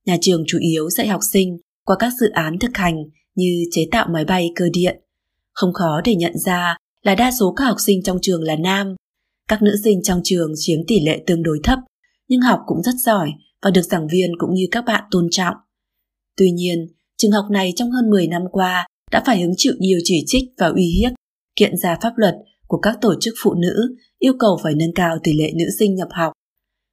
Nhà 0.07 0.17
trường 0.21 0.45
chủ 0.47 0.59
yếu 0.59 0.91
dạy 0.91 1.09
học 1.09 1.21
sinh 1.33 1.59
qua 1.85 1.97
các 1.99 2.13
dự 2.21 2.31
án 2.31 2.59
thực 2.59 2.77
hành 2.77 2.97
như 3.35 3.65
chế 3.71 3.87
tạo 3.91 4.09
máy 4.13 4.25
bay 4.25 4.51
cơ 4.57 4.65
điện. 4.73 5.01
Không 5.53 5.73
khó 5.73 6.01
để 6.05 6.15
nhận 6.15 6.39
ra 6.39 6.77
là 7.03 7.15
đa 7.15 7.31
số 7.41 7.53
các 7.57 7.65
học 7.65 7.77
sinh 7.81 8.03
trong 8.03 8.19
trường 8.23 8.43
là 8.43 8.57
nam. 8.57 8.95
Các 9.53 9.63
nữ 9.63 9.77
sinh 9.85 10.03
trong 10.03 10.21
trường 10.25 10.53
chiếm 10.57 10.79
tỷ 10.89 11.01
lệ 11.01 11.23
tương 11.27 11.43
đối 11.43 11.61
thấp, 11.65 11.79
nhưng 12.29 12.41
học 12.41 12.61
cũng 12.67 12.83
rất 12.83 12.95
giỏi 13.05 13.31
và 13.63 13.71
được 13.71 13.83
giảng 13.83 14.09
viên 14.09 14.31
cũng 14.39 14.55
như 14.55 14.67
các 14.71 14.85
bạn 14.87 15.05
tôn 15.11 15.29
trọng. 15.31 15.55
Tuy 16.37 16.51
nhiên, 16.51 16.87
trường 17.19 17.33
học 17.33 17.45
này 17.51 17.73
trong 17.77 17.91
hơn 17.91 18.11
10 18.11 18.27
năm 18.27 18.43
qua 18.53 18.87
đã 19.11 19.23
phải 19.27 19.41
hứng 19.41 19.53
chịu 19.57 19.73
nhiều 19.79 19.99
chỉ 20.05 20.25
trích 20.27 20.45
và 20.59 20.67
uy 20.67 20.85
hiếp, 20.85 21.13
kiện 21.57 21.77
ra 21.77 21.99
pháp 22.03 22.13
luật 22.17 22.35
của 22.67 22.79
các 22.79 22.99
tổ 23.01 23.15
chức 23.21 23.35
phụ 23.43 23.55
nữ 23.55 23.97
yêu 24.19 24.33
cầu 24.39 24.59
phải 24.63 24.75
nâng 24.75 24.95
cao 24.95 25.19
tỷ 25.23 25.33
lệ 25.33 25.53
nữ 25.59 25.65
sinh 25.79 25.95
nhập 25.95 26.09
học. 26.11 26.33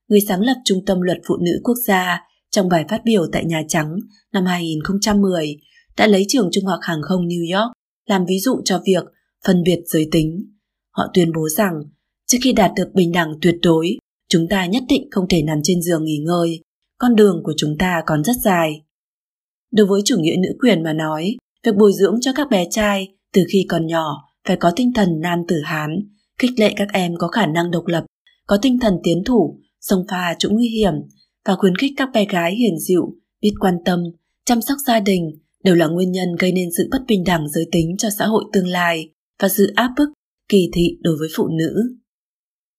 Người 0.09 0.21
sáng 0.27 0.41
lập 0.41 0.57
Trung 0.65 0.85
tâm 0.85 1.01
Luật 1.01 1.17
Phụ 1.27 1.37
nữ 1.37 1.51
Quốc 1.63 1.77
gia 1.87 2.21
trong 2.51 2.69
bài 2.69 2.85
phát 2.89 3.01
biểu 3.05 3.25
tại 3.31 3.45
Nhà 3.45 3.61
Trắng 3.67 3.95
năm 4.33 4.45
2010 4.45 5.57
đã 5.97 6.07
lấy 6.07 6.25
trường 6.27 6.49
trung 6.51 6.65
học 6.65 6.79
hàng 6.81 7.01
không 7.01 7.27
New 7.27 7.59
York 7.59 7.71
làm 8.05 8.25
ví 8.25 8.39
dụ 8.39 8.61
cho 8.65 8.81
việc 8.85 9.03
phân 9.45 9.63
biệt 9.63 9.79
giới 9.85 10.07
tính. 10.11 10.45
Họ 10.91 11.03
tuyên 11.13 11.31
bố 11.35 11.49
rằng 11.49 11.73
trước 12.29 12.37
khi 12.43 12.53
đạt 12.53 12.71
được 12.75 12.89
bình 12.93 13.11
đẳng 13.11 13.33
tuyệt 13.41 13.55
đối, 13.61 13.97
chúng 14.29 14.47
ta 14.49 14.65
nhất 14.65 14.83
định 14.89 15.07
không 15.11 15.27
thể 15.29 15.41
nằm 15.41 15.59
trên 15.63 15.81
giường 15.81 16.03
nghỉ 16.03 16.17
ngơi, 16.17 16.61
con 16.97 17.15
đường 17.15 17.41
của 17.43 17.53
chúng 17.57 17.77
ta 17.79 18.01
còn 18.05 18.23
rất 18.23 18.35
dài. 18.43 18.81
Đối 19.71 19.87
với 19.87 20.01
chủ 20.05 20.15
nghĩa 20.19 20.35
nữ 20.35 20.49
quyền 20.59 20.83
mà 20.83 20.93
nói, 20.93 21.35
việc 21.63 21.75
bồi 21.75 21.91
dưỡng 21.93 22.17
cho 22.21 22.31
các 22.35 22.49
bé 22.49 22.67
trai 22.71 23.07
từ 23.33 23.43
khi 23.51 23.65
còn 23.69 23.87
nhỏ 23.87 24.31
phải 24.47 24.57
có 24.57 24.71
tinh 24.75 24.93
thần 24.95 25.19
nam 25.21 25.39
tử 25.47 25.61
hán, 25.63 25.89
khích 26.37 26.51
lệ 26.59 26.73
các 26.77 26.87
em 26.93 27.15
có 27.17 27.27
khả 27.27 27.45
năng 27.45 27.71
độc 27.71 27.87
lập, 27.87 28.05
có 28.47 28.57
tinh 28.61 28.79
thần 28.79 28.93
tiến 29.03 29.23
thủ, 29.25 29.59
sông 29.81 30.05
pha 30.09 30.35
chỗ 30.39 30.49
nguy 30.49 30.69
hiểm 30.69 30.93
và 31.45 31.55
khuyến 31.55 31.75
khích 31.75 31.91
các 31.97 32.09
bé 32.13 32.25
gái 32.25 32.55
hiền 32.55 32.79
dịu, 32.79 33.15
biết 33.41 33.53
quan 33.59 33.75
tâm, 33.85 34.03
chăm 34.45 34.61
sóc 34.61 34.77
gia 34.87 34.99
đình 34.99 35.31
đều 35.63 35.75
là 35.75 35.87
nguyên 35.87 36.11
nhân 36.11 36.35
gây 36.39 36.51
nên 36.51 36.69
sự 36.77 36.87
bất 36.91 36.99
bình 37.07 37.23
đẳng 37.23 37.49
giới 37.49 37.67
tính 37.71 37.97
cho 37.97 38.09
xã 38.17 38.25
hội 38.25 38.43
tương 38.53 38.67
lai 38.67 39.09
và 39.41 39.49
sự 39.49 39.73
áp 39.75 39.91
bức, 39.97 40.09
kỳ 40.49 40.69
thị 40.73 40.97
đối 41.01 41.17
với 41.17 41.27
phụ 41.35 41.47
nữ. 41.47 41.98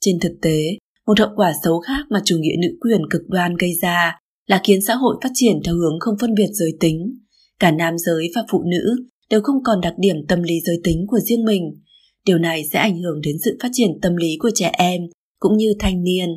Trên 0.01 0.21
thực 0.21 0.33
tế, 0.43 0.79
một 1.07 1.19
hậu 1.19 1.29
quả 1.37 1.53
xấu 1.65 1.81
khác 1.81 2.07
mà 2.11 2.21
chủ 2.25 2.37
nghĩa 2.39 2.57
nữ 2.63 2.69
quyền 2.81 3.01
cực 3.11 3.23
đoan 3.29 3.57
gây 3.57 3.75
ra 3.83 4.19
là 4.47 4.61
khiến 4.65 4.81
xã 4.87 4.95
hội 4.95 5.17
phát 5.23 5.31
triển 5.35 5.57
theo 5.65 5.75
hướng 5.75 6.01
không 6.01 6.15
phân 6.21 6.35
biệt 6.35 6.49
giới 6.53 6.77
tính. 6.81 7.19
Cả 7.59 7.71
nam 7.71 7.99
giới 7.99 8.31
và 8.35 8.45
phụ 8.51 8.63
nữ 8.63 8.97
đều 9.31 9.41
không 9.43 9.63
còn 9.65 9.81
đặc 9.81 9.95
điểm 9.99 10.17
tâm 10.29 10.43
lý 10.43 10.55
giới 10.67 10.81
tính 10.85 11.07
của 11.09 11.19
riêng 11.19 11.45
mình. 11.45 11.83
Điều 12.27 12.39
này 12.39 12.65
sẽ 12.73 12.79
ảnh 12.79 12.99
hưởng 13.03 13.21
đến 13.21 13.37
sự 13.45 13.59
phát 13.63 13.69
triển 13.73 13.91
tâm 14.03 14.17
lý 14.17 14.37
của 14.39 14.51
trẻ 14.55 14.71
em 14.73 15.01
cũng 15.39 15.57
như 15.57 15.75
thanh 15.79 16.03
niên. 16.03 16.29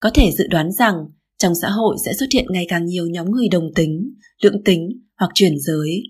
Có 0.00 0.10
thể 0.14 0.30
dự 0.38 0.46
đoán 0.46 0.72
rằng 0.72 0.94
trong 1.38 1.54
xã 1.62 1.70
hội 1.70 1.96
sẽ 2.04 2.12
xuất 2.14 2.26
hiện 2.32 2.46
ngày 2.50 2.66
càng 2.68 2.86
nhiều 2.86 3.06
nhóm 3.06 3.30
người 3.30 3.48
đồng 3.48 3.74
tính, 3.74 4.14
lưỡng 4.42 4.64
tính 4.64 4.88
hoặc 5.18 5.30
chuyển 5.34 5.52
giới. 5.58 6.02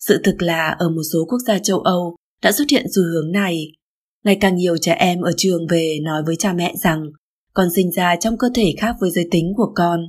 Sự 0.00 0.20
thực 0.24 0.42
là 0.42 0.76
ở 0.78 0.88
một 0.88 1.02
số 1.12 1.24
quốc 1.28 1.38
gia 1.46 1.58
châu 1.58 1.78
Âu 1.78 2.16
đã 2.42 2.52
xuất 2.52 2.64
hiện 2.70 2.86
xu 2.94 3.02
hướng 3.02 3.32
này. 3.32 3.72
Ngày 4.24 4.36
càng 4.40 4.56
nhiều 4.56 4.76
trẻ 4.80 4.92
em 4.92 5.20
ở 5.20 5.32
trường 5.36 5.66
về 5.70 5.98
nói 6.02 6.22
với 6.26 6.36
cha 6.36 6.52
mẹ 6.52 6.74
rằng 6.82 7.02
con 7.54 7.68
sinh 7.74 7.90
ra 7.90 8.16
trong 8.16 8.38
cơ 8.38 8.48
thể 8.54 8.74
khác 8.78 8.94
với 9.00 9.10
giới 9.10 9.28
tính 9.30 9.52
của 9.56 9.72
con. 9.74 10.00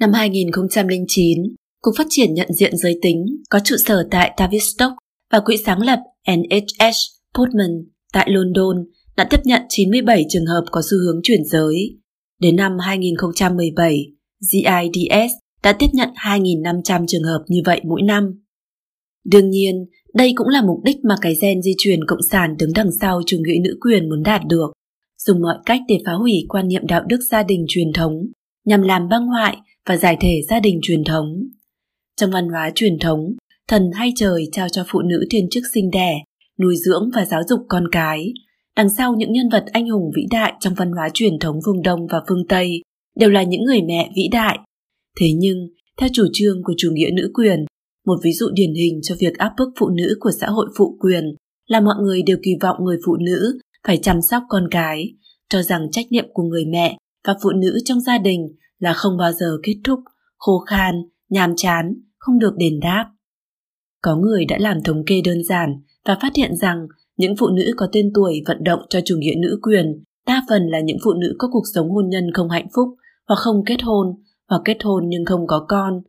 Năm 0.00 0.12
2009, 0.12 1.38
Cục 1.80 1.94
Phát 1.98 2.06
triển 2.10 2.34
Nhận 2.34 2.52
diện 2.52 2.76
Giới 2.76 2.98
tính 3.02 3.26
có 3.50 3.60
trụ 3.64 3.76
sở 3.86 4.08
tại 4.10 4.34
Tavistock 4.36 4.92
và 5.32 5.40
quỹ 5.40 5.56
sáng 5.66 5.80
lập 5.80 5.98
NHS 6.30 6.96
Portman 7.38 7.70
tại 8.12 8.28
London 8.30 8.76
đã 9.16 9.26
tiếp 9.30 9.40
nhận 9.44 9.62
97 9.68 10.24
trường 10.28 10.46
hợp 10.46 10.64
có 10.70 10.82
xu 10.90 10.96
hướng 10.98 11.20
chuyển 11.22 11.44
giới. 11.44 11.98
Đến 12.40 12.56
năm 12.56 12.72
2017, 12.80 14.06
GIDS 14.40 15.32
đã 15.62 15.72
tiếp 15.72 15.86
nhận 15.92 16.08
2.500 16.14 17.04
trường 17.08 17.22
hợp 17.22 17.44
như 17.48 17.62
vậy 17.64 17.80
mỗi 17.84 18.02
năm. 18.02 18.42
Đương 19.24 19.50
nhiên, 19.50 19.86
đây 20.14 20.32
cũng 20.36 20.48
là 20.48 20.62
mục 20.62 20.80
đích 20.84 20.96
mà 21.04 21.14
cái 21.20 21.34
gen 21.42 21.62
di 21.62 21.72
truyền 21.78 22.04
cộng 22.04 22.22
sản 22.30 22.56
đứng 22.58 22.70
đằng 22.74 22.90
sau 23.00 23.20
chủ 23.26 23.36
nghĩa 23.38 23.60
nữ 23.64 23.78
quyền 23.80 24.08
muốn 24.08 24.22
đạt 24.22 24.42
được, 24.48 24.72
dùng 25.18 25.42
mọi 25.42 25.56
cách 25.66 25.80
để 25.88 25.98
phá 26.06 26.12
hủy 26.12 26.44
quan 26.48 26.68
niệm 26.68 26.86
đạo 26.86 27.02
đức 27.08 27.20
gia 27.30 27.42
đình 27.42 27.64
truyền 27.68 27.92
thống, 27.92 28.12
nhằm 28.64 28.82
làm 28.82 29.08
băng 29.08 29.26
hoại 29.26 29.56
và 29.86 29.96
giải 29.96 30.16
thể 30.20 30.40
gia 30.48 30.60
đình 30.60 30.78
truyền 30.82 31.04
thống. 31.04 31.48
Trong 32.16 32.30
văn 32.30 32.48
hóa 32.48 32.70
truyền 32.74 32.98
thống, 32.98 33.34
thần 33.68 33.90
hay 33.94 34.12
trời 34.16 34.48
trao 34.52 34.68
cho 34.68 34.84
phụ 34.88 35.00
nữ 35.00 35.24
thiên 35.30 35.48
chức 35.50 35.62
sinh 35.74 35.90
đẻ, 35.90 36.22
nuôi 36.60 36.76
dưỡng 36.76 37.10
và 37.14 37.24
giáo 37.24 37.42
dục 37.48 37.60
con 37.68 37.84
cái. 37.92 38.32
Đằng 38.76 38.88
sau 38.96 39.14
những 39.14 39.32
nhân 39.32 39.48
vật 39.48 39.64
anh 39.72 39.88
hùng 39.88 40.10
vĩ 40.16 40.22
đại 40.30 40.52
trong 40.60 40.74
văn 40.74 40.92
hóa 40.92 41.08
truyền 41.14 41.38
thống 41.38 41.56
phương 41.66 41.82
Đông 41.82 42.06
và 42.06 42.20
phương 42.28 42.46
Tây 42.48 42.82
đều 43.16 43.30
là 43.30 43.42
những 43.42 43.64
người 43.64 43.82
mẹ 43.82 44.10
vĩ 44.16 44.28
đại. 44.32 44.58
Thế 45.20 45.26
nhưng, 45.36 45.68
theo 45.96 46.08
chủ 46.12 46.26
trương 46.32 46.62
của 46.64 46.74
chủ 46.76 46.90
nghĩa 46.92 47.10
nữ 47.12 47.30
quyền, 47.34 47.64
một 48.06 48.18
ví 48.22 48.32
dụ 48.32 48.46
điển 48.54 48.74
hình 48.74 49.00
cho 49.02 49.14
việc 49.20 49.38
áp 49.38 49.52
bức 49.58 49.68
phụ 49.78 49.88
nữ 49.88 50.16
của 50.20 50.30
xã 50.40 50.46
hội 50.46 50.66
phụ 50.76 50.96
quyền 51.00 51.24
là 51.66 51.80
mọi 51.80 51.94
người 52.02 52.22
đều 52.22 52.36
kỳ 52.42 52.50
vọng 52.60 52.76
người 52.84 52.98
phụ 53.06 53.16
nữ 53.16 53.58
phải 53.86 53.96
chăm 53.96 54.22
sóc 54.22 54.42
con 54.48 54.68
cái, 54.70 55.14
cho 55.48 55.62
rằng 55.62 55.90
trách 55.90 56.06
nhiệm 56.10 56.24
của 56.32 56.42
người 56.42 56.64
mẹ 56.64 56.96
và 57.26 57.34
phụ 57.42 57.50
nữ 57.50 57.78
trong 57.84 58.00
gia 58.00 58.18
đình 58.18 58.48
là 58.78 58.92
không 58.92 59.16
bao 59.16 59.32
giờ 59.32 59.58
kết 59.62 59.76
thúc, 59.84 60.00
khô 60.38 60.58
khan, 60.58 60.94
nhàm 61.28 61.52
chán, 61.56 61.94
không 62.18 62.38
được 62.38 62.52
đền 62.56 62.80
đáp. 62.80 63.10
Có 64.02 64.16
người 64.16 64.44
đã 64.44 64.56
làm 64.58 64.82
thống 64.82 65.04
kê 65.06 65.20
đơn 65.24 65.44
giản 65.44 65.70
và 66.04 66.18
phát 66.22 66.32
hiện 66.36 66.56
rằng 66.56 66.86
những 67.16 67.36
phụ 67.36 67.48
nữ 67.48 67.72
có 67.76 67.88
tên 67.92 68.10
tuổi 68.14 68.42
vận 68.46 68.64
động 68.64 68.80
cho 68.90 69.00
chủ 69.04 69.16
nghĩa 69.18 69.34
nữ 69.36 69.58
quyền 69.62 70.04
đa 70.26 70.42
phần 70.48 70.66
là 70.66 70.80
những 70.80 70.98
phụ 71.04 71.12
nữ 71.12 71.34
có 71.38 71.48
cuộc 71.52 71.64
sống 71.74 71.90
hôn 71.90 72.08
nhân 72.08 72.24
không 72.34 72.48
hạnh 72.48 72.68
phúc 72.74 72.88
hoặc 73.28 73.36
không 73.36 73.64
kết 73.66 73.82
hôn 73.82 74.06
hoặc 74.48 74.62
kết 74.64 74.76
hôn 74.82 75.04
nhưng 75.08 75.24
không 75.24 75.46
có 75.46 75.64
con. 75.68 76.00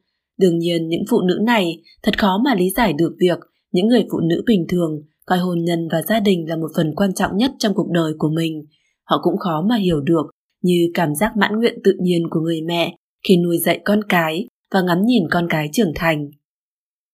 Đương 0.42 0.60
nhiên 0.60 0.88
những 0.88 1.04
phụ 1.10 1.22
nữ 1.22 1.40
này 1.44 1.82
thật 2.04 2.20
khó 2.20 2.42
mà 2.46 2.56
lý 2.56 2.70
giải 2.70 2.94
được 2.94 3.16
việc 3.20 3.40
những 3.72 3.88
người 3.88 4.06
phụ 4.12 4.20
nữ 4.20 4.44
bình 4.46 4.66
thường 4.70 5.02
coi 5.26 5.40
hôn 5.40 5.64
nhân 5.64 5.88
và 5.92 6.02
gia 6.02 6.20
đình 6.20 6.50
là 6.50 6.56
một 6.56 6.68
phần 6.76 6.96
quan 6.96 7.14
trọng 7.14 7.38
nhất 7.38 7.52
trong 7.60 7.74
cuộc 7.74 7.90
đời 7.92 8.14
của 8.18 8.30
mình. 8.30 8.66
Họ 9.04 9.20
cũng 9.24 9.38
khó 9.38 9.66
mà 9.70 9.76
hiểu 9.76 10.02
được 10.02 10.24
như 10.62 10.92
cảm 10.94 11.16
giác 11.16 11.38
mãn 11.38 11.60
nguyện 11.60 11.80
tự 11.84 11.94
nhiên 12.02 12.24
của 12.30 12.40
người 12.40 12.62
mẹ 12.62 12.96
khi 13.28 13.38
nuôi 13.38 13.58
dạy 13.58 13.82
con 13.86 14.04
cái 14.10 14.48
và 14.72 14.82
ngắm 14.82 15.06
nhìn 15.06 15.24
con 15.32 15.48
cái 15.50 15.70
trưởng 15.74 15.92
thành. 15.96 16.32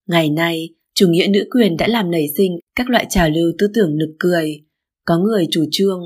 Ngày 0.08 0.30
nay, 0.30 0.70
chủ 0.96 1.08
nghĩa 1.10 1.28
nữ 1.28 1.48
quyền 1.52 1.78
đã 1.78 1.88
làm 1.88 2.12
nảy 2.12 2.26
sinh 2.38 2.60
các 2.76 2.90
loại 2.90 3.06
trào 3.10 3.30
lưu 3.30 3.52
tư 3.58 3.68
tưởng 3.74 3.98
nực 3.98 4.10
cười. 4.20 4.64
Có 5.06 5.18
người 5.18 5.48
chủ 5.52 5.66
trương, 5.72 6.00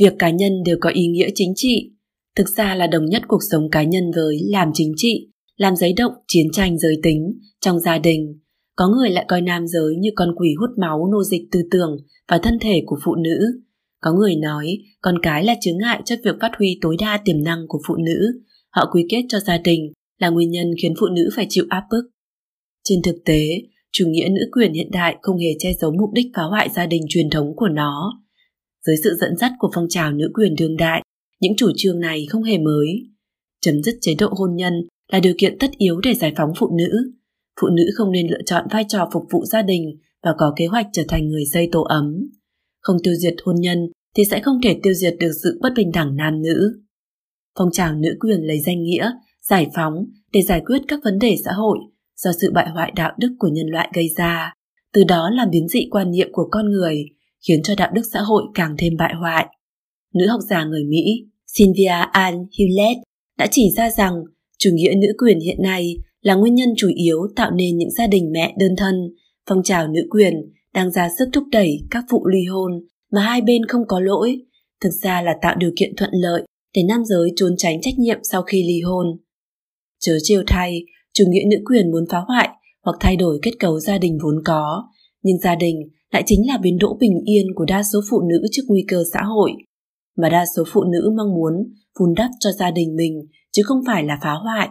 việc 0.00 0.12
cá 0.18 0.30
nhân 0.30 0.52
đều 0.64 0.76
có 0.80 0.90
ý 0.90 1.06
nghĩa 1.06 1.28
chính 1.34 1.52
trị. 1.56 1.90
Thực 2.36 2.48
ra 2.48 2.74
là 2.74 2.86
đồng 2.86 3.06
nhất 3.06 3.22
cuộc 3.28 3.40
sống 3.50 3.70
cá 3.70 3.82
nhân 3.82 4.10
với 4.16 4.38
làm 4.44 4.70
chính 4.74 4.92
trị, 4.96 5.28
làm 5.58 5.76
giấy 5.76 5.92
động 5.92 6.12
chiến 6.28 6.46
tranh 6.52 6.78
giới 6.78 6.94
tính 7.02 7.38
trong 7.60 7.80
gia 7.80 7.98
đình. 7.98 8.40
Có 8.76 8.88
người 8.88 9.10
lại 9.10 9.24
coi 9.28 9.40
nam 9.40 9.66
giới 9.66 9.96
như 9.96 10.10
con 10.16 10.28
quỷ 10.36 10.48
hút 10.60 10.70
máu 10.78 11.08
nô 11.12 11.24
dịch 11.24 11.42
tư 11.52 11.60
tưởng 11.70 11.96
và 12.28 12.38
thân 12.42 12.58
thể 12.60 12.82
của 12.86 12.98
phụ 13.04 13.14
nữ. 13.14 13.38
Có 14.00 14.12
người 14.12 14.36
nói 14.36 14.78
con 15.02 15.14
cái 15.22 15.44
là 15.44 15.54
chướng 15.60 15.78
ngại 15.78 16.02
cho 16.04 16.16
việc 16.24 16.34
phát 16.40 16.50
huy 16.58 16.78
tối 16.80 16.96
đa 16.98 17.20
tiềm 17.24 17.42
năng 17.44 17.58
của 17.68 17.80
phụ 17.88 17.94
nữ. 17.96 18.40
Họ 18.70 18.90
quy 18.92 19.06
kết 19.08 19.22
cho 19.28 19.40
gia 19.40 19.58
đình 19.58 19.92
là 20.18 20.28
nguyên 20.28 20.50
nhân 20.50 20.66
khiến 20.82 20.94
phụ 21.00 21.06
nữ 21.06 21.28
phải 21.36 21.46
chịu 21.48 21.64
áp 21.68 21.82
bức. 21.90 22.02
Trên 22.84 23.02
thực 23.02 23.16
tế, 23.24 23.42
chủ 23.92 24.04
nghĩa 24.08 24.28
nữ 24.28 24.40
quyền 24.52 24.72
hiện 24.72 24.90
đại 24.90 25.16
không 25.22 25.38
hề 25.38 25.48
che 25.58 25.72
giấu 25.80 25.92
mục 25.92 26.10
đích 26.12 26.26
phá 26.36 26.42
hoại 26.42 26.68
gia 26.76 26.86
đình 26.86 27.02
truyền 27.08 27.30
thống 27.30 27.56
của 27.56 27.68
nó. 27.68 28.22
Dưới 28.86 28.96
sự 29.04 29.10
dẫn 29.20 29.36
dắt 29.36 29.52
của 29.58 29.70
phong 29.74 29.88
trào 29.88 30.12
nữ 30.12 30.30
quyền 30.34 30.54
đương 30.54 30.76
đại, 30.76 31.02
những 31.40 31.56
chủ 31.56 31.70
trương 31.76 32.00
này 32.00 32.26
không 32.28 32.42
hề 32.42 32.58
mới. 32.58 32.88
Chấm 33.60 33.82
dứt 33.82 33.94
chế 34.00 34.14
độ 34.18 34.28
hôn 34.30 34.56
nhân 34.56 34.72
là 35.12 35.20
điều 35.20 35.34
kiện 35.38 35.58
tất 35.58 35.70
yếu 35.78 36.00
để 36.00 36.14
giải 36.14 36.32
phóng 36.36 36.52
phụ 36.58 36.68
nữ. 36.78 37.12
Phụ 37.60 37.68
nữ 37.68 37.82
không 37.96 38.12
nên 38.12 38.26
lựa 38.30 38.42
chọn 38.46 38.66
vai 38.70 38.84
trò 38.88 39.08
phục 39.12 39.22
vụ 39.30 39.44
gia 39.44 39.62
đình 39.62 39.98
và 40.22 40.34
có 40.38 40.52
kế 40.56 40.66
hoạch 40.66 40.86
trở 40.92 41.02
thành 41.08 41.28
người 41.28 41.44
dây 41.44 41.68
tổ 41.72 41.82
ấm. 41.82 42.28
Không 42.80 42.96
tiêu 43.02 43.14
diệt 43.14 43.34
hôn 43.44 43.56
nhân 43.60 43.78
thì 44.16 44.24
sẽ 44.24 44.40
không 44.40 44.60
thể 44.62 44.80
tiêu 44.82 44.94
diệt 44.94 45.14
được 45.20 45.32
sự 45.42 45.58
bất 45.62 45.72
bình 45.76 45.90
đẳng 45.92 46.16
nam 46.16 46.42
nữ. 46.42 46.80
Phong 47.58 47.70
trào 47.72 47.94
nữ 47.94 48.16
quyền 48.20 48.40
lấy 48.40 48.60
danh 48.60 48.82
nghĩa 48.82 49.10
giải 49.42 49.66
phóng 49.74 49.94
để 50.32 50.42
giải 50.42 50.62
quyết 50.66 50.82
các 50.88 51.00
vấn 51.04 51.18
đề 51.18 51.36
xã 51.44 51.52
hội 51.52 51.78
do 52.16 52.30
sự 52.40 52.52
bại 52.54 52.68
hoại 52.68 52.92
đạo 52.96 53.12
đức 53.18 53.36
của 53.38 53.48
nhân 53.48 53.66
loại 53.66 53.90
gây 53.94 54.08
ra, 54.16 54.54
từ 54.92 55.04
đó 55.04 55.30
làm 55.30 55.50
biến 55.50 55.68
dị 55.68 55.88
quan 55.90 56.10
niệm 56.10 56.28
của 56.32 56.48
con 56.50 56.70
người, 56.70 57.04
khiến 57.48 57.62
cho 57.62 57.74
đạo 57.76 57.90
đức 57.94 58.02
xã 58.12 58.20
hội 58.20 58.42
càng 58.54 58.74
thêm 58.78 58.92
bại 58.98 59.14
hoại. 59.14 59.46
Nữ 60.14 60.26
học 60.26 60.40
giả 60.48 60.64
người 60.64 60.84
Mỹ 60.84 61.26
Sylvia 61.46 62.06
Ann 62.12 62.34
Hewlett 62.34 62.96
đã 63.38 63.46
chỉ 63.50 63.70
ra 63.76 63.90
rằng 63.90 64.12
chủ 64.58 64.70
nghĩa 64.74 64.94
nữ 64.96 65.08
quyền 65.18 65.40
hiện 65.40 65.62
nay 65.62 65.96
là 66.20 66.34
nguyên 66.34 66.54
nhân 66.54 66.68
chủ 66.76 66.88
yếu 66.94 67.18
tạo 67.36 67.50
nên 67.50 67.78
những 67.78 67.90
gia 67.90 68.06
đình 68.06 68.32
mẹ 68.32 68.54
đơn 68.58 68.76
thân, 68.76 68.94
phong 69.48 69.62
trào 69.62 69.88
nữ 69.88 70.00
quyền 70.10 70.34
đang 70.74 70.90
ra 70.90 71.08
sức 71.18 71.28
thúc 71.32 71.44
đẩy 71.52 71.80
các 71.90 72.04
vụ 72.10 72.26
ly 72.26 72.44
hôn 72.44 72.72
mà 73.12 73.20
hai 73.20 73.40
bên 73.40 73.66
không 73.66 73.82
có 73.88 74.00
lỗi, 74.00 74.40
thực 74.80 74.90
ra 74.90 75.22
là 75.22 75.34
tạo 75.42 75.56
điều 75.58 75.70
kiện 75.76 75.96
thuận 75.96 76.10
lợi 76.12 76.42
để 76.74 76.82
nam 76.88 77.04
giới 77.04 77.30
trốn 77.36 77.54
tránh 77.58 77.80
trách 77.80 77.98
nhiệm 77.98 78.18
sau 78.22 78.42
khi 78.42 78.62
ly 78.62 78.80
hôn. 78.80 79.06
Chớ 80.00 80.18
trêu 80.22 80.42
thay, 80.46 80.84
chủ 81.12 81.24
nghĩa 81.28 81.44
nữ 81.50 81.56
quyền 81.64 81.90
muốn 81.90 82.04
phá 82.10 82.18
hoại 82.18 82.48
hoặc 82.84 82.96
thay 83.00 83.16
đổi 83.16 83.38
kết 83.42 83.52
cấu 83.58 83.80
gia 83.80 83.98
đình 83.98 84.18
vốn 84.22 84.34
có, 84.44 84.84
nhưng 85.22 85.38
gia 85.38 85.54
đình 85.54 85.76
lại 86.12 86.22
chính 86.26 86.46
là 86.46 86.58
biến 86.62 86.78
đỗ 86.78 86.96
bình 87.00 87.20
yên 87.24 87.46
của 87.54 87.64
đa 87.64 87.82
số 87.92 88.00
phụ 88.10 88.20
nữ 88.20 88.42
trước 88.52 88.62
nguy 88.68 88.84
cơ 88.88 89.04
xã 89.12 89.22
hội. 89.22 89.52
Mà 90.16 90.28
đa 90.28 90.44
số 90.56 90.64
phụ 90.72 90.84
nữ 90.84 91.10
mong 91.16 91.34
muốn 91.34 91.52
vun 92.00 92.14
đắp 92.16 92.30
cho 92.40 92.52
gia 92.52 92.70
đình 92.70 92.96
mình 92.96 93.26
chứ 93.52 93.62
không 93.66 93.82
phải 93.86 94.04
là 94.04 94.18
phá 94.22 94.32
hoại. 94.32 94.68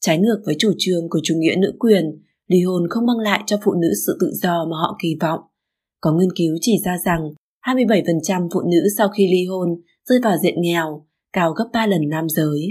Trái 0.00 0.18
ngược 0.18 0.42
với 0.46 0.54
chủ 0.58 0.72
trương 0.78 1.08
của 1.10 1.20
chủ 1.22 1.34
nghĩa 1.38 1.54
nữ 1.58 1.72
quyền, 1.78 2.04
ly 2.46 2.62
hôn 2.62 2.82
không 2.90 3.06
mang 3.06 3.18
lại 3.18 3.42
cho 3.46 3.58
phụ 3.64 3.72
nữ 3.72 3.88
sự 4.06 4.18
tự 4.20 4.30
do 4.32 4.64
mà 4.64 4.76
họ 4.76 4.96
kỳ 5.02 5.16
vọng. 5.20 5.40
Có 6.00 6.12
nghiên 6.12 6.32
cứu 6.36 6.56
chỉ 6.60 6.72
ra 6.84 6.98
rằng 7.04 7.20
27% 7.66 8.48
phụ 8.54 8.60
nữ 8.60 8.88
sau 8.98 9.08
khi 9.08 9.26
ly 9.26 9.46
hôn 9.46 9.68
rơi 10.04 10.18
vào 10.22 10.36
diện 10.42 10.54
nghèo, 10.58 11.06
cao 11.32 11.52
gấp 11.52 11.64
3 11.72 11.86
lần 11.86 12.00
nam 12.08 12.28
giới. 12.28 12.68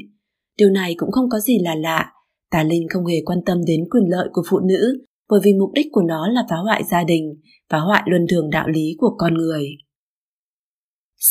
Điều 0.58 0.70
này 0.70 0.96
cũng 0.98 1.12
không 1.12 1.30
có 1.30 1.40
gì 1.40 1.60
là 1.60 1.76
lạ, 1.76 2.12
Tà 2.52 2.64
Linh 2.64 2.88
không 2.90 3.06
hề 3.06 3.16
quan 3.26 3.40
tâm 3.46 3.66
đến 3.68 3.90
quyền 3.90 4.04
lợi 4.08 4.28
của 4.34 4.44
phụ 4.50 4.60
nữ 4.60 5.06
bởi 5.30 5.40
vì 5.44 5.54
mục 5.54 5.70
đích 5.74 5.88
của 5.92 6.02
nó 6.02 6.28
là 6.28 6.46
phá 6.50 6.56
hoại 6.56 6.84
gia 6.92 7.04
đình, 7.04 7.42
phá 7.70 7.80
hoại 7.80 8.04
luân 8.06 8.26
thường 8.30 8.50
đạo 8.50 8.68
lý 8.68 8.96
của 8.98 9.16
con 9.18 9.34
người. 9.34 9.68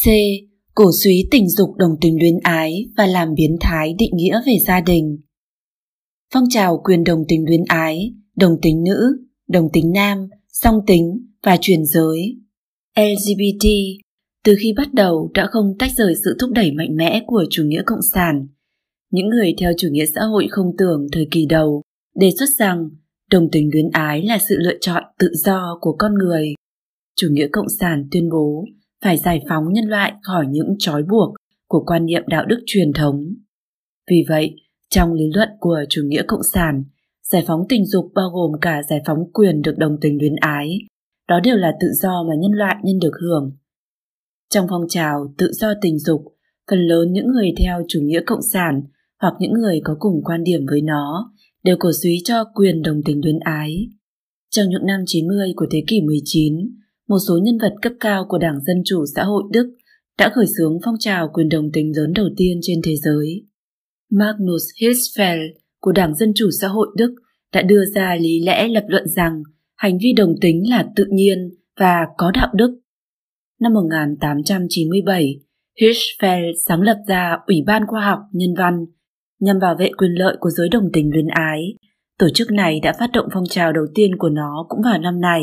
C. 0.05 0.07
Cổ 0.75 0.91
suý 1.05 1.29
tình 1.31 1.49
dục 1.49 1.77
đồng 1.77 1.97
tình 2.01 2.19
luyến 2.21 2.39
ái 2.43 2.85
và 2.97 3.07
làm 3.07 3.35
biến 3.35 3.57
thái 3.61 3.95
định 3.99 4.11
nghĩa 4.15 4.41
về 4.47 4.57
gia 4.67 4.81
đình. 4.81 5.19
Phong 6.35 6.45
trào 6.51 6.81
quyền 6.85 7.05
đồng 7.05 7.25
tình 7.29 7.45
luyến 7.49 7.63
ái, 7.69 8.15
đồng 8.37 8.57
tính 8.63 8.85
nữ, 8.85 9.27
đồng 9.49 9.69
tính 9.73 9.93
nam, 9.93 10.29
song 10.49 10.81
tính 10.87 11.27
và 11.43 11.57
truyền 11.61 11.85
giới. 11.85 12.37
LGBT 12.97 13.67
từ 14.45 14.55
khi 14.61 14.75
bắt 14.77 14.95
đầu 14.95 15.31
đã 15.35 15.47
không 15.51 15.75
tách 15.79 15.91
rời 15.97 16.15
sự 16.25 16.37
thúc 16.41 16.51
đẩy 16.51 16.73
mạnh 16.73 16.97
mẽ 16.97 17.23
của 17.27 17.45
chủ 17.51 17.63
nghĩa 17.67 17.83
cộng 17.87 18.03
sản. 18.15 18.47
Những 19.11 19.29
người 19.29 19.55
theo 19.61 19.73
chủ 19.79 19.89
nghĩa 19.91 20.07
xã 20.15 20.21
hội 20.21 20.47
không 20.51 20.71
tưởng 20.79 21.07
thời 21.13 21.29
kỳ 21.31 21.47
đầu 21.47 21.83
đề 22.15 22.31
xuất 22.39 22.49
rằng 22.59 22.91
đồng 23.31 23.49
tình 23.53 23.71
luyến 23.73 23.91
ái 23.93 24.23
là 24.23 24.39
sự 24.49 24.57
lựa 24.59 24.79
chọn 24.81 25.03
tự 25.19 25.31
do 25.35 25.79
của 25.81 25.97
con 25.99 26.15
người. 26.15 26.55
Chủ 27.17 27.29
nghĩa 27.31 27.49
cộng 27.53 27.69
sản 27.81 28.09
tuyên 28.11 28.29
bố 28.31 28.65
phải 29.05 29.17
giải 29.17 29.41
phóng 29.49 29.73
nhân 29.73 29.85
loại 29.85 30.13
khỏi 30.23 30.47
những 30.49 30.75
trói 30.79 31.03
buộc 31.03 31.35
của 31.69 31.85
quan 31.87 32.07
niệm 32.07 32.23
đạo 32.27 32.45
đức 32.47 32.63
truyền 32.67 32.93
thống. 32.93 33.35
Vì 34.11 34.25
vậy, 34.29 34.57
trong 34.91 35.13
lý 35.13 35.25
luận 35.35 35.49
của 35.61 35.85
chủ 35.89 36.03
nghĩa 36.05 36.23
cộng 36.29 36.43
sản, 36.53 36.85
giải 37.23 37.45
phóng 37.47 37.67
tình 37.69 37.87
dục 37.87 38.13
bao 38.15 38.31
gồm 38.31 38.61
cả 38.61 38.83
giải 38.91 39.01
phóng 39.07 39.33
quyền 39.33 39.63
được 39.63 39.75
đồng 39.79 39.97
tình 40.01 40.19
luyến 40.21 40.35
ái. 40.37 40.79
Đó 41.29 41.41
đều 41.41 41.57
là 41.57 41.73
tự 41.81 41.89
do 41.93 42.25
mà 42.29 42.35
nhân 42.39 42.53
loại 42.53 42.77
nên 42.85 42.99
được 42.99 43.13
hưởng. 43.21 43.57
Trong 44.51 44.67
phong 44.71 44.89
trào 44.89 45.35
tự 45.39 45.53
do 45.53 45.75
tình 45.81 45.99
dục, 45.99 46.25
phần 46.71 46.79
lớn 46.79 47.13
những 47.13 47.27
người 47.27 47.53
theo 47.59 47.83
chủ 47.89 48.01
nghĩa 48.03 48.21
cộng 48.27 48.43
sản 48.53 48.83
hoặc 49.21 49.35
những 49.41 49.53
người 49.53 49.81
có 49.85 49.97
cùng 49.99 50.23
quan 50.25 50.45
điểm 50.45 50.67
với 50.71 50.81
nó 50.81 51.33
đều 51.63 51.77
cổ 51.81 51.91
suý 52.03 52.19
cho 52.25 52.45
quyền 52.55 52.83
đồng 52.83 53.03
tình 53.05 53.21
luyến 53.25 53.39
ái. 53.39 53.89
Trong 54.51 54.69
những 54.69 54.87
năm 54.87 55.01
90 55.07 55.53
của 55.57 55.67
thế 55.71 55.85
kỷ 55.87 56.01
19, 56.01 56.82
một 57.09 57.19
số 57.29 57.39
nhân 57.43 57.59
vật 57.59 57.73
cấp 57.83 57.93
cao 58.01 58.27
của 58.29 58.39
Đảng 58.39 58.61
Dân 58.61 58.77
Chủ 58.85 59.05
Xã 59.17 59.25
hội 59.25 59.43
Đức 59.53 59.77
đã 60.19 60.31
khởi 60.35 60.47
xướng 60.59 60.79
phong 60.85 60.95
trào 60.99 61.29
quyền 61.33 61.49
đồng 61.49 61.73
tính 61.73 61.93
lớn 61.97 62.13
đầu 62.15 62.27
tiên 62.37 62.59
trên 62.63 62.81
thế 62.85 62.97
giới. 62.97 63.47
Magnus 64.11 64.63
Hirschfeld 64.81 65.49
của 65.81 65.93
Đảng 65.93 66.15
Dân 66.15 66.33
Chủ 66.35 66.51
Xã 66.61 66.69
hội 66.69 66.89
Đức 66.97 67.15
đã 67.53 67.63
đưa 67.63 67.85
ra 67.95 68.17
lý 68.21 68.45
lẽ 68.45 68.69
lập 68.69 68.85
luận 68.89 69.09
rằng 69.09 69.43
hành 69.77 69.99
vi 69.99 70.13
đồng 70.17 70.35
tính 70.41 70.71
là 70.71 70.89
tự 70.97 71.05
nhiên 71.11 71.51
và 71.81 72.07
có 72.17 72.31
đạo 72.35 72.49
đức. 72.55 72.81
Năm 73.61 73.73
1897, 73.73 75.41
Hirschfeld 75.81 76.53
sáng 76.69 76.81
lập 76.81 76.97
ra 77.09 77.37
Ủy 77.47 77.57
ban 77.67 77.87
Khoa 77.87 78.07
học 78.07 78.19
Nhân 78.33 78.55
văn 78.59 78.85
nhằm 79.41 79.59
bảo 79.59 79.77
vệ 79.79 79.91
quyền 79.97 80.11
lợi 80.11 80.37
của 80.41 80.51
giới 80.51 80.69
đồng 80.69 80.91
tình 80.93 81.11
luyến 81.13 81.27
ái. 81.27 81.75
Tổ 82.19 82.29
chức 82.35 82.51
này 82.51 82.81
đã 82.83 82.93
phát 82.99 83.11
động 83.13 83.29
phong 83.35 83.45
trào 83.51 83.73
đầu 83.73 83.85
tiên 83.95 84.17
của 84.19 84.29
nó 84.29 84.67
cũng 84.69 84.83
vào 84.83 84.99
năm 84.99 85.21
này. 85.21 85.43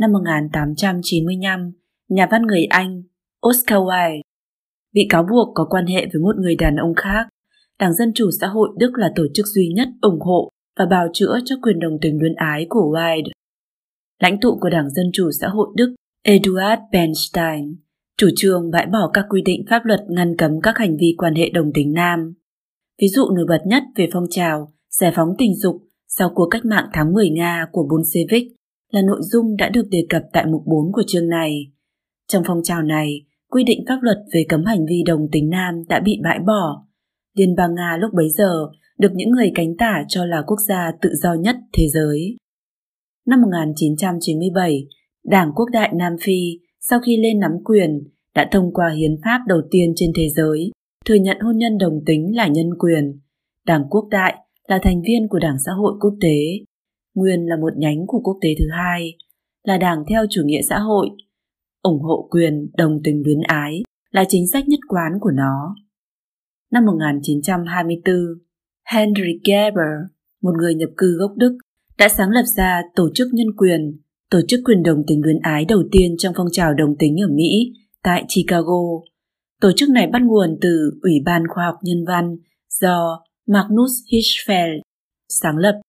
Năm 0.00 0.12
1895, 0.12 1.72
nhà 2.08 2.28
văn 2.30 2.42
người 2.42 2.64
Anh 2.64 3.02
Oscar 3.48 3.78
Wilde 3.78 4.20
bị 4.94 5.06
cáo 5.08 5.22
buộc 5.22 5.52
có 5.54 5.66
quan 5.70 5.86
hệ 5.86 6.06
với 6.12 6.22
một 6.22 6.36
người 6.38 6.56
đàn 6.56 6.76
ông 6.76 6.94
khác. 6.94 7.28
Đảng 7.78 7.94
Dân 7.94 8.12
Chủ 8.14 8.30
Xã 8.40 8.46
hội 8.46 8.68
Đức 8.78 8.92
là 8.96 9.12
tổ 9.16 9.22
chức 9.34 9.46
duy 9.46 9.68
nhất 9.68 9.88
ủng 10.00 10.20
hộ 10.20 10.50
và 10.78 10.86
bào 10.90 11.06
chữa 11.12 11.38
cho 11.44 11.56
quyền 11.62 11.78
đồng 11.78 11.98
tình 12.00 12.20
luyến 12.20 12.34
ái 12.34 12.66
của 12.68 12.80
Wilde. 12.80 13.30
Lãnh 14.18 14.40
tụ 14.40 14.58
của 14.60 14.70
Đảng 14.70 14.90
Dân 14.90 15.06
Chủ 15.12 15.30
Xã 15.40 15.48
hội 15.48 15.68
Đức 15.76 15.94
Eduard 16.22 16.82
Bernstein 16.92 17.76
chủ 18.18 18.28
trương 18.36 18.70
bãi 18.70 18.86
bỏ 18.86 19.10
các 19.12 19.24
quy 19.30 19.42
định 19.42 19.64
pháp 19.70 19.84
luật 19.84 20.00
ngăn 20.08 20.36
cấm 20.36 20.60
các 20.62 20.78
hành 20.78 20.96
vi 20.96 21.14
quan 21.18 21.34
hệ 21.34 21.50
đồng 21.50 21.72
tính 21.74 21.92
nam. 21.92 22.34
Ví 23.02 23.08
dụ 23.08 23.22
nổi 23.36 23.46
bật 23.48 23.62
nhất 23.66 23.82
về 23.96 24.08
phong 24.12 24.26
trào 24.30 24.72
giải 25.00 25.12
phóng 25.16 25.28
tình 25.38 25.54
dục 25.56 25.82
sau 26.08 26.30
cuộc 26.34 26.48
cách 26.50 26.64
mạng 26.64 26.88
tháng 26.92 27.12
10 27.12 27.30
Nga 27.30 27.66
của 27.72 27.86
Bolshevik 27.90 28.59
là 28.90 29.02
nội 29.02 29.20
dung 29.22 29.56
đã 29.56 29.68
được 29.68 29.88
đề 29.90 30.06
cập 30.08 30.22
tại 30.32 30.46
mục 30.46 30.62
4 30.66 30.92
của 30.92 31.02
chương 31.06 31.28
này. 31.28 31.72
Trong 32.28 32.42
phong 32.46 32.60
trào 32.64 32.82
này, 32.82 33.24
quy 33.50 33.64
định 33.64 33.84
pháp 33.88 33.98
luật 34.02 34.18
về 34.34 34.44
cấm 34.48 34.64
hành 34.64 34.86
vi 34.86 35.02
đồng 35.06 35.28
tính 35.32 35.50
nam 35.50 35.74
đã 35.88 36.00
bị 36.00 36.20
bãi 36.24 36.38
bỏ. 36.46 36.86
Liên 37.36 37.54
bang 37.56 37.74
Nga 37.74 37.96
lúc 38.00 38.10
bấy 38.14 38.30
giờ 38.30 38.70
được 38.98 39.12
những 39.14 39.30
người 39.30 39.52
cánh 39.54 39.76
tả 39.78 40.04
cho 40.08 40.24
là 40.24 40.42
quốc 40.46 40.58
gia 40.68 40.92
tự 41.02 41.10
do 41.14 41.34
nhất 41.34 41.56
thế 41.72 41.88
giới. 41.88 42.36
Năm 43.26 43.42
1997, 43.42 44.86
Đảng 45.24 45.52
Quốc 45.54 45.66
đại 45.72 45.92
Nam 45.94 46.12
Phi 46.20 46.58
sau 46.80 47.00
khi 47.00 47.16
lên 47.16 47.40
nắm 47.40 47.52
quyền 47.64 48.08
đã 48.34 48.48
thông 48.52 48.72
qua 48.74 48.90
hiến 48.90 49.16
pháp 49.24 49.40
đầu 49.46 49.60
tiên 49.70 49.92
trên 49.96 50.10
thế 50.16 50.28
giới 50.36 50.70
thừa 51.06 51.14
nhận 51.14 51.40
hôn 51.40 51.56
nhân 51.56 51.78
đồng 51.78 52.00
tính 52.06 52.36
là 52.36 52.46
nhân 52.46 52.70
quyền. 52.78 53.20
Đảng 53.66 53.84
Quốc 53.90 54.08
đại 54.10 54.34
là 54.68 54.78
thành 54.82 55.02
viên 55.02 55.28
của 55.28 55.38
Đảng 55.38 55.56
Xã 55.66 55.72
hội 55.72 55.92
Quốc 56.00 56.14
tế. 56.20 56.36
Nguyên 57.14 57.46
là 57.46 57.56
một 57.56 57.72
nhánh 57.76 58.06
của 58.06 58.20
quốc 58.20 58.38
tế 58.42 58.48
thứ 58.58 58.64
hai, 58.72 59.16
là 59.62 59.78
đảng 59.78 60.04
theo 60.08 60.24
chủ 60.30 60.42
nghĩa 60.44 60.62
xã 60.62 60.78
hội. 60.78 61.08
ủng 61.82 62.02
hộ 62.02 62.28
quyền 62.30 62.70
đồng 62.76 63.00
tình 63.04 63.22
luyến 63.24 63.40
ái 63.40 63.82
là 64.10 64.24
chính 64.28 64.46
sách 64.52 64.68
nhất 64.68 64.80
quán 64.88 65.12
của 65.20 65.30
nó. 65.30 65.76
Năm 66.72 66.84
1924, 66.86 68.14
Henry 68.92 69.40
Gerber, 69.44 70.10
một 70.42 70.52
người 70.58 70.74
nhập 70.74 70.88
cư 70.96 71.16
gốc 71.18 71.32
Đức, 71.36 71.58
đã 71.98 72.08
sáng 72.08 72.30
lập 72.30 72.44
ra 72.56 72.82
Tổ 72.94 73.10
chức 73.14 73.28
Nhân 73.32 73.56
quyền, 73.56 74.00
tổ 74.30 74.40
chức 74.48 74.60
quyền 74.64 74.82
đồng 74.82 75.02
tình 75.06 75.22
luyến 75.24 75.38
ái 75.42 75.64
đầu 75.64 75.82
tiên 75.92 76.14
trong 76.18 76.34
phong 76.36 76.46
trào 76.52 76.74
đồng 76.74 76.96
tính 76.98 77.16
ở 77.20 77.28
Mỹ 77.34 77.72
tại 78.02 78.24
Chicago. 78.28 78.82
Tổ 79.60 79.70
chức 79.76 79.88
này 79.90 80.06
bắt 80.06 80.22
nguồn 80.22 80.58
từ 80.60 80.90
Ủy 81.02 81.12
ban 81.24 81.42
Khoa 81.48 81.64
học 81.64 81.74
Nhân 81.82 82.04
văn 82.06 82.36
do 82.80 83.24
Magnus 83.46 83.90
Hirschfeld 84.12 84.80
sáng 85.28 85.56
lập. 85.56 85.80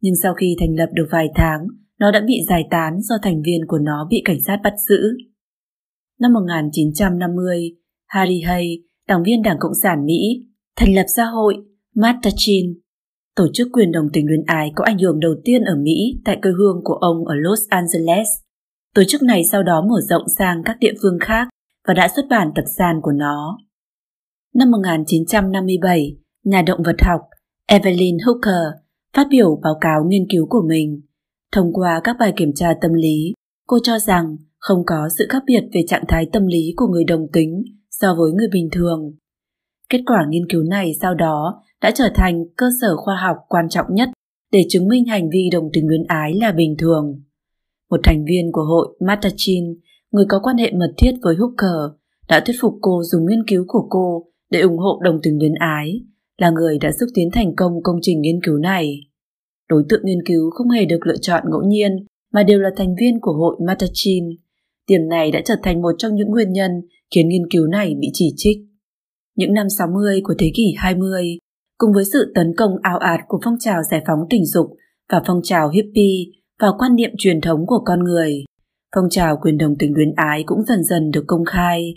Nhưng 0.00 0.14
sau 0.22 0.34
khi 0.34 0.56
thành 0.60 0.76
lập 0.76 0.88
được 0.92 1.06
vài 1.10 1.28
tháng, 1.34 1.66
nó 1.98 2.10
đã 2.10 2.20
bị 2.26 2.34
giải 2.48 2.62
tán 2.70 3.00
do 3.00 3.14
thành 3.22 3.42
viên 3.42 3.66
của 3.68 3.78
nó 3.78 4.06
bị 4.10 4.22
cảnh 4.24 4.38
sát 4.46 4.60
bắt 4.64 4.72
giữ. 4.88 5.16
Năm 6.20 6.32
1950, 6.32 7.76
Harry 8.06 8.40
Hay, 8.40 8.78
đảng 9.08 9.22
viên 9.22 9.42
Đảng 9.42 9.56
Cộng 9.60 9.74
sản 9.82 10.06
Mỹ, 10.06 10.46
thành 10.76 10.94
lập 10.94 11.06
xã 11.16 11.24
hội 11.24 11.56
Mattachin, 11.94 12.80
tổ 13.36 13.46
chức 13.52 13.68
quyền 13.72 13.92
đồng 13.92 14.06
tình 14.12 14.26
luyến 14.26 14.42
ái 14.46 14.72
có 14.74 14.84
ảnh 14.84 14.98
hưởng 14.98 15.20
đầu 15.20 15.34
tiên 15.44 15.62
ở 15.62 15.76
Mỹ 15.82 16.20
tại 16.24 16.38
quê 16.42 16.50
hương 16.50 16.80
của 16.84 16.94
ông 16.94 17.24
ở 17.26 17.34
Los 17.34 17.60
Angeles. 17.68 18.28
Tổ 18.94 19.02
chức 19.08 19.22
này 19.22 19.42
sau 19.52 19.62
đó 19.62 19.86
mở 19.88 20.00
rộng 20.08 20.22
sang 20.38 20.62
các 20.64 20.76
địa 20.80 20.92
phương 21.02 21.18
khác 21.20 21.48
và 21.88 21.94
đã 21.94 22.08
xuất 22.16 22.26
bản 22.30 22.50
tập 22.54 22.64
san 22.78 23.00
của 23.02 23.12
nó. 23.12 23.58
Năm 24.54 24.70
1957, 24.70 26.16
nhà 26.44 26.62
động 26.62 26.82
vật 26.84 26.96
học 27.02 27.20
Evelyn 27.66 28.16
Hooker 28.26 28.79
phát 29.16 29.26
biểu 29.30 29.60
báo 29.62 29.74
cáo 29.80 30.04
nghiên 30.06 30.26
cứu 30.30 30.46
của 30.50 30.62
mình. 30.68 31.00
Thông 31.52 31.72
qua 31.72 32.00
các 32.04 32.16
bài 32.20 32.32
kiểm 32.36 32.52
tra 32.54 32.74
tâm 32.80 32.92
lý, 32.92 33.34
cô 33.66 33.78
cho 33.82 33.98
rằng 33.98 34.36
không 34.58 34.82
có 34.86 35.08
sự 35.18 35.26
khác 35.28 35.42
biệt 35.46 35.62
về 35.74 35.80
trạng 35.88 36.04
thái 36.08 36.26
tâm 36.32 36.46
lý 36.46 36.72
của 36.76 36.86
người 36.86 37.04
đồng 37.04 37.26
tính 37.32 37.62
so 37.90 38.14
với 38.14 38.32
người 38.32 38.48
bình 38.52 38.68
thường. 38.72 39.16
Kết 39.88 40.00
quả 40.06 40.26
nghiên 40.28 40.48
cứu 40.50 40.62
này 40.62 40.92
sau 41.00 41.14
đó 41.14 41.62
đã 41.82 41.90
trở 41.90 42.08
thành 42.14 42.44
cơ 42.56 42.66
sở 42.80 42.96
khoa 42.96 43.16
học 43.16 43.36
quan 43.48 43.68
trọng 43.68 43.86
nhất 43.90 44.08
để 44.52 44.64
chứng 44.68 44.88
minh 44.88 45.04
hành 45.04 45.30
vi 45.32 45.48
đồng 45.52 45.68
tính 45.72 45.88
luyến 45.88 46.02
ái 46.08 46.34
là 46.34 46.52
bình 46.52 46.74
thường. 46.78 47.22
Một 47.90 48.00
thành 48.04 48.24
viên 48.24 48.52
của 48.52 48.62
hội 48.62 48.96
Matachin, 49.00 49.64
người 50.10 50.24
có 50.28 50.40
quan 50.42 50.56
hệ 50.56 50.72
mật 50.72 50.94
thiết 50.98 51.12
với 51.22 51.36
Hooker, 51.36 51.98
đã 52.28 52.42
thuyết 52.46 52.56
phục 52.60 52.74
cô 52.80 53.02
dùng 53.02 53.26
nghiên 53.26 53.44
cứu 53.48 53.64
của 53.68 53.86
cô 53.90 54.26
để 54.50 54.60
ủng 54.60 54.78
hộ 54.78 55.00
đồng 55.04 55.18
tính 55.22 55.38
luyến 55.38 55.54
ái, 55.54 56.00
là 56.40 56.50
người 56.50 56.78
đã 56.78 56.90
xúc 57.00 57.08
tiến 57.14 57.28
thành 57.32 57.56
công 57.56 57.72
công 57.82 57.96
trình 58.02 58.20
nghiên 58.20 58.40
cứu 58.42 58.58
này. 58.58 59.00
Đối 59.68 59.84
tượng 59.88 60.00
nghiên 60.04 60.26
cứu 60.26 60.50
không 60.50 60.68
hề 60.68 60.84
được 60.84 61.06
lựa 61.06 61.16
chọn 61.20 61.42
ngẫu 61.50 61.62
nhiên 61.62 62.06
mà 62.32 62.42
đều 62.42 62.58
là 62.58 62.70
thành 62.76 62.94
viên 63.00 63.20
của 63.20 63.32
hội 63.32 63.56
Matachin. 63.66 64.24
Điểm 64.88 65.08
này 65.08 65.30
đã 65.30 65.40
trở 65.44 65.54
thành 65.62 65.82
một 65.82 65.94
trong 65.98 66.14
những 66.14 66.28
nguyên 66.28 66.52
nhân 66.52 66.70
khiến 67.14 67.28
nghiên 67.28 67.50
cứu 67.50 67.66
này 67.66 67.94
bị 68.00 68.08
chỉ 68.12 68.32
trích. 68.36 68.56
những 69.36 69.54
năm 69.54 69.66
60 69.78 70.20
của 70.24 70.34
thế 70.38 70.50
kỷ 70.54 70.74
20, 70.76 71.38
cùng 71.78 71.92
với 71.94 72.04
sự 72.12 72.32
tấn 72.34 72.54
công 72.56 72.70
ảo 72.82 72.98
ạt 72.98 73.20
của 73.28 73.40
phong 73.44 73.54
trào 73.60 73.82
giải 73.90 74.02
phóng 74.06 74.18
tình 74.30 74.46
dục 74.46 74.66
và 75.12 75.22
phong 75.26 75.40
trào 75.42 75.68
hippie 75.68 76.24
vào 76.60 76.74
quan 76.78 76.94
niệm 76.94 77.10
truyền 77.18 77.40
thống 77.40 77.66
của 77.66 77.82
con 77.84 78.04
người, 78.04 78.44
phong 78.94 79.10
trào 79.10 79.36
quyền 79.42 79.58
đồng 79.58 79.78
tính 79.78 79.92
luyến 79.94 80.12
ái 80.16 80.42
cũng 80.46 80.64
dần 80.68 80.84
dần 80.84 81.10
được 81.10 81.24
công 81.26 81.44
khai. 81.44 81.94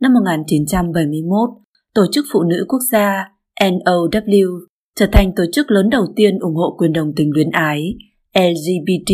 Năm 0.00 0.14
1971, 0.14 1.50
Tổ 1.94 2.02
chức 2.12 2.24
Phụ 2.32 2.42
nữ 2.42 2.64
Quốc 2.68 2.80
gia 2.92 3.33
NOW 3.60 4.58
trở 4.96 5.06
thành 5.12 5.32
tổ 5.36 5.44
chức 5.52 5.70
lớn 5.70 5.90
đầu 5.90 6.06
tiên 6.16 6.38
ủng 6.38 6.54
hộ 6.54 6.76
quyền 6.78 6.92
đồng 6.92 7.12
tính 7.16 7.30
luyến 7.34 7.50
ái 7.50 7.94
LGBT. 8.34 9.12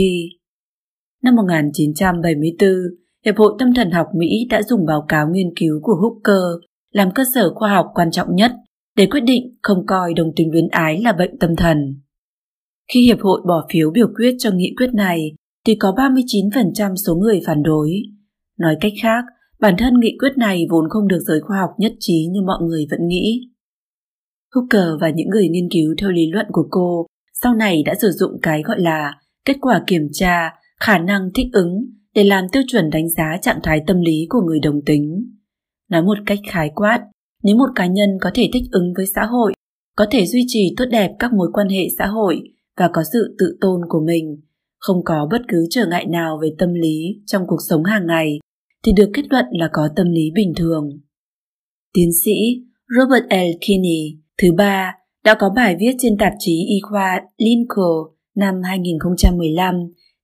Năm 1.22 1.36
1974, 1.36 2.70
Hiệp 3.24 3.36
hội 3.36 3.52
Tâm 3.58 3.74
thần 3.74 3.90
học 3.90 4.06
Mỹ 4.14 4.46
đã 4.50 4.62
dùng 4.62 4.86
báo 4.86 5.04
cáo 5.08 5.28
nghiên 5.30 5.54
cứu 5.56 5.80
của 5.82 5.94
Hooker 5.94 6.70
làm 6.90 7.10
cơ 7.14 7.22
sở 7.34 7.54
khoa 7.54 7.74
học 7.74 7.86
quan 7.94 8.10
trọng 8.10 8.34
nhất 8.34 8.52
để 8.96 9.06
quyết 9.06 9.20
định 9.20 9.58
không 9.62 9.86
coi 9.86 10.14
đồng 10.14 10.32
tính 10.36 10.52
luyến 10.52 10.68
ái 10.68 11.00
là 11.02 11.12
bệnh 11.12 11.38
tâm 11.38 11.56
thần. 11.56 12.00
Khi 12.92 13.02
Hiệp 13.02 13.20
hội 13.20 13.40
bỏ 13.48 13.66
phiếu 13.72 13.90
biểu 13.90 14.08
quyết 14.16 14.34
cho 14.38 14.50
nghị 14.50 14.74
quyết 14.76 14.94
này, 14.94 15.32
thì 15.66 15.74
có 15.74 15.94
39% 15.96 16.96
số 16.96 17.14
người 17.14 17.40
phản 17.46 17.62
đối. 17.62 17.90
Nói 18.58 18.76
cách 18.80 18.92
khác, 19.02 19.24
bản 19.60 19.74
thân 19.78 20.00
nghị 20.00 20.16
quyết 20.18 20.32
này 20.36 20.66
vốn 20.70 20.88
không 20.90 21.08
được 21.08 21.20
giới 21.20 21.40
khoa 21.40 21.58
học 21.58 21.70
nhất 21.78 21.92
trí 21.98 22.26
như 22.32 22.40
mọi 22.46 22.58
người 22.62 22.86
vẫn 22.90 23.00
nghĩ. 23.08 23.48
Hooker 24.54 25.00
và 25.00 25.10
những 25.10 25.28
người 25.28 25.48
nghiên 25.48 25.68
cứu 25.70 25.94
theo 26.00 26.10
lý 26.10 26.30
luận 26.32 26.46
của 26.52 26.66
cô 26.70 27.06
sau 27.42 27.54
này 27.54 27.82
đã 27.86 27.94
sử 28.02 28.10
dụng 28.10 28.32
cái 28.42 28.62
gọi 28.62 28.80
là 28.80 29.14
kết 29.44 29.56
quả 29.60 29.84
kiểm 29.86 30.08
tra 30.12 30.52
khả 30.80 30.98
năng 30.98 31.28
thích 31.34 31.46
ứng 31.52 31.86
để 32.14 32.24
làm 32.24 32.44
tiêu 32.52 32.62
chuẩn 32.66 32.90
đánh 32.90 33.08
giá 33.08 33.36
trạng 33.42 33.60
thái 33.62 33.80
tâm 33.86 34.00
lý 34.00 34.26
của 34.28 34.40
người 34.40 34.60
đồng 34.60 34.80
tính. 34.86 35.30
Nói 35.90 36.02
một 36.02 36.18
cách 36.26 36.38
khái 36.48 36.70
quát, 36.74 37.00
nếu 37.42 37.56
một 37.56 37.68
cá 37.74 37.86
nhân 37.86 38.08
có 38.20 38.30
thể 38.34 38.50
thích 38.52 38.62
ứng 38.72 38.92
với 38.96 39.06
xã 39.14 39.24
hội, 39.24 39.52
có 39.96 40.06
thể 40.10 40.26
duy 40.26 40.44
trì 40.46 40.74
tốt 40.76 40.84
đẹp 40.90 41.10
các 41.18 41.32
mối 41.32 41.48
quan 41.52 41.68
hệ 41.68 41.86
xã 41.98 42.06
hội 42.06 42.40
và 42.76 42.90
có 42.92 43.02
sự 43.12 43.36
tự 43.38 43.58
tôn 43.60 43.80
của 43.88 44.00
mình, 44.06 44.40
không 44.78 45.04
có 45.04 45.28
bất 45.30 45.42
cứ 45.48 45.66
trở 45.70 45.86
ngại 45.86 46.06
nào 46.06 46.38
về 46.42 46.48
tâm 46.58 46.74
lý 46.74 47.22
trong 47.26 47.42
cuộc 47.46 47.58
sống 47.68 47.84
hàng 47.84 48.06
ngày, 48.06 48.38
thì 48.84 48.92
được 48.96 49.10
kết 49.14 49.22
luận 49.30 49.44
là 49.50 49.68
có 49.72 49.88
tâm 49.96 50.06
lý 50.10 50.30
bình 50.34 50.52
thường. 50.56 50.90
Tiến 51.94 52.10
sĩ 52.24 52.32
Robert 52.98 53.24
L. 53.30 53.56
Kinney 53.60 54.18
thứ 54.42 54.52
ba 54.52 54.94
đã 55.24 55.34
có 55.38 55.50
bài 55.56 55.76
viết 55.80 55.92
trên 55.98 56.16
tạp 56.18 56.32
chí 56.38 56.66
y 56.68 56.80
khoa 56.82 57.20
Lincoln 57.38 58.14
năm 58.34 58.62
2015 58.64 59.74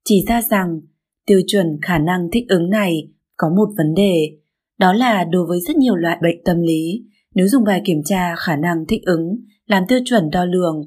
chỉ 0.05 0.25
ra 0.29 0.43
rằng 0.43 0.81
tiêu 1.27 1.41
chuẩn 1.47 1.79
khả 1.83 1.99
năng 1.99 2.29
thích 2.33 2.45
ứng 2.49 2.71
này 2.71 3.09
có 3.37 3.49
một 3.57 3.69
vấn 3.77 3.95
đề, 3.95 4.39
đó 4.79 4.93
là 4.93 5.25
đối 5.25 5.47
với 5.47 5.61
rất 5.61 5.77
nhiều 5.77 5.95
loại 5.95 6.19
bệnh 6.23 6.45
tâm 6.45 6.63
lý, 6.63 7.05
nếu 7.35 7.49
dùng 7.49 7.65
bài 7.65 7.83
kiểm 7.85 8.03
tra 8.05 8.35
khả 8.37 8.57
năng 8.57 8.87
thích 8.89 9.03
ứng 9.07 9.37
làm 9.67 9.83
tiêu 9.89 9.99
chuẩn 10.05 10.31
đo 10.31 10.45
lường 10.45 10.83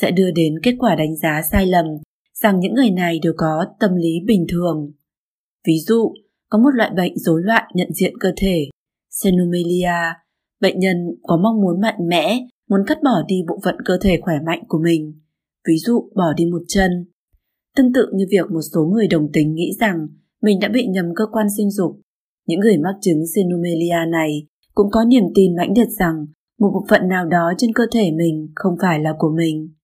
sẽ 0.00 0.10
đưa 0.10 0.30
đến 0.30 0.54
kết 0.62 0.74
quả 0.78 0.94
đánh 0.94 1.16
giá 1.16 1.42
sai 1.52 1.66
lầm 1.66 1.86
rằng 2.42 2.60
những 2.60 2.74
người 2.74 2.90
này 2.90 3.18
đều 3.22 3.32
có 3.36 3.64
tâm 3.80 3.90
lý 3.96 4.20
bình 4.26 4.46
thường. 4.52 4.92
Ví 5.66 5.78
dụ, 5.86 6.14
có 6.48 6.58
một 6.58 6.70
loại 6.74 6.90
bệnh 6.96 7.18
rối 7.18 7.42
loạn 7.44 7.64
nhận 7.74 7.88
diện 7.92 8.18
cơ 8.20 8.32
thể, 8.36 8.68
Xenomelia, 9.10 10.14
bệnh 10.60 10.78
nhân 10.78 10.96
có 11.22 11.36
mong 11.36 11.60
muốn 11.60 11.80
mạnh 11.80 12.08
mẽ, 12.08 12.46
muốn 12.70 12.80
cắt 12.86 12.98
bỏ 13.04 13.22
đi 13.28 13.36
bộ 13.48 13.58
phận 13.64 13.74
cơ 13.84 13.98
thể 14.02 14.18
khỏe 14.22 14.34
mạnh 14.46 14.62
của 14.68 14.78
mình, 14.78 15.20
ví 15.68 15.74
dụ 15.78 16.10
bỏ 16.14 16.32
đi 16.36 16.46
một 16.46 16.62
chân. 16.68 16.90
Tương 17.76 17.92
tự 17.92 18.06
như 18.14 18.24
việc 18.30 18.50
một 18.50 18.62
số 18.74 18.84
người 18.84 19.06
đồng 19.06 19.32
tính 19.32 19.54
nghĩ 19.54 19.72
rằng 19.80 20.08
mình 20.42 20.60
đã 20.60 20.68
bị 20.68 20.86
nhầm 20.86 21.06
cơ 21.16 21.26
quan 21.32 21.46
sinh 21.56 21.70
dục, 21.70 22.00
những 22.46 22.60
người 22.60 22.78
mắc 22.78 22.94
chứng 23.00 23.26
Xenomelia 23.34 24.10
này 24.10 24.46
cũng 24.74 24.90
có 24.90 25.04
niềm 25.04 25.24
tin 25.34 25.56
mãnh 25.56 25.72
liệt 25.76 25.88
rằng 25.98 26.26
một 26.58 26.70
bộ 26.74 26.86
phận 26.88 27.08
nào 27.08 27.26
đó 27.26 27.52
trên 27.58 27.72
cơ 27.72 27.84
thể 27.92 28.10
mình 28.10 28.52
không 28.54 28.74
phải 28.82 29.00
là 29.00 29.14
của 29.18 29.30
mình. 29.36 29.74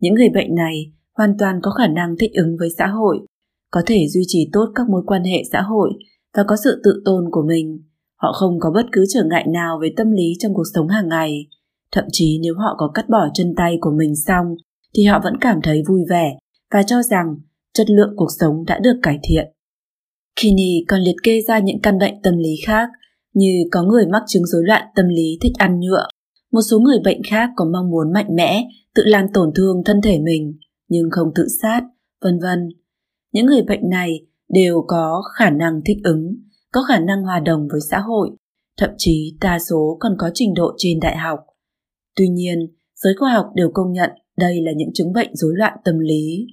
Những 0.00 0.14
người 0.14 0.28
bệnh 0.28 0.54
này 0.54 0.92
hoàn 1.14 1.34
toàn 1.38 1.60
có 1.62 1.70
khả 1.70 1.88
năng 1.88 2.16
thích 2.18 2.30
ứng 2.34 2.56
với 2.58 2.68
xã 2.78 2.86
hội, 2.86 3.18
có 3.70 3.82
thể 3.86 4.08
duy 4.08 4.22
trì 4.26 4.50
tốt 4.52 4.72
các 4.74 4.88
mối 4.88 5.02
quan 5.06 5.24
hệ 5.24 5.42
xã 5.52 5.62
hội 5.62 5.90
và 6.36 6.44
có 6.48 6.56
sự 6.64 6.80
tự 6.84 7.02
tôn 7.04 7.24
của 7.30 7.42
mình. 7.48 7.82
Họ 8.16 8.32
không 8.32 8.60
có 8.60 8.70
bất 8.74 8.86
cứ 8.92 9.04
trở 9.08 9.24
ngại 9.30 9.46
nào 9.52 9.78
về 9.82 9.88
tâm 9.96 10.10
lý 10.10 10.32
trong 10.38 10.54
cuộc 10.54 10.66
sống 10.74 10.88
hàng 10.88 11.08
ngày. 11.08 11.46
Thậm 11.92 12.04
chí 12.12 12.38
nếu 12.42 12.54
họ 12.54 12.74
có 12.78 12.90
cắt 12.94 13.08
bỏ 13.08 13.28
chân 13.34 13.54
tay 13.56 13.78
của 13.80 13.90
mình 13.98 14.16
xong, 14.16 14.46
thì 14.94 15.04
họ 15.04 15.20
vẫn 15.24 15.34
cảm 15.40 15.60
thấy 15.62 15.82
vui 15.88 16.00
vẻ 16.10 16.38
và 16.74 16.82
cho 16.82 17.02
rằng 17.02 17.26
chất 17.74 17.90
lượng 17.90 18.12
cuộc 18.16 18.28
sống 18.40 18.64
đã 18.66 18.78
được 18.78 18.98
cải 19.02 19.18
thiện. 19.22 19.52
Kinney 20.40 20.84
còn 20.88 21.00
liệt 21.00 21.16
kê 21.22 21.40
ra 21.48 21.58
những 21.58 21.80
căn 21.82 21.98
bệnh 21.98 22.22
tâm 22.22 22.38
lý 22.38 22.56
khác 22.66 22.88
như 23.34 23.64
có 23.70 23.82
người 23.82 24.06
mắc 24.06 24.22
chứng 24.26 24.46
rối 24.46 24.62
loạn 24.64 24.82
tâm 24.94 25.08
lý 25.08 25.38
thích 25.42 25.52
ăn 25.58 25.80
nhựa, 25.80 26.06
một 26.52 26.60
số 26.70 26.78
người 26.78 26.98
bệnh 27.04 27.22
khác 27.30 27.50
có 27.56 27.64
mong 27.72 27.90
muốn 27.90 28.12
mạnh 28.12 28.36
mẽ, 28.36 28.64
tự 28.94 29.02
làm 29.06 29.26
tổn 29.34 29.50
thương 29.54 29.82
thân 29.84 30.00
thể 30.02 30.18
mình 30.18 30.58
nhưng 30.88 31.10
không 31.10 31.28
tự 31.34 31.46
sát, 31.62 31.80
vân 32.24 32.38
vân. 32.42 32.68
Những 33.32 33.46
người 33.46 33.62
bệnh 33.62 33.88
này 33.90 34.26
đều 34.48 34.84
có 34.88 35.22
khả 35.38 35.50
năng 35.50 35.80
thích 35.84 35.96
ứng, 36.04 36.36
có 36.72 36.82
khả 36.88 36.98
năng 36.98 37.22
hòa 37.22 37.40
đồng 37.40 37.68
với 37.70 37.80
xã 37.90 37.98
hội, 37.98 38.30
thậm 38.78 38.90
chí 38.98 39.36
đa 39.40 39.58
số 39.58 39.96
còn 40.00 40.12
có 40.18 40.30
trình 40.34 40.54
độ 40.54 40.72
trên 40.76 41.00
đại 41.00 41.16
học. 41.16 41.38
Tuy 42.16 42.28
nhiên, 42.28 42.58
giới 42.94 43.14
khoa 43.18 43.32
học 43.32 43.46
đều 43.54 43.70
công 43.74 43.92
nhận 43.92 44.10
đây 44.36 44.62
là 44.62 44.72
những 44.76 44.92
chứng 44.94 45.12
bệnh 45.12 45.36
rối 45.36 45.52
loạn 45.56 45.78
tâm 45.84 45.98
lý. 45.98 46.46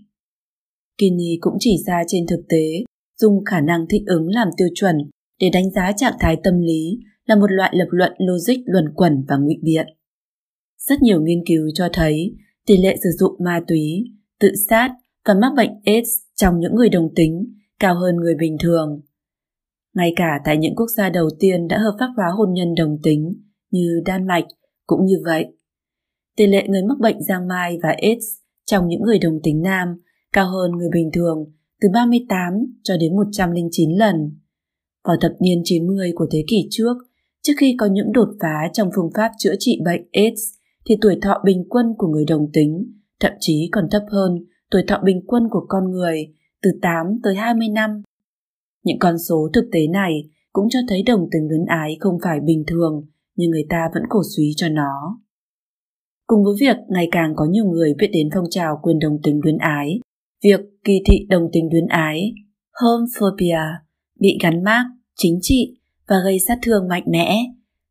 Kinney 0.98 1.38
cũng 1.42 1.54
chỉ 1.60 1.78
ra 1.88 2.04
trên 2.08 2.28
thực 2.28 2.42
tế, 2.50 2.84
dùng 3.18 3.46
khả 3.46 3.62
năng 3.62 3.86
thích 3.90 4.02
ứng 4.06 4.28
làm 4.28 4.48
tiêu 4.58 4.68
chuẩn 4.76 4.96
để 5.40 5.50
đánh 5.54 5.72
giá 5.72 5.92
trạng 5.98 6.18
thái 6.20 6.38
tâm 6.44 6.60
lý 6.60 7.00
là 7.26 7.36
một 7.36 7.52
loại 7.52 7.72
lập 7.76 7.88
luận 7.90 8.12
logic 8.18 8.62
luẩn 8.66 8.86
quẩn 8.96 9.24
và 9.28 9.38
ngụy 9.38 9.56
biện. 9.62 9.88
Rất 10.78 11.02
nhiều 11.02 11.22
nghiên 11.22 11.44
cứu 11.48 11.70
cho 11.74 11.90
thấy 11.94 12.36
tỷ 12.66 12.78
lệ 12.78 12.98
sử 13.04 13.10
dụng 13.20 13.36
ma 13.40 13.62
túy, 13.68 14.06
tự 14.40 14.52
sát 14.70 14.90
và 15.26 15.34
mắc 15.34 15.52
bệnh 15.58 15.72
AIDS 15.86 16.10
trong 16.36 16.60
những 16.60 16.76
người 16.76 16.90
đồng 16.90 17.10
tính 17.16 17.54
cao 17.80 17.96
hơn 17.96 18.16
người 18.16 18.36
bình 18.40 18.58
thường. 18.64 19.02
Ngay 19.96 20.14
cả 20.16 20.40
tại 20.46 20.58
những 20.58 20.76
quốc 20.76 20.88
gia 20.98 21.10
đầu 21.10 21.30
tiên 21.40 21.68
đã 21.68 21.78
hợp 21.78 21.96
pháp 22.00 22.10
hóa 22.16 22.26
hôn 22.38 22.54
nhân 22.54 22.76
đồng 22.76 22.98
tính 23.04 23.42
như 23.72 24.02
Đan 24.06 24.28
Mạch 24.28 24.46
cũng 24.90 25.06
như 25.06 25.16
vậy. 25.26 25.46
Tỷ 26.38 26.48
lệ 26.48 26.68
người 26.68 26.84
mắc 26.84 26.98
bệnh 27.00 27.24
giang 27.24 27.48
mai 27.48 27.78
và 27.84 27.90
AIDS 27.90 28.26
trong 28.66 28.88
những 28.88 29.02
người 29.02 29.20
đồng 29.20 29.40
tính 29.44 29.62
nam 29.62 29.88
cao 30.34 30.50
hơn 30.52 30.72
người 30.72 30.90
bình 30.94 31.10
thường 31.14 31.46
từ 31.82 31.90
38 31.94 32.54
cho 32.84 32.98
đến 32.98 33.16
109 33.16 33.92
lần. 33.92 34.16
Vào 35.04 35.18
thập 35.22 35.32
niên 35.40 35.62
90 35.64 36.12
của 36.16 36.28
thế 36.32 36.44
kỷ 36.48 36.68
trước, 36.72 36.98
trước 37.42 37.54
khi 37.58 37.76
có 37.78 37.86
những 37.86 38.12
đột 38.14 38.30
phá 38.42 38.70
trong 38.74 38.90
phương 38.96 39.12
pháp 39.16 39.32
chữa 39.38 39.54
trị 39.60 39.80
bệnh 39.86 40.02
AIDS, 40.12 40.42
thì 40.86 40.98
tuổi 41.02 41.18
thọ 41.22 41.42
bình 41.46 41.66
quân 41.70 41.86
của 41.98 42.08
người 42.08 42.26
đồng 42.26 42.48
tính 42.54 42.94
thậm 43.20 43.32
chí 43.40 43.70
còn 43.72 43.88
thấp 43.92 44.02
hơn 44.12 44.46
tuổi 44.72 44.84
thọ 44.88 45.02
bình 45.04 45.22
quân 45.28 45.44
của 45.52 45.66
con 45.70 45.92
người 45.92 46.34
từ 46.62 46.70
8 46.82 47.06
tới 47.24 47.36
20 47.36 47.68
năm. 47.70 48.02
Những 48.84 49.00
con 49.00 49.18
số 49.18 49.50
thực 49.54 49.70
tế 49.72 49.88
này 49.88 50.30
cũng 50.54 50.70
cho 50.70 50.80
thấy 50.88 51.04
đồng 51.04 51.28
tính 51.32 51.48
luyến 51.50 51.66
ái 51.66 51.98
không 52.00 52.18
phải 52.24 52.40
bình 52.40 52.64
thường, 52.68 53.06
nhưng 53.40 53.52
người 53.52 53.66
ta 53.70 53.90
vẫn 53.94 54.04
cổ 54.10 54.22
suý 54.36 54.54
cho 54.56 54.70
nó. 54.70 55.20
Cùng 56.28 56.44
với 56.44 56.54
việc 56.60 56.78
ngày 56.90 57.08
càng 57.12 57.34
có 57.36 57.46
nhiều 57.46 57.66
người 57.66 57.94
biết 58.00 58.08
đến 58.14 58.30
phong 58.34 58.46
trào 58.50 58.80
quyền 58.84 59.00
đồng 59.00 59.18
tính 59.24 59.40
luyến 59.44 59.58
ái, 59.58 60.00
việc 60.44 60.60
kỳ 60.84 61.02
thị 61.06 61.26
đồng 61.30 61.50
tính 61.54 61.70
luyến 61.72 61.88
ái, 61.88 62.34
homophobia, 62.82 63.60
bị 64.20 64.38
gắn 64.44 64.64
mác, 64.64 64.86
chính 65.16 65.40
trị 65.42 65.78
và 66.08 66.16
gây 66.24 66.40
sát 66.40 66.60
thương 66.62 66.88
mạnh 66.88 67.04
mẽ. 67.12 67.38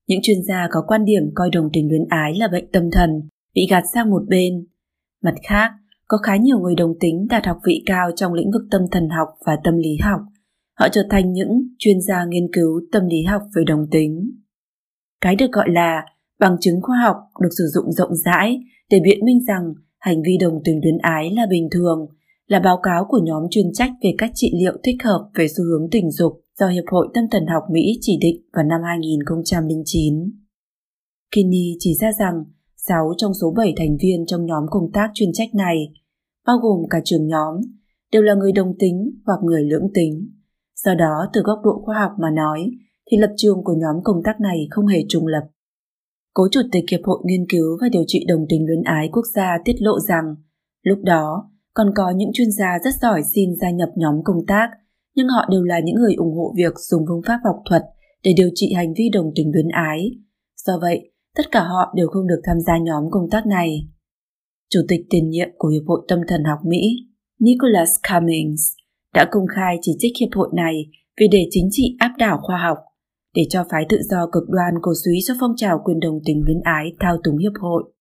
Những 0.06 0.20
chuyên 0.22 0.42
gia 0.48 0.68
có 0.70 0.84
quan 0.86 1.04
điểm 1.04 1.22
coi 1.34 1.50
đồng 1.50 1.68
tình 1.72 1.88
luyến 1.88 2.04
ái 2.08 2.34
là 2.36 2.48
bệnh 2.52 2.72
tâm 2.72 2.82
thần, 2.92 3.10
bị 3.54 3.66
gạt 3.70 3.84
sang 3.94 4.10
một 4.10 4.22
bên. 4.28 4.66
Mặt 5.22 5.34
khác, 5.48 5.70
có 6.08 6.18
khá 6.22 6.36
nhiều 6.36 6.58
người 6.58 6.74
đồng 6.74 6.92
tính 7.00 7.26
đạt 7.30 7.46
học 7.46 7.58
vị 7.64 7.82
cao 7.86 8.10
trong 8.16 8.32
lĩnh 8.32 8.50
vực 8.50 8.62
tâm 8.70 8.82
thần 8.90 9.08
học 9.08 9.28
và 9.46 9.58
tâm 9.64 9.76
lý 9.76 9.96
học. 10.02 10.20
Họ 10.78 10.88
trở 10.92 11.02
thành 11.10 11.32
những 11.32 11.62
chuyên 11.78 12.00
gia 12.00 12.24
nghiên 12.24 12.52
cứu 12.52 12.80
tâm 12.92 13.06
lý 13.06 13.22
học 13.22 13.42
về 13.56 13.62
đồng 13.66 13.86
tính. 13.90 14.30
Cái 15.20 15.36
được 15.36 15.52
gọi 15.52 15.66
là 15.70 16.02
bằng 16.38 16.56
chứng 16.60 16.80
khoa 16.82 16.96
học 17.04 17.16
được 17.40 17.48
sử 17.58 17.64
dụng 17.74 17.92
rộng 17.92 18.14
rãi 18.14 18.60
để 18.90 19.00
biện 19.04 19.24
minh 19.24 19.38
rằng 19.48 19.74
hành 19.98 20.22
vi 20.26 20.36
đồng 20.40 20.60
tình 20.64 20.80
luyến 20.82 20.98
ái 20.98 21.30
là 21.36 21.46
bình 21.50 21.68
thường, 21.70 22.06
là 22.46 22.60
báo 22.60 22.78
cáo 22.82 23.04
của 23.08 23.20
nhóm 23.24 23.42
chuyên 23.50 23.72
trách 23.72 23.90
về 24.02 24.10
các 24.18 24.30
trị 24.34 24.52
liệu 24.60 24.72
thích 24.84 24.96
hợp 25.04 25.30
về 25.34 25.46
xu 25.48 25.64
hướng 25.64 25.90
tình 25.90 26.10
dục 26.10 26.32
do 26.58 26.68
Hiệp 26.68 26.84
hội 26.90 27.08
Tâm 27.14 27.24
thần 27.30 27.46
học 27.46 27.62
Mỹ 27.70 27.98
chỉ 28.00 28.18
định 28.20 28.42
vào 28.52 28.64
năm 28.64 28.80
2009. 28.86 30.14
Kinney 31.32 31.76
chỉ 31.78 31.94
ra 32.00 32.10
rằng 32.18 32.44
6 32.76 33.12
trong 33.16 33.34
số 33.34 33.54
7 33.56 33.74
thành 33.76 33.96
viên 34.02 34.26
trong 34.26 34.46
nhóm 34.46 34.64
công 34.70 34.92
tác 34.92 35.10
chuyên 35.14 35.32
trách 35.32 35.54
này, 35.54 35.76
bao 36.46 36.58
gồm 36.58 36.88
cả 36.90 36.98
trưởng 37.04 37.26
nhóm, 37.26 37.54
đều 38.12 38.22
là 38.22 38.34
người 38.34 38.52
đồng 38.52 38.74
tính 38.78 39.10
hoặc 39.26 39.38
người 39.42 39.62
lưỡng 39.62 39.88
tính. 39.94 40.30
Do 40.84 40.94
đó, 40.94 41.26
từ 41.32 41.40
góc 41.44 41.58
độ 41.64 41.82
khoa 41.84 41.98
học 41.98 42.12
mà 42.18 42.30
nói, 42.30 42.70
thì 43.10 43.16
lập 43.16 43.30
trường 43.36 43.64
của 43.64 43.74
nhóm 43.78 43.96
công 44.04 44.22
tác 44.24 44.40
này 44.40 44.66
không 44.70 44.86
hề 44.86 44.98
trùng 45.08 45.26
lập. 45.26 45.42
Cố 46.34 46.48
Chủ 46.50 46.60
tịch 46.72 46.84
Hiệp 46.90 47.00
hội 47.04 47.18
Nghiên 47.24 47.46
cứu 47.48 47.78
và 47.80 47.88
Điều 47.88 48.04
trị 48.06 48.24
đồng 48.28 48.46
tính 48.48 48.66
luyến 48.66 48.82
ái 48.82 49.08
quốc 49.12 49.24
gia 49.34 49.58
tiết 49.64 49.74
lộ 49.78 50.00
rằng, 50.08 50.34
lúc 50.82 50.98
đó 51.02 51.50
còn 51.74 51.90
có 51.96 52.10
những 52.16 52.30
chuyên 52.32 52.50
gia 52.50 52.78
rất 52.84 52.90
giỏi 53.02 53.22
xin 53.34 53.54
gia 53.60 53.70
nhập 53.70 53.88
nhóm 53.96 54.14
công 54.24 54.46
tác, 54.46 54.70
nhưng 55.14 55.28
họ 55.28 55.48
đều 55.50 55.62
là 55.62 55.80
những 55.84 55.96
người 55.96 56.14
ủng 56.14 56.36
hộ 56.36 56.54
việc 56.56 56.72
dùng 56.76 57.04
phương 57.08 57.22
pháp 57.26 57.40
học 57.44 57.56
thuật 57.68 57.82
để 58.24 58.32
điều 58.36 58.48
trị 58.54 58.72
hành 58.72 58.92
vi 58.98 59.08
đồng 59.12 59.30
tính 59.34 59.50
luyến 59.54 59.68
ái. 59.68 60.10
Do 60.56 60.78
vậy, 60.80 61.10
tất 61.36 61.50
cả 61.52 61.60
họ 61.60 61.92
đều 61.96 62.08
không 62.08 62.26
được 62.26 62.40
tham 62.44 62.60
gia 62.60 62.78
nhóm 62.78 63.10
công 63.10 63.30
tác 63.30 63.46
này. 63.46 63.88
Chủ 64.70 64.80
tịch 64.88 65.00
tiền 65.10 65.30
nhiệm 65.30 65.48
của 65.58 65.68
Hiệp 65.68 65.82
hội 65.86 66.00
Tâm 66.08 66.18
thần 66.28 66.44
học 66.44 66.58
Mỹ, 66.64 67.08
Nicholas 67.40 67.90
Cummings, 68.10 68.62
đã 69.14 69.28
công 69.30 69.46
khai 69.56 69.78
chỉ 69.82 69.92
trích 69.98 70.12
hiệp 70.20 70.28
hội 70.32 70.48
này 70.52 70.74
vì 71.20 71.28
để 71.32 71.46
chính 71.50 71.68
trị 71.70 71.96
áp 71.98 72.12
đảo 72.18 72.38
khoa 72.42 72.58
học, 72.58 72.78
để 73.38 73.44
cho 73.50 73.64
phái 73.70 73.86
tự 73.88 73.98
do 74.10 74.28
cực 74.32 74.48
đoan 74.48 74.74
cổ 74.82 74.92
suý 75.04 75.18
cho 75.26 75.34
phong 75.40 75.52
trào 75.56 75.80
quyền 75.84 76.00
đồng 76.00 76.18
tính 76.24 76.42
luyến 76.46 76.60
ái 76.60 76.84
thao 77.00 77.16
túng 77.24 77.38
hiệp 77.38 77.52
hội. 77.60 77.92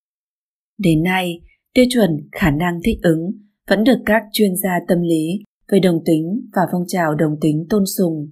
Đến 0.77 1.03
nay, 1.03 1.41
tiêu 1.73 1.85
chuẩn 1.89 2.09
khả 2.31 2.51
năng 2.51 2.79
thích 2.83 2.99
ứng 3.03 3.31
vẫn 3.69 3.83
được 3.83 3.97
các 4.05 4.23
chuyên 4.33 4.55
gia 4.63 4.79
tâm 4.87 5.01
lý 5.01 5.43
về 5.71 5.79
đồng 5.79 5.99
tính 6.05 6.49
và 6.55 6.61
phong 6.71 6.83
trào 6.87 7.15
đồng 7.15 7.37
tính 7.41 7.65
tôn 7.69 7.83
sùng. 7.97 8.29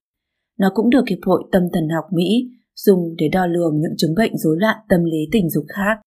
Nó 0.59 0.71
cũng 0.75 0.89
được 0.89 1.03
Hiệp 1.09 1.19
hội 1.25 1.43
Tâm 1.51 1.63
thần 1.73 1.89
học 1.95 2.05
Mỹ 2.13 2.49
dùng 2.75 3.15
để 3.17 3.27
đo 3.31 3.45
lường 3.45 3.79
những 3.79 3.97
chứng 3.97 4.15
bệnh 4.15 4.37
rối 4.37 4.55
loạn 4.59 4.77
tâm 4.89 5.03
lý 5.03 5.19
tình 5.31 5.49
dục 5.49 5.65
khác. 5.67 5.97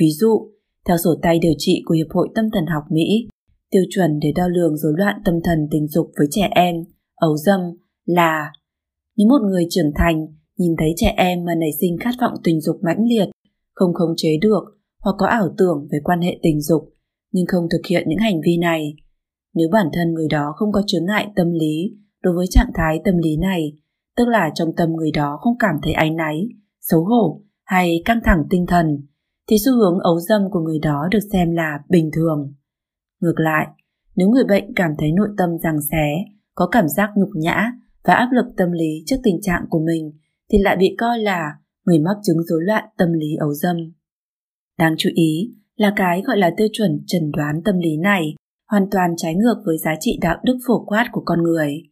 Ví 0.00 0.10
dụ, 0.10 0.50
theo 0.88 0.96
sổ 0.96 1.10
tay 1.22 1.38
điều 1.38 1.54
trị 1.58 1.82
của 1.84 1.94
Hiệp 1.94 2.10
hội 2.10 2.28
Tâm 2.34 2.44
thần 2.52 2.66
học 2.66 2.82
Mỹ, 2.90 3.28
tiêu 3.70 3.82
chuẩn 3.90 4.18
để 4.22 4.32
đo 4.36 4.48
lường 4.48 4.76
rối 4.76 4.92
loạn 4.96 5.22
tâm 5.24 5.34
thần 5.44 5.68
tình 5.70 5.88
dục 5.88 6.10
với 6.18 6.26
trẻ 6.30 6.48
em, 6.54 6.74
ấu 7.14 7.36
dâm 7.36 7.60
là 8.06 8.52
nếu 9.18 9.28
một 9.28 9.40
người 9.50 9.66
trưởng 9.70 9.92
thành 9.94 10.26
nhìn 10.56 10.74
thấy 10.78 10.92
trẻ 10.96 11.14
em 11.16 11.44
mà 11.44 11.54
nảy 11.54 11.70
sinh 11.80 11.96
khát 12.00 12.14
vọng 12.20 12.34
tình 12.44 12.60
dục 12.60 12.76
mãnh 12.82 13.04
liệt, 13.08 13.28
không 13.74 13.94
khống 13.94 14.14
chế 14.16 14.28
được 14.40 14.62
hoặc 15.04 15.14
có 15.18 15.26
ảo 15.26 15.48
tưởng 15.58 15.88
về 15.92 15.98
quan 16.04 16.20
hệ 16.20 16.38
tình 16.42 16.60
dục 16.60 16.94
nhưng 17.32 17.46
không 17.46 17.68
thực 17.72 17.86
hiện 17.88 18.04
những 18.08 18.18
hành 18.18 18.40
vi 18.46 18.58
này, 18.58 18.94
nếu 19.54 19.68
bản 19.72 19.86
thân 19.92 20.14
người 20.14 20.28
đó 20.30 20.52
không 20.56 20.72
có 20.72 20.82
chướng 20.86 21.06
ngại 21.06 21.28
tâm 21.36 21.52
lý 21.52 21.96
đối 22.22 22.34
với 22.34 22.46
trạng 22.50 22.70
thái 22.74 23.00
tâm 23.04 23.14
lý 23.18 23.36
này, 23.36 23.72
tức 24.16 24.28
là 24.28 24.50
trong 24.54 24.68
tâm 24.76 24.92
người 24.92 25.10
đó 25.10 25.38
không 25.40 25.58
cảm 25.58 25.74
thấy 25.82 25.92
áy 25.92 26.10
náy, 26.10 26.48
xấu 26.80 27.04
hổ 27.04 27.42
hay 27.64 28.02
căng 28.04 28.20
thẳng 28.24 28.44
tinh 28.50 28.66
thần, 28.66 29.06
thì 29.50 29.56
xu 29.64 29.72
hướng 29.72 29.98
ấu 29.98 30.18
dâm 30.18 30.42
của 30.50 30.60
người 30.60 30.78
đó 30.78 31.08
được 31.10 31.18
xem 31.32 31.50
là 31.50 31.78
bình 31.88 32.10
thường. 32.12 32.54
Ngược 33.20 33.34
lại, 33.36 33.66
nếu 34.16 34.28
người 34.28 34.44
bệnh 34.48 34.74
cảm 34.76 34.90
thấy 34.98 35.12
nội 35.12 35.28
tâm 35.38 35.50
rằng 35.58 35.76
xé, 35.90 36.24
có 36.54 36.68
cảm 36.72 36.88
giác 36.88 37.10
nhục 37.16 37.30
nhã 37.34 37.72
và 38.04 38.14
áp 38.14 38.28
lực 38.32 38.46
tâm 38.56 38.72
lý 38.72 39.02
trước 39.06 39.16
tình 39.22 39.38
trạng 39.42 39.64
của 39.70 39.80
mình, 39.86 40.12
thì 40.52 40.58
lại 40.58 40.76
bị 40.76 40.94
coi 40.98 41.18
là 41.18 41.52
người 41.84 41.98
mắc 41.98 42.16
chứng 42.22 42.42
rối 42.42 42.60
loạn 42.62 42.84
tâm 42.98 43.12
lý 43.12 43.36
ấu 43.40 43.52
dâm. 43.52 43.76
Đáng 44.78 44.94
chú 44.98 45.10
ý 45.14 45.54
là 45.76 45.92
cái 45.96 46.22
gọi 46.26 46.38
là 46.38 46.50
tiêu 46.56 46.68
chuẩn 46.72 47.02
trần 47.06 47.30
đoán 47.30 47.62
tâm 47.64 47.78
lý 47.78 47.96
này 47.96 48.34
hoàn 48.70 48.90
toàn 48.90 49.10
trái 49.16 49.34
ngược 49.34 49.62
với 49.66 49.78
giá 49.78 49.94
trị 50.00 50.18
đạo 50.20 50.38
đức 50.44 50.58
phổ 50.66 50.84
quát 50.84 51.08
của 51.12 51.22
con 51.24 51.42
người. 51.42 51.82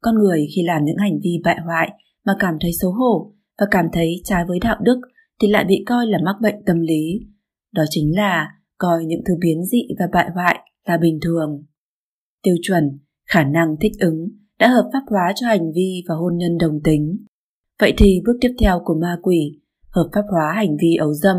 Con 0.00 0.14
người 0.14 0.46
khi 0.56 0.62
làm 0.62 0.84
những 0.84 0.96
hành 0.96 1.18
vi 1.22 1.40
bại 1.44 1.56
hoại 1.64 1.90
mà 2.26 2.32
cảm 2.38 2.54
thấy 2.60 2.70
xấu 2.80 2.92
hổ 2.92 3.32
và 3.58 3.66
cảm 3.70 3.86
thấy 3.92 4.20
trái 4.24 4.44
với 4.48 4.58
đạo 4.62 4.76
đức 4.82 5.00
thì 5.42 5.48
lại 5.48 5.64
bị 5.64 5.84
coi 5.86 6.06
là 6.06 6.18
mắc 6.24 6.36
bệnh 6.42 6.64
tâm 6.66 6.80
lý. 6.80 7.20
Đó 7.72 7.84
chính 7.90 8.16
là 8.16 8.48
coi 8.78 9.04
những 9.04 9.20
thứ 9.28 9.34
biến 9.40 9.64
dị 9.64 9.82
và 9.98 10.04
bại 10.12 10.30
hoại 10.34 10.58
là 10.86 10.96
bình 10.96 11.18
thường. 11.22 11.64
Tiêu 12.42 12.54
chuẩn, 12.62 12.98
khả 13.26 13.44
năng 13.44 13.76
thích 13.80 13.92
ứng 14.00 14.28
đã 14.60 14.68
hợp 14.68 14.90
pháp 14.92 15.02
hóa 15.06 15.32
cho 15.36 15.46
hành 15.46 15.72
vi 15.72 16.02
và 16.08 16.14
hôn 16.14 16.36
nhân 16.36 16.58
đồng 16.58 16.80
tính. 16.84 17.24
Vậy 17.80 17.94
thì 17.98 18.20
bước 18.26 18.36
tiếp 18.40 18.54
theo 18.60 18.80
của 18.84 18.94
ma 18.94 19.16
quỷ, 19.22 19.60
hợp 19.88 20.08
pháp 20.14 20.24
hóa 20.30 20.52
hành 20.56 20.76
vi 20.82 20.96
ấu 20.96 21.14
dâm 21.14 21.36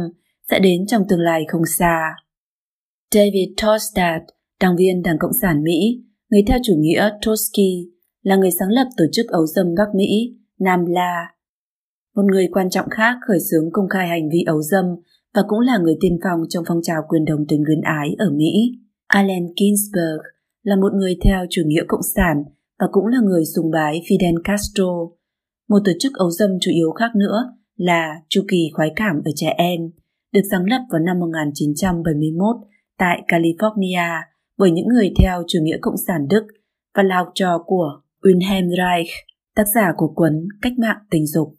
sẽ 0.51 0.59
đến 0.59 0.85
trong 0.87 1.03
tương 1.09 1.19
lai 1.19 1.45
không 1.47 1.65
xa. 1.65 2.15
David 3.11 3.49
Tostad, 3.61 4.21
đảng 4.59 4.75
viên 4.75 5.01
Đảng 5.01 5.17
Cộng 5.19 5.33
sản 5.41 5.63
Mỹ, 5.63 6.03
người 6.29 6.43
theo 6.47 6.59
chủ 6.63 6.73
nghĩa 6.77 7.09
Trotsky, 7.21 7.91
là 8.21 8.35
người 8.35 8.51
sáng 8.59 8.69
lập 8.69 8.87
tổ 8.97 9.05
chức 9.11 9.25
ấu 9.27 9.45
dâm 9.45 9.75
Bắc 9.77 9.95
Mỹ, 9.95 10.37
Nam 10.59 10.85
La. 10.85 11.27
Một 12.15 12.23
người 12.31 12.47
quan 12.51 12.69
trọng 12.69 12.89
khác 12.89 13.17
khởi 13.27 13.39
xướng 13.51 13.71
công 13.71 13.89
khai 13.89 14.07
hành 14.07 14.29
vi 14.29 14.43
ấu 14.47 14.61
dâm 14.61 14.85
và 15.33 15.41
cũng 15.47 15.59
là 15.59 15.77
người 15.77 15.97
tiên 16.01 16.19
phong 16.23 16.39
trong 16.49 16.63
phong 16.67 16.81
trào 16.83 17.01
quyền 17.09 17.25
đồng 17.25 17.45
tình 17.47 17.63
luyến 17.65 17.81
ái 17.81 18.15
ở 18.17 18.31
Mỹ. 18.31 18.51
Allen 19.07 19.47
Ginsberg 19.47 20.21
là 20.63 20.75
một 20.75 20.93
người 20.93 21.17
theo 21.23 21.45
chủ 21.49 21.61
nghĩa 21.65 21.83
cộng 21.87 22.03
sản 22.15 22.43
và 22.81 22.87
cũng 22.91 23.07
là 23.07 23.17
người 23.23 23.43
sùng 23.55 23.71
bái 23.71 24.01
Fidel 24.09 24.41
Castro. 24.43 24.91
Một 25.69 25.79
tổ 25.85 25.91
chức 25.99 26.13
ấu 26.13 26.31
dâm 26.31 26.49
chủ 26.61 26.71
yếu 26.71 26.91
khác 26.91 27.15
nữa 27.15 27.37
là 27.75 28.15
chu 28.29 28.41
kỳ 28.47 28.69
khoái 28.73 28.89
cảm 28.95 29.15
ở 29.25 29.31
trẻ 29.35 29.53
em, 29.57 29.79
được 30.33 30.41
sáng 30.51 30.65
lập 30.65 30.81
vào 30.91 31.01
năm 31.01 31.19
1971 31.19 32.55
tại 32.97 33.21
California 33.27 34.21
bởi 34.57 34.71
những 34.71 34.87
người 34.87 35.13
theo 35.19 35.43
chủ 35.47 35.59
nghĩa 35.61 35.77
cộng 35.81 35.97
sản 36.07 36.27
Đức 36.29 36.43
và 36.95 37.03
là 37.03 37.17
học 37.17 37.31
trò 37.33 37.63
của 37.65 38.01
Wilhelm 38.21 38.69
Reich, 38.69 39.11
tác 39.55 39.65
giả 39.75 39.93
của 39.97 40.07
cuốn 40.15 40.47
Cách 40.61 40.73
mạng 40.79 40.97
tình 41.09 41.27
dục. 41.27 41.55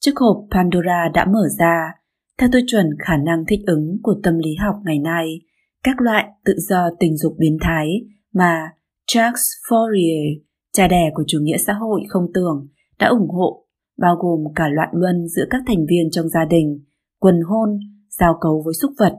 Chiếc 0.00 0.12
hộp 0.16 0.46
Pandora 0.50 1.08
đã 1.14 1.24
mở 1.24 1.48
ra, 1.58 1.92
theo 2.38 2.48
tiêu 2.52 2.62
chuẩn 2.66 2.90
khả 2.98 3.16
năng 3.16 3.44
thích 3.48 3.60
ứng 3.66 3.98
của 4.02 4.14
tâm 4.22 4.38
lý 4.38 4.54
học 4.54 4.76
ngày 4.84 4.98
nay, 4.98 5.40
các 5.82 6.00
loại 6.00 6.26
tự 6.44 6.54
do 6.58 6.90
tình 7.00 7.16
dục 7.16 7.34
biến 7.38 7.58
thái 7.60 7.86
mà 8.32 8.70
Jacques 9.12 9.46
Fourier, 9.68 10.40
cha 10.72 10.88
đẻ 10.88 11.10
của 11.14 11.24
chủ 11.26 11.38
nghĩa 11.42 11.56
xã 11.56 11.72
hội 11.72 12.00
không 12.08 12.26
tưởng, 12.34 12.68
đã 12.98 13.08
ủng 13.08 13.28
hộ, 13.28 13.66
bao 13.98 14.16
gồm 14.16 14.54
cả 14.54 14.68
loạn 14.68 14.88
luân 14.92 15.28
giữa 15.28 15.44
các 15.50 15.62
thành 15.66 15.86
viên 15.88 16.10
trong 16.10 16.28
gia 16.28 16.44
đình, 16.44 16.84
quần 17.20 17.40
hôn, 17.40 17.78
giao 18.10 18.38
cấu 18.40 18.62
với 18.64 18.74
súc 18.74 18.90
vật, 18.98 19.12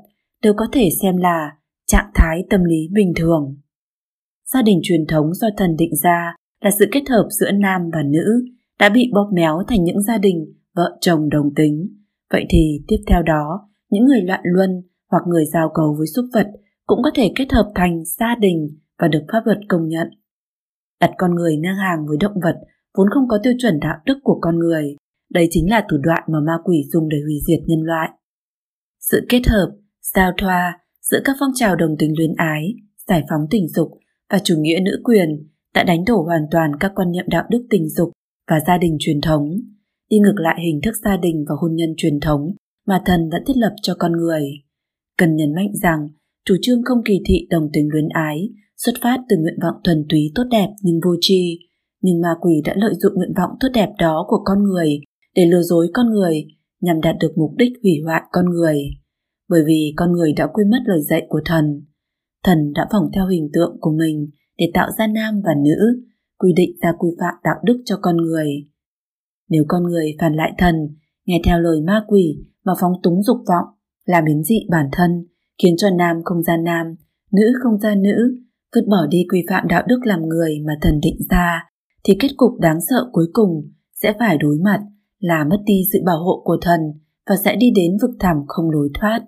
đều 0.43 0.53
có 0.57 0.65
thể 0.71 0.89
xem 1.01 1.17
là 1.17 1.51
trạng 1.85 2.11
thái 2.15 2.43
tâm 2.49 2.63
lý 2.63 2.87
bình 2.91 3.13
thường. 3.15 3.57
Gia 4.53 4.61
đình 4.61 4.79
truyền 4.83 5.05
thống 5.07 5.33
do 5.33 5.47
thần 5.57 5.75
định 5.75 5.95
ra 6.03 6.35
là 6.61 6.71
sự 6.79 6.85
kết 6.91 7.09
hợp 7.09 7.27
giữa 7.29 7.51
nam 7.51 7.81
và 7.93 8.03
nữ 8.03 8.45
đã 8.79 8.89
bị 8.89 9.11
bóp 9.13 9.29
méo 9.33 9.63
thành 9.67 9.83
những 9.83 10.01
gia 10.01 10.17
đình 10.17 10.53
vợ 10.75 10.97
chồng 11.01 11.29
đồng 11.29 11.53
tính. 11.55 11.87
Vậy 12.31 12.45
thì 12.49 12.83
tiếp 12.87 12.97
theo 13.07 13.23
đó, 13.23 13.69
những 13.89 14.05
người 14.05 14.21
loạn 14.21 14.41
luân 14.43 14.69
hoặc 15.11 15.23
người 15.27 15.45
giao 15.45 15.71
cầu 15.73 15.95
với 15.97 16.07
súc 16.07 16.25
vật 16.33 16.47
cũng 16.85 16.99
có 17.03 17.11
thể 17.15 17.31
kết 17.35 17.51
hợp 17.51 17.71
thành 17.75 18.03
gia 18.05 18.35
đình 18.39 18.67
và 18.99 19.07
được 19.07 19.23
pháp 19.31 19.45
luật 19.45 19.57
công 19.69 19.87
nhận. 19.87 20.07
Đặt 21.01 21.11
con 21.17 21.35
người 21.35 21.57
ngang 21.57 21.75
hàng 21.75 22.05
với 22.07 22.17
động 22.19 22.39
vật 22.43 22.55
vốn 22.97 23.07
không 23.13 23.27
có 23.27 23.39
tiêu 23.43 23.53
chuẩn 23.59 23.79
đạo 23.79 23.97
đức 24.05 24.17
của 24.23 24.39
con 24.41 24.59
người. 24.59 24.95
Đây 25.29 25.47
chính 25.51 25.69
là 25.69 25.85
thủ 25.89 25.97
đoạn 25.97 26.23
mà 26.27 26.39
ma 26.39 26.57
quỷ 26.63 26.83
dùng 26.93 27.09
để 27.09 27.17
hủy 27.25 27.35
diệt 27.47 27.59
nhân 27.67 27.81
loại. 27.81 28.09
Sự 28.99 29.25
kết 29.29 29.47
hợp, 29.47 29.71
giao 30.13 30.31
thoa 30.37 30.79
giữa 31.01 31.19
các 31.25 31.35
phong 31.39 31.51
trào 31.55 31.75
đồng 31.75 31.95
tính 31.99 32.13
luyến 32.17 32.33
ái, 32.37 32.73
giải 33.07 33.23
phóng 33.29 33.47
tình 33.49 33.67
dục 33.67 33.87
và 34.29 34.39
chủ 34.43 34.55
nghĩa 34.57 34.79
nữ 34.81 35.01
quyền 35.03 35.49
đã 35.73 35.83
đánh 35.83 36.05
đổ 36.05 36.23
hoàn 36.23 36.41
toàn 36.51 36.71
các 36.79 36.91
quan 36.95 37.11
niệm 37.11 37.25
đạo 37.27 37.43
đức 37.49 37.67
tình 37.69 37.89
dục 37.89 38.11
và 38.49 38.59
gia 38.67 38.77
đình 38.77 38.97
truyền 38.99 39.21
thống, 39.21 39.49
đi 40.09 40.19
ngược 40.19 40.35
lại 40.35 40.61
hình 40.65 40.79
thức 40.83 40.95
gia 41.03 41.17
đình 41.17 41.45
và 41.49 41.55
hôn 41.59 41.75
nhân 41.75 41.93
truyền 41.97 42.19
thống 42.19 42.51
mà 42.87 43.01
thần 43.05 43.29
đã 43.29 43.37
thiết 43.47 43.57
lập 43.57 43.75
cho 43.81 43.95
con 43.99 44.11
người. 44.11 44.43
Cần 45.17 45.35
nhấn 45.35 45.55
mạnh 45.55 45.71
rằng, 45.73 46.07
chủ 46.45 46.55
trương 46.61 46.83
không 46.83 47.03
kỳ 47.05 47.21
thị 47.25 47.47
đồng 47.49 47.69
tính 47.73 47.89
luyến 47.91 48.09
ái 48.09 48.49
xuất 48.77 48.93
phát 49.01 49.17
từ 49.29 49.35
nguyện 49.39 49.59
vọng 49.63 49.81
thuần 49.83 50.05
túy 50.09 50.31
tốt 50.35 50.43
đẹp 50.51 50.69
nhưng 50.81 50.99
vô 51.05 51.15
tri, 51.21 51.59
nhưng 52.01 52.21
ma 52.21 52.29
quỷ 52.41 52.61
đã 52.65 52.73
lợi 52.77 52.93
dụng 52.99 53.13
nguyện 53.15 53.33
vọng 53.37 53.51
tốt 53.59 53.67
đẹp 53.73 53.89
đó 53.99 54.25
của 54.27 54.41
con 54.45 54.63
người 54.63 54.99
để 55.35 55.45
lừa 55.45 55.61
dối 55.61 55.89
con 55.93 56.09
người 56.09 56.47
nhằm 56.81 57.01
đạt 57.01 57.15
được 57.19 57.31
mục 57.37 57.51
đích 57.57 57.71
hủy 57.83 58.01
hoại 58.05 58.21
con 58.31 58.45
người. 58.49 58.77
Bởi 59.49 59.63
vì 59.67 59.93
con 59.95 60.11
người 60.11 60.33
đã 60.33 60.47
quên 60.53 60.69
mất 60.69 60.77
lời 60.85 61.01
dạy 61.01 61.25
của 61.29 61.41
thần. 61.45 61.85
Thần 62.43 62.73
đã 62.73 62.87
phỏng 62.91 63.09
theo 63.13 63.27
hình 63.27 63.49
tượng 63.53 63.77
của 63.81 63.91
mình 63.91 64.29
để 64.57 64.71
tạo 64.73 64.89
ra 64.97 65.07
nam 65.07 65.41
và 65.45 65.51
nữ, 65.63 66.03
quy 66.37 66.53
định 66.55 66.71
ra 66.81 66.91
quy 66.99 67.09
phạm 67.19 67.33
đạo 67.43 67.55
đức 67.63 67.81
cho 67.85 67.99
con 68.01 68.17
người. 68.17 68.47
Nếu 69.49 69.63
con 69.67 69.83
người 69.83 70.15
phản 70.19 70.33
lại 70.35 70.51
thần, 70.57 70.75
nghe 71.25 71.41
theo 71.45 71.59
lời 71.59 71.81
ma 71.81 72.03
quỷ 72.07 72.45
mà 72.65 72.73
phóng 72.79 72.93
túng 73.03 73.23
dục 73.23 73.37
vọng, 73.47 73.65
làm 74.05 74.25
biến 74.25 74.43
dị 74.43 74.59
bản 74.69 74.85
thân, 74.91 75.27
khiến 75.63 75.75
cho 75.77 75.87
nam 75.97 76.21
không 76.25 76.43
ra 76.43 76.57
nam, 76.57 76.95
nữ 77.31 77.53
không 77.63 77.79
ra 77.79 77.95
nữ, 77.95 78.37
vứt 78.77 78.87
bỏ 78.87 79.07
đi 79.09 79.25
quy 79.29 79.43
phạm 79.49 79.67
đạo 79.67 79.83
đức 79.87 79.99
làm 80.03 80.21
người 80.27 80.59
mà 80.67 80.73
thần 80.81 80.99
định 81.01 81.17
ra, 81.29 81.63
thì 82.03 82.17
kết 82.19 82.29
cục 82.37 82.59
đáng 82.59 82.79
sợ 82.89 83.09
cuối 83.11 83.27
cùng 83.33 83.71
sẽ 84.01 84.13
phải 84.19 84.37
đối 84.37 84.57
mặt 84.63 84.79
là 85.19 85.45
mất 85.49 85.57
đi 85.65 85.81
sự 85.93 85.99
bảo 86.05 86.23
hộ 86.23 86.41
của 86.45 86.57
thần 86.61 86.79
và 87.29 87.35
sẽ 87.43 87.55
đi 87.55 87.71
đến 87.75 87.97
vực 88.01 88.11
thẳm 88.19 88.37
không 88.47 88.69
lối 88.71 88.89
thoát. 88.93 89.19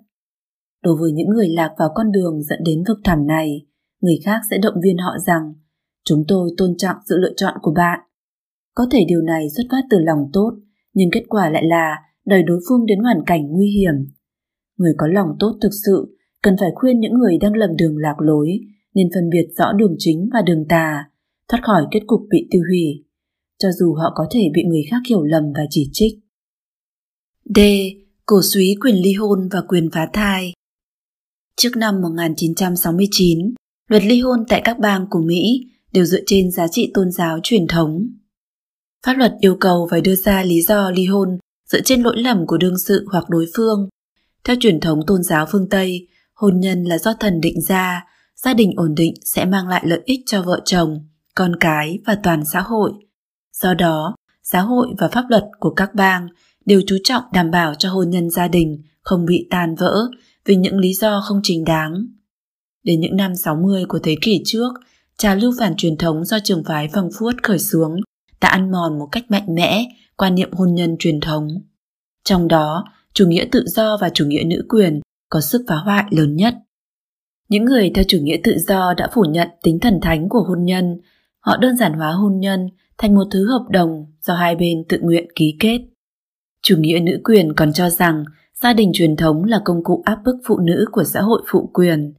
Đối 0.82 0.96
với 1.00 1.12
những 1.12 1.28
người 1.28 1.48
lạc 1.48 1.70
vào 1.78 1.88
con 1.94 2.12
đường 2.12 2.42
dẫn 2.42 2.58
đến 2.64 2.82
vực 2.88 2.98
thẳm 3.04 3.26
này, 3.26 3.66
người 4.00 4.18
khác 4.24 4.40
sẽ 4.50 4.58
động 4.58 4.80
viên 4.82 4.98
họ 4.98 5.12
rằng 5.26 5.54
chúng 6.04 6.24
tôi 6.28 6.50
tôn 6.58 6.76
trọng 6.78 6.96
sự 7.08 7.16
lựa 7.18 7.32
chọn 7.36 7.54
của 7.62 7.72
bạn. 7.76 8.00
Có 8.74 8.86
thể 8.90 9.04
điều 9.08 9.22
này 9.22 9.46
xuất 9.56 9.64
phát 9.70 9.82
từ 9.90 9.98
lòng 9.98 10.30
tốt, 10.32 10.52
nhưng 10.94 11.10
kết 11.12 11.22
quả 11.28 11.50
lại 11.50 11.62
là 11.66 11.96
đẩy 12.26 12.42
đối 12.42 12.60
phương 12.68 12.86
đến 12.86 12.98
hoàn 12.98 13.24
cảnh 13.26 13.42
nguy 13.48 13.70
hiểm. 13.70 13.94
Người 14.76 14.92
có 14.98 15.06
lòng 15.06 15.28
tốt 15.38 15.58
thực 15.62 15.72
sự 15.86 16.16
cần 16.42 16.56
phải 16.60 16.70
khuyên 16.74 17.00
những 17.00 17.14
người 17.14 17.38
đang 17.38 17.54
lầm 17.56 17.70
đường 17.76 17.96
lạc 17.96 18.14
lối 18.18 18.60
nên 18.94 19.08
phân 19.14 19.30
biệt 19.30 19.48
rõ 19.58 19.72
đường 19.72 19.94
chính 19.98 20.28
và 20.32 20.42
đường 20.42 20.64
tà, 20.68 21.04
thoát 21.48 21.60
khỏi 21.62 21.82
kết 21.90 22.00
cục 22.06 22.20
bị 22.30 22.46
tiêu 22.50 22.62
hủy, 22.70 23.04
cho 23.58 23.68
dù 23.72 23.94
họ 23.94 24.12
có 24.14 24.26
thể 24.30 24.40
bị 24.54 24.62
người 24.62 24.82
khác 24.90 25.00
hiểu 25.08 25.22
lầm 25.22 25.42
và 25.56 25.62
chỉ 25.70 25.90
trích. 25.92 26.18
D. 27.54 27.58
Cổ 28.26 28.42
suý 28.42 28.76
quyền 28.80 28.96
ly 28.96 29.12
hôn 29.12 29.48
và 29.52 29.62
quyền 29.68 29.90
phá 29.90 30.08
thai 30.12 30.52
Trước 31.56 31.76
năm 31.76 32.00
1969, 32.00 33.54
luật 33.88 34.04
ly 34.04 34.20
hôn 34.20 34.44
tại 34.48 34.62
các 34.64 34.78
bang 34.78 35.06
của 35.10 35.20
Mỹ 35.20 35.66
đều 35.92 36.04
dựa 36.04 36.20
trên 36.26 36.50
giá 36.50 36.68
trị 36.68 36.90
tôn 36.94 37.10
giáo 37.10 37.38
truyền 37.42 37.66
thống. 37.66 38.06
Pháp 39.06 39.12
luật 39.12 39.32
yêu 39.40 39.56
cầu 39.60 39.88
phải 39.90 40.00
đưa 40.00 40.14
ra 40.14 40.42
lý 40.42 40.60
do 40.60 40.90
ly 40.90 41.06
hôn 41.06 41.38
dựa 41.70 41.80
trên 41.80 42.02
lỗi 42.02 42.16
lầm 42.16 42.46
của 42.46 42.56
đương 42.56 42.78
sự 42.78 43.06
hoặc 43.12 43.24
đối 43.28 43.46
phương. 43.56 43.88
Theo 44.44 44.56
truyền 44.60 44.80
thống 44.80 45.00
tôn 45.06 45.22
giáo 45.22 45.46
phương 45.52 45.68
Tây, 45.68 46.08
hôn 46.34 46.60
nhân 46.60 46.84
là 46.84 46.98
do 46.98 47.12
thần 47.20 47.40
định 47.40 47.60
ra, 47.60 48.06
gia 48.44 48.54
đình 48.54 48.72
ổn 48.76 48.94
định 48.94 49.14
sẽ 49.24 49.44
mang 49.44 49.68
lại 49.68 49.82
lợi 49.86 50.00
ích 50.04 50.20
cho 50.26 50.42
vợ 50.42 50.60
chồng, 50.64 51.08
con 51.34 51.56
cái 51.60 51.98
và 52.06 52.18
toàn 52.22 52.44
xã 52.44 52.60
hội. 52.60 52.92
Do 53.52 53.74
đó, 53.74 54.14
xã 54.42 54.60
hội 54.60 54.88
và 54.98 55.08
pháp 55.08 55.24
luật 55.28 55.44
của 55.60 55.70
các 55.70 55.94
bang 55.94 56.28
đều 56.66 56.82
chú 56.86 56.96
trọng 57.04 57.22
đảm 57.32 57.50
bảo 57.50 57.74
cho 57.74 57.90
hôn 57.90 58.10
nhân 58.10 58.30
gia 58.30 58.48
đình 58.48 58.82
không 59.02 59.26
bị 59.26 59.46
tan 59.50 59.74
vỡ 59.74 60.08
vì 60.44 60.56
những 60.56 60.78
lý 60.78 60.94
do 60.94 61.20
không 61.20 61.40
chính 61.42 61.64
đáng. 61.64 62.06
Đến 62.82 63.00
những 63.00 63.16
năm 63.16 63.36
60 63.36 63.84
của 63.88 63.98
thế 63.98 64.16
kỷ 64.22 64.42
trước, 64.44 64.72
trà 65.18 65.34
lưu 65.34 65.52
phản 65.58 65.74
truyền 65.76 65.96
thống 65.96 66.24
do 66.24 66.38
trường 66.44 66.64
phái 66.64 66.88
vòng 66.88 67.08
phuốt 67.18 67.34
khởi 67.42 67.58
xuống 67.58 67.96
đã 68.40 68.48
ăn 68.48 68.70
mòn 68.70 68.98
một 68.98 69.08
cách 69.12 69.30
mạnh 69.30 69.54
mẽ 69.54 69.84
quan 70.16 70.34
niệm 70.34 70.52
hôn 70.52 70.74
nhân 70.74 70.96
truyền 70.98 71.20
thống. 71.20 71.48
Trong 72.24 72.48
đó, 72.48 72.84
chủ 73.14 73.26
nghĩa 73.26 73.44
tự 73.52 73.64
do 73.66 73.96
và 74.00 74.10
chủ 74.14 74.24
nghĩa 74.26 74.42
nữ 74.46 74.64
quyền 74.68 75.00
có 75.28 75.40
sức 75.40 75.64
phá 75.68 75.76
hoại 75.76 76.04
lớn 76.10 76.36
nhất. 76.36 76.54
Những 77.50 77.64
người 77.64 77.90
theo 77.94 78.04
chủ 78.08 78.18
nghĩa 78.22 78.36
tự 78.44 78.58
do 78.58 78.94
đã 78.96 79.08
phủ 79.12 79.24
nhận 79.30 79.48
tính 79.62 79.78
thần 79.80 79.98
thánh 80.02 80.28
của 80.28 80.40
hôn 80.40 80.64
nhân, 80.64 81.00
họ 81.40 81.56
đơn 81.56 81.76
giản 81.76 81.92
hóa 81.92 82.12
hôn 82.12 82.40
nhân 82.40 82.68
thành 82.98 83.14
một 83.14 83.24
thứ 83.30 83.46
hợp 83.48 83.64
đồng 83.70 84.06
do 84.20 84.34
hai 84.34 84.56
bên 84.56 84.84
tự 84.88 84.98
nguyện 85.00 85.28
ký 85.34 85.56
kết. 85.60 85.80
Chủ 86.62 86.76
nghĩa 86.78 87.00
nữ 87.00 87.20
quyền 87.24 87.52
còn 87.54 87.72
cho 87.72 87.90
rằng 87.90 88.24
gia 88.54 88.72
đình 88.72 88.90
truyền 88.94 89.16
thống 89.16 89.44
là 89.44 89.60
công 89.64 89.84
cụ 89.84 90.02
áp 90.04 90.18
bức 90.24 90.36
phụ 90.46 90.58
nữ 90.58 90.84
của 90.92 91.04
xã 91.04 91.20
hội 91.20 91.42
phụ 91.46 91.70
quyền. 91.74 92.14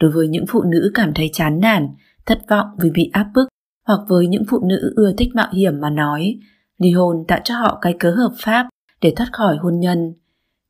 Đối 0.00 0.10
với 0.10 0.28
những 0.28 0.44
phụ 0.48 0.62
nữ 0.62 0.90
cảm 0.94 1.12
thấy 1.14 1.30
chán 1.32 1.60
nản, 1.60 1.88
thất 2.26 2.38
vọng 2.48 2.66
vì 2.78 2.90
bị 2.90 3.10
áp 3.12 3.26
bức 3.34 3.48
hoặc 3.86 4.00
với 4.08 4.26
những 4.26 4.44
phụ 4.48 4.60
nữ 4.64 4.92
ưa 4.96 5.12
thích 5.18 5.28
mạo 5.34 5.48
hiểm 5.52 5.80
mà 5.80 5.90
nói, 5.90 6.38
ly 6.78 6.90
hôn 6.90 7.24
tạo 7.28 7.40
cho 7.44 7.54
họ 7.54 7.78
cái 7.80 7.94
cớ 7.98 8.10
hợp 8.10 8.32
pháp 8.38 8.68
để 9.00 9.12
thoát 9.16 9.28
khỏi 9.32 9.56
hôn 9.56 9.80
nhân. 9.80 10.14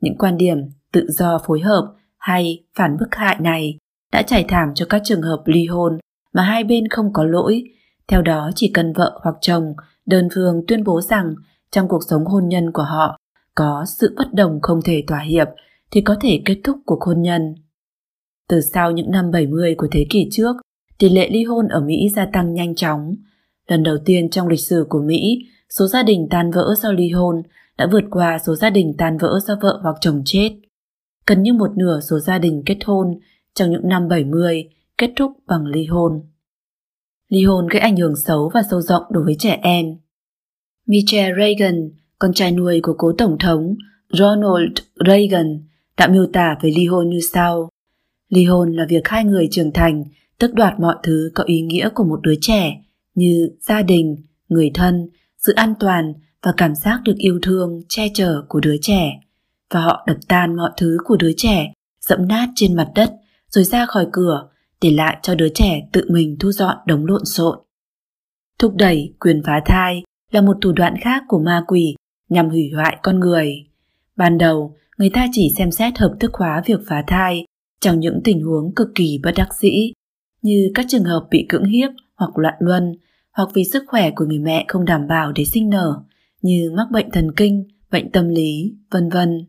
Những 0.01 0.19
quan 0.19 0.37
điểm 0.37 0.59
tự 0.93 1.07
do 1.09 1.39
phối 1.47 1.61
hợp 1.61 1.95
hay 2.19 2.65
phản 2.75 2.97
bức 3.01 3.15
hại 3.15 3.37
này 3.41 3.79
đã 4.13 4.23
trải 4.23 4.45
thảm 4.49 4.69
cho 4.75 4.87
các 4.89 5.03
trường 5.05 5.23
hợp 5.23 5.43
ly 5.45 5.67
hôn 5.67 5.99
mà 6.33 6.43
hai 6.43 6.65
bên 6.65 6.89
không 6.89 7.13
có 7.13 7.25
lỗi. 7.25 7.63
Theo 8.09 8.23
đó 8.23 8.51
chỉ 8.55 8.71
cần 8.75 8.93
vợ 8.93 9.21
hoặc 9.23 9.35
chồng 9.41 9.75
đơn 10.07 10.29
phương 10.35 10.63
tuyên 10.69 10.85
bố 10.85 11.01
rằng 11.01 11.35
trong 11.71 11.89
cuộc 11.89 12.01
sống 12.09 12.25
hôn 12.25 12.49
nhân 12.49 12.73
của 12.73 12.83
họ 12.83 13.19
có 13.55 13.85
sự 13.99 14.15
bất 14.17 14.35
đồng 14.35 14.61
không 14.63 14.83
thể 14.83 15.05
thỏa 15.07 15.21
hiệp 15.21 15.49
thì 15.91 16.01
có 16.01 16.17
thể 16.21 16.43
kết 16.45 16.61
thúc 16.65 16.79
cuộc 16.87 17.03
hôn 17.03 17.23
nhân. 17.23 17.55
Từ 18.49 18.61
sau 18.61 18.91
những 18.91 19.11
năm 19.11 19.31
70 19.31 19.75
của 19.75 19.89
thế 19.91 20.07
kỷ 20.11 20.29
trước, 20.31 20.57
tỷ 20.99 21.09
lệ 21.09 21.29
ly 21.31 21.45
hôn 21.45 21.69
ở 21.69 21.81
Mỹ 21.81 22.09
gia 22.17 22.27
tăng 22.27 22.55
nhanh 22.55 22.75
chóng. 22.75 23.15
Lần 23.69 23.83
đầu 23.83 23.97
tiên 24.05 24.31
trong 24.31 24.49
lịch 24.49 24.61
sử 24.61 24.87
của 24.89 25.01
Mỹ, 25.01 25.39
số 25.71 25.87
gia 25.87 26.03
đình 26.03 26.27
tan 26.31 26.51
vỡ 26.51 26.75
do 26.79 26.93
ly 26.93 27.11
hôn 27.11 27.43
đã 27.79 27.89
vượt 27.93 28.05
qua 28.11 28.39
số 28.47 28.55
gia 28.55 28.71
đình 28.71 28.95
tan 28.99 29.19
vỡ 29.19 29.41
do 29.47 29.57
vợ 29.63 29.81
hoặc 29.83 29.97
chồng 30.01 30.23
chết. 30.25 30.51
Gần 31.27 31.43
như 31.43 31.53
một 31.53 31.77
nửa 31.77 32.01
số 32.01 32.19
gia 32.19 32.39
đình 32.39 32.63
kết 32.67 32.79
hôn 32.85 33.19
trong 33.59 33.71
những 33.71 33.89
năm 33.89 34.09
70 34.09 34.69
kết 34.99 35.11
thúc 35.17 35.33
bằng 35.47 35.67
ly 35.67 35.87
hôn. 35.87 36.23
Ly 37.29 37.45
hôn 37.45 37.67
gây 37.69 37.81
ảnh 37.81 37.97
hưởng 37.97 38.17
xấu 38.17 38.51
và 38.55 38.63
sâu 38.71 38.81
rộng 38.81 39.03
đối 39.11 39.25
với 39.25 39.37
trẻ 39.39 39.59
em. 39.63 39.87
michelle 40.87 41.35
Reagan, 41.39 41.91
con 42.19 42.33
trai 42.33 42.53
nuôi 42.53 42.81
của 42.83 42.95
cố 42.99 43.13
tổng 43.19 43.37
thống 43.39 43.75
Ronald 44.13 44.79
Reagan, 45.07 45.61
đã 45.97 46.09
miêu 46.09 46.27
tả 46.33 46.59
về 46.63 46.71
ly 46.77 46.87
hôn 46.87 47.09
như 47.09 47.21
sau. 47.33 47.69
Ly 48.29 48.45
hôn 48.45 48.73
là 48.73 48.87
việc 48.89 49.09
hai 49.09 49.25
người 49.25 49.49
trưởng 49.51 49.73
thành 49.73 50.05
tước 50.39 50.55
đoạt 50.55 50.81
mọi 50.81 50.97
thứ 51.03 51.31
có 51.35 51.45
ý 51.45 51.61
nghĩa 51.61 51.89
của 51.95 52.05
một 52.05 52.21
đứa 52.23 52.35
trẻ 52.41 52.83
như 53.15 53.51
gia 53.61 53.83
đình, 53.83 54.17
người 54.49 54.71
thân, 54.75 55.09
sự 55.39 55.53
an 55.53 55.75
toàn 55.81 56.13
và 56.43 56.53
cảm 56.57 56.75
giác 56.75 57.01
được 57.05 57.17
yêu 57.19 57.39
thương, 57.43 57.83
che 57.89 58.09
chở 58.15 58.43
của 58.49 58.61
đứa 58.61 58.77
trẻ. 58.81 59.21
Và 59.71 59.81
họ 59.81 60.05
đập 60.07 60.17
tan 60.29 60.57
mọi 60.57 60.71
thứ 60.77 60.99
của 61.05 61.17
đứa 61.17 61.33
trẻ, 61.37 61.73
dẫm 62.01 62.29
nát 62.29 62.49
trên 62.55 62.77
mặt 62.77 62.89
đất 62.95 63.18
rồi 63.51 63.65
ra 63.65 63.87
khỏi 63.87 64.07
cửa, 64.13 64.49
để 64.81 64.91
lại 64.91 65.19
cho 65.23 65.35
đứa 65.35 65.49
trẻ 65.55 65.89
tự 65.93 66.05
mình 66.11 66.37
thu 66.41 66.53
dọn 66.53 66.77
đống 66.87 67.07
lộn 67.07 67.25
xộn. 67.25 67.59
Thúc 68.59 68.75
đẩy 68.75 69.15
quyền 69.21 69.43
phá 69.47 69.63
thai 69.67 70.03
là 70.31 70.41
một 70.41 70.57
thủ 70.63 70.73
đoạn 70.73 70.95
khác 71.01 71.23
của 71.29 71.39
ma 71.39 71.65
quỷ 71.67 71.95
nhằm 72.29 72.49
hủy 72.49 72.71
hoại 72.75 72.99
con 73.03 73.21
người. 73.21 73.67
Ban 74.17 74.39
đầu, 74.39 74.77
người 74.99 75.11
ta 75.11 75.27
chỉ 75.33 75.49
xem 75.59 75.71
xét 75.71 75.99
hợp 75.99 76.17
thức 76.21 76.35
hóa 76.35 76.63
việc 76.67 76.81
phá 76.87 77.05
thai 77.07 77.45
trong 77.81 78.01
những 78.01 78.21
tình 78.25 78.43
huống 78.43 78.75
cực 78.75 78.89
kỳ 78.95 79.21
bất 79.23 79.33
đắc 79.37 79.49
dĩ, 79.61 79.93
như 80.43 80.71
các 80.75 80.87
trường 80.89 81.05
hợp 81.05 81.27
bị 81.31 81.47
cưỡng 81.49 81.65
hiếp 81.65 81.91
hoặc 82.17 82.39
loạn 82.39 82.55
luân, 82.59 82.93
hoặc 83.33 83.49
vì 83.55 83.65
sức 83.73 83.85
khỏe 83.87 84.11
của 84.17 84.25
người 84.25 84.39
mẹ 84.39 84.65
không 84.69 84.85
đảm 84.85 85.07
bảo 85.09 85.33
để 85.33 85.45
sinh 85.45 85.71
nở, 85.71 86.03
như 86.43 86.73
mắc 86.77 86.87
bệnh 86.93 87.11
thần 87.11 87.33
kinh, 87.37 87.69
bệnh 87.91 88.13
tâm 88.13 88.29
lý, 88.29 88.77
vân 88.91 89.09
vân. 89.09 89.47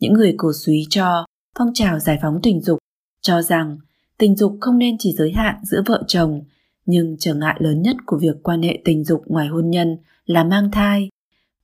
Những 0.00 0.12
người 0.12 0.34
cổ 0.36 0.52
suý 0.64 0.86
cho 0.90 1.26
phong 1.58 1.70
trào 1.74 1.98
giải 1.98 2.18
phóng 2.22 2.40
tình 2.42 2.60
dục 2.60 2.77
cho 3.20 3.42
rằng 3.42 3.78
tình 4.18 4.36
dục 4.36 4.56
không 4.60 4.78
nên 4.78 4.96
chỉ 4.98 5.12
giới 5.12 5.32
hạn 5.32 5.54
giữa 5.64 5.82
vợ 5.86 6.02
chồng, 6.06 6.42
nhưng 6.86 7.16
trở 7.18 7.34
ngại 7.34 7.56
lớn 7.58 7.82
nhất 7.82 7.96
của 8.06 8.18
việc 8.18 8.42
quan 8.42 8.62
hệ 8.62 8.78
tình 8.84 9.04
dục 9.04 9.22
ngoài 9.26 9.48
hôn 9.48 9.70
nhân 9.70 9.98
là 10.26 10.44
mang 10.44 10.70
thai, 10.70 11.08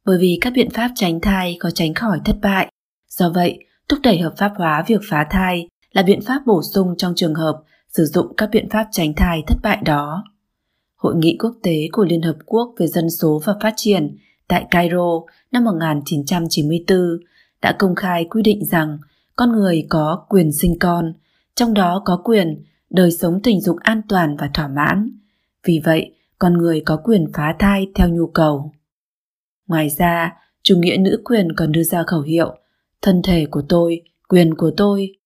bởi 0.05 0.18
vì 0.20 0.39
các 0.40 0.52
biện 0.56 0.70
pháp 0.70 0.90
tránh 0.94 1.20
thai 1.20 1.56
có 1.60 1.70
tránh 1.70 1.94
khỏi 1.94 2.20
thất 2.24 2.36
bại. 2.43 2.72
Do 3.09 3.31
vậy, 3.31 3.59
thúc 3.89 3.98
đẩy 4.02 4.18
hợp 4.18 4.35
pháp 4.36 4.52
hóa 4.56 4.85
việc 4.86 5.01
phá 5.09 5.26
thai 5.31 5.68
là 5.93 6.02
biện 6.02 6.20
pháp 6.22 6.43
bổ 6.47 6.62
sung 6.62 6.94
trong 6.98 7.14
trường 7.16 7.35
hợp 7.35 7.62
sử 7.89 8.05
dụng 8.05 8.36
các 8.36 8.48
biện 8.52 8.68
pháp 8.70 8.89
tránh 8.93 9.14
thai 9.14 9.43
thất 9.47 9.56
bại 9.62 9.78
đó. 9.85 10.24
Hội 10.97 11.14
nghị 11.16 11.36
quốc 11.40 11.55
tế 11.62 11.89
của 11.93 12.05
Liên 12.05 12.22
Hợp 12.22 12.36
Quốc 12.47 12.74
về 12.78 12.86
Dân 12.86 13.10
số 13.10 13.40
và 13.44 13.55
Phát 13.62 13.72
triển 13.76 14.16
tại 14.48 14.66
Cairo 14.70 15.20
năm 15.52 15.64
1994 15.64 16.98
đã 17.62 17.76
công 17.78 17.94
khai 17.94 18.26
quy 18.31 18.43
định 18.43 18.64
rằng 18.64 18.98
con 19.36 19.52
người 19.52 19.86
có 19.89 20.26
quyền 20.28 20.52
sinh 20.52 20.78
con, 20.78 21.12
trong 21.56 21.74
đó 21.74 22.02
có 22.05 22.20
quyền 22.24 22.64
đời 22.90 23.10
sống 23.10 23.40
tình 23.43 23.60
dục 23.60 23.76
an 23.81 24.01
toàn 24.09 24.36
và 24.36 24.51
thỏa 24.55 24.68
mãn. 24.68 25.18
Vì 25.66 25.81
vậy, 25.85 26.14
con 26.39 26.59
người 26.59 26.81
có 26.81 27.01
quyền 27.05 27.32
phá 27.35 27.56
thai 27.59 27.86
theo 27.94 28.09
nhu 28.09 28.26
cầu. 28.26 28.72
Ngoài 29.66 29.89
ra, 29.89 30.32
chủ 30.62 30.76
nghĩa 30.78 30.97
nữ 30.97 31.22
quyền 31.24 31.52
còn 31.56 31.72
đưa 31.72 31.82
ra 31.82 32.02
khẩu 32.06 32.20
hiệu 32.20 32.56
thân 33.02 33.22
thể 33.22 33.47
của 33.51 33.62
tôi, 33.68 34.02
quyền 34.28 34.55
của 34.55 34.70
tôi. 34.76 35.16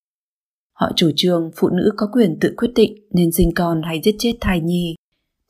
Họ 0.72 0.92
chủ 0.96 1.10
trương 1.16 1.50
phụ 1.56 1.68
nữ 1.68 1.92
có 1.96 2.08
quyền 2.12 2.38
tự 2.40 2.54
quyết 2.56 2.70
định 2.74 3.06
nên 3.10 3.32
sinh 3.32 3.50
con 3.54 3.82
hay 3.82 4.00
giết 4.04 4.16
chết 4.18 4.32
thai 4.40 4.60
nhi. 4.60 4.96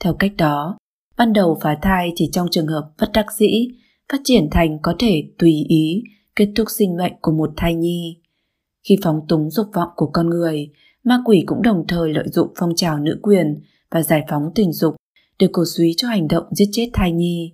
Theo 0.01 0.15
cách 0.15 0.33
đó, 0.39 0.79
ban 1.17 1.33
đầu 1.33 1.59
phá 1.63 1.79
thai 1.83 2.13
chỉ 2.15 2.29
trong 2.33 2.49
trường 2.51 2.67
hợp 2.67 2.91
bất 3.01 3.11
đắc 3.15 3.27
dĩ, 3.39 3.69
phát 4.13 4.21
triển 4.25 4.49
thành 4.51 4.79
có 4.83 4.95
thể 4.99 5.23
tùy 5.39 5.65
ý 5.69 6.03
kết 6.37 6.49
thúc 6.57 6.67
sinh 6.71 6.97
mệnh 6.97 7.13
của 7.21 7.33
một 7.33 7.51
thai 7.57 7.75
nhi. 7.75 8.17
Khi 8.89 8.97
phóng 9.03 9.21
túng 9.29 9.51
dục 9.51 9.67
vọng 9.75 9.89
của 9.97 10.11
con 10.13 10.31
người, 10.31 10.71
ma 11.05 11.23
quỷ 11.25 11.43
cũng 11.47 11.63
đồng 11.63 11.85
thời 11.89 12.15
lợi 12.15 12.29
dụng 12.29 12.53
phong 12.57 12.75
trào 12.77 12.99
nữ 12.99 13.19
quyền 13.23 13.61
và 13.91 14.03
giải 14.03 14.23
phóng 14.31 14.43
tình 14.55 14.73
dục 14.73 14.97
để 15.39 15.49
cổ 15.53 15.65
suý 15.77 15.95
cho 15.97 16.09
hành 16.09 16.29
động 16.29 16.45
giết 16.51 16.69
chết 16.73 16.91
thai 16.93 17.13
nhi. 17.13 17.53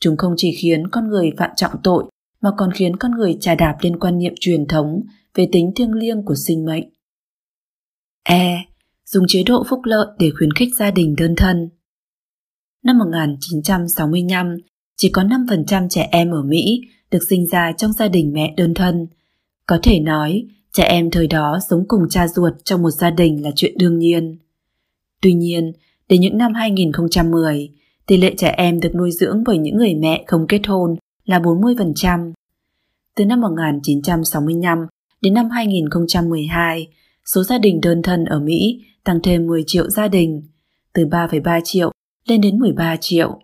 Chúng 0.00 0.16
không 0.16 0.34
chỉ 0.36 0.52
khiến 0.52 0.88
con 0.88 1.08
người 1.08 1.30
phạm 1.38 1.50
trọng 1.56 1.72
tội 1.84 2.04
mà 2.40 2.50
còn 2.58 2.72
khiến 2.72 2.96
con 2.96 3.10
người 3.10 3.38
trà 3.40 3.54
đạp 3.54 3.76
lên 3.80 3.98
quan 3.98 4.18
niệm 4.18 4.34
truyền 4.40 4.66
thống 4.66 5.02
về 5.34 5.48
tính 5.52 5.72
thiêng 5.76 5.92
liêng 5.92 6.24
của 6.24 6.34
sinh 6.34 6.64
mệnh. 6.64 6.88
E. 8.22 8.64
Dùng 9.04 9.24
chế 9.28 9.42
độ 9.42 9.64
phúc 9.68 9.80
lợi 9.84 10.06
để 10.18 10.30
khuyến 10.38 10.52
khích 10.52 10.74
gia 10.78 10.90
đình 10.90 11.14
đơn 11.18 11.34
thân. 11.36 11.70
Năm 12.84 12.98
1965, 12.98 14.56
chỉ 14.96 15.10
có 15.10 15.22
5% 15.22 15.88
trẻ 15.88 16.08
em 16.12 16.30
ở 16.30 16.42
Mỹ 16.42 16.80
được 17.10 17.22
sinh 17.28 17.46
ra 17.46 17.72
trong 17.72 17.92
gia 17.92 18.08
đình 18.08 18.32
mẹ 18.32 18.54
đơn 18.56 18.74
thân. 18.74 19.06
Có 19.66 19.78
thể 19.82 20.00
nói, 20.00 20.46
trẻ 20.72 20.84
em 20.84 21.10
thời 21.10 21.26
đó 21.26 21.58
sống 21.70 21.84
cùng 21.88 22.08
cha 22.10 22.28
ruột 22.28 22.52
trong 22.64 22.82
một 22.82 22.90
gia 22.90 23.10
đình 23.10 23.44
là 23.44 23.50
chuyện 23.56 23.78
đương 23.78 23.98
nhiên. 23.98 24.38
Tuy 25.20 25.32
nhiên, 25.32 25.72
đến 26.08 26.20
những 26.20 26.38
năm 26.38 26.54
2010, 26.54 27.70
tỷ 28.06 28.16
lệ 28.16 28.34
trẻ 28.36 28.54
em 28.56 28.80
được 28.80 28.94
nuôi 28.94 29.10
dưỡng 29.12 29.42
bởi 29.46 29.58
những 29.58 29.76
người 29.76 29.94
mẹ 29.94 30.24
không 30.26 30.46
kết 30.46 30.60
hôn 30.66 30.96
là 31.24 31.38
40%. 31.38 32.32
Từ 33.14 33.24
năm 33.24 33.40
1965 33.40 34.78
đến 35.20 35.34
năm 35.34 35.50
2012, 35.50 36.88
số 37.24 37.42
gia 37.42 37.58
đình 37.58 37.80
đơn 37.80 38.02
thân 38.02 38.24
ở 38.24 38.40
Mỹ 38.40 38.84
tăng 39.04 39.20
thêm 39.22 39.46
10 39.46 39.64
triệu 39.66 39.90
gia 39.90 40.08
đình, 40.08 40.42
từ 40.92 41.06
3,3 41.06 41.60
triệu 41.64 41.92
lên 42.26 42.40
đến 42.40 42.58
13 42.58 42.96
triệu. 43.00 43.40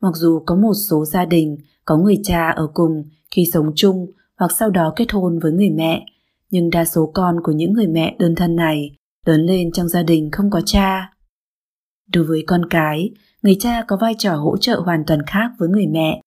Mặc 0.00 0.12
dù 0.14 0.42
có 0.46 0.54
một 0.54 0.74
số 0.74 1.04
gia 1.04 1.24
đình 1.24 1.56
có 1.84 1.96
người 1.96 2.20
cha 2.24 2.50
ở 2.50 2.68
cùng 2.74 3.04
khi 3.30 3.44
sống 3.52 3.72
chung 3.76 4.06
hoặc 4.36 4.50
sau 4.58 4.70
đó 4.70 4.92
kết 4.96 5.12
hôn 5.12 5.38
với 5.38 5.52
người 5.52 5.70
mẹ, 5.70 6.06
nhưng 6.50 6.70
đa 6.70 6.84
số 6.84 7.10
con 7.14 7.36
của 7.42 7.52
những 7.52 7.72
người 7.72 7.86
mẹ 7.86 8.16
đơn 8.18 8.34
thân 8.34 8.56
này 8.56 8.96
lớn 9.26 9.46
lên 9.46 9.72
trong 9.72 9.88
gia 9.88 10.02
đình 10.02 10.30
không 10.32 10.50
có 10.50 10.60
cha. 10.66 11.12
Đối 12.12 12.24
với 12.24 12.44
con 12.46 12.68
cái, 12.70 13.10
người 13.42 13.56
cha 13.60 13.84
có 13.88 13.96
vai 14.00 14.14
trò 14.18 14.36
hỗ 14.36 14.56
trợ 14.56 14.80
hoàn 14.80 15.04
toàn 15.06 15.20
khác 15.26 15.50
với 15.58 15.68
người 15.68 15.86
mẹ. 15.86 16.20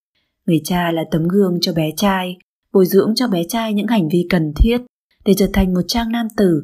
Người 0.45 0.62
cha 0.64 0.91
là 0.91 1.04
tấm 1.12 1.28
gương 1.28 1.58
cho 1.62 1.74
bé 1.74 1.91
trai, 1.98 2.38
bồi 2.74 2.86
dưỡng 2.86 3.16
cho 3.16 3.28
bé 3.28 3.44
trai 3.44 3.74
những 3.74 3.88
hành 3.88 4.10
vi 4.10 4.28
cần 4.30 4.54
thiết 4.56 4.82
để 5.26 5.34
trở 5.38 5.48
thành 5.54 5.74
một 5.74 5.82
trang 5.88 6.12
nam 6.12 6.28
tử 6.38 6.64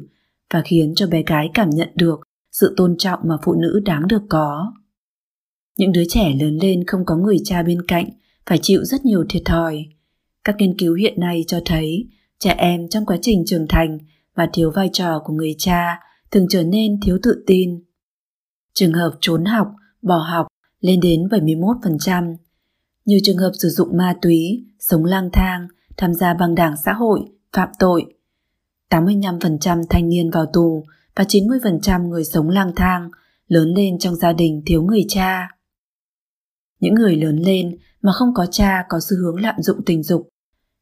và 0.52 0.62
khiến 0.64 0.92
cho 0.96 1.06
bé 1.06 1.22
gái 1.22 1.50
cảm 1.54 1.70
nhận 1.70 1.88
được 1.94 2.20
sự 2.52 2.74
tôn 2.76 2.96
trọng 2.98 3.20
mà 3.22 3.36
phụ 3.42 3.54
nữ 3.54 3.80
đáng 3.84 4.08
được 4.08 4.22
có. 4.28 4.72
Những 5.78 5.92
đứa 5.92 6.04
trẻ 6.08 6.34
lớn 6.40 6.58
lên 6.62 6.84
không 6.86 7.04
có 7.06 7.16
người 7.16 7.36
cha 7.44 7.62
bên 7.62 7.82
cạnh 7.88 8.08
phải 8.46 8.58
chịu 8.62 8.84
rất 8.84 9.04
nhiều 9.04 9.24
thiệt 9.28 9.42
thòi. 9.44 9.86
Các 10.44 10.56
nghiên 10.58 10.78
cứu 10.78 10.94
hiện 10.94 11.20
nay 11.20 11.44
cho 11.46 11.60
thấy 11.64 12.08
trẻ 12.40 12.54
em 12.58 12.88
trong 12.88 13.06
quá 13.06 13.16
trình 13.22 13.44
trưởng 13.46 13.66
thành 13.68 13.98
và 14.34 14.48
thiếu 14.52 14.70
vai 14.70 14.90
trò 14.92 15.22
của 15.24 15.32
người 15.32 15.54
cha 15.58 16.00
thường 16.30 16.46
trở 16.50 16.62
nên 16.62 17.00
thiếu 17.00 17.18
tự 17.22 17.44
tin. 17.46 17.84
Trường 18.74 18.92
hợp 18.92 19.12
trốn 19.20 19.44
học, 19.44 19.68
bỏ 20.02 20.18
học 20.18 20.46
lên 20.80 21.00
đến 21.00 21.28
71%. 21.28 22.36
Nhiều 23.04 23.18
trường 23.24 23.36
hợp 23.36 23.50
sử 23.54 23.68
dụng 23.68 23.96
ma 23.96 24.16
túy, 24.22 24.66
sống 24.78 25.04
lang 25.04 25.30
thang, 25.32 25.68
tham 25.96 26.14
gia 26.14 26.34
băng 26.34 26.54
đảng 26.54 26.74
xã 26.84 26.92
hội, 26.92 27.20
phạm 27.52 27.68
tội. 27.78 28.14
85% 28.90 29.84
thanh 29.90 30.08
niên 30.08 30.30
vào 30.30 30.46
tù 30.52 30.84
và 31.16 31.24
90% 31.24 32.08
người 32.08 32.24
sống 32.24 32.48
lang 32.48 32.72
thang 32.76 33.10
lớn 33.48 33.74
lên 33.74 33.98
trong 33.98 34.14
gia 34.14 34.32
đình 34.32 34.62
thiếu 34.66 34.82
người 34.82 35.04
cha. 35.08 35.48
Những 36.80 36.94
người 36.94 37.16
lớn 37.16 37.36
lên 37.36 37.78
mà 38.02 38.12
không 38.12 38.34
có 38.34 38.46
cha 38.46 38.84
có 38.88 39.00
xu 39.00 39.16
hướng 39.16 39.40
lạm 39.40 39.54
dụng 39.58 39.84
tình 39.86 40.02
dục, 40.02 40.28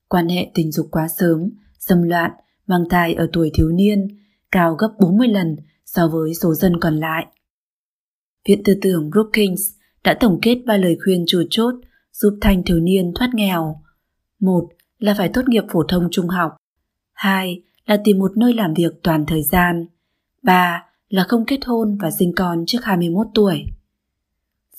quan 0.08 0.28
hệ 0.28 0.50
tình 0.54 0.72
dục 0.72 0.88
quá 0.90 1.08
sớm, 1.08 1.50
xâm 1.78 2.02
loạn, 2.02 2.30
mang 2.66 2.84
thai 2.90 3.14
ở 3.14 3.28
tuổi 3.32 3.50
thiếu 3.54 3.68
niên, 3.68 4.08
cao 4.52 4.74
gấp 4.74 4.88
40 5.00 5.28
lần 5.28 5.56
so 5.84 6.08
với 6.08 6.34
số 6.34 6.54
dân 6.54 6.80
còn 6.80 6.96
lại. 6.96 7.26
Viện 8.48 8.62
tư 8.64 8.74
tưởng 8.82 9.10
Brookings 9.10 9.62
đã 10.04 10.16
tổng 10.20 10.38
kết 10.42 10.58
ba 10.66 10.76
lời 10.76 10.98
khuyên 11.04 11.24
chủ 11.26 11.42
chốt 11.50 11.74
giúp 12.12 12.38
thanh 12.40 12.62
thiếu 12.62 12.78
niên 12.78 13.12
thoát 13.14 13.30
nghèo. 13.34 13.82
Một 14.40 14.68
là 14.98 15.14
phải 15.18 15.30
tốt 15.34 15.42
nghiệp 15.46 15.64
phổ 15.72 15.82
thông 15.82 16.08
trung 16.10 16.28
học. 16.28 16.56
Hai 17.12 17.62
là 17.86 18.00
tìm 18.04 18.18
một 18.18 18.36
nơi 18.36 18.54
làm 18.54 18.74
việc 18.74 18.92
toàn 19.02 19.26
thời 19.26 19.42
gian. 19.42 19.86
Ba 20.42 20.84
là 21.08 21.24
không 21.28 21.44
kết 21.46 21.60
hôn 21.66 21.98
và 22.00 22.10
sinh 22.10 22.32
con 22.36 22.64
trước 22.66 22.78
21 22.82 23.26
tuổi. 23.34 23.64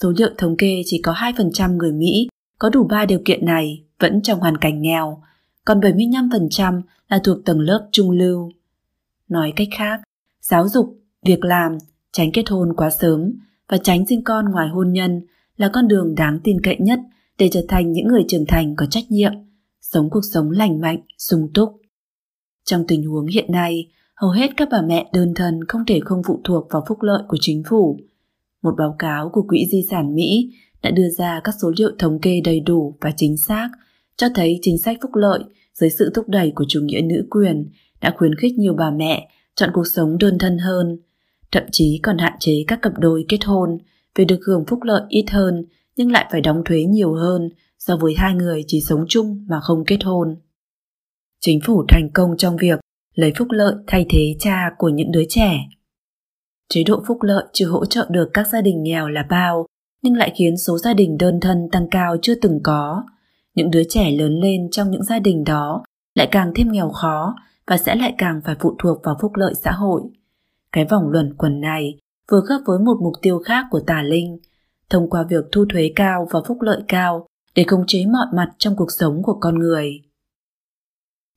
Số 0.02 0.14
liệu 0.18 0.30
thống 0.38 0.58
kê 0.58 0.82
chỉ 0.86 1.02
có 1.04 1.14
2% 1.14 1.78
người 1.78 1.92
Mỹ 1.92 2.29
có 2.60 2.70
đủ 2.70 2.84
ba 2.84 3.06
điều 3.06 3.20
kiện 3.26 3.46
này 3.46 3.84
vẫn 4.00 4.22
trong 4.22 4.40
hoàn 4.40 4.58
cảnh 4.58 4.82
nghèo, 4.82 5.24
còn 5.66 5.80
75% 5.80 6.82
là 7.10 7.20
thuộc 7.24 7.38
tầng 7.46 7.60
lớp 7.60 7.88
trung 7.92 8.12
lưu. 8.12 8.52
Nói 9.30 9.54
cách 9.56 9.68
khác, 9.78 10.02
giáo 10.42 10.68
dục, 10.68 11.00
việc 11.26 11.46
làm, 11.46 11.78
tránh 12.12 12.32
kết 12.34 12.50
hôn 12.50 12.74
quá 12.78 12.90
sớm 12.90 13.34
và 13.68 13.78
tránh 13.78 14.06
sinh 14.08 14.24
con 14.24 14.46
ngoài 14.46 14.68
hôn 14.68 14.94
nhân 14.94 15.22
là 15.58 15.70
con 15.74 15.88
đường 15.88 16.16
đáng 16.16 16.40
tin 16.44 16.62
cậy 16.64 16.78
nhất 16.80 17.00
để 17.38 17.50
trở 17.52 17.62
thành 17.68 17.92
những 17.92 18.08
người 18.08 18.24
trưởng 18.28 18.46
thành 18.48 18.76
có 18.76 18.86
trách 18.86 19.12
nhiệm, 19.12 19.34
sống 19.82 20.10
cuộc 20.10 20.24
sống 20.34 20.52
lành 20.52 20.82
mạnh, 20.82 21.00
sung 21.18 21.50
túc. 21.54 21.82
Trong 22.66 22.88
tình 22.88 23.04
huống 23.04 23.28
hiện 23.28 23.52
nay, 23.52 23.92
hầu 24.16 24.32
hết 24.32 24.52
các 24.58 24.68
bà 24.72 24.82
mẹ 24.82 25.10
đơn 25.14 25.34
thân 25.36 25.64
không 25.68 25.86
thể 25.88 26.00
không 26.00 26.22
phụ 26.28 26.42
thuộc 26.44 26.68
vào 26.72 26.86
phúc 26.88 26.98
lợi 27.02 27.24
của 27.28 27.38
chính 27.42 27.64
phủ. 27.70 28.00
Một 28.62 28.76
báo 28.78 28.96
cáo 29.00 29.30
của 29.30 29.42
Quỹ 29.48 29.66
Di 29.72 29.82
sản 29.90 30.16
Mỹ 30.16 30.52
đã 30.82 30.92
đưa 30.92 31.10
ra 31.18 31.42
các 31.44 31.56
số 31.62 31.72
liệu 31.78 31.92
thống 32.00 32.20
kê 32.22 32.42
đầy 32.44 32.60
đủ 32.60 32.98
và 33.02 33.12
chính 33.18 33.38
xác, 33.48 33.70
cho 34.18 34.28
thấy 34.36 34.60
chính 34.62 34.78
sách 34.78 34.98
phúc 35.02 35.12
lợi 35.16 35.40
dưới 35.74 35.90
sự 35.90 36.12
thúc 36.16 36.30
đẩy 36.30 36.52
của 36.56 36.66
chủ 36.68 36.82
nghĩa 36.84 37.02
nữ 37.02 37.28
quyền 37.30 37.70
đã 38.02 38.14
khuyến 38.18 38.36
khích 38.36 38.54
nhiều 38.58 38.74
bà 38.74 38.92
mẹ 38.92 39.30
chọn 39.56 39.70
cuộc 39.74 39.88
sống 39.88 40.18
đơn 40.18 40.38
thân 40.40 40.58
hơn, 40.58 41.00
thậm 41.52 41.64
chí 41.72 42.00
còn 42.04 42.18
hạn 42.18 42.34
chế 42.40 42.64
các 42.68 42.80
cặp 42.82 42.94
đôi 43.00 43.26
kết 43.30 43.46
hôn 43.46 43.78
vì 44.16 44.26
được 44.26 44.40
hưởng 44.48 44.66
phúc 44.68 44.80
lợi 44.84 45.02
ít 45.10 45.26
hơn 45.30 45.66
nhưng 45.96 46.12
lại 46.12 46.26
phải 46.32 46.42
đóng 46.42 46.62
thuế 46.66 46.84
nhiều 46.84 47.14
hơn 47.14 47.50
so 47.80 47.98
với 47.98 48.14
hai 48.18 48.34
người 48.34 48.64
chỉ 48.68 48.82
sống 48.82 49.06
chung 49.10 49.46
mà 49.50 49.60
không 49.60 49.84
kết 49.86 50.04
hôn. 50.04 50.36
Chính 51.42 51.60
phủ 51.66 51.84
thành 51.88 52.10
công 52.14 52.38
trong 52.38 52.58
việc 52.58 52.80
lấy 53.16 53.34
phúc 53.38 53.48
lợi 53.52 53.76
thay 53.88 54.06
thế 54.10 54.36
cha 54.40 54.70
của 54.78 54.90
những 54.90 55.12
đứa 55.12 55.24
trẻ. 55.30 55.60
Chế 56.70 56.84
độ 56.84 57.04
phúc 57.08 57.18
lợi 57.22 57.44
chưa 57.54 57.68
hỗ 57.68 57.86
trợ 57.86 58.08
được 58.10 58.30
các 58.34 58.48
gia 58.48 58.62
đình 58.62 58.84
nghèo 58.84 59.08
là 59.08 59.26
bao, 59.30 59.66
nhưng 60.02 60.14
lại 60.14 60.34
khiến 60.38 60.58
số 60.58 60.78
gia 60.78 60.94
đình 60.94 61.18
đơn 61.18 61.40
thân 61.40 61.70
tăng 61.72 61.88
cao 61.92 62.16
chưa 62.22 62.36
từng 62.36 62.60
có. 62.64 63.04
Những 63.56 63.72
đứa 63.72 63.84
trẻ 63.90 64.12
lớn 64.12 64.40
lên 64.40 64.70
trong 64.72 64.92
những 64.92 65.04
gia 65.04 65.20
đình 65.20 65.44
đó 65.44 65.84
lại 66.16 66.28
càng 66.32 66.52
thêm 66.56 66.72
nghèo 66.72 66.90
khó 66.90 67.36
và 67.68 67.78
sẽ 67.78 67.96
lại 67.96 68.14
càng 68.18 68.42
phải 68.46 68.56
phụ 68.60 68.76
thuộc 68.80 69.04
vào 69.04 69.18
phúc 69.22 69.32
lợi 69.36 69.54
xã 69.64 69.72
hội. 69.72 70.02
Cái 70.72 70.86
vòng 70.86 71.10
luẩn 71.10 71.34
quẩn 71.38 71.62
này 71.62 72.00
vừa 72.32 72.42
khớp 72.42 72.62
với 72.66 72.80
một 72.80 72.98
mục 73.02 73.14
tiêu 73.22 73.40
khác 73.40 73.66
của 73.72 73.80
tà 73.88 74.02
linh, 74.02 74.40
thông 74.90 75.10
qua 75.10 75.24
việc 75.24 75.46
thu 75.52 75.66
thuế 75.74 75.92
cao 75.96 76.28
và 76.32 76.40
phúc 76.48 76.58
lợi 76.62 76.82
cao 76.88 77.28
để 77.56 77.64
khống 77.68 77.84
chế 77.88 78.06
mọi 78.06 78.26
mặt 78.34 78.50
trong 78.58 78.76
cuộc 78.76 78.92
sống 78.92 79.24
của 79.24 79.38
con 79.40 79.60
người. 79.60 80.02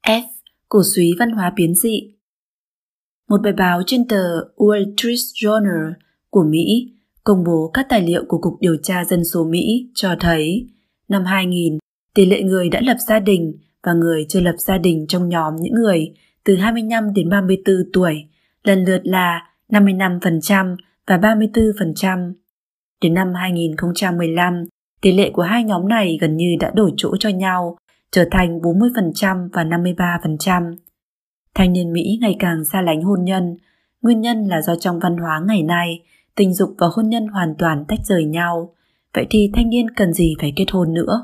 F. 0.06 0.22
Cổ 0.68 0.82
suý 0.94 1.14
văn 1.18 1.30
hóa 1.30 1.52
biến 1.56 1.74
dị 1.74 2.14
Một 3.28 3.40
bài 3.42 3.52
báo 3.52 3.82
trên 3.86 4.08
tờ 4.08 4.40
Wall 4.56 4.94
Street 4.96 5.18
Journal 5.34 5.92
của 6.30 6.44
Mỹ 6.44 6.92
công 7.24 7.44
bố 7.44 7.70
các 7.74 7.86
tài 7.88 8.02
liệu 8.02 8.24
của 8.28 8.38
Cục 8.38 8.54
Điều 8.60 8.76
tra 8.82 9.04
Dân 9.04 9.24
số 9.24 9.44
Mỹ 9.44 9.90
cho 9.94 10.16
thấy 10.20 10.66
năm 11.08 11.24
2000, 11.24 11.78
tỷ 12.14 12.26
lệ 12.26 12.42
người 12.42 12.68
đã 12.68 12.80
lập 12.82 12.96
gia 13.08 13.20
đình 13.20 13.52
và 13.82 13.92
người 13.92 14.26
chưa 14.28 14.40
lập 14.40 14.54
gia 14.58 14.78
đình 14.78 15.06
trong 15.08 15.28
nhóm 15.28 15.56
những 15.56 15.74
người 15.74 16.14
từ 16.44 16.56
25 16.56 17.14
đến 17.14 17.28
34 17.28 17.74
tuổi 17.92 18.24
lần 18.64 18.84
lượt 18.84 19.00
là 19.04 19.40
55% 19.68 20.76
và 21.06 21.16
34%. 21.16 22.32
Đến 23.00 23.14
năm 23.14 23.34
2015, 23.34 24.64
tỷ 25.00 25.12
lệ 25.12 25.30
của 25.30 25.42
hai 25.42 25.64
nhóm 25.64 25.88
này 25.88 26.18
gần 26.20 26.36
như 26.36 26.56
đã 26.60 26.70
đổi 26.74 26.92
chỗ 26.96 27.16
cho 27.20 27.28
nhau, 27.28 27.78
trở 28.10 28.24
thành 28.30 28.58
40% 28.58 29.48
và 29.52 29.64
53%. 29.64 30.74
Thanh 31.54 31.72
niên 31.72 31.92
Mỹ 31.92 32.18
ngày 32.20 32.36
càng 32.38 32.64
xa 32.64 32.82
lánh 32.82 33.02
hôn 33.02 33.24
nhân, 33.24 33.56
nguyên 34.02 34.20
nhân 34.20 34.48
là 34.48 34.62
do 34.62 34.76
trong 34.76 34.98
văn 34.98 35.16
hóa 35.16 35.40
ngày 35.46 35.62
nay, 35.62 36.02
tình 36.36 36.54
dục 36.54 36.74
và 36.78 36.86
hôn 36.92 37.08
nhân 37.08 37.26
hoàn 37.26 37.54
toàn 37.58 37.84
tách 37.88 38.00
rời 38.04 38.24
nhau. 38.24 38.74
Vậy 39.14 39.26
thì 39.30 39.50
thanh 39.54 39.70
niên 39.70 39.90
cần 39.90 40.12
gì 40.12 40.34
phải 40.40 40.52
kết 40.56 40.66
hôn 40.70 40.94
nữa? 40.94 41.22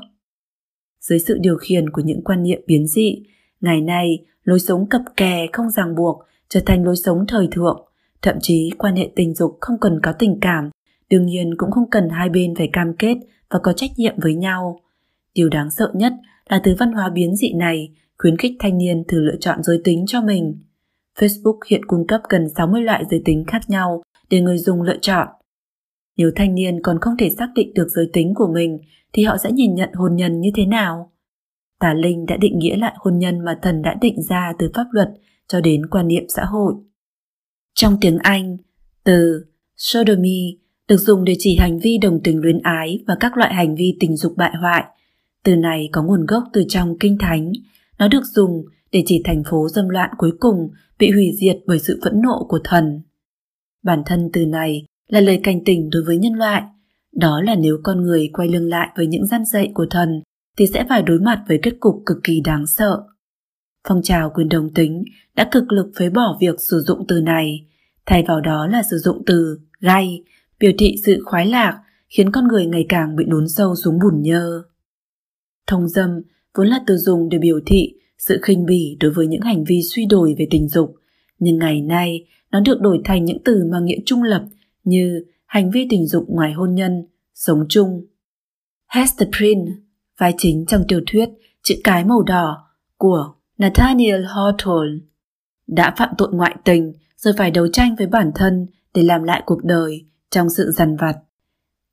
Dưới 1.01 1.19
sự 1.19 1.37
điều 1.41 1.57
khiển 1.57 1.89
của 1.89 2.01
những 2.05 2.23
quan 2.23 2.43
niệm 2.43 2.61
biến 2.67 2.87
dị, 2.87 3.23
ngày 3.61 3.81
nay 3.81 4.25
lối 4.43 4.59
sống 4.59 4.89
cập 4.89 5.01
kè 5.17 5.47
không 5.53 5.69
ràng 5.69 5.95
buộc 5.95 6.23
trở 6.49 6.59
thành 6.65 6.83
lối 6.83 6.95
sống 6.95 7.25
thời 7.27 7.47
thượng, 7.51 7.85
thậm 8.21 8.35
chí 8.41 8.71
quan 8.77 8.95
hệ 8.95 9.09
tình 9.15 9.35
dục 9.35 9.57
không 9.61 9.79
cần 9.79 9.99
có 10.03 10.13
tình 10.19 10.39
cảm, 10.41 10.69
đương 11.09 11.25
nhiên 11.25 11.53
cũng 11.57 11.71
không 11.71 11.89
cần 11.89 12.09
hai 12.09 12.29
bên 12.29 12.55
phải 12.55 12.69
cam 12.73 12.93
kết 12.99 13.17
và 13.49 13.59
có 13.63 13.73
trách 13.73 13.91
nhiệm 13.97 14.15
với 14.19 14.35
nhau. 14.35 14.79
Điều 15.33 15.49
đáng 15.49 15.71
sợ 15.71 15.91
nhất 15.93 16.13
là 16.49 16.61
từ 16.63 16.75
văn 16.79 16.91
hóa 16.91 17.09
biến 17.09 17.35
dị 17.35 17.53
này 17.53 17.89
khuyến 18.17 18.37
khích 18.37 18.53
thanh 18.59 18.77
niên 18.77 19.03
thử 19.07 19.19
lựa 19.19 19.35
chọn 19.39 19.63
giới 19.63 19.81
tính 19.83 20.05
cho 20.07 20.21
mình. 20.21 20.59
Facebook 21.19 21.57
hiện 21.67 21.85
cung 21.85 22.07
cấp 22.07 22.21
gần 22.29 22.49
60 22.57 22.81
loại 22.81 23.03
giới 23.11 23.21
tính 23.25 23.43
khác 23.47 23.61
nhau 23.67 24.03
để 24.29 24.41
người 24.41 24.57
dùng 24.57 24.81
lựa 24.81 24.97
chọn. 25.01 25.27
Nếu 26.17 26.31
thanh 26.35 26.55
niên 26.55 26.81
còn 26.83 26.99
không 27.01 27.17
thể 27.17 27.29
xác 27.29 27.47
định 27.55 27.73
được 27.73 27.87
giới 27.89 28.09
tính 28.13 28.33
của 28.35 28.47
mình 28.53 28.79
thì 29.13 29.23
họ 29.23 29.37
sẽ 29.43 29.51
nhìn 29.51 29.75
nhận 29.75 29.89
hôn 29.93 30.15
nhân 30.15 30.41
như 30.41 30.49
thế 30.55 30.65
nào? 30.65 31.11
Tà 31.79 31.93
Linh 31.93 32.25
đã 32.25 32.37
định 32.37 32.59
nghĩa 32.59 32.77
lại 32.77 32.93
hôn 32.97 33.19
nhân 33.19 33.39
mà 33.45 33.59
thần 33.61 33.81
đã 33.81 33.95
định 34.01 34.21
ra 34.29 34.53
từ 34.59 34.71
pháp 34.73 34.85
luật 34.91 35.09
cho 35.47 35.61
đến 35.61 35.85
quan 35.85 36.07
niệm 36.07 36.23
xã 36.29 36.45
hội. 36.45 36.73
Trong 37.73 37.97
tiếng 38.01 38.17
Anh, 38.17 38.57
từ 39.03 39.45
sodomy 39.77 40.57
được 40.87 40.97
dùng 40.97 41.23
để 41.23 41.35
chỉ 41.39 41.57
hành 41.59 41.79
vi 41.79 41.97
đồng 41.97 42.19
tình 42.23 42.41
luyến 42.41 42.59
ái 42.63 43.03
và 43.07 43.15
các 43.19 43.37
loại 43.37 43.53
hành 43.53 43.75
vi 43.75 43.97
tình 43.99 44.17
dục 44.17 44.33
bại 44.37 44.51
hoại. 44.61 44.83
Từ 45.43 45.55
này 45.55 45.89
có 45.91 46.03
nguồn 46.03 46.25
gốc 46.25 46.43
từ 46.53 46.63
trong 46.69 46.97
Kinh 46.99 47.17
Thánh. 47.19 47.51
Nó 47.99 48.07
được 48.07 48.23
dùng 48.25 48.65
để 48.91 49.03
chỉ 49.05 49.21
thành 49.25 49.43
phố 49.49 49.67
dâm 49.69 49.89
loạn 49.89 50.09
cuối 50.17 50.31
cùng 50.39 50.69
bị 50.99 51.11
hủy 51.11 51.31
diệt 51.41 51.57
bởi 51.65 51.79
sự 51.79 51.99
phẫn 52.03 52.21
nộ 52.21 52.45
của 52.49 52.59
thần. 52.63 53.01
Bản 53.83 54.03
thân 54.05 54.29
từ 54.33 54.45
này 54.45 54.85
là 55.07 55.21
lời 55.21 55.39
cảnh 55.43 55.63
tỉnh 55.65 55.89
đối 55.89 56.03
với 56.03 56.17
nhân 56.17 56.33
loại. 56.33 56.63
Đó 57.15 57.41
là 57.41 57.55
nếu 57.55 57.77
con 57.83 58.01
người 58.01 58.29
quay 58.33 58.49
lưng 58.49 58.69
lại 58.69 58.89
với 58.97 59.07
những 59.07 59.25
gian 59.25 59.45
dạy 59.45 59.71
của 59.73 59.85
thần 59.89 60.21
thì 60.57 60.67
sẽ 60.73 60.85
phải 60.89 61.01
đối 61.01 61.19
mặt 61.19 61.43
với 61.47 61.59
kết 61.63 61.73
cục 61.79 62.03
cực 62.05 62.17
kỳ 62.23 62.41
đáng 62.41 62.67
sợ. 62.67 63.03
Phong 63.87 64.01
trào 64.03 64.31
quyền 64.35 64.49
đồng 64.49 64.73
tính 64.73 65.03
đã 65.35 65.49
cực 65.51 65.71
lực 65.71 65.91
phế 65.95 66.09
bỏ 66.09 66.37
việc 66.41 66.55
sử 66.69 66.79
dụng 66.79 67.05
từ 67.07 67.21
này, 67.21 67.67
thay 68.05 68.23
vào 68.27 68.41
đó 68.41 68.67
là 68.67 68.83
sử 68.83 68.97
dụng 68.97 69.23
từ 69.25 69.59
gay, 69.79 70.23
biểu 70.59 70.71
thị 70.77 70.95
sự 71.05 71.21
khoái 71.25 71.45
lạc, 71.45 71.79
khiến 72.09 72.31
con 72.31 72.47
người 72.47 72.65
ngày 72.65 72.85
càng 72.89 73.15
bị 73.15 73.25
đốn 73.27 73.47
sâu 73.47 73.75
xuống 73.75 73.99
bùn 73.99 74.21
nhơ. 74.21 74.63
Thông 75.67 75.87
dâm 75.87 76.09
vốn 76.57 76.67
là 76.67 76.79
từ 76.87 76.97
dùng 76.97 77.29
để 77.29 77.37
biểu 77.37 77.59
thị 77.65 77.93
sự 78.17 78.39
khinh 78.43 78.65
bỉ 78.65 78.97
đối 78.99 79.11
với 79.11 79.27
những 79.27 79.41
hành 79.41 79.63
vi 79.63 79.81
suy 79.93 80.05
đồi 80.05 80.35
về 80.39 80.47
tình 80.51 80.67
dục, 80.67 80.95
nhưng 81.39 81.57
ngày 81.57 81.81
nay 81.81 82.25
nó 82.51 82.59
được 82.59 82.81
đổi 82.81 83.01
thành 83.05 83.25
những 83.25 83.43
từ 83.45 83.65
mang 83.71 83.85
nghĩa 83.85 83.99
trung 84.05 84.23
lập 84.23 84.45
như 84.83 85.25
hành 85.45 85.71
vi 85.71 85.87
tình 85.89 86.07
dục 86.07 86.25
ngoài 86.27 86.53
hôn 86.53 86.75
nhân, 86.75 87.07
sống 87.33 87.65
chung. 87.69 88.05
Hester 88.87 89.29
Prynne, 89.37 89.71
vai 90.17 90.33
chính 90.37 90.65
trong 90.65 90.83
tiểu 90.87 91.01
thuyết 91.07 91.29
Chữ 91.63 91.75
cái 91.83 92.05
màu 92.05 92.23
đỏ 92.23 92.67
của 92.97 93.33
Nathaniel 93.57 94.25
Hawthorne 94.25 94.99
đã 95.67 95.93
phạm 95.97 96.09
tội 96.17 96.29
ngoại 96.31 96.55
tình 96.65 96.93
rồi 97.17 97.33
phải 97.37 97.51
đấu 97.51 97.67
tranh 97.67 97.95
với 97.95 98.07
bản 98.07 98.31
thân 98.35 98.67
để 98.93 99.03
làm 99.03 99.23
lại 99.23 99.43
cuộc 99.45 99.63
đời 99.63 100.05
trong 100.29 100.49
sự 100.49 100.71
dằn 100.71 100.95
vặt. 100.95 101.15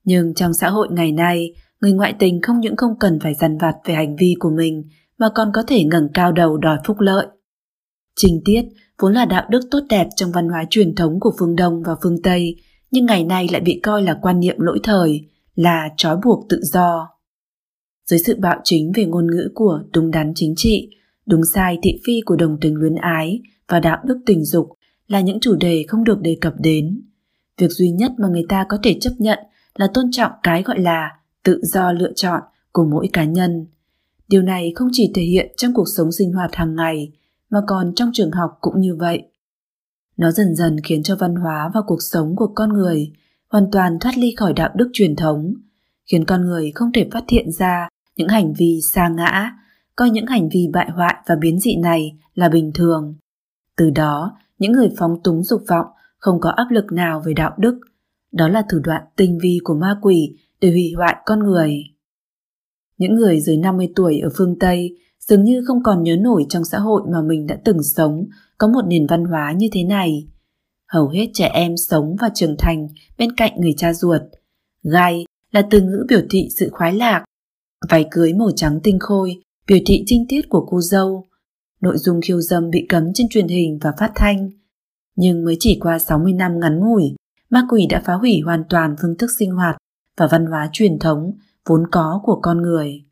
Nhưng 0.05 0.35
trong 0.35 0.55
xã 0.55 0.71
hội 0.71 0.89
ngày 0.91 1.13
nay, 1.13 1.55
người 1.81 1.93
ngoại 1.93 2.15
tình 2.19 2.43
không 2.43 2.61
những 2.61 2.77
không 2.77 2.99
cần 2.99 3.19
phải 3.21 3.35
dằn 3.35 3.59
vặt 3.59 3.75
về 3.85 3.95
hành 3.95 4.17
vi 4.17 4.35
của 4.41 4.51
mình 4.51 4.85
mà 5.19 5.29
còn 5.35 5.51
có 5.55 5.63
thể 5.67 5.85
ngẩng 5.85 6.09
cao 6.15 6.33
đầu 6.33 6.57
đòi 6.57 6.79
phúc 6.85 7.01
lợi. 7.01 7.27
Trình 8.17 8.41
tiết 8.45 8.63
vốn 8.99 9.13
là 9.13 9.25
đạo 9.25 9.47
đức 9.51 9.61
tốt 9.71 9.81
đẹp 9.89 10.09
trong 10.17 10.33
văn 10.33 10.49
hóa 10.49 10.65
truyền 10.71 10.95
thống 10.95 11.21
của 11.21 11.35
phương 11.39 11.57
Đông 11.57 11.83
và 11.83 11.93
phương 12.03 12.23
Tây, 12.23 12.57
nhưng 12.91 13.07
ngày 13.07 13.25
nay 13.25 13.49
lại 13.53 13.61
bị 13.61 13.81
coi 13.83 14.03
là 14.03 14.19
quan 14.23 14.41
niệm 14.41 14.61
lỗi 14.61 14.81
thời, 14.83 15.29
là 15.55 15.89
trói 15.97 16.17
buộc 16.25 16.47
tự 16.49 16.61
do. 16.63 17.09
dưới 18.07 18.19
sự 18.19 18.37
bạo 18.39 18.61
chính 18.65 18.93
về 18.95 19.05
ngôn 19.05 19.27
ngữ 19.31 19.49
của 19.55 19.83
đúng 19.93 20.11
đắn 20.11 20.33
chính 20.35 20.55
trị, 20.57 20.91
đúng 21.27 21.45
sai 21.45 21.79
thị 21.83 22.01
phi 22.07 22.21
của 22.21 22.37
đồng 22.37 22.59
tình 22.61 22.75
luyến 22.75 22.95
ái 22.95 23.41
và 23.69 23.81
đạo 23.81 23.99
đức 24.05 24.19
tình 24.27 24.45
dục 24.45 24.69
là 25.09 25.21
những 25.21 25.41
chủ 25.41 25.57
đề 25.57 25.85
không 25.89 26.05
được 26.05 26.21
đề 26.21 26.37
cập 26.41 26.55
đến. 26.59 27.03
Việc 27.59 27.71
duy 27.71 27.91
nhất 27.91 28.13
mà 28.19 28.29
người 28.29 28.45
ta 28.49 28.67
có 28.69 28.79
thể 28.83 28.97
chấp 29.01 29.13
nhận 29.19 29.39
là 29.75 29.89
tôn 29.95 30.11
trọng 30.13 30.33
cái 30.43 30.63
gọi 30.63 30.81
là 30.81 31.11
tự 31.43 31.61
do 31.63 31.93
lựa 31.93 32.13
chọn 32.15 32.41
của 32.73 32.85
mỗi 32.85 33.09
cá 33.13 33.25
nhân. 33.25 33.67
Điều 34.29 34.43
này 34.43 34.73
không 34.75 34.89
chỉ 34.93 35.11
thể 35.15 35.23
hiện 35.23 35.53
trong 35.57 35.75
cuộc 35.75 35.87
sống 35.97 36.13
sinh 36.13 36.33
hoạt 36.33 36.55
hàng 36.55 36.77
ngày 36.77 37.13
mà 37.51 37.61
còn 37.67 37.95
trong 37.95 38.11
trường 38.13 38.31
học 38.31 38.51
cũng 38.61 38.81
như 38.81 38.97
vậy. 38.97 39.23
Nó 40.17 40.31
dần 40.31 40.55
dần 40.55 40.77
khiến 40.85 41.03
cho 41.03 41.17
văn 41.17 41.35
hóa 41.35 41.71
và 41.75 41.81
cuộc 41.87 42.03
sống 42.03 42.37
của 42.37 42.53
con 42.55 42.73
người 42.73 43.13
hoàn 43.49 43.71
toàn 43.73 43.99
thoát 44.01 44.19
ly 44.19 44.35
khỏi 44.37 44.53
đạo 44.53 44.71
đức 44.75 44.91
truyền 44.93 45.17
thống, 45.17 45.55
khiến 46.11 46.25
con 46.25 46.47
người 46.47 46.73
không 46.75 46.93
thể 46.93 47.09
phát 47.13 47.25
hiện 47.29 47.53
ra 47.53 47.89
những 48.17 48.29
hành 48.29 48.53
vi 48.59 48.81
xa 48.93 49.09
ngã, 49.09 49.53
coi 49.97 50.11
những 50.11 50.27
hành 50.27 50.49
vi 50.49 50.69
bại 50.73 50.91
hoại 50.91 51.15
và 51.27 51.37
biến 51.41 51.61
dị 51.61 51.77
này 51.77 52.19
là 52.35 52.49
bình 52.49 52.73
thường. 52.75 53.15
Từ 53.77 53.91
đó, 53.91 54.37
những 54.59 54.73
người 54.73 54.89
phóng 54.99 55.23
túng 55.25 55.43
dục 55.43 55.63
vọng 55.69 55.87
không 56.19 56.41
có 56.41 56.51
áp 56.51 56.67
lực 56.71 56.93
nào 56.93 57.23
về 57.27 57.35
đạo 57.35 57.55
đức. 57.59 57.81
Đó 58.33 58.49
là 58.49 58.63
thủ 58.71 58.79
đoạn 58.79 59.03
tinh 59.17 59.39
vi 59.43 59.59
của 59.65 59.75
ma 59.75 59.99
quỷ 60.03 60.37
để 60.61 60.71
hủy 60.71 60.93
hoại 60.97 61.17
con 61.27 61.39
người. 61.39 61.85
Những 62.99 63.15
người 63.15 63.41
dưới 63.41 63.57
50 63.57 63.93
tuổi 63.97 64.19
ở 64.19 64.31
phương 64.37 64.59
Tây 64.59 64.99
dường 65.29 65.45
như 65.45 65.63
không 65.67 65.83
còn 65.83 66.03
nhớ 66.03 66.17
nổi 66.17 66.47
trong 66.49 66.65
xã 66.65 66.79
hội 66.79 67.03
mà 67.13 67.23
mình 67.23 67.47
đã 67.47 67.59
từng 67.65 67.83
sống 67.83 68.27
có 68.59 68.69
một 68.69 68.83
nền 68.87 69.07
văn 69.07 69.25
hóa 69.25 69.53
như 69.53 69.69
thế 69.73 69.85
này. 69.85 70.29
Hầu 70.87 71.09
hết 71.09 71.27
trẻ 71.35 71.51
em 71.55 71.77
sống 71.77 72.17
và 72.21 72.31
trưởng 72.35 72.57
thành 72.59 72.89
bên 73.19 73.37
cạnh 73.37 73.61
người 73.61 73.75
cha 73.77 73.93
ruột. 73.93 74.21
Gai 74.83 75.27
là 75.53 75.63
từ 75.71 75.81
ngữ 75.81 76.07
biểu 76.09 76.21
thị 76.31 76.49
sự 76.59 76.69
khoái 76.73 76.95
lạc. 76.95 77.25
Váy 77.89 78.07
cưới 78.11 78.35
màu 78.35 78.51
trắng 78.57 78.81
tinh 78.83 78.99
khôi 79.01 79.41
biểu 79.67 79.79
thị 79.87 80.03
trinh 80.07 80.25
tiết 80.29 80.49
của 80.49 80.67
cô 80.71 80.81
dâu. 80.81 81.27
Nội 81.81 81.99
dung 81.99 82.21
khiêu 82.21 82.41
dâm 82.41 82.71
bị 82.71 82.87
cấm 82.89 83.13
trên 83.15 83.29
truyền 83.29 83.49
hình 83.49 83.79
và 83.83 83.93
phát 83.99 84.13
thanh. 84.15 84.51
Nhưng 85.17 85.45
mới 85.45 85.57
chỉ 85.61 85.79
qua 85.81 85.99
60 85.99 86.33
năm 86.33 86.61
ngắn 86.61 86.81
ngủi, 86.81 87.15
ma 87.51 87.67
quỷ 87.71 87.87
đã 87.91 88.03
phá 88.07 88.15
hủy 88.15 88.41
hoàn 88.45 88.65
toàn 88.69 88.97
phương 89.03 89.17
thức 89.19 89.31
sinh 89.39 89.51
hoạt 89.51 89.77
và 90.17 90.29
văn 90.31 90.47
hóa 90.47 90.69
truyền 90.73 90.99
thống 90.99 91.33
vốn 91.67 91.87
có 91.91 92.21
của 92.25 92.39
con 92.43 92.63
người. 92.63 93.05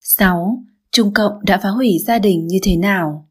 6. 0.00 0.62
Trung 0.94 1.14
Cộng 1.14 1.32
đã 1.44 1.60
phá 1.62 1.68
hủy 1.68 1.98
gia 2.06 2.18
đình 2.18 2.46
như 2.46 2.58
thế 2.62 2.76
nào? 2.76 3.28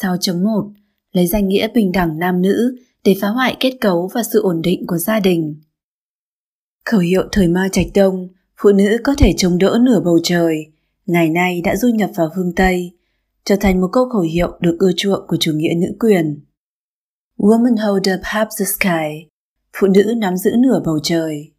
6.1 0.00 0.72
Lấy 1.12 1.26
danh 1.26 1.48
nghĩa 1.48 1.68
bình 1.74 1.92
đẳng 1.92 2.18
nam 2.18 2.42
nữ 2.42 2.76
để 3.04 3.16
phá 3.20 3.28
hoại 3.28 3.56
kết 3.60 3.72
cấu 3.80 4.10
và 4.14 4.22
sự 4.32 4.42
ổn 4.42 4.62
định 4.62 4.86
của 4.86 4.98
gia 4.98 5.20
đình. 5.20 5.60
Khẩu 6.84 7.00
hiệu 7.00 7.22
thời 7.32 7.48
Mao 7.48 7.68
trạch 7.72 7.86
đông, 7.94 8.28
phụ 8.56 8.70
nữ 8.72 8.98
có 9.04 9.14
thể 9.18 9.34
chống 9.36 9.58
đỡ 9.58 9.78
nửa 9.80 10.00
bầu 10.00 10.18
trời, 10.22 10.66
ngày 11.06 11.28
nay 11.28 11.60
đã 11.64 11.76
du 11.76 11.88
nhập 11.88 12.10
vào 12.16 12.30
phương 12.36 12.52
Tây, 12.56 12.96
trở 13.44 13.56
thành 13.60 13.80
một 13.80 13.88
câu 13.92 14.08
khẩu 14.08 14.22
hiệu 14.22 14.58
được 14.60 14.76
ưa 14.78 14.92
chuộng 14.96 15.26
của 15.28 15.36
chủ 15.40 15.52
nghĩa 15.52 15.74
nữ 15.76 15.88
quyền. 16.00 16.40
Woman 17.38 17.86
hold 17.86 18.08
up 18.14 18.20
half 18.22 18.46
the 18.58 18.64
sky, 18.64 19.28
phụ 19.76 19.86
nữ 19.86 20.14
nắm 20.16 20.36
giữ 20.36 20.50
nửa 20.58 20.82
bầu 20.84 20.98
trời. 21.02 21.52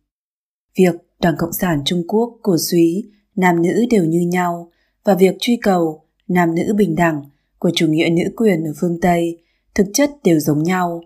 Việc 0.77 0.95
Đảng 1.19 1.35
Cộng 1.37 1.53
sản 1.53 1.81
Trung 1.85 2.03
Quốc 2.07 2.39
cổ 2.41 2.57
suý 2.57 3.09
nam 3.39 3.61
nữ 3.61 3.85
đều 3.89 4.05
như 4.05 4.19
nhau 4.19 4.71
và 5.03 5.15
việc 5.15 5.35
truy 5.39 5.57
cầu 5.61 6.03
nam 6.27 6.55
nữ 6.55 6.73
bình 6.77 6.95
đẳng 6.95 7.23
của 7.57 7.71
chủ 7.75 7.87
nghĩa 7.87 8.09
nữ 8.09 8.31
quyền 8.35 8.63
ở 8.63 8.73
phương 8.79 8.99
Tây 9.01 9.37
thực 9.75 9.87
chất 9.93 10.11
đều 10.23 10.39
giống 10.39 10.63
nhau, 10.63 11.03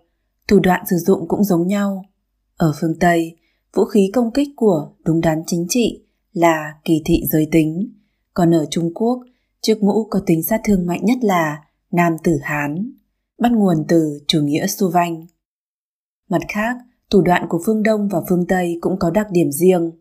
thủ 0.48 0.60
đoạn 0.60 0.86
sử 0.90 0.96
dụng 0.98 1.28
cũng 1.28 1.44
giống 1.44 1.68
nhau. 1.68 2.06
Ở 2.58 2.74
phương 2.82 3.00
Tây, 3.00 3.38
vũ 3.74 3.86
khí 3.86 4.10
công 4.14 4.32
kích 4.32 4.50
của 4.56 4.92
đúng 5.06 5.22
đắn 5.22 5.44
chính 5.48 5.66
trị 5.70 6.04
là 6.34 6.74
kỳ 6.84 7.02
thị 7.06 7.24
giới 7.32 7.48
tính, 7.52 7.94
còn 8.34 8.54
ở 8.54 8.66
Trung 8.72 8.94
Quốc, 8.94 9.20
chiếc 9.62 9.84
mũ 9.84 10.08
có 10.10 10.22
tính 10.26 10.44
sát 10.44 10.62
thương 10.64 10.86
mạnh 10.86 11.06
nhất 11.06 11.18
là 11.22 11.64
nam 11.92 12.14
tử 12.24 12.38
Hán, 12.42 12.92
bắt 13.40 13.52
nguồn 13.52 13.86
từ 13.88 14.20
chủ 14.28 14.42
nghĩa 14.42 14.68
Xu 14.68 14.90
Vanh. 14.90 15.26
Mặt 16.30 16.42
khác, 16.50 16.78
thủ 17.10 17.22
đoạn 17.22 17.46
của 17.50 17.62
phương 17.66 17.84
Đông 17.84 18.08
và 18.08 18.22
phương 18.30 18.48
Tây 18.48 18.78
cũng 18.82 19.00
có 19.00 19.10
đặc 19.10 19.28
điểm 19.32 19.52
riêng. 19.52 19.92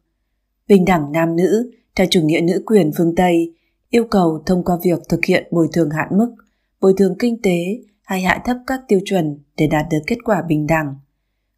Bình 0.69 0.85
đẳng 0.85 1.13
nam 1.13 1.37
nữ, 1.37 1.71
theo 1.97 2.07
chủ 2.11 2.21
nghĩa 2.23 2.41
nữ 2.41 2.63
quyền 2.67 2.91
phương 2.97 3.15
Tây, 3.15 3.55
yêu 3.91 4.05
cầu 4.11 4.43
thông 4.47 4.65
qua 4.65 4.77
việc 4.83 4.99
thực 5.09 5.25
hiện 5.25 5.49
bồi 5.51 5.69
thường 5.73 5.91
hạn 5.91 6.09
mức, 6.19 6.35
bồi 6.81 6.95
thường 6.97 7.15
kinh 7.19 7.43
tế 7.43 7.79
hay 8.05 8.23
hạ 8.23 8.43
thấp 8.45 8.57
các 8.67 8.81
tiêu 8.89 9.01
chuẩn 9.05 9.39
để 9.57 9.67
đạt 9.67 9.87
được 9.91 9.99
kết 10.07 10.19
quả 10.25 10.43
bình 10.49 10.67
đẳng. 10.67 10.95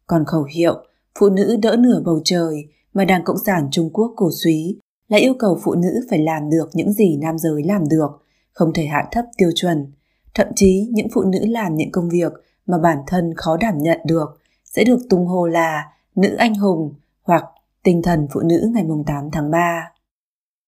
Còn 0.07 0.25
khẩu 0.25 0.43
hiệu 0.43 0.73
phụ 1.19 1.29
nữ 1.29 1.57
đỡ 1.61 1.75
nửa 1.79 2.01
bầu 2.05 2.21
trời 2.23 2.67
mà 2.93 3.05
Đảng 3.05 3.23
Cộng 3.23 3.37
sản 3.45 3.67
Trung 3.71 3.89
Quốc 3.93 4.13
cổ 4.15 4.29
suý 4.43 4.79
là 5.07 5.17
yêu 5.17 5.33
cầu 5.39 5.59
phụ 5.63 5.75
nữ 5.75 5.89
phải 6.09 6.19
làm 6.19 6.49
được 6.49 6.69
những 6.73 6.93
gì 6.93 7.17
nam 7.17 7.37
giới 7.37 7.63
làm 7.63 7.89
được, 7.89 8.09
không 8.51 8.73
thể 8.73 8.85
hạ 8.85 9.07
thấp 9.11 9.25
tiêu 9.37 9.49
chuẩn. 9.55 9.91
Thậm 10.33 10.47
chí 10.55 10.89
những 10.91 11.07
phụ 11.13 11.23
nữ 11.23 11.39
làm 11.45 11.75
những 11.75 11.91
công 11.91 12.09
việc 12.09 12.33
mà 12.65 12.77
bản 12.77 12.97
thân 13.07 13.33
khó 13.37 13.57
đảm 13.57 13.77
nhận 13.77 13.99
được 14.05 14.41
sẽ 14.63 14.83
được 14.83 14.99
tung 15.09 15.25
hô 15.27 15.47
là 15.47 15.83
nữ 16.15 16.35
anh 16.37 16.55
hùng 16.55 16.93
hoặc 17.23 17.43
tinh 17.83 18.01
thần 18.01 18.27
phụ 18.33 18.39
nữ 18.39 18.69
ngày 18.73 18.85
8 19.05 19.29
tháng 19.31 19.51
3. 19.51 19.91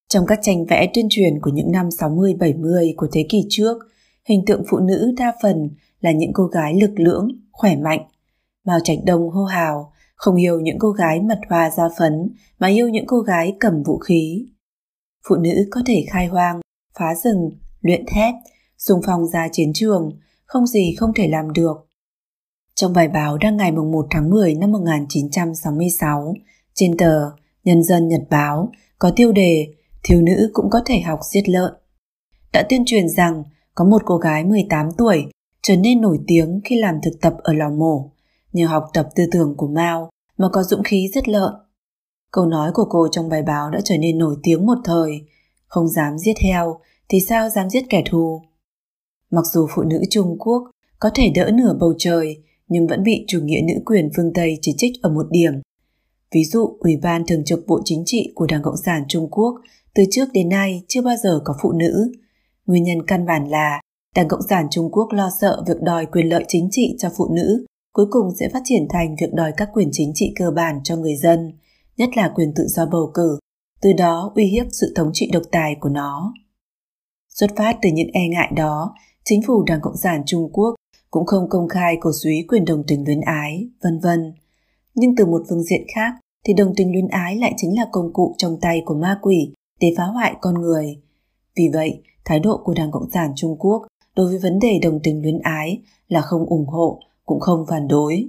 Trong 0.09 0.25
các 0.25 0.39
tranh 0.41 0.65
vẽ 0.65 0.91
tuyên 0.93 1.07
truyền 1.09 1.39
của 1.41 1.51
những 1.51 1.71
năm 1.71 1.89
60-70 1.89 2.93
của 2.97 3.07
thế 3.11 3.25
kỷ 3.29 3.45
trước, 3.49 3.77
hình 4.25 4.45
tượng 4.45 4.63
phụ 4.69 4.79
nữ 4.79 5.13
đa 5.17 5.33
phần 5.43 5.69
là 6.01 6.11
những 6.11 6.33
cô 6.33 6.43
gái 6.43 6.79
lực 6.81 6.91
lưỡng, 6.95 7.27
khỏe 7.51 7.75
mạnh. 7.75 8.07
Mao 8.65 8.79
Trạch 8.83 8.97
Đông 9.05 9.29
hô 9.29 9.43
hào, 9.43 9.93
không 10.15 10.35
yêu 10.35 10.59
những 10.59 10.79
cô 10.79 10.91
gái 10.91 11.21
mật 11.21 11.39
hoa 11.49 11.69
da 11.69 11.83
phấn 11.99 12.29
mà 12.59 12.67
yêu 12.67 12.89
những 12.89 13.05
cô 13.07 13.19
gái 13.19 13.55
cầm 13.59 13.83
vũ 13.83 13.97
khí. 13.97 14.45
Phụ 15.29 15.35
nữ 15.35 15.67
có 15.71 15.81
thể 15.85 16.05
khai 16.09 16.27
hoang, 16.27 16.61
phá 16.99 17.15
rừng, 17.23 17.51
luyện 17.81 18.05
thép, 18.07 18.33
dùng 18.77 19.01
phòng 19.05 19.27
ra 19.27 19.47
chiến 19.51 19.71
trường, 19.73 20.11
không 20.45 20.67
gì 20.67 20.95
không 20.97 21.13
thể 21.13 21.27
làm 21.27 21.53
được. 21.53 21.87
Trong 22.75 22.93
bài 22.93 23.07
báo 23.07 23.37
đăng 23.37 23.57
ngày 23.57 23.71
1 23.71 24.07
tháng 24.09 24.29
10 24.29 24.55
năm 24.55 24.71
1966 24.71 26.33
trên 26.73 26.97
tờ 26.97 27.31
Nhân 27.63 27.83
dân 27.83 28.07
Nhật 28.07 28.21
Báo 28.29 28.71
có 28.99 29.11
tiêu 29.15 29.31
đề 29.31 29.67
Thiếu 30.03 30.21
nữ 30.21 30.49
cũng 30.53 30.69
có 30.69 30.81
thể 30.85 30.99
học 30.99 31.19
giết 31.31 31.49
lợn. 31.49 31.73
Đã 32.53 32.63
tuyên 32.69 32.83
truyền 32.85 33.09
rằng 33.09 33.43
có 33.75 33.85
một 33.85 34.01
cô 34.05 34.17
gái 34.17 34.43
18 34.43 34.89
tuổi 34.97 35.25
trở 35.63 35.75
nên 35.75 36.01
nổi 36.01 36.19
tiếng 36.27 36.61
khi 36.63 36.79
làm 36.79 36.95
thực 37.03 37.21
tập 37.21 37.33
ở 37.37 37.53
lò 37.53 37.69
mổ, 37.69 38.11
nhờ 38.53 38.67
học 38.67 38.89
tập 38.93 39.09
tư 39.15 39.25
tưởng 39.31 39.53
của 39.57 39.67
Mao 39.67 40.09
mà 40.37 40.49
có 40.53 40.63
dũng 40.63 40.83
khí 40.83 41.09
giết 41.15 41.27
lợn. 41.29 41.53
Câu 42.31 42.45
nói 42.45 42.71
của 42.73 42.85
cô 42.89 43.07
trong 43.11 43.29
bài 43.29 43.41
báo 43.41 43.71
đã 43.71 43.79
trở 43.83 43.97
nên 43.97 44.17
nổi 44.17 44.35
tiếng 44.43 44.65
một 44.65 44.77
thời, 44.83 45.11
không 45.67 45.87
dám 45.87 46.17
giết 46.17 46.37
heo 46.37 46.79
thì 47.09 47.19
sao 47.19 47.49
dám 47.49 47.69
giết 47.69 47.83
kẻ 47.89 48.03
thù. 48.09 48.41
Mặc 49.31 49.45
dù 49.53 49.67
phụ 49.75 49.83
nữ 49.83 50.01
Trung 50.09 50.35
Quốc 50.39 50.63
có 50.99 51.09
thể 51.15 51.29
đỡ 51.35 51.51
nửa 51.53 51.73
bầu 51.79 51.93
trời 51.97 52.43
nhưng 52.67 52.87
vẫn 52.87 53.03
bị 53.03 53.25
chủ 53.27 53.39
nghĩa 53.43 53.61
nữ 53.67 53.73
quyền 53.85 54.09
phương 54.15 54.33
Tây 54.33 54.57
chỉ 54.61 54.73
trích 54.77 54.91
ở 55.01 55.09
một 55.09 55.25
điểm. 55.29 55.53
Ví 56.31 56.43
dụ, 56.43 56.77
Ủy 56.79 56.97
ban 56.97 57.25
Thường 57.25 57.43
trực 57.45 57.67
Bộ 57.67 57.81
Chính 57.85 58.03
trị 58.05 58.31
của 58.35 58.45
Đảng 58.45 58.61
Cộng 58.63 58.77
sản 58.85 59.03
Trung 59.07 59.27
Quốc 59.31 59.55
từ 59.97 60.03
trước 60.11 60.25
đến 60.33 60.49
nay 60.49 60.83
chưa 60.87 61.01
bao 61.01 61.15
giờ 61.23 61.39
có 61.43 61.55
phụ 61.61 61.71
nữ. 61.71 62.11
Nguyên 62.65 62.83
nhân 62.83 63.05
căn 63.07 63.25
bản 63.25 63.49
là 63.49 63.81
Đảng 64.15 64.27
Cộng 64.27 64.47
sản 64.49 64.67
Trung 64.71 64.91
Quốc 64.91 65.07
lo 65.11 65.29
sợ 65.41 65.63
việc 65.67 65.81
đòi 65.81 66.05
quyền 66.05 66.29
lợi 66.29 66.45
chính 66.47 66.67
trị 66.71 66.95
cho 66.99 67.09
phụ 67.17 67.27
nữ 67.35 67.65
cuối 67.93 68.05
cùng 68.09 68.35
sẽ 68.39 68.49
phát 68.53 68.61
triển 68.65 68.87
thành 68.89 69.15
việc 69.21 69.33
đòi 69.33 69.51
các 69.57 69.69
quyền 69.73 69.89
chính 69.91 70.11
trị 70.15 70.33
cơ 70.35 70.51
bản 70.51 70.79
cho 70.83 70.95
người 70.95 71.15
dân, 71.15 71.51
nhất 71.97 72.09
là 72.15 72.31
quyền 72.35 72.53
tự 72.55 72.67
do 72.67 72.85
bầu 72.85 73.11
cử, 73.13 73.39
từ 73.81 73.93
đó 73.93 74.31
uy 74.35 74.45
hiếp 74.45 74.65
sự 74.71 74.93
thống 74.95 75.09
trị 75.13 75.29
độc 75.33 75.43
tài 75.51 75.75
của 75.79 75.89
nó. 75.89 76.33
Xuất 77.29 77.49
phát 77.55 77.77
từ 77.81 77.89
những 77.93 78.09
e 78.13 78.27
ngại 78.27 78.51
đó, 78.55 78.95
chính 79.25 79.41
phủ 79.47 79.63
Đảng 79.63 79.81
Cộng 79.81 79.97
sản 79.97 80.23
Trung 80.25 80.49
Quốc 80.53 80.75
cũng 81.11 81.25
không 81.25 81.49
công 81.49 81.67
khai 81.67 81.97
cổ 82.01 82.11
suý 82.23 82.45
quyền 82.47 82.65
đồng 82.65 82.83
tình 82.87 83.05
luyến 83.05 83.21
ái, 83.21 83.67
vân 83.83 83.99
vân. 83.99 84.33
Nhưng 84.95 85.15
từ 85.15 85.25
một 85.25 85.41
phương 85.49 85.63
diện 85.63 85.81
khác 85.95 86.13
thì 86.45 86.53
đồng 86.53 86.73
tình 86.75 86.91
luyến 86.91 87.07
ái 87.07 87.35
lại 87.35 87.53
chính 87.57 87.77
là 87.77 87.85
công 87.91 88.13
cụ 88.13 88.35
trong 88.37 88.57
tay 88.61 88.81
của 88.85 88.95
ma 88.95 89.19
quỷ 89.21 89.53
để 89.79 89.93
phá 89.97 90.03
hoại 90.03 90.35
con 90.41 90.61
người. 90.61 91.01
Vì 91.55 91.69
vậy, 91.73 92.01
thái 92.25 92.39
độ 92.39 92.61
của 92.63 92.73
Đảng 92.73 92.91
Cộng 92.91 93.09
sản 93.13 93.31
Trung 93.35 93.55
Quốc 93.59 93.87
đối 94.15 94.27
với 94.27 94.39
vấn 94.39 94.59
đề 94.59 94.79
đồng 94.81 94.99
tình 95.03 95.21
luyến 95.21 95.39
ái 95.39 95.81
là 96.07 96.21
không 96.21 96.45
ủng 96.45 96.67
hộ, 96.67 96.99
cũng 97.25 97.39
không 97.39 97.65
phản 97.69 97.87
đối. 97.87 98.27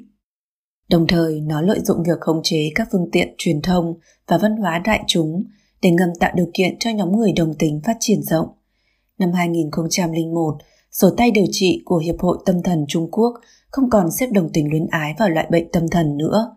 Đồng 0.91 1.07
thời, 1.07 1.41
nó 1.41 1.61
lợi 1.61 1.81
dụng 1.81 2.03
việc 2.03 2.21
khống 2.21 2.41
chế 2.43 2.71
các 2.75 2.89
phương 2.93 3.09
tiện 3.13 3.35
truyền 3.39 3.63
thông 3.63 3.95
và 4.27 4.39
văn 4.39 4.57
hóa 4.57 4.79
đại 4.79 5.05
chúng 5.07 5.45
để 5.83 5.91
ngầm 5.91 6.09
tạo 6.21 6.33
điều 6.35 6.51
kiện 6.55 6.79
cho 6.79 6.91
nhóm 6.91 7.17
người 7.17 7.33
đồng 7.33 7.55
tính 7.55 7.81
phát 7.85 7.97
triển 8.01 8.23
rộng. 8.23 8.49
Năm 9.19 9.33
2001, 9.33 10.59
sổ 10.91 11.11
tay 11.17 11.31
điều 11.31 11.47
trị 11.51 11.83
của 11.85 11.99
Hiệp 11.99 12.19
hội 12.19 12.39
Tâm 12.47 12.63
thần 12.63 12.85
Trung 12.89 13.09
Quốc 13.11 13.35
không 13.71 13.91
còn 13.91 14.11
xếp 14.11 14.27
đồng 14.33 14.51
tình 14.53 14.71
luyến 14.71 14.87
ái 14.87 15.15
vào 15.19 15.29
loại 15.29 15.47
bệnh 15.51 15.73
tâm 15.73 15.89
thần 15.89 16.17
nữa. 16.17 16.57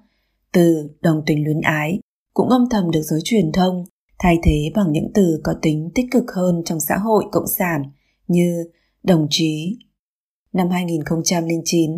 Từ 0.52 0.90
đồng 1.02 1.24
tình 1.26 1.44
luyến 1.44 1.62
ái 1.62 2.00
cũng 2.34 2.50
âm 2.50 2.70
thầm 2.70 2.92
được 2.92 3.02
giới 3.02 3.20
truyền 3.24 3.52
thông 3.52 3.86
thay 4.24 4.40
thế 4.44 4.72
bằng 4.76 4.92
những 4.92 5.12
từ 5.14 5.42
có 5.44 5.54
tính 5.62 5.90
tích 5.96 6.06
cực 6.12 6.32
hơn 6.36 6.62
trong 6.66 6.80
xã 6.80 6.98
hội 6.98 7.26
cộng 7.32 7.48
sản 7.48 7.84
như 8.28 8.70
đồng 9.04 9.28
chí. 9.30 9.78
Năm 10.54 10.70
2009, 10.70 11.92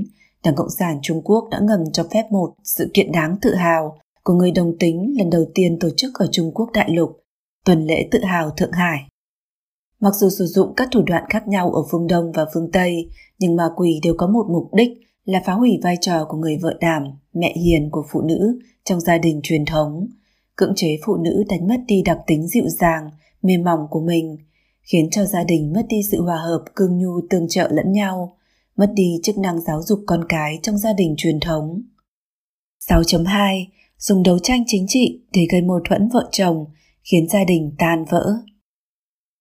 Đảng 0.44 0.56
Cộng 0.56 0.70
sản 0.70 1.00
Trung 1.02 1.22
Quốc 1.24 1.48
đã 1.52 1.60
ngầm 1.62 1.80
cho 1.94 2.04
phép 2.14 2.24
một 2.32 2.54
sự 2.64 2.92
kiện 2.94 3.12
đáng 3.12 3.36
tự 3.42 3.56
hào 3.56 3.98
của 4.24 4.34
người 4.34 4.52
đồng 4.52 4.78
tính 4.80 5.16
lần 5.18 5.30
đầu 5.30 5.46
tiên 5.56 5.80
tổ 5.80 5.90
chức 5.98 6.14
ở 6.14 6.28
Trung 6.32 6.52
Quốc 6.54 6.70
đại 6.74 6.90
lục 6.90 7.24
tuần 7.66 7.86
lễ 7.86 8.08
tự 8.12 8.20
hào 8.24 8.50
Thượng 8.50 8.72
Hải. 8.72 9.00
Mặc 10.00 10.14
dù 10.16 10.30
sử 10.30 10.46
dụng 10.46 10.74
các 10.76 10.90
thủ 10.92 11.02
đoạn 11.02 11.24
khác 11.30 11.48
nhau 11.48 11.72
ở 11.72 11.82
phương 11.92 12.08
Đông 12.08 12.32
và 12.32 12.46
phương 12.54 12.72
Tây, 12.72 13.10
nhưng 13.40 13.56
ma 13.56 13.70
quỷ 13.76 14.00
đều 14.04 14.14
có 14.18 14.28
một 14.28 14.46
mục 14.50 14.74
đích 14.74 14.90
là 15.26 15.42
phá 15.46 15.54
hủy 15.54 15.80
vai 15.84 15.98
trò 16.02 16.26
của 16.30 16.38
người 16.38 16.58
vợ 16.62 16.78
đảm, 16.82 17.04
mẹ 17.34 17.54
hiền 17.58 17.90
của 17.92 18.06
phụ 18.12 18.22
nữ 18.22 18.60
trong 18.84 19.00
gia 19.00 19.18
đình 19.18 19.40
truyền 19.44 19.66
thống, 19.66 20.08
cưỡng 20.56 20.74
chế 20.76 20.98
phụ 21.06 21.16
nữ 21.16 21.44
đánh 21.50 21.68
mất 21.68 21.82
đi 21.88 22.02
đặc 22.06 22.18
tính 22.28 22.48
dịu 22.48 22.70
dàng, 22.80 23.10
mềm 23.42 23.64
mỏng 23.64 23.80
của 23.90 24.02
mình, 24.02 24.38
khiến 24.82 25.10
cho 25.12 25.26
gia 25.26 25.44
đình 25.44 25.74
mất 25.74 25.86
đi 25.90 25.98
sự 26.12 26.22
hòa 26.22 26.38
hợp, 26.38 26.64
cương 26.76 26.98
nhu 26.98 27.22
tương 27.30 27.48
trợ 27.50 27.68
lẫn 27.72 27.92
nhau, 27.92 28.38
mất 28.76 28.92
đi 28.96 29.20
chức 29.24 29.38
năng 29.38 29.62
giáo 29.62 29.82
dục 29.84 30.00
con 30.06 30.26
cái 30.30 30.60
trong 30.62 30.78
gia 30.78 30.94
đình 30.94 31.16
truyền 31.18 31.40
thống. 31.40 31.82
6.2 32.90 33.66
dùng 33.98 34.24
đấu 34.24 34.40
tranh 34.40 34.64
chính 34.68 34.86
trị 34.88 35.22
để 35.34 35.48
gây 35.52 35.62
mâu 35.62 35.80
thuẫn 35.90 36.10
vợ 36.14 36.30
chồng, 36.32 36.66
khiến 37.04 37.28
gia 37.30 37.44
đình 37.44 37.76
tan 37.78 38.06
vỡ. 38.10 38.34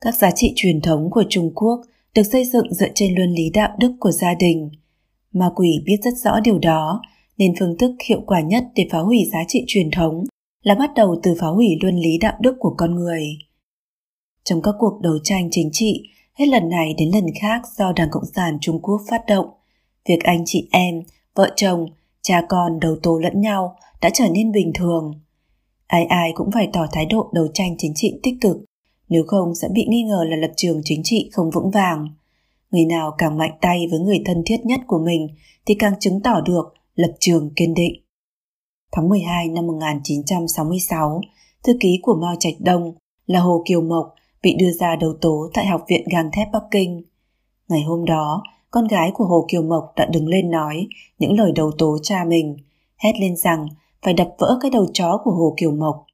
Các 0.01 0.15
giá 0.15 0.31
trị 0.31 0.53
truyền 0.57 0.81
thống 0.81 1.11
của 1.11 1.25
Trung 1.29 1.55
Quốc 1.55 1.81
được 2.15 2.23
xây 2.23 2.45
dựng 2.45 2.75
dựa 2.75 2.89
trên 2.95 3.15
luân 3.15 3.31
lý 3.31 3.51
đạo 3.51 3.77
đức 3.79 3.93
của 4.01 4.11
gia 4.11 4.35
đình. 4.35 4.71
Ma 5.33 5.51
quỷ 5.55 5.83
biết 5.85 5.97
rất 6.05 6.15
rõ 6.25 6.41
điều 6.41 6.59
đó, 6.59 7.03
nên 7.39 7.55
phương 7.61 7.79
thức 7.79 7.93
hiệu 8.09 8.21
quả 8.27 8.41
nhất 8.41 8.65
để 8.75 8.87
phá 8.91 8.99
hủy 8.99 9.19
giá 9.33 9.39
trị 9.49 9.65
truyền 9.67 9.91
thống 9.91 10.25
là 10.63 10.75
bắt 10.75 10.91
đầu 10.97 11.21
từ 11.23 11.35
phá 11.41 11.47
hủy 11.47 11.69
luân 11.83 11.97
lý 11.97 12.19
đạo 12.19 12.37
đức 12.41 12.57
của 12.59 12.75
con 12.79 12.95
người. 12.95 13.23
Trong 14.45 14.63
các 14.63 14.75
cuộc 14.79 15.01
đấu 15.01 15.19
tranh 15.25 15.49
chính 15.51 15.69
trị, 15.73 16.03
hết 16.35 16.47
lần 16.47 16.69
này 16.69 16.95
đến 16.99 17.11
lần 17.15 17.27
khác 17.41 17.63
do 17.77 17.93
Đảng 17.97 18.09
Cộng 18.11 18.25
sản 18.35 18.59
Trung 18.61 18.83
Quốc 18.83 19.01
phát 19.11 19.23
động, 19.27 19.47
việc 20.09 20.23
anh 20.23 20.43
chị 20.47 20.69
em, 20.71 21.03
vợ 21.35 21.53
chồng, 21.57 21.87
cha 22.23 22.43
con 22.49 22.81
đầu 22.81 22.97
tố 23.03 23.19
lẫn 23.19 23.41
nhau 23.41 23.77
đã 24.01 24.11
trở 24.15 24.25
nên 24.29 24.53
bình 24.53 24.73
thường. 24.75 25.21
Ai 25.87 26.05
ai 26.05 26.33
cũng 26.35 26.51
phải 26.51 26.69
tỏ 26.73 26.87
thái 26.93 27.07
độ 27.07 27.31
đấu 27.33 27.47
tranh 27.55 27.75
chính 27.79 27.93
trị 27.95 28.21
tích 28.23 28.35
cực, 28.41 28.57
nếu 29.09 29.25
không 29.27 29.55
sẽ 29.55 29.69
bị 29.75 29.87
nghi 29.89 30.03
ngờ 30.03 30.25
là 30.29 30.37
lập 30.37 30.51
trường 30.57 30.81
chính 30.85 31.01
trị 31.05 31.31
không 31.33 31.51
vững 31.51 31.71
vàng. 31.71 32.09
Người 32.71 32.85
nào 32.85 33.15
càng 33.19 33.39
mạnh 33.39 33.59
tay 33.61 33.87
với 33.91 34.01
người 34.01 34.23
thân 34.25 34.43
thiết 34.47 34.67
nhất 34.67 34.81
của 34.87 34.99
mình 34.99 35.29
thì 35.67 35.75
càng 35.75 35.95
chứng 36.01 36.21
tỏ 36.21 36.41
được 36.41 36.75
lập 36.95 37.13
trường 37.21 37.51
kiên 37.57 37.75
định. 37.75 38.03
Tháng 38.97 39.09
12 39.09 39.49
năm 39.49 39.67
1966, 39.67 41.21
thư 41.65 41.73
ký 41.81 41.99
của 42.03 42.15
Mao 42.15 42.35
Trạch 42.39 42.55
Đông 42.61 42.95
là 43.27 43.41
Hồ 43.41 43.63
Kiều 43.67 43.81
Mộc 43.81 44.15
bị 44.43 44.57
đưa 44.59 44.71
ra 44.71 44.97
đầu 44.97 45.13
tố 45.21 45.49
tại 45.55 45.67
Học 45.67 45.85
viện 45.89 46.05
Gang 46.13 46.31
thép 46.33 46.49
Bắc 46.53 46.63
Kinh. 46.71 47.03
Ngày 47.69 47.83
hôm 47.83 48.05
đó, 48.05 48.43
con 48.71 48.87
gái 48.87 49.11
của 49.15 49.25
Hồ 49.25 49.47
Kiều 49.49 49.63
Mộc 49.63 49.93
đã 49.97 50.07
đứng 50.07 50.29
lên 50.29 50.51
nói 50.51 50.87
những 51.19 51.39
lời 51.39 51.53
đầu 51.53 51.71
tố 51.79 51.99
cha 52.03 52.25
mình, 52.25 52.57
hét 52.97 53.13
lên 53.21 53.37
rằng 53.37 53.67
phải 54.03 54.15
đập 54.15 54.35
vỡ 54.39 54.59
cái 54.61 54.71
đầu 54.71 54.87
chó 54.93 55.21
của 55.25 55.31
Hồ 55.31 55.55
Kiều 55.57 55.71
Mộc. 55.71 56.07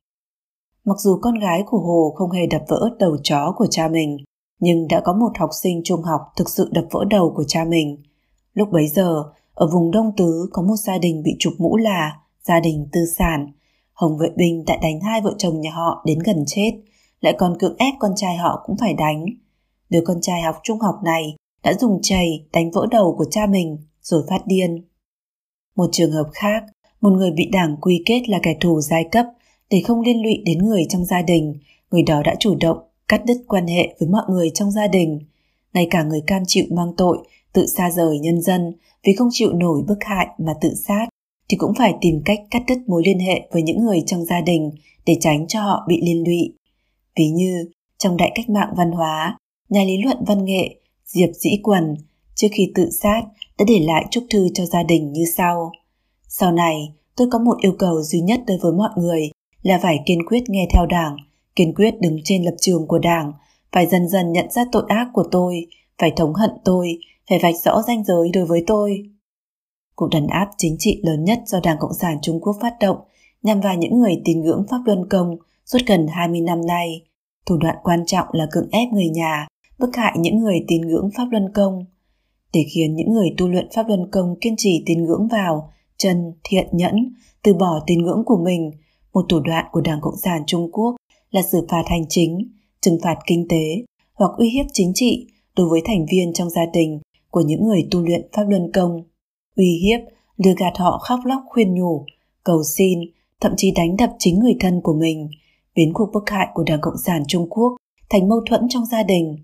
Mặc 0.84 0.96
dù 0.98 1.18
con 1.22 1.34
gái 1.38 1.62
của 1.66 1.78
Hồ 1.78 2.14
không 2.16 2.30
hề 2.30 2.46
đập 2.46 2.62
vỡ 2.68 2.90
đầu 2.98 3.16
chó 3.22 3.54
của 3.56 3.66
cha 3.70 3.88
mình, 3.88 4.16
nhưng 4.60 4.88
đã 4.88 5.00
có 5.00 5.12
một 5.12 5.38
học 5.38 5.50
sinh 5.62 5.80
trung 5.84 6.02
học 6.02 6.20
thực 6.36 6.48
sự 6.48 6.68
đập 6.72 6.84
vỡ 6.90 7.04
đầu 7.10 7.32
của 7.36 7.44
cha 7.44 7.64
mình. 7.64 8.02
Lúc 8.54 8.68
bấy 8.72 8.88
giờ, 8.88 9.22
ở 9.54 9.68
vùng 9.72 9.90
Đông 9.90 10.12
Tứ 10.16 10.48
có 10.52 10.62
một 10.62 10.76
gia 10.76 10.98
đình 10.98 11.22
bị 11.22 11.36
chụp 11.38 11.52
mũ 11.58 11.76
là 11.76 12.16
gia 12.44 12.60
đình 12.60 12.88
tư 12.92 13.00
sản. 13.18 13.52
Hồng 13.92 14.18
vệ 14.18 14.28
Bình 14.36 14.64
đã 14.66 14.76
đánh 14.82 15.00
hai 15.00 15.20
vợ 15.20 15.34
chồng 15.38 15.60
nhà 15.60 15.70
họ 15.70 16.02
đến 16.06 16.18
gần 16.18 16.44
chết, 16.46 16.72
lại 17.20 17.34
còn 17.38 17.58
cưỡng 17.58 17.76
ép 17.78 17.94
con 17.98 18.12
trai 18.16 18.36
họ 18.36 18.62
cũng 18.66 18.76
phải 18.76 18.94
đánh. 18.94 19.24
Đứa 19.90 20.00
con 20.04 20.20
trai 20.20 20.42
học 20.42 20.56
trung 20.62 20.80
học 20.80 20.94
này 21.04 21.36
đã 21.62 21.74
dùng 21.80 21.98
chày 22.02 22.46
đánh 22.52 22.70
vỡ 22.70 22.86
đầu 22.90 23.14
của 23.18 23.26
cha 23.30 23.46
mình 23.46 23.78
rồi 24.02 24.22
phát 24.28 24.46
điên. 24.46 24.84
Một 25.76 25.88
trường 25.92 26.12
hợp 26.12 26.26
khác, 26.32 26.64
một 27.00 27.10
người 27.10 27.30
bị 27.30 27.48
đảng 27.52 27.76
quy 27.80 28.02
kết 28.06 28.22
là 28.28 28.38
kẻ 28.42 28.56
thù 28.60 28.80
giai 28.80 29.04
cấp 29.12 29.26
để 29.70 29.82
không 29.86 30.00
liên 30.00 30.22
lụy 30.22 30.42
đến 30.44 30.58
người 30.58 30.86
trong 30.88 31.04
gia 31.04 31.22
đình, 31.22 31.54
người 31.90 32.02
đó 32.02 32.22
đã 32.24 32.34
chủ 32.38 32.56
động 32.60 32.78
cắt 33.08 33.24
đứt 33.26 33.44
quan 33.48 33.66
hệ 33.66 33.96
với 34.00 34.08
mọi 34.08 34.22
người 34.28 34.50
trong 34.54 34.70
gia 34.70 34.86
đình. 34.86 35.18
Ngay 35.74 35.86
cả 35.90 36.02
người 36.02 36.22
cam 36.26 36.42
chịu 36.46 36.64
mang 36.70 36.92
tội, 36.96 37.18
tự 37.52 37.66
xa 37.66 37.90
rời 37.90 38.18
nhân 38.18 38.42
dân 38.42 38.72
vì 39.04 39.12
không 39.12 39.28
chịu 39.30 39.52
nổi 39.52 39.82
bức 39.88 39.98
hại 40.00 40.26
mà 40.38 40.54
tự 40.60 40.74
sát, 40.74 41.07
thì 41.48 41.56
cũng 41.56 41.72
phải 41.78 41.94
tìm 42.00 42.22
cách 42.24 42.38
cắt 42.50 42.62
đứt 42.68 42.78
mối 42.86 43.02
liên 43.06 43.18
hệ 43.18 43.48
với 43.52 43.62
những 43.62 43.84
người 43.84 44.02
trong 44.06 44.24
gia 44.24 44.40
đình 44.40 44.70
để 45.06 45.16
tránh 45.20 45.46
cho 45.46 45.60
họ 45.60 45.84
bị 45.88 46.00
liên 46.02 46.24
lụy. 46.26 46.54
Ví 47.16 47.28
như, 47.28 47.68
trong 47.98 48.16
đại 48.16 48.32
cách 48.34 48.48
mạng 48.48 48.74
văn 48.76 48.92
hóa, 48.92 49.38
nhà 49.68 49.84
lý 49.84 50.02
luận 50.02 50.16
văn 50.26 50.44
nghệ 50.44 50.76
Diệp 51.04 51.28
Dĩ 51.34 51.50
Quần 51.62 51.96
trước 52.34 52.48
khi 52.52 52.72
tự 52.74 52.90
sát 52.90 53.22
đã 53.58 53.64
để 53.68 53.80
lại 53.80 54.06
chúc 54.10 54.24
thư 54.30 54.48
cho 54.54 54.66
gia 54.66 54.82
đình 54.82 55.12
như 55.12 55.24
sau. 55.36 55.72
Sau 56.28 56.52
này, 56.52 56.74
tôi 57.16 57.28
có 57.30 57.38
một 57.38 57.56
yêu 57.60 57.72
cầu 57.78 58.02
duy 58.02 58.20
nhất 58.20 58.40
đối 58.46 58.58
với 58.58 58.72
mọi 58.72 58.90
người 58.96 59.30
là 59.62 59.78
phải 59.82 59.98
kiên 60.06 60.26
quyết 60.26 60.42
nghe 60.48 60.68
theo 60.72 60.86
đảng, 60.86 61.16
kiên 61.56 61.74
quyết 61.74 62.00
đứng 62.00 62.18
trên 62.24 62.42
lập 62.44 62.54
trường 62.60 62.86
của 62.86 62.98
đảng, 62.98 63.32
phải 63.72 63.86
dần 63.86 64.08
dần 64.08 64.32
nhận 64.32 64.50
ra 64.50 64.64
tội 64.72 64.82
ác 64.88 65.08
của 65.12 65.24
tôi, 65.30 65.66
phải 65.98 66.12
thống 66.16 66.34
hận 66.34 66.50
tôi, 66.64 66.98
phải 67.30 67.38
vạch 67.42 67.54
rõ 67.64 67.82
ranh 67.86 68.04
giới 68.04 68.30
đối 68.32 68.44
với 68.44 68.64
tôi. 68.66 69.02
Cuộc 69.98 70.08
đàn 70.10 70.26
áp 70.26 70.48
chính 70.58 70.76
trị 70.78 71.00
lớn 71.02 71.24
nhất 71.24 71.38
do 71.46 71.60
Đảng 71.62 71.76
Cộng 71.80 71.94
sản 72.00 72.18
Trung 72.22 72.40
Quốc 72.40 72.56
phát 72.60 72.74
động 72.80 72.96
nhằm 73.42 73.60
vào 73.60 73.76
những 73.76 73.98
người 73.98 74.22
tín 74.24 74.40
ngưỡng 74.40 74.64
Pháp 74.70 74.78
Luân 74.86 75.08
Công 75.08 75.36
suốt 75.64 75.78
gần 75.86 76.06
20 76.10 76.40
năm 76.40 76.66
nay. 76.66 77.02
Thủ 77.46 77.56
đoạn 77.56 77.76
quan 77.82 78.06
trọng 78.06 78.26
là 78.32 78.46
cưỡng 78.50 78.68
ép 78.70 78.88
người 78.92 79.08
nhà, 79.08 79.46
bức 79.78 79.96
hại 79.96 80.16
những 80.18 80.38
người 80.38 80.64
tín 80.68 80.82
ngưỡng 80.82 81.10
Pháp 81.16 81.24
Luân 81.30 81.52
Công. 81.54 81.84
Để 82.52 82.64
khiến 82.74 82.94
những 82.94 83.12
người 83.12 83.34
tu 83.38 83.48
luyện 83.48 83.68
Pháp 83.74 83.88
Luân 83.88 84.10
Công 84.10 84.34
kiên 84.40 84.54
trì 84.56 84.82
tín 84.86 85.04
ngưỡng 85.04 85.28
vào, 85.28 85.72
chân, 85.96 86.32
thiện 86.44 86.66
nhẫn, 86.72 87.14
từ 87.42 87.54
bỏ 87.54 87.80
tín 87.86 88.02
ngưỡng 88.02 88.22
của 88.26 88.38
mình, 88.44 88.70
một 89.12 89.26
thủ 89.28 89.40
đoạn 89.40 89.64
của 89.72 89.80
Đảng 89.80 90.00
Cộng 90.00 90.16
sản 90.24 90.42
Trung 90.46 90.72
Quốc 90.72 90.96
là 91.30 91.42
xử 91.42 91.66
phạt 91.68 91.82
hành 91.86 92.04
chính, 92.08 92.52
trừng 92.80 92.98
phạt 93.02 93.16
kinh 93.26 93.48
tế 93.48 93.84
hoặc 94.14 94.30
uy 94.38 94.48
hiếp 94.48 94.66
chính 94.72 94.92
trị 94.94 95.26
đối 95.56 95.68
với 95.68 95.80
thành 95.84 96.06
viên 96.10 96.32
trong 96.32 96.50
gia 96.50 96.66
đình 96.72 97.00
của 97.30 97.40
những 97.40 97.66
người 97.66 97.88
tu 97.90 98.00
luyện 98.00 98.28
Pháp 98.32 98.44
Luân 98.48 98.72
Công. 98.72 99.02
Uy 99.58 99.80
hiếp, 99.82 100.00
lừa 100.36 100.54
gạt 100.56 100.72
họ 100.76 100.98
khóc 100.98 101.20
lóc 101.24 101.42
khuyên 101.48 101.74
nhủ, 101.74 102.04
cầu 102.44 102.62
xin, 102.76 102.98
thậm 103.40 103.52
chí 103.56 103.70
đánh 103.70 103.96
đập 103.96 104.10
chính 104.18 104.38
người 104.38 104.56
thân 104.60 104.80
của 104.80 104.94
mình, 104.94 105.30
biến 105.74 105.92
cuộc 105.94 106.10
bức 106.12 106.30
hại 106.30 106.48
của 106.54 106.62
Đảng 106.66 106.80
Cộng 106.82 106.96
sản 107.06 107.22
Trung 107.28 107.46
Quốc 107.50 107.76
thành 108.10 108.28
mâu 108.28 108.40
thuẫn 108.46 108.66
trong 108.68 108.86
gia 108.86 109.02
đình. 109.02 109.36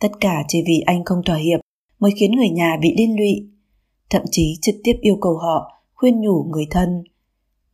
Tất 0.00 0.08
cả 0.20 0.44
chỉ 0.48 0.62
vì 0.66 0.80
anh 0.86 1.04
không 1.04 1.22
thỏa 1.26 1.36
hiệp 1.36 1.60
mới 1.98 2.10
khiến 2.20 2.32
người 2.32 2.48
nhà 2.48 2.76
bị 2.80 2.94
liên 2.98 3.16
lụy, 3.16 3.48
thậm 4.10 4.22
chí 4.30 4.58
trực 4.62 4.74
tiếp 4.84 4.94
yêu 5.00 5.18
cầu 5.20 5.38
họ 5.38 5.72
khuyên 5.94 6.20
nhủ 6.20 6.42
người 6.42 6.66
thân. 6.70 7.04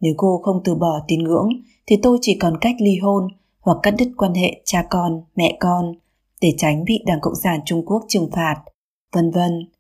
Nếu 0.00 0.14
cô 0.16 0.40
không 0.44 0.60
từ 0.64 0.74
bỏ 0.74 1.00
tín 1.08 1.24
ngưỡng 1.24 1.48
thì 1.86 1.96
tôi 2.02 2.18
chỉ 2.20 2.38
còn 2.40 2.58
cách 2.60 2.76
ly 2.78 2.98
hôn 2.98 3.28
hoặc 3.60 3.78
cắt 3.82 3.94
đứt 3.98 4.12
quan 4.16 4.34
hệ 4.34 4.60
cha 4.64 4.86
con, 4.90 5.22
mẹ 5.36 5.56
con 5.60 5.92
để 6.40 6.54
tránh 6.58 6.84
bị 6.84 7.02
Đảng 7.06 7.20
Cộng 7.22 7.34
sản 7.42 7.60
Trung 7.66 7.84
Quốc 7.86 8.04
trừng 8.08 8.30
phạt, 8.32 8.56
vân 9.12 9.30
vân. 9.30 9.70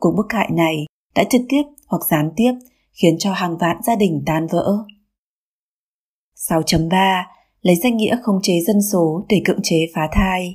Cuộc 0.00 0.14
bức 0.16 0.26
hại 0.32 0.50
này 0.52 0.86
đã 1.14 1.24
trực 1.30 1.40
tiếp 1.48 1.62
hoặc 1.86 2.02
gián 2.10 2.30
tiếp 2.36 2.52
khiến 2.92 3.16
cho 3.18 3.32
hàng 3.32 3.56
vạn 3.58 3.76
gia 3.86 3.96
đình 3.96 4.22
tan 4.26 4.46
vỡ. 4.46 4.84
6.3 6.36 7.22
Lấy 7.62 7.76
danh 7.76 7.96
nghĩa 7.96 8.16
khống 8.22 8.42
chế 8.42 8.60
dân 8.66 8.82
số 8.92 9.24
để 9.28 9.42
cưỡng 9.44 9.60
chế 9.62 9.76
phá 9.94 10.08
thai 10.12 10.54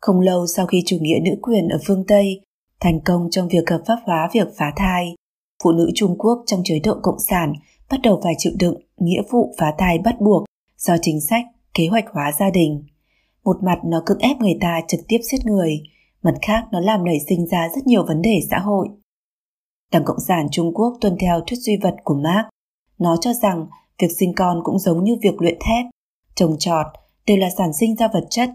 Không 0.00 0.20
lâu 0.20 0.46
sau 0.46 0.66
khi 0.66 0.82
chủ 0.86 0.96
nghĩa 1.00 1.18
nữ 1.22 1.30
quyền 1.42 1.68
ở 1.68 1.78
phương 1.86 2.04
Tây 2.08 2.40
thành 2.80 3.00
công 3.04 3.28
trong 3.30 3.48
việc 3.48 3.70
hợp 3.70 3.82
pháp 3.86 3.98
hóa 4.04 4.30
việc 4.32 4.48
phá 4.56 4.72
thai, 4.76 5.14
phụ 5.62 5.72
nữ 5.72 5.90
Trung 5.94 6.18
Quốc 6.18 6.42
trong 6.46 6.62
chế 6.64 6.78
độ 6.84 6.94
cộng 7.02 7.18
sản 7.28 7.52
bắt 7.90 8.00
đầu 8.02 8.20
phải 8.22 8.34
chịu 8.38 8.52
đựng 8.58 8.74
nghĩa 8.96 9.22
vụ 9.30 9.54
phá 9.58 9.74
thai 9.78 9.98
bắt 9.98 10.20
buộc 10.20 10.44
do 10.78 10.96
chính 11.02 11.20
sách 11.20 11.44
kế 11.74 11.86
hoạch 11.86 12.04
hóa 12.12 12.32
gia 12.38 12.50
đình. 12.50 12.84
Một 13.44 13.56
mặt 13.62 13.78
nó 13.84 14.02
cưỡng 14.06 14.18
ép 14.18 14.36
người 14.36 14.54
ta 14.60 14.80
trực 14.88 15.00
tiếp 15.08 15.18
giết 15.22 15.46
người, 15.46 15.82
mặt 16.22 16.34
khác 16.42 16.64
nó 16.72 16.80
làm 16.80 17.04
nảy 17.04 17.18
sinh 17.28 17.46
ra 17.46 17.68
rất 17.74 17.86
nhiều 17.86 18.04
vấn 18.06 18.22
đề 18.22 18.40
xã 18.50 18.58
hội. 18.58 18.88
Đảng 19.92 20.04
Cộng 20.04 20.20
sản 20.28 20.46
Trung 20.50 20.74
Quốc 20.74 20.96
tuân 21.00 21.16
theo 21.20 21.40
thuyết 21.46 21.56
duy 21.56 21.76
vật 21.82 21.94
của 22.04 22.14
Marx. 22.14 22.46
Nó 22.98 23.16
cho 23.20 23.32
rằng 23.32 23.66
việc 23.98 24.08
sinh 24.18 24.32
con 24.36 24.60
cũng 24.64 24.78
giống 24.78 25.04
như 25.04 25.16
việc 25.22 25.42
luyện 25.42 25.58
thép, 25.60 25.84
trồng 26.34 26.56
trọt 26.58 26.86
đều 27.26 27.36
là 27.36 27.48
sản 27.58 27.72
sinh 27.80 27.96
ra 27.96 28.08
vật 28.12 28.26
chất, 28.30 28.50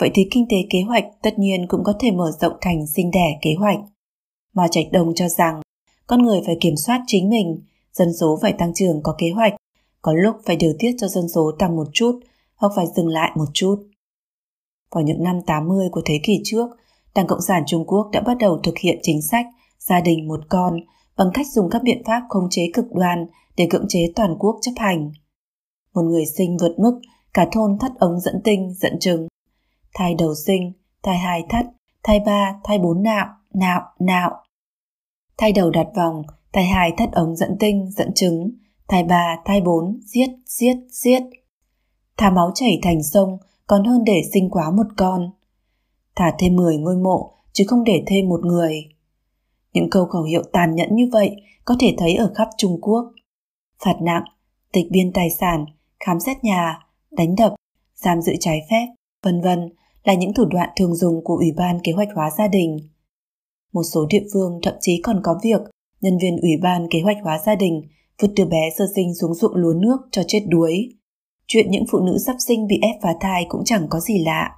vậy 0.00 0.10
thì 0.14 0.28
kinh 0.30 0.46
tế 0.50 0.56
kế 0.70 0.82
hoạch 0.82 1.04
tất 1.22 1.38
nhiên 1.38 1.66
cũng 1.68 1.84
có 1.84 1.92
thể 2.00 2.10
mở 2.10 2.30
rộng 2.40 2.52
thành 2.60 2.86
sinh 2.86 3.10
đẻ 3.10 3.38
kế 3.42 3.54
hoạch. 3.58 3.78
Mao 4.54 4.68
Trạch 4.70 4.84
Đông 4.92 5.14
cho 5.14 5.28
rằng 5.28 5.60
con 6.06 6.22
người 6.22 6.40
phải 6.46 6.56
kiểm 6.60 6.76
soát 6.76 7.02
chính 7.06 7.28
mình, 7.30 7.62
dân 7.92 8.08
số 8.20 8.38
phải 8.42 8.52
tăng 8.52 8.74
trưởng 8.74 9.00
có 9.02 9.14
kế 9.18 9.30
hoạch, 9.30 9.54
có 10.02 10.12
lúc 10.12 10.36
phải 10.46 10.56
điều 10.56 10.72
tiết 10.78 10.92
cho 10.98 11.08
dân 11.08 11.28
số 11.28 11.52
tăng 11.58 11.76
một 11.76 11.86
chút 11.92 12.20
hoặc 12.56 12.72
phải 12.76 12.86
dừng 12.96 13.08
lại 13.08 13.30
một 13.36 13.48
chút. 13.52 13.86
Vào 14.94 15.04
những 15.04 15.22
năm 15.24 15.40
80 15.46 15.88
của 15.92 16.02
thế 16.04 16.20
kỷ 16.22 16.40
trước, 16.44 16.70
Đảng 17.14 17.26
Cộng 17.26 17.42
sản 17.48 17.62
Trung 17.66 17.84
Quốc 17.86 18.10
đã 18.12 18.20
bắt 18.20 18.36
đầu 18.40 18.60
thực 18.62 18.78
hiện 18.78 18.98
chính 19.02 19.22
sách 19.22 19.46
gia 19.88 20.00
đình 20.00 20.28
một 20.28 20.40
con 20.48 20.80
bằng 21.16 21.30
cách 21.34 21.46
dùng 21.52 21.70
các 21.70 21.82
biện 21.82 22.02
pháp 22.06 22.22
khống 22.28 22.46
chế 22.50 22.62
cực 22.74 22.92
đoan 22.92 23.26
để 23.56 23.66
cưỡng 23.70 23.86
chế 23.88 24.12
toàn 24.16 24.36
quốc 24.38 24.58
chấp 24.62 24.72
hành. 24.76 25.12
Một 25.94 26.02
người 26.02 26.26
sinh 26.26 26.56
vượt 26.60 26.74
mức, 26.78 27.00
cả 27.34 27.46
thôn 27.52 27.78
thắt 27.80 27.92
ống 27.98 28.20
dẫn 28.20 28.40
tinh, 28.44 28.74
dẫn 28.74 28.98
trứng. 29.00 29.28
Thai 29.94 30.14
đầu 30.14 30.34
sinh, 30.46 30.72
thai 31.02 31.18
hai 31.18 31.44
thắt, 31.48 31.66
thai 32.02 32.20
ba, 32.20 32.60
thai 32.64 32.78
bốn 32.78 33.02
nạo, 33.02 33.26
nạo, 33.54 33.80
nạo. 33.98 34.30
Thai 35.38 35.52
đầu 35.52 35.70
đặt 35.70 35.86
vòng, 35.96 36.22
thai 36.52 36.64
hai 36.64 36.92
thắt 36.96 37.12
ống 37.12 37.36
dẫn 37.36 37.56
tinh, 37.60 37.90
dẫn 37.90 38.14
trứng, 38.14 38.50
thai 38.88 39.04
ba, 39.04 39.36
thai 39.44 39.60
bốn, 39.60 40.00
giết, 40.04 40.28
giết, 40.46 40.76
giết. 40.90 41.22
thả 42.16 42.30
máu 42.30 42.50
chảy 42.54 42.78
thành 42.82 43.02
sông 43.02 43.38
còn 43.66 43.84
hơn 43.84 44.04
để 44.04 44.22
sinh 44.32 44.50
quá 44.50 44.70
một 44.70 44.86
con. 44.96 45.30
Thả 46.16 46.34
thêm 46.38 46.56
10 46.56 46.76
ngôi 46.76 46.96
mộ 46.96 47.32
chứ 47.52 47.64
không 47.68 47.84
để 47.84 48.02
thêm 48.06 48.28
một 48.28 48.44
người. 48.44 48.95
Những 49.76 49.90
câu 49.90 50.06
khẩu 50.06 50.22
hiệu 50.22 50.42
tàn 50.52 50.74
nhẫn 50.74 50.96
như 50.96 51.08
vậy 51.12 51.36
có 51.64 51.76
thể 51.80 51.94
thấy 51.98 52.14
ở 52.14 52.32
khắp 52.34 52.48
Trung 52.56 52.80
Quốc. 52.80 53.12
Phạt 53.84 53.96
nặng, 54.02 54.24
tịch 54.72 54.86
biên 54.90 55.12
tài 55.12 55.30
sản, 55.30 55.64
khám 56.00 56.20
xét 56.20 56.44
nhà, 56.44 56.78
đánh 57.10 57.36
đập, 57.36 57.54
giam 57.94 58.22
giữ 58.22 58.32
trái 58.40 58.60
phép, 58.70 58.86
vân 59.24 59.40
vân 59.40 59.72
là 60.04 60.14
những 60.14 60.34
thủ 60.34 60.44
đoạn 60.44 60.70
thường 60.76 60.94
dùng 60.94 61.24
của 61.24 61.36
Ủy 61.36 61.52
ban 61.56 61.78
Kế 61.84 61.92
hoạch 61.92 62.08
hóa 62.14 62.30
gia 62.38 62.48
đình. 62.48 62.78
Một 63.72 63.82
số 63.82 64.06
địa 64.10 64.22
phương 64.32 64.60
thậm 64.62 64.74
chí 64.80 65.00
còn 65.02 65.20
có 65.24 65.40
việc 65.42 65.60
nhân 66.00 66.18
viên 66.18 66.36
Ủy 66.36 66.56
ban 66.62 66.86
Kế 66.90 67.00
hoạch 67.00 67.16
hóa 67.22 67.38
gia 67.46 67.54
đình 67.54 67.82
vứt 68.22 68.28
đứa 68.36 68.44
bé 68.44 68.70
sơ 68.78 68.84
sinh 68.94 69.14
xuống 69.14 69.34
ruộng 69.34 69.54
lúa 69.54 69.74
nước 69.74 69.96
cho 70.10 70.22
chết 70.28 70.44
đuối. 70.48 70.88
Chuyện 71.46 71.70
những 71.70 71.84
phụ 71.90 71.98
nữ 71.98 72.18
sắp 72.26 72.36
sinh 72.46 72.66
bị 72.66 72.78
ép 72.82 72.96
phá 73.02 73.14
thai 73.20 73.46
cũng 73.48 73.64
chẳng 73.64 73.86
có 73.90 74.00
gì 74.00 74.24
lạ. 74.24 74.50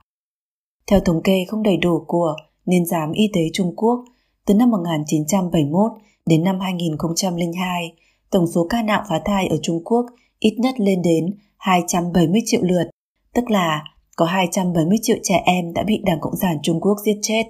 Theo 0.86 1.00
thống 1.00 1.22
kê 1.22 1.44
không 1.48 1.62
đầy 1.62 1.76
đủ 1.76 2.04
của 2.06 2.36
Niên 2.66 2.86
giám 2.86 3.12
Y 3.12 3.30
tế 3.34 3.40
Trung 3.52 3.76
Quốc, 3.76 4.04
từ 4.48 4.54
năm 4.54 4.70
1971 4.70 5.92
đến 6.26 6.44
năm 6.44 6.60
2002, 6.60 7.94
tổng 8.30 8.46
số 8.46 8.66
ca 8.70 8.82
nạo 8.82 9.04
phá 9.08 9.20
thai 9.24 9.46
ở 9.46 9.56
Trung 9.62 9.84
Quốc 9.84 10.06
ít 10.38 10.54
nhất 10.58 10.80
lên 10.80 11.02
đến 11.02 11.34
270 11.56 12.40
triệu 12.44 12.62
lượt, 12.62 12.90
tức 13.34 13.50
là 13.50 13.84
có 14.16 14.24
270 14.24 14.98
triệu 15.02 15.16
trẻ 15.22 15.42
em 15.44 15.72
đã 15.72 15.82
bị 15.82 16.02
Đảng 16.04 16.20
Cộng 16.20 16.36
sản 16.36 16.56
Trung 16.62 16.80
Quốc 16.80 16.96
giết 17.04 17.18
chết. 17.22 17.42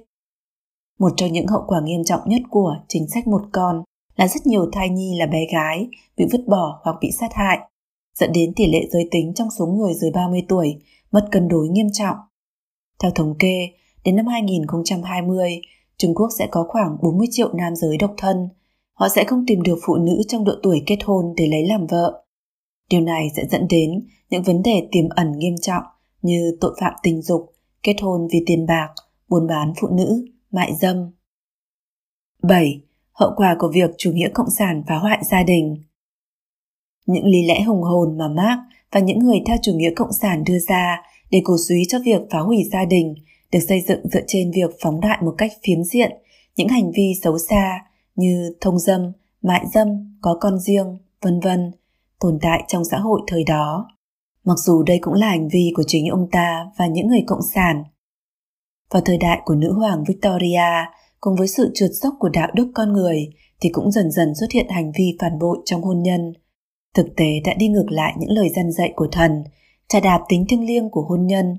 Một 0.99 1.13
trong 1.17 1.33
những 1.33 1.47
hậu 1.47 1.63
quả 1.67 1.81
nghiêm 1.85 2.05
trọng 2.05 2.21
nhất 2.27 2.43
của 2.51 2.77
chính 2.89 3.09
sách 3.09 3.27
một 3.27 3.43
con 3.53 3.83
là 4.17 4.29
rất 4.29 4.47
nhiều 4.47 4.71
thai 4.73 4.89
nhi 4.89 5.19
là 5.19 5.27
bé 5.27 5.47
gái 5.53 5.89
bị 6.17 6.25
vứt 6.33 6.45
bỏ 6.49 6.81
hoặc 6.85 6.97
bị 7.01 7.11
sát 7.21 7.31
hại, 7.35 7.59
dẫn 8.19 8.33
đến 8.33 8.53
tỷ 8.57 8.67
lệ 8.67 8.81
giới 8.91 9.09
tính 9.11 9.33
trong 9.35 9.49
số 9.59 9.67
người 9.67 9.95
dưới 9.95 10.11
30 10.11 10.43
tuổi 10.49 10.77
mất 11.11 11.29
cân 11.31 11.49
đối 11.49 11.69
nghiêm 11.69 11.87
trọng. 11.93 12.17
Theo 13.03 13.11
thống 13.15 13.35
kê, 13.39 13.69
đến 14.05 14.17
năm 14.17 14.27
2020, 14.27 15.61
Trung 15.99 16.15
Quốc 16.15 16.29
sẽ 16.39 16.49
có 16.51 16.65
khoảng 16.69 16.97
40 17.03 17.27
triệu 17.31 17.53
nam 17.53 17.77
giới 17.77 17.97
độc 17.99 18.15
thân. 18.17 18.49
Họ 18.93 19.09
sẽ 19.09 19.25
không 19.25 19.45
tìm 19.47 19.63
được 19.63 19.79
phụ 19.87 19.97
nữ 19.97 20.23
trong 20.29 20.45
độ 20.45 20.53
tuổi 20.63 20.83
kết 20.87 20.99
hôn 21.05 21.35
để 21.37 21.47
lấy 21.47 21.67
làm 21.67 21.87
vợ. 21.87 22.25
Điều 22.91 23.01
này 23.01 23.29
sẽ 23.37 23.45
dẫn 23.51 23.67
đến 23.69 24.07
những 24.31 24.43
vấn 24.43 24.63
đề 24.63 24.89
tiềm 24.93 25.09
ẩn 25.09 25.33
nghiêm 25.39 25.55
trọng 25.63 25.83
như 26.23 26.57
tội 26.61 26.77
phạm 26.81 26.93
tình 27.03 27.23
dục, 27.23 27.55
kết 27.83 27.97
hôn 28.03 28.29
vì 28.33 28.43
tiền 28.47 28.67
bạc, 28.67 28.89
buôn 29.29 29.47
bán 29.47 29.73
phụ 29.81 29.89
nữ, 29.89 30.25
mại 30.51 30.73
dâm. 30.81 30.97
7. 32.43 32.83
Hậu 33.13 33.31
quả 33.37 33.57
của 33.59 33.71
việc 33.75 33.91
chủ 33.99 34.13
nghĩa 34.13 34.29
cộng 34.35 34.51
sản 34.59 34.83
phá 34.89 34.97
hoại 34.97 35.19
gia 35.31 35.43
đình 35.43 35.77
Những 37.07 37.25
lý 37.25 37.47
lẽ 37.47 37.63
hùng 37.63 37.83
hồn 37.83 38.19
mà 38.19 38.29
Marx 38.29 38.59
và 38.93 39.01
những 39.01 39.19
người 39.19 39.39
theo 39.47 39.57
chủ 39.63 39.73
nghĩa 39.73 39.91
cộng 39.97 40.13
sản 40.13 40.45
đưa 40.47 40.59
ra 40.59 41.03
để 41.31 41.41
cổ 41.45 41.57
suý 41.69 41.83
cho 41.89 41.99
việc 42.05 42.21
phá 42.31 42.39
hủy 42.39 42.59
gia 42.73 42.85
đình 42.85 43.15
được 43.53 43.61
xây 43.69 43.81
dựng 43.89 44.09
dựa 44.09 44.23
trên 44.27 44.51
việc 44.51 44.71
phóng 44.83 45.01
đại 45.01 45.19
một 45.23 45.35
cách 45.39 45.53
phiến 45.63 45.85
diện 45.85 46.11
những 46.57 46.69
hành 46.69 46.91
vi 46.97 47.13
xấu 47.23 47.39
xa 47.39 47.85
như 48.15 48.57
thông 48.61 48.79
dâm, 48.79 49.13
mại 49.43 49.65
dâm, 49.75 50.19
có 50.21 50.37
con 50.41 50.59
riêng, 50.59 50.99
vân 51.23 51.41
vân 51.41 51.73
tồn 52.21 52.39
tại 52.43 52.65
trong 52.69 52.85
xã 52.85 52.99
hội 52.99 53.21
thời 53.27 53.45
đó. 53.45 53.89
Mặc 54.45 54.59
dù 54.59 54.83
đây 54.83 54.99
cũng 55.01 55.15
là 55.15 55.29
hành 55.29 55.49
vi 55.49 55.73
của 55.77 55.83
chính 55.87 56.09
ông 56.09 56.29
ta 56.33 56.67
và 56.79 56.87
những 56.87 57.09
người 57.09 57.25
cộng 57.27 57.43
sản. 57.55 57.85
Vào 58.91 59.03
thời 59.05 59.19
đại 59.19 59.41
của 59.45 59.55
nữ 59.55 59.73
hoàng 59.73 60.05
Victoria, 60.09 60.87
cùng 61.21 61.37
với 61.37 61.49
sự 61.49 61.71
trượt 61.75 61.91
dốc 61.93 62.15
của 62.19 62.29
đạo 62.29 62.49
đức 62.55 62.71
con 62.75 62.93
người 62.93 63.29
thì 63.61 63.69
cũng 63.73 63.93
dần 63.93 64.11
dần 64.11 64.35
xuất 64.35 64.51
hiện 64.53 64.67
hành 64.69 64.93
vi 64.99 65.17
phản 65.21 65.39
bội 65.39 65.59
trong 65.65 65.83
hôn 65.83 66.03
nhân. 66.03 66.33
Thực 66.95 67.07
tế 67.17 67.41
đã 67.45 67.55
đi 67.55 67.69
ngược 67.69 67.87
lại 67.91 68.15
những 68.19 68.31
lời 68.31 68.49
dân 68.57 68.73
dạy 68.73 68.93
của 68.97 69.09
thần, 69.13 69.45
trà 69.89 70.01
đạp 70.01 70.21
tính 70.29 70.45
thiêng 70.49 70.67
liêng 70.67 70.91
của 70.91 71.03
hôn 71.03 71.27
nhân. 71.27 71.57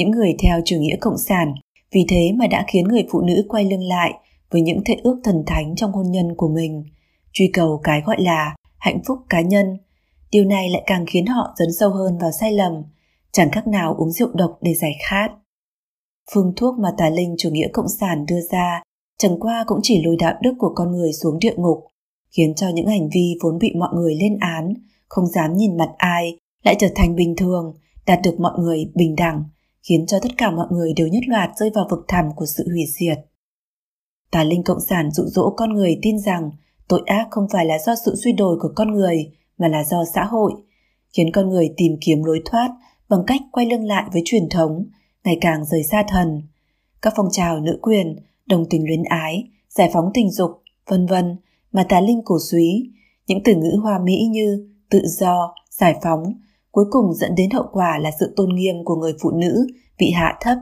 Những 0.00 0.10
người 0.10 0.34
theo 0.38 0.60
chủ 0.64 0.76
nghĩa 0.76 0.96
cộng 1.00 1.18
sản 1.18 1.54
vì 1.92 2.04
thế 2.08 2.32
mà 2.36 2.46
đã 2.46 2.64
khiến 2.68 2.88
người 2.88 3.06
phụ 3.10 3.20
nữ 3.20 3.44
quay 3.48 3.64
lưng 3.64 3.82
lại 3.82 4.12
với 4.50 4.62
những 4.62 4.84
thệ 4.84 4.96
ước 5.02 5.20
thần 5.24 5.42
thánh 5.46 5.76
trong 5.76 5.92
hôn 5.92 6.10
nhân 6.10 6.34
của 6.36 6.48
mình, 6.48 6.84
truy 7.32 7.50
cầu 7.52 7.80
cái 7.84 8.02
gọi 8.06 8.16
là 8.20 8.54
hạnh 8.78 9.00
phúc 9.06 9.18
cá 9.28 9.40
nhân. 9.40 9.78
Điều 10.30 10.44
này 10.44 10.70
lại 10.70 10.82
càng 10.86 11.04
khiến 11.06 11.26
họ 11.26 11.54
dấn 11.58 11.68
sâu 11.78 11.90
hơn 11.90 12.18
vào 12.18 12.30
sai 12.40 12.52
lầm, 12.52 12.72
chẳng 13.32 13.50
khác 13.50 13.66
nào 13.66 13.94
uống 13.98 14.10
rượu 14.10 14.28
độc 14.34 14.58
để 14.60 14.74
giải 14.74 14.92
khát. 15.08 15.28
Phương 16.34 16.52
thuốc 16.56 16.78
mà 16.78 16.88
tà 16.98 17.10
linh 17.10 17.34
chủ 17.38 17.50
nghĩa 17.50 17.68
cộng 17.72 17.88
sản 18.00 18.26
đưa 18.26 18.40
ra 18.50 18.82
chẳng 19.18 19.40
qua 19.40 19.64
cũng 19.66 19.80
chỉ 19.82 20.02
lôi 20.04 20.16
đạo 20.16 20.34
đức 20.42 20.54
của 20.58 20.72
con 20.74 20.92
người 20.92 21.12
xuống 21.12 21.38
địa 21.38 21.54
ngục, 21.56 21.84
khiến 22.36 22.54
cho 22.54 22.68
những 22.68 22.86
hành 22.86 23.08
vi 23.14 23.34
vốn 23.42 23.58
bị 23.58 23.72
mọi 23.78 23.90
người 23.94 24.14
lên 24.14 24.38
án, 24.40 24.74
không 25.08 25.26
dám 25.26 25.52
nhìn 25.52 25.76
mặt 25.76 25.90
ai, 25.98 26.36
lại 26.64 26.76
trở 26.78 26.88
thành 26.94 27.16
bình 27.16 27.36
thường, 27.36 27.74
đạt 28.06 28.18
được 28.22 28.40
mọi 28.40 28.52
người 28.58 28.90
bình 28.94 29.16
đẳng, 29.16 29.44
khiến 29.82 30.06
cho 30.06 30.18
tất 30.22 30.28
cả 30.38 30.50
mọi 30.50 30.66
người 30.70 30.92
đều 30.96 31.06
nhất 31.06 31.22
loạt 31.26 31.50
rơi 31.56 31.70
vào 31.74 31.86
vực 31.90 32.04
thẳm 32.08 32.24
của 32.36 32.46
sự 32.46 32.64
hủy 32.68 32.84
diệt. 32.98 33.18
Tà 34.30 34.44
linh 34.44 34.62
cộng 34.62 34.80
sản 34.88 35.10
dụ 35.10 35.24
dỗ 35.26 35.54
con 35.56 35.74
người 35.74 35.98
tin 36.02 36.18
rằng 36.18 36.50
tội 36.88 37.02
ác 37.06 37.28
không 37.30 37.46
phải 37.52 37.66
là 37.66 37.78
do 37.78 37.94
sự 38.04 38.14
suy 38.24 38.32
đồi 38.32 38.58
của 38.60 38.72
con 38.76 38.92
người 38.92 39.32
mà 39.58 39.68
là 39.68 39.84
do 39.84 40.04
xã 40.14 40.24
hội, 40.24 40.52
khiến 41.12 41.32
con 41.32 41.48
người 41.48 41.74
tìm 41.76 41.96
kiếm 42.00 42.24
lối 42.24 42.42
thoát 42.44 42.70
bằng 43.08 43.24
cách 43.26 43.40
quay 43.52 43.66
lưng 43.66 43.84
lại 43.84 44.04
với 44.12 44.22
truyền 44.24 44.48
thống, 44.48 44.86
ngày 45.24 45.38
càng 45.40 45.64
rời 45.64 45.82
xa 45.82 46.04
thần. 46.08 46.42
Các 47.02 47.12
phong 47.16 47.28
trào 47.32 47.60
nữ 47.60 47.78
quyền, 47.82 48.16
đồng 48.46 48.64
tình 48.70 48.86
luyến 48.86 49.02
ái, 49.02 49.48
giải 49.68 49.90
phóng 49.92 50.10
tình 50.14 50.30
dục, 50.30 50.50
vân 50.86 51.06
vân 51.06 51.36
mà 51.72 51.84
tà 51.88 52.00
linh 52.00 52.22
cổ 52.24 52.38
suý, 52.50 52.90
những 53.26 53.38
từ 53.44 53.54
ngữ 53.54 53.76
hoa 53.82 53.98
mỹ 53.98 54.26
như 54.30 54.68
tự 54.90 55.02
do, 55.06 55.54
giải 55.70 55.94
phóng, 56.02 56.34
cuối 56.70 56.84
cùng 56.90 57.14
dẫn 57.14 57.34
đến 57.34 57.50
hậu 57.50 57.66
quả 57.72 57.98
là 57.98 58.10
sự 58.20 58.34
tôn 58.36 58.48
nghiêm 58.54 58.74
của 58.84 58.96
người 58.96 59.12
phụ 59.22 59.30
nữ 59.30 59.66
bị 59.98 60.10
hạ 60.10 60.38
thấp, 60.40 60.58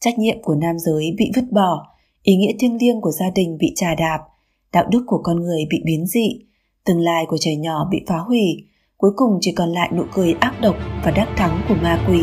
trách 0.00 0.18
nhiệm 0.18 0.42
của 0.42 0.54
nam 0.54 0.78
giới 0.78 1.14
bị 1.18 1.30
vứt 1.36 1.44
bỏ, 1.52 1.86
ý 2.22 2.36
nghĩa 2.36 2.52
thiêng 2.58 2.76
liêng 2.80 3.00
của 3.00 3.10
gia 3.10 3.30
đình 3.34 3.58
bị 3.60 3.72
trà 3.76 3.94
đạp, 3.94 4.18
đạo 4.72 4.84
đức 4.90 5.04
của 5.06 5.20
con 5.22 5.40
người 5.40 5.66
bị 5.70 5.78
biến 5.84 6.06
dị, 6.06 6.28
tương 6.84 7.00
lai 7.00 7.24
của 7.28 7.36
trẻ 7.40 7.56
nhỏ 7.56 7.88
bị 7.90 8.00
phá 8.06 8.18
hủy, 8.18 8.66
cuối 8.96 9.10
cùng 9.16 9.38
chỉ 9.40 9.52
còn 9.52 9.72
lại 9.72 9.90
nụ 9.96 10.02
cười 10.14 10.32
ác 10.32 10.54
độc 10.62 10.76
và 11.04 11.10
đắc 11.10 11.28
thắng 11.36 11.60
của 11.68 11.74
ma 11.82 12.04
quỷ. 12.08 12.22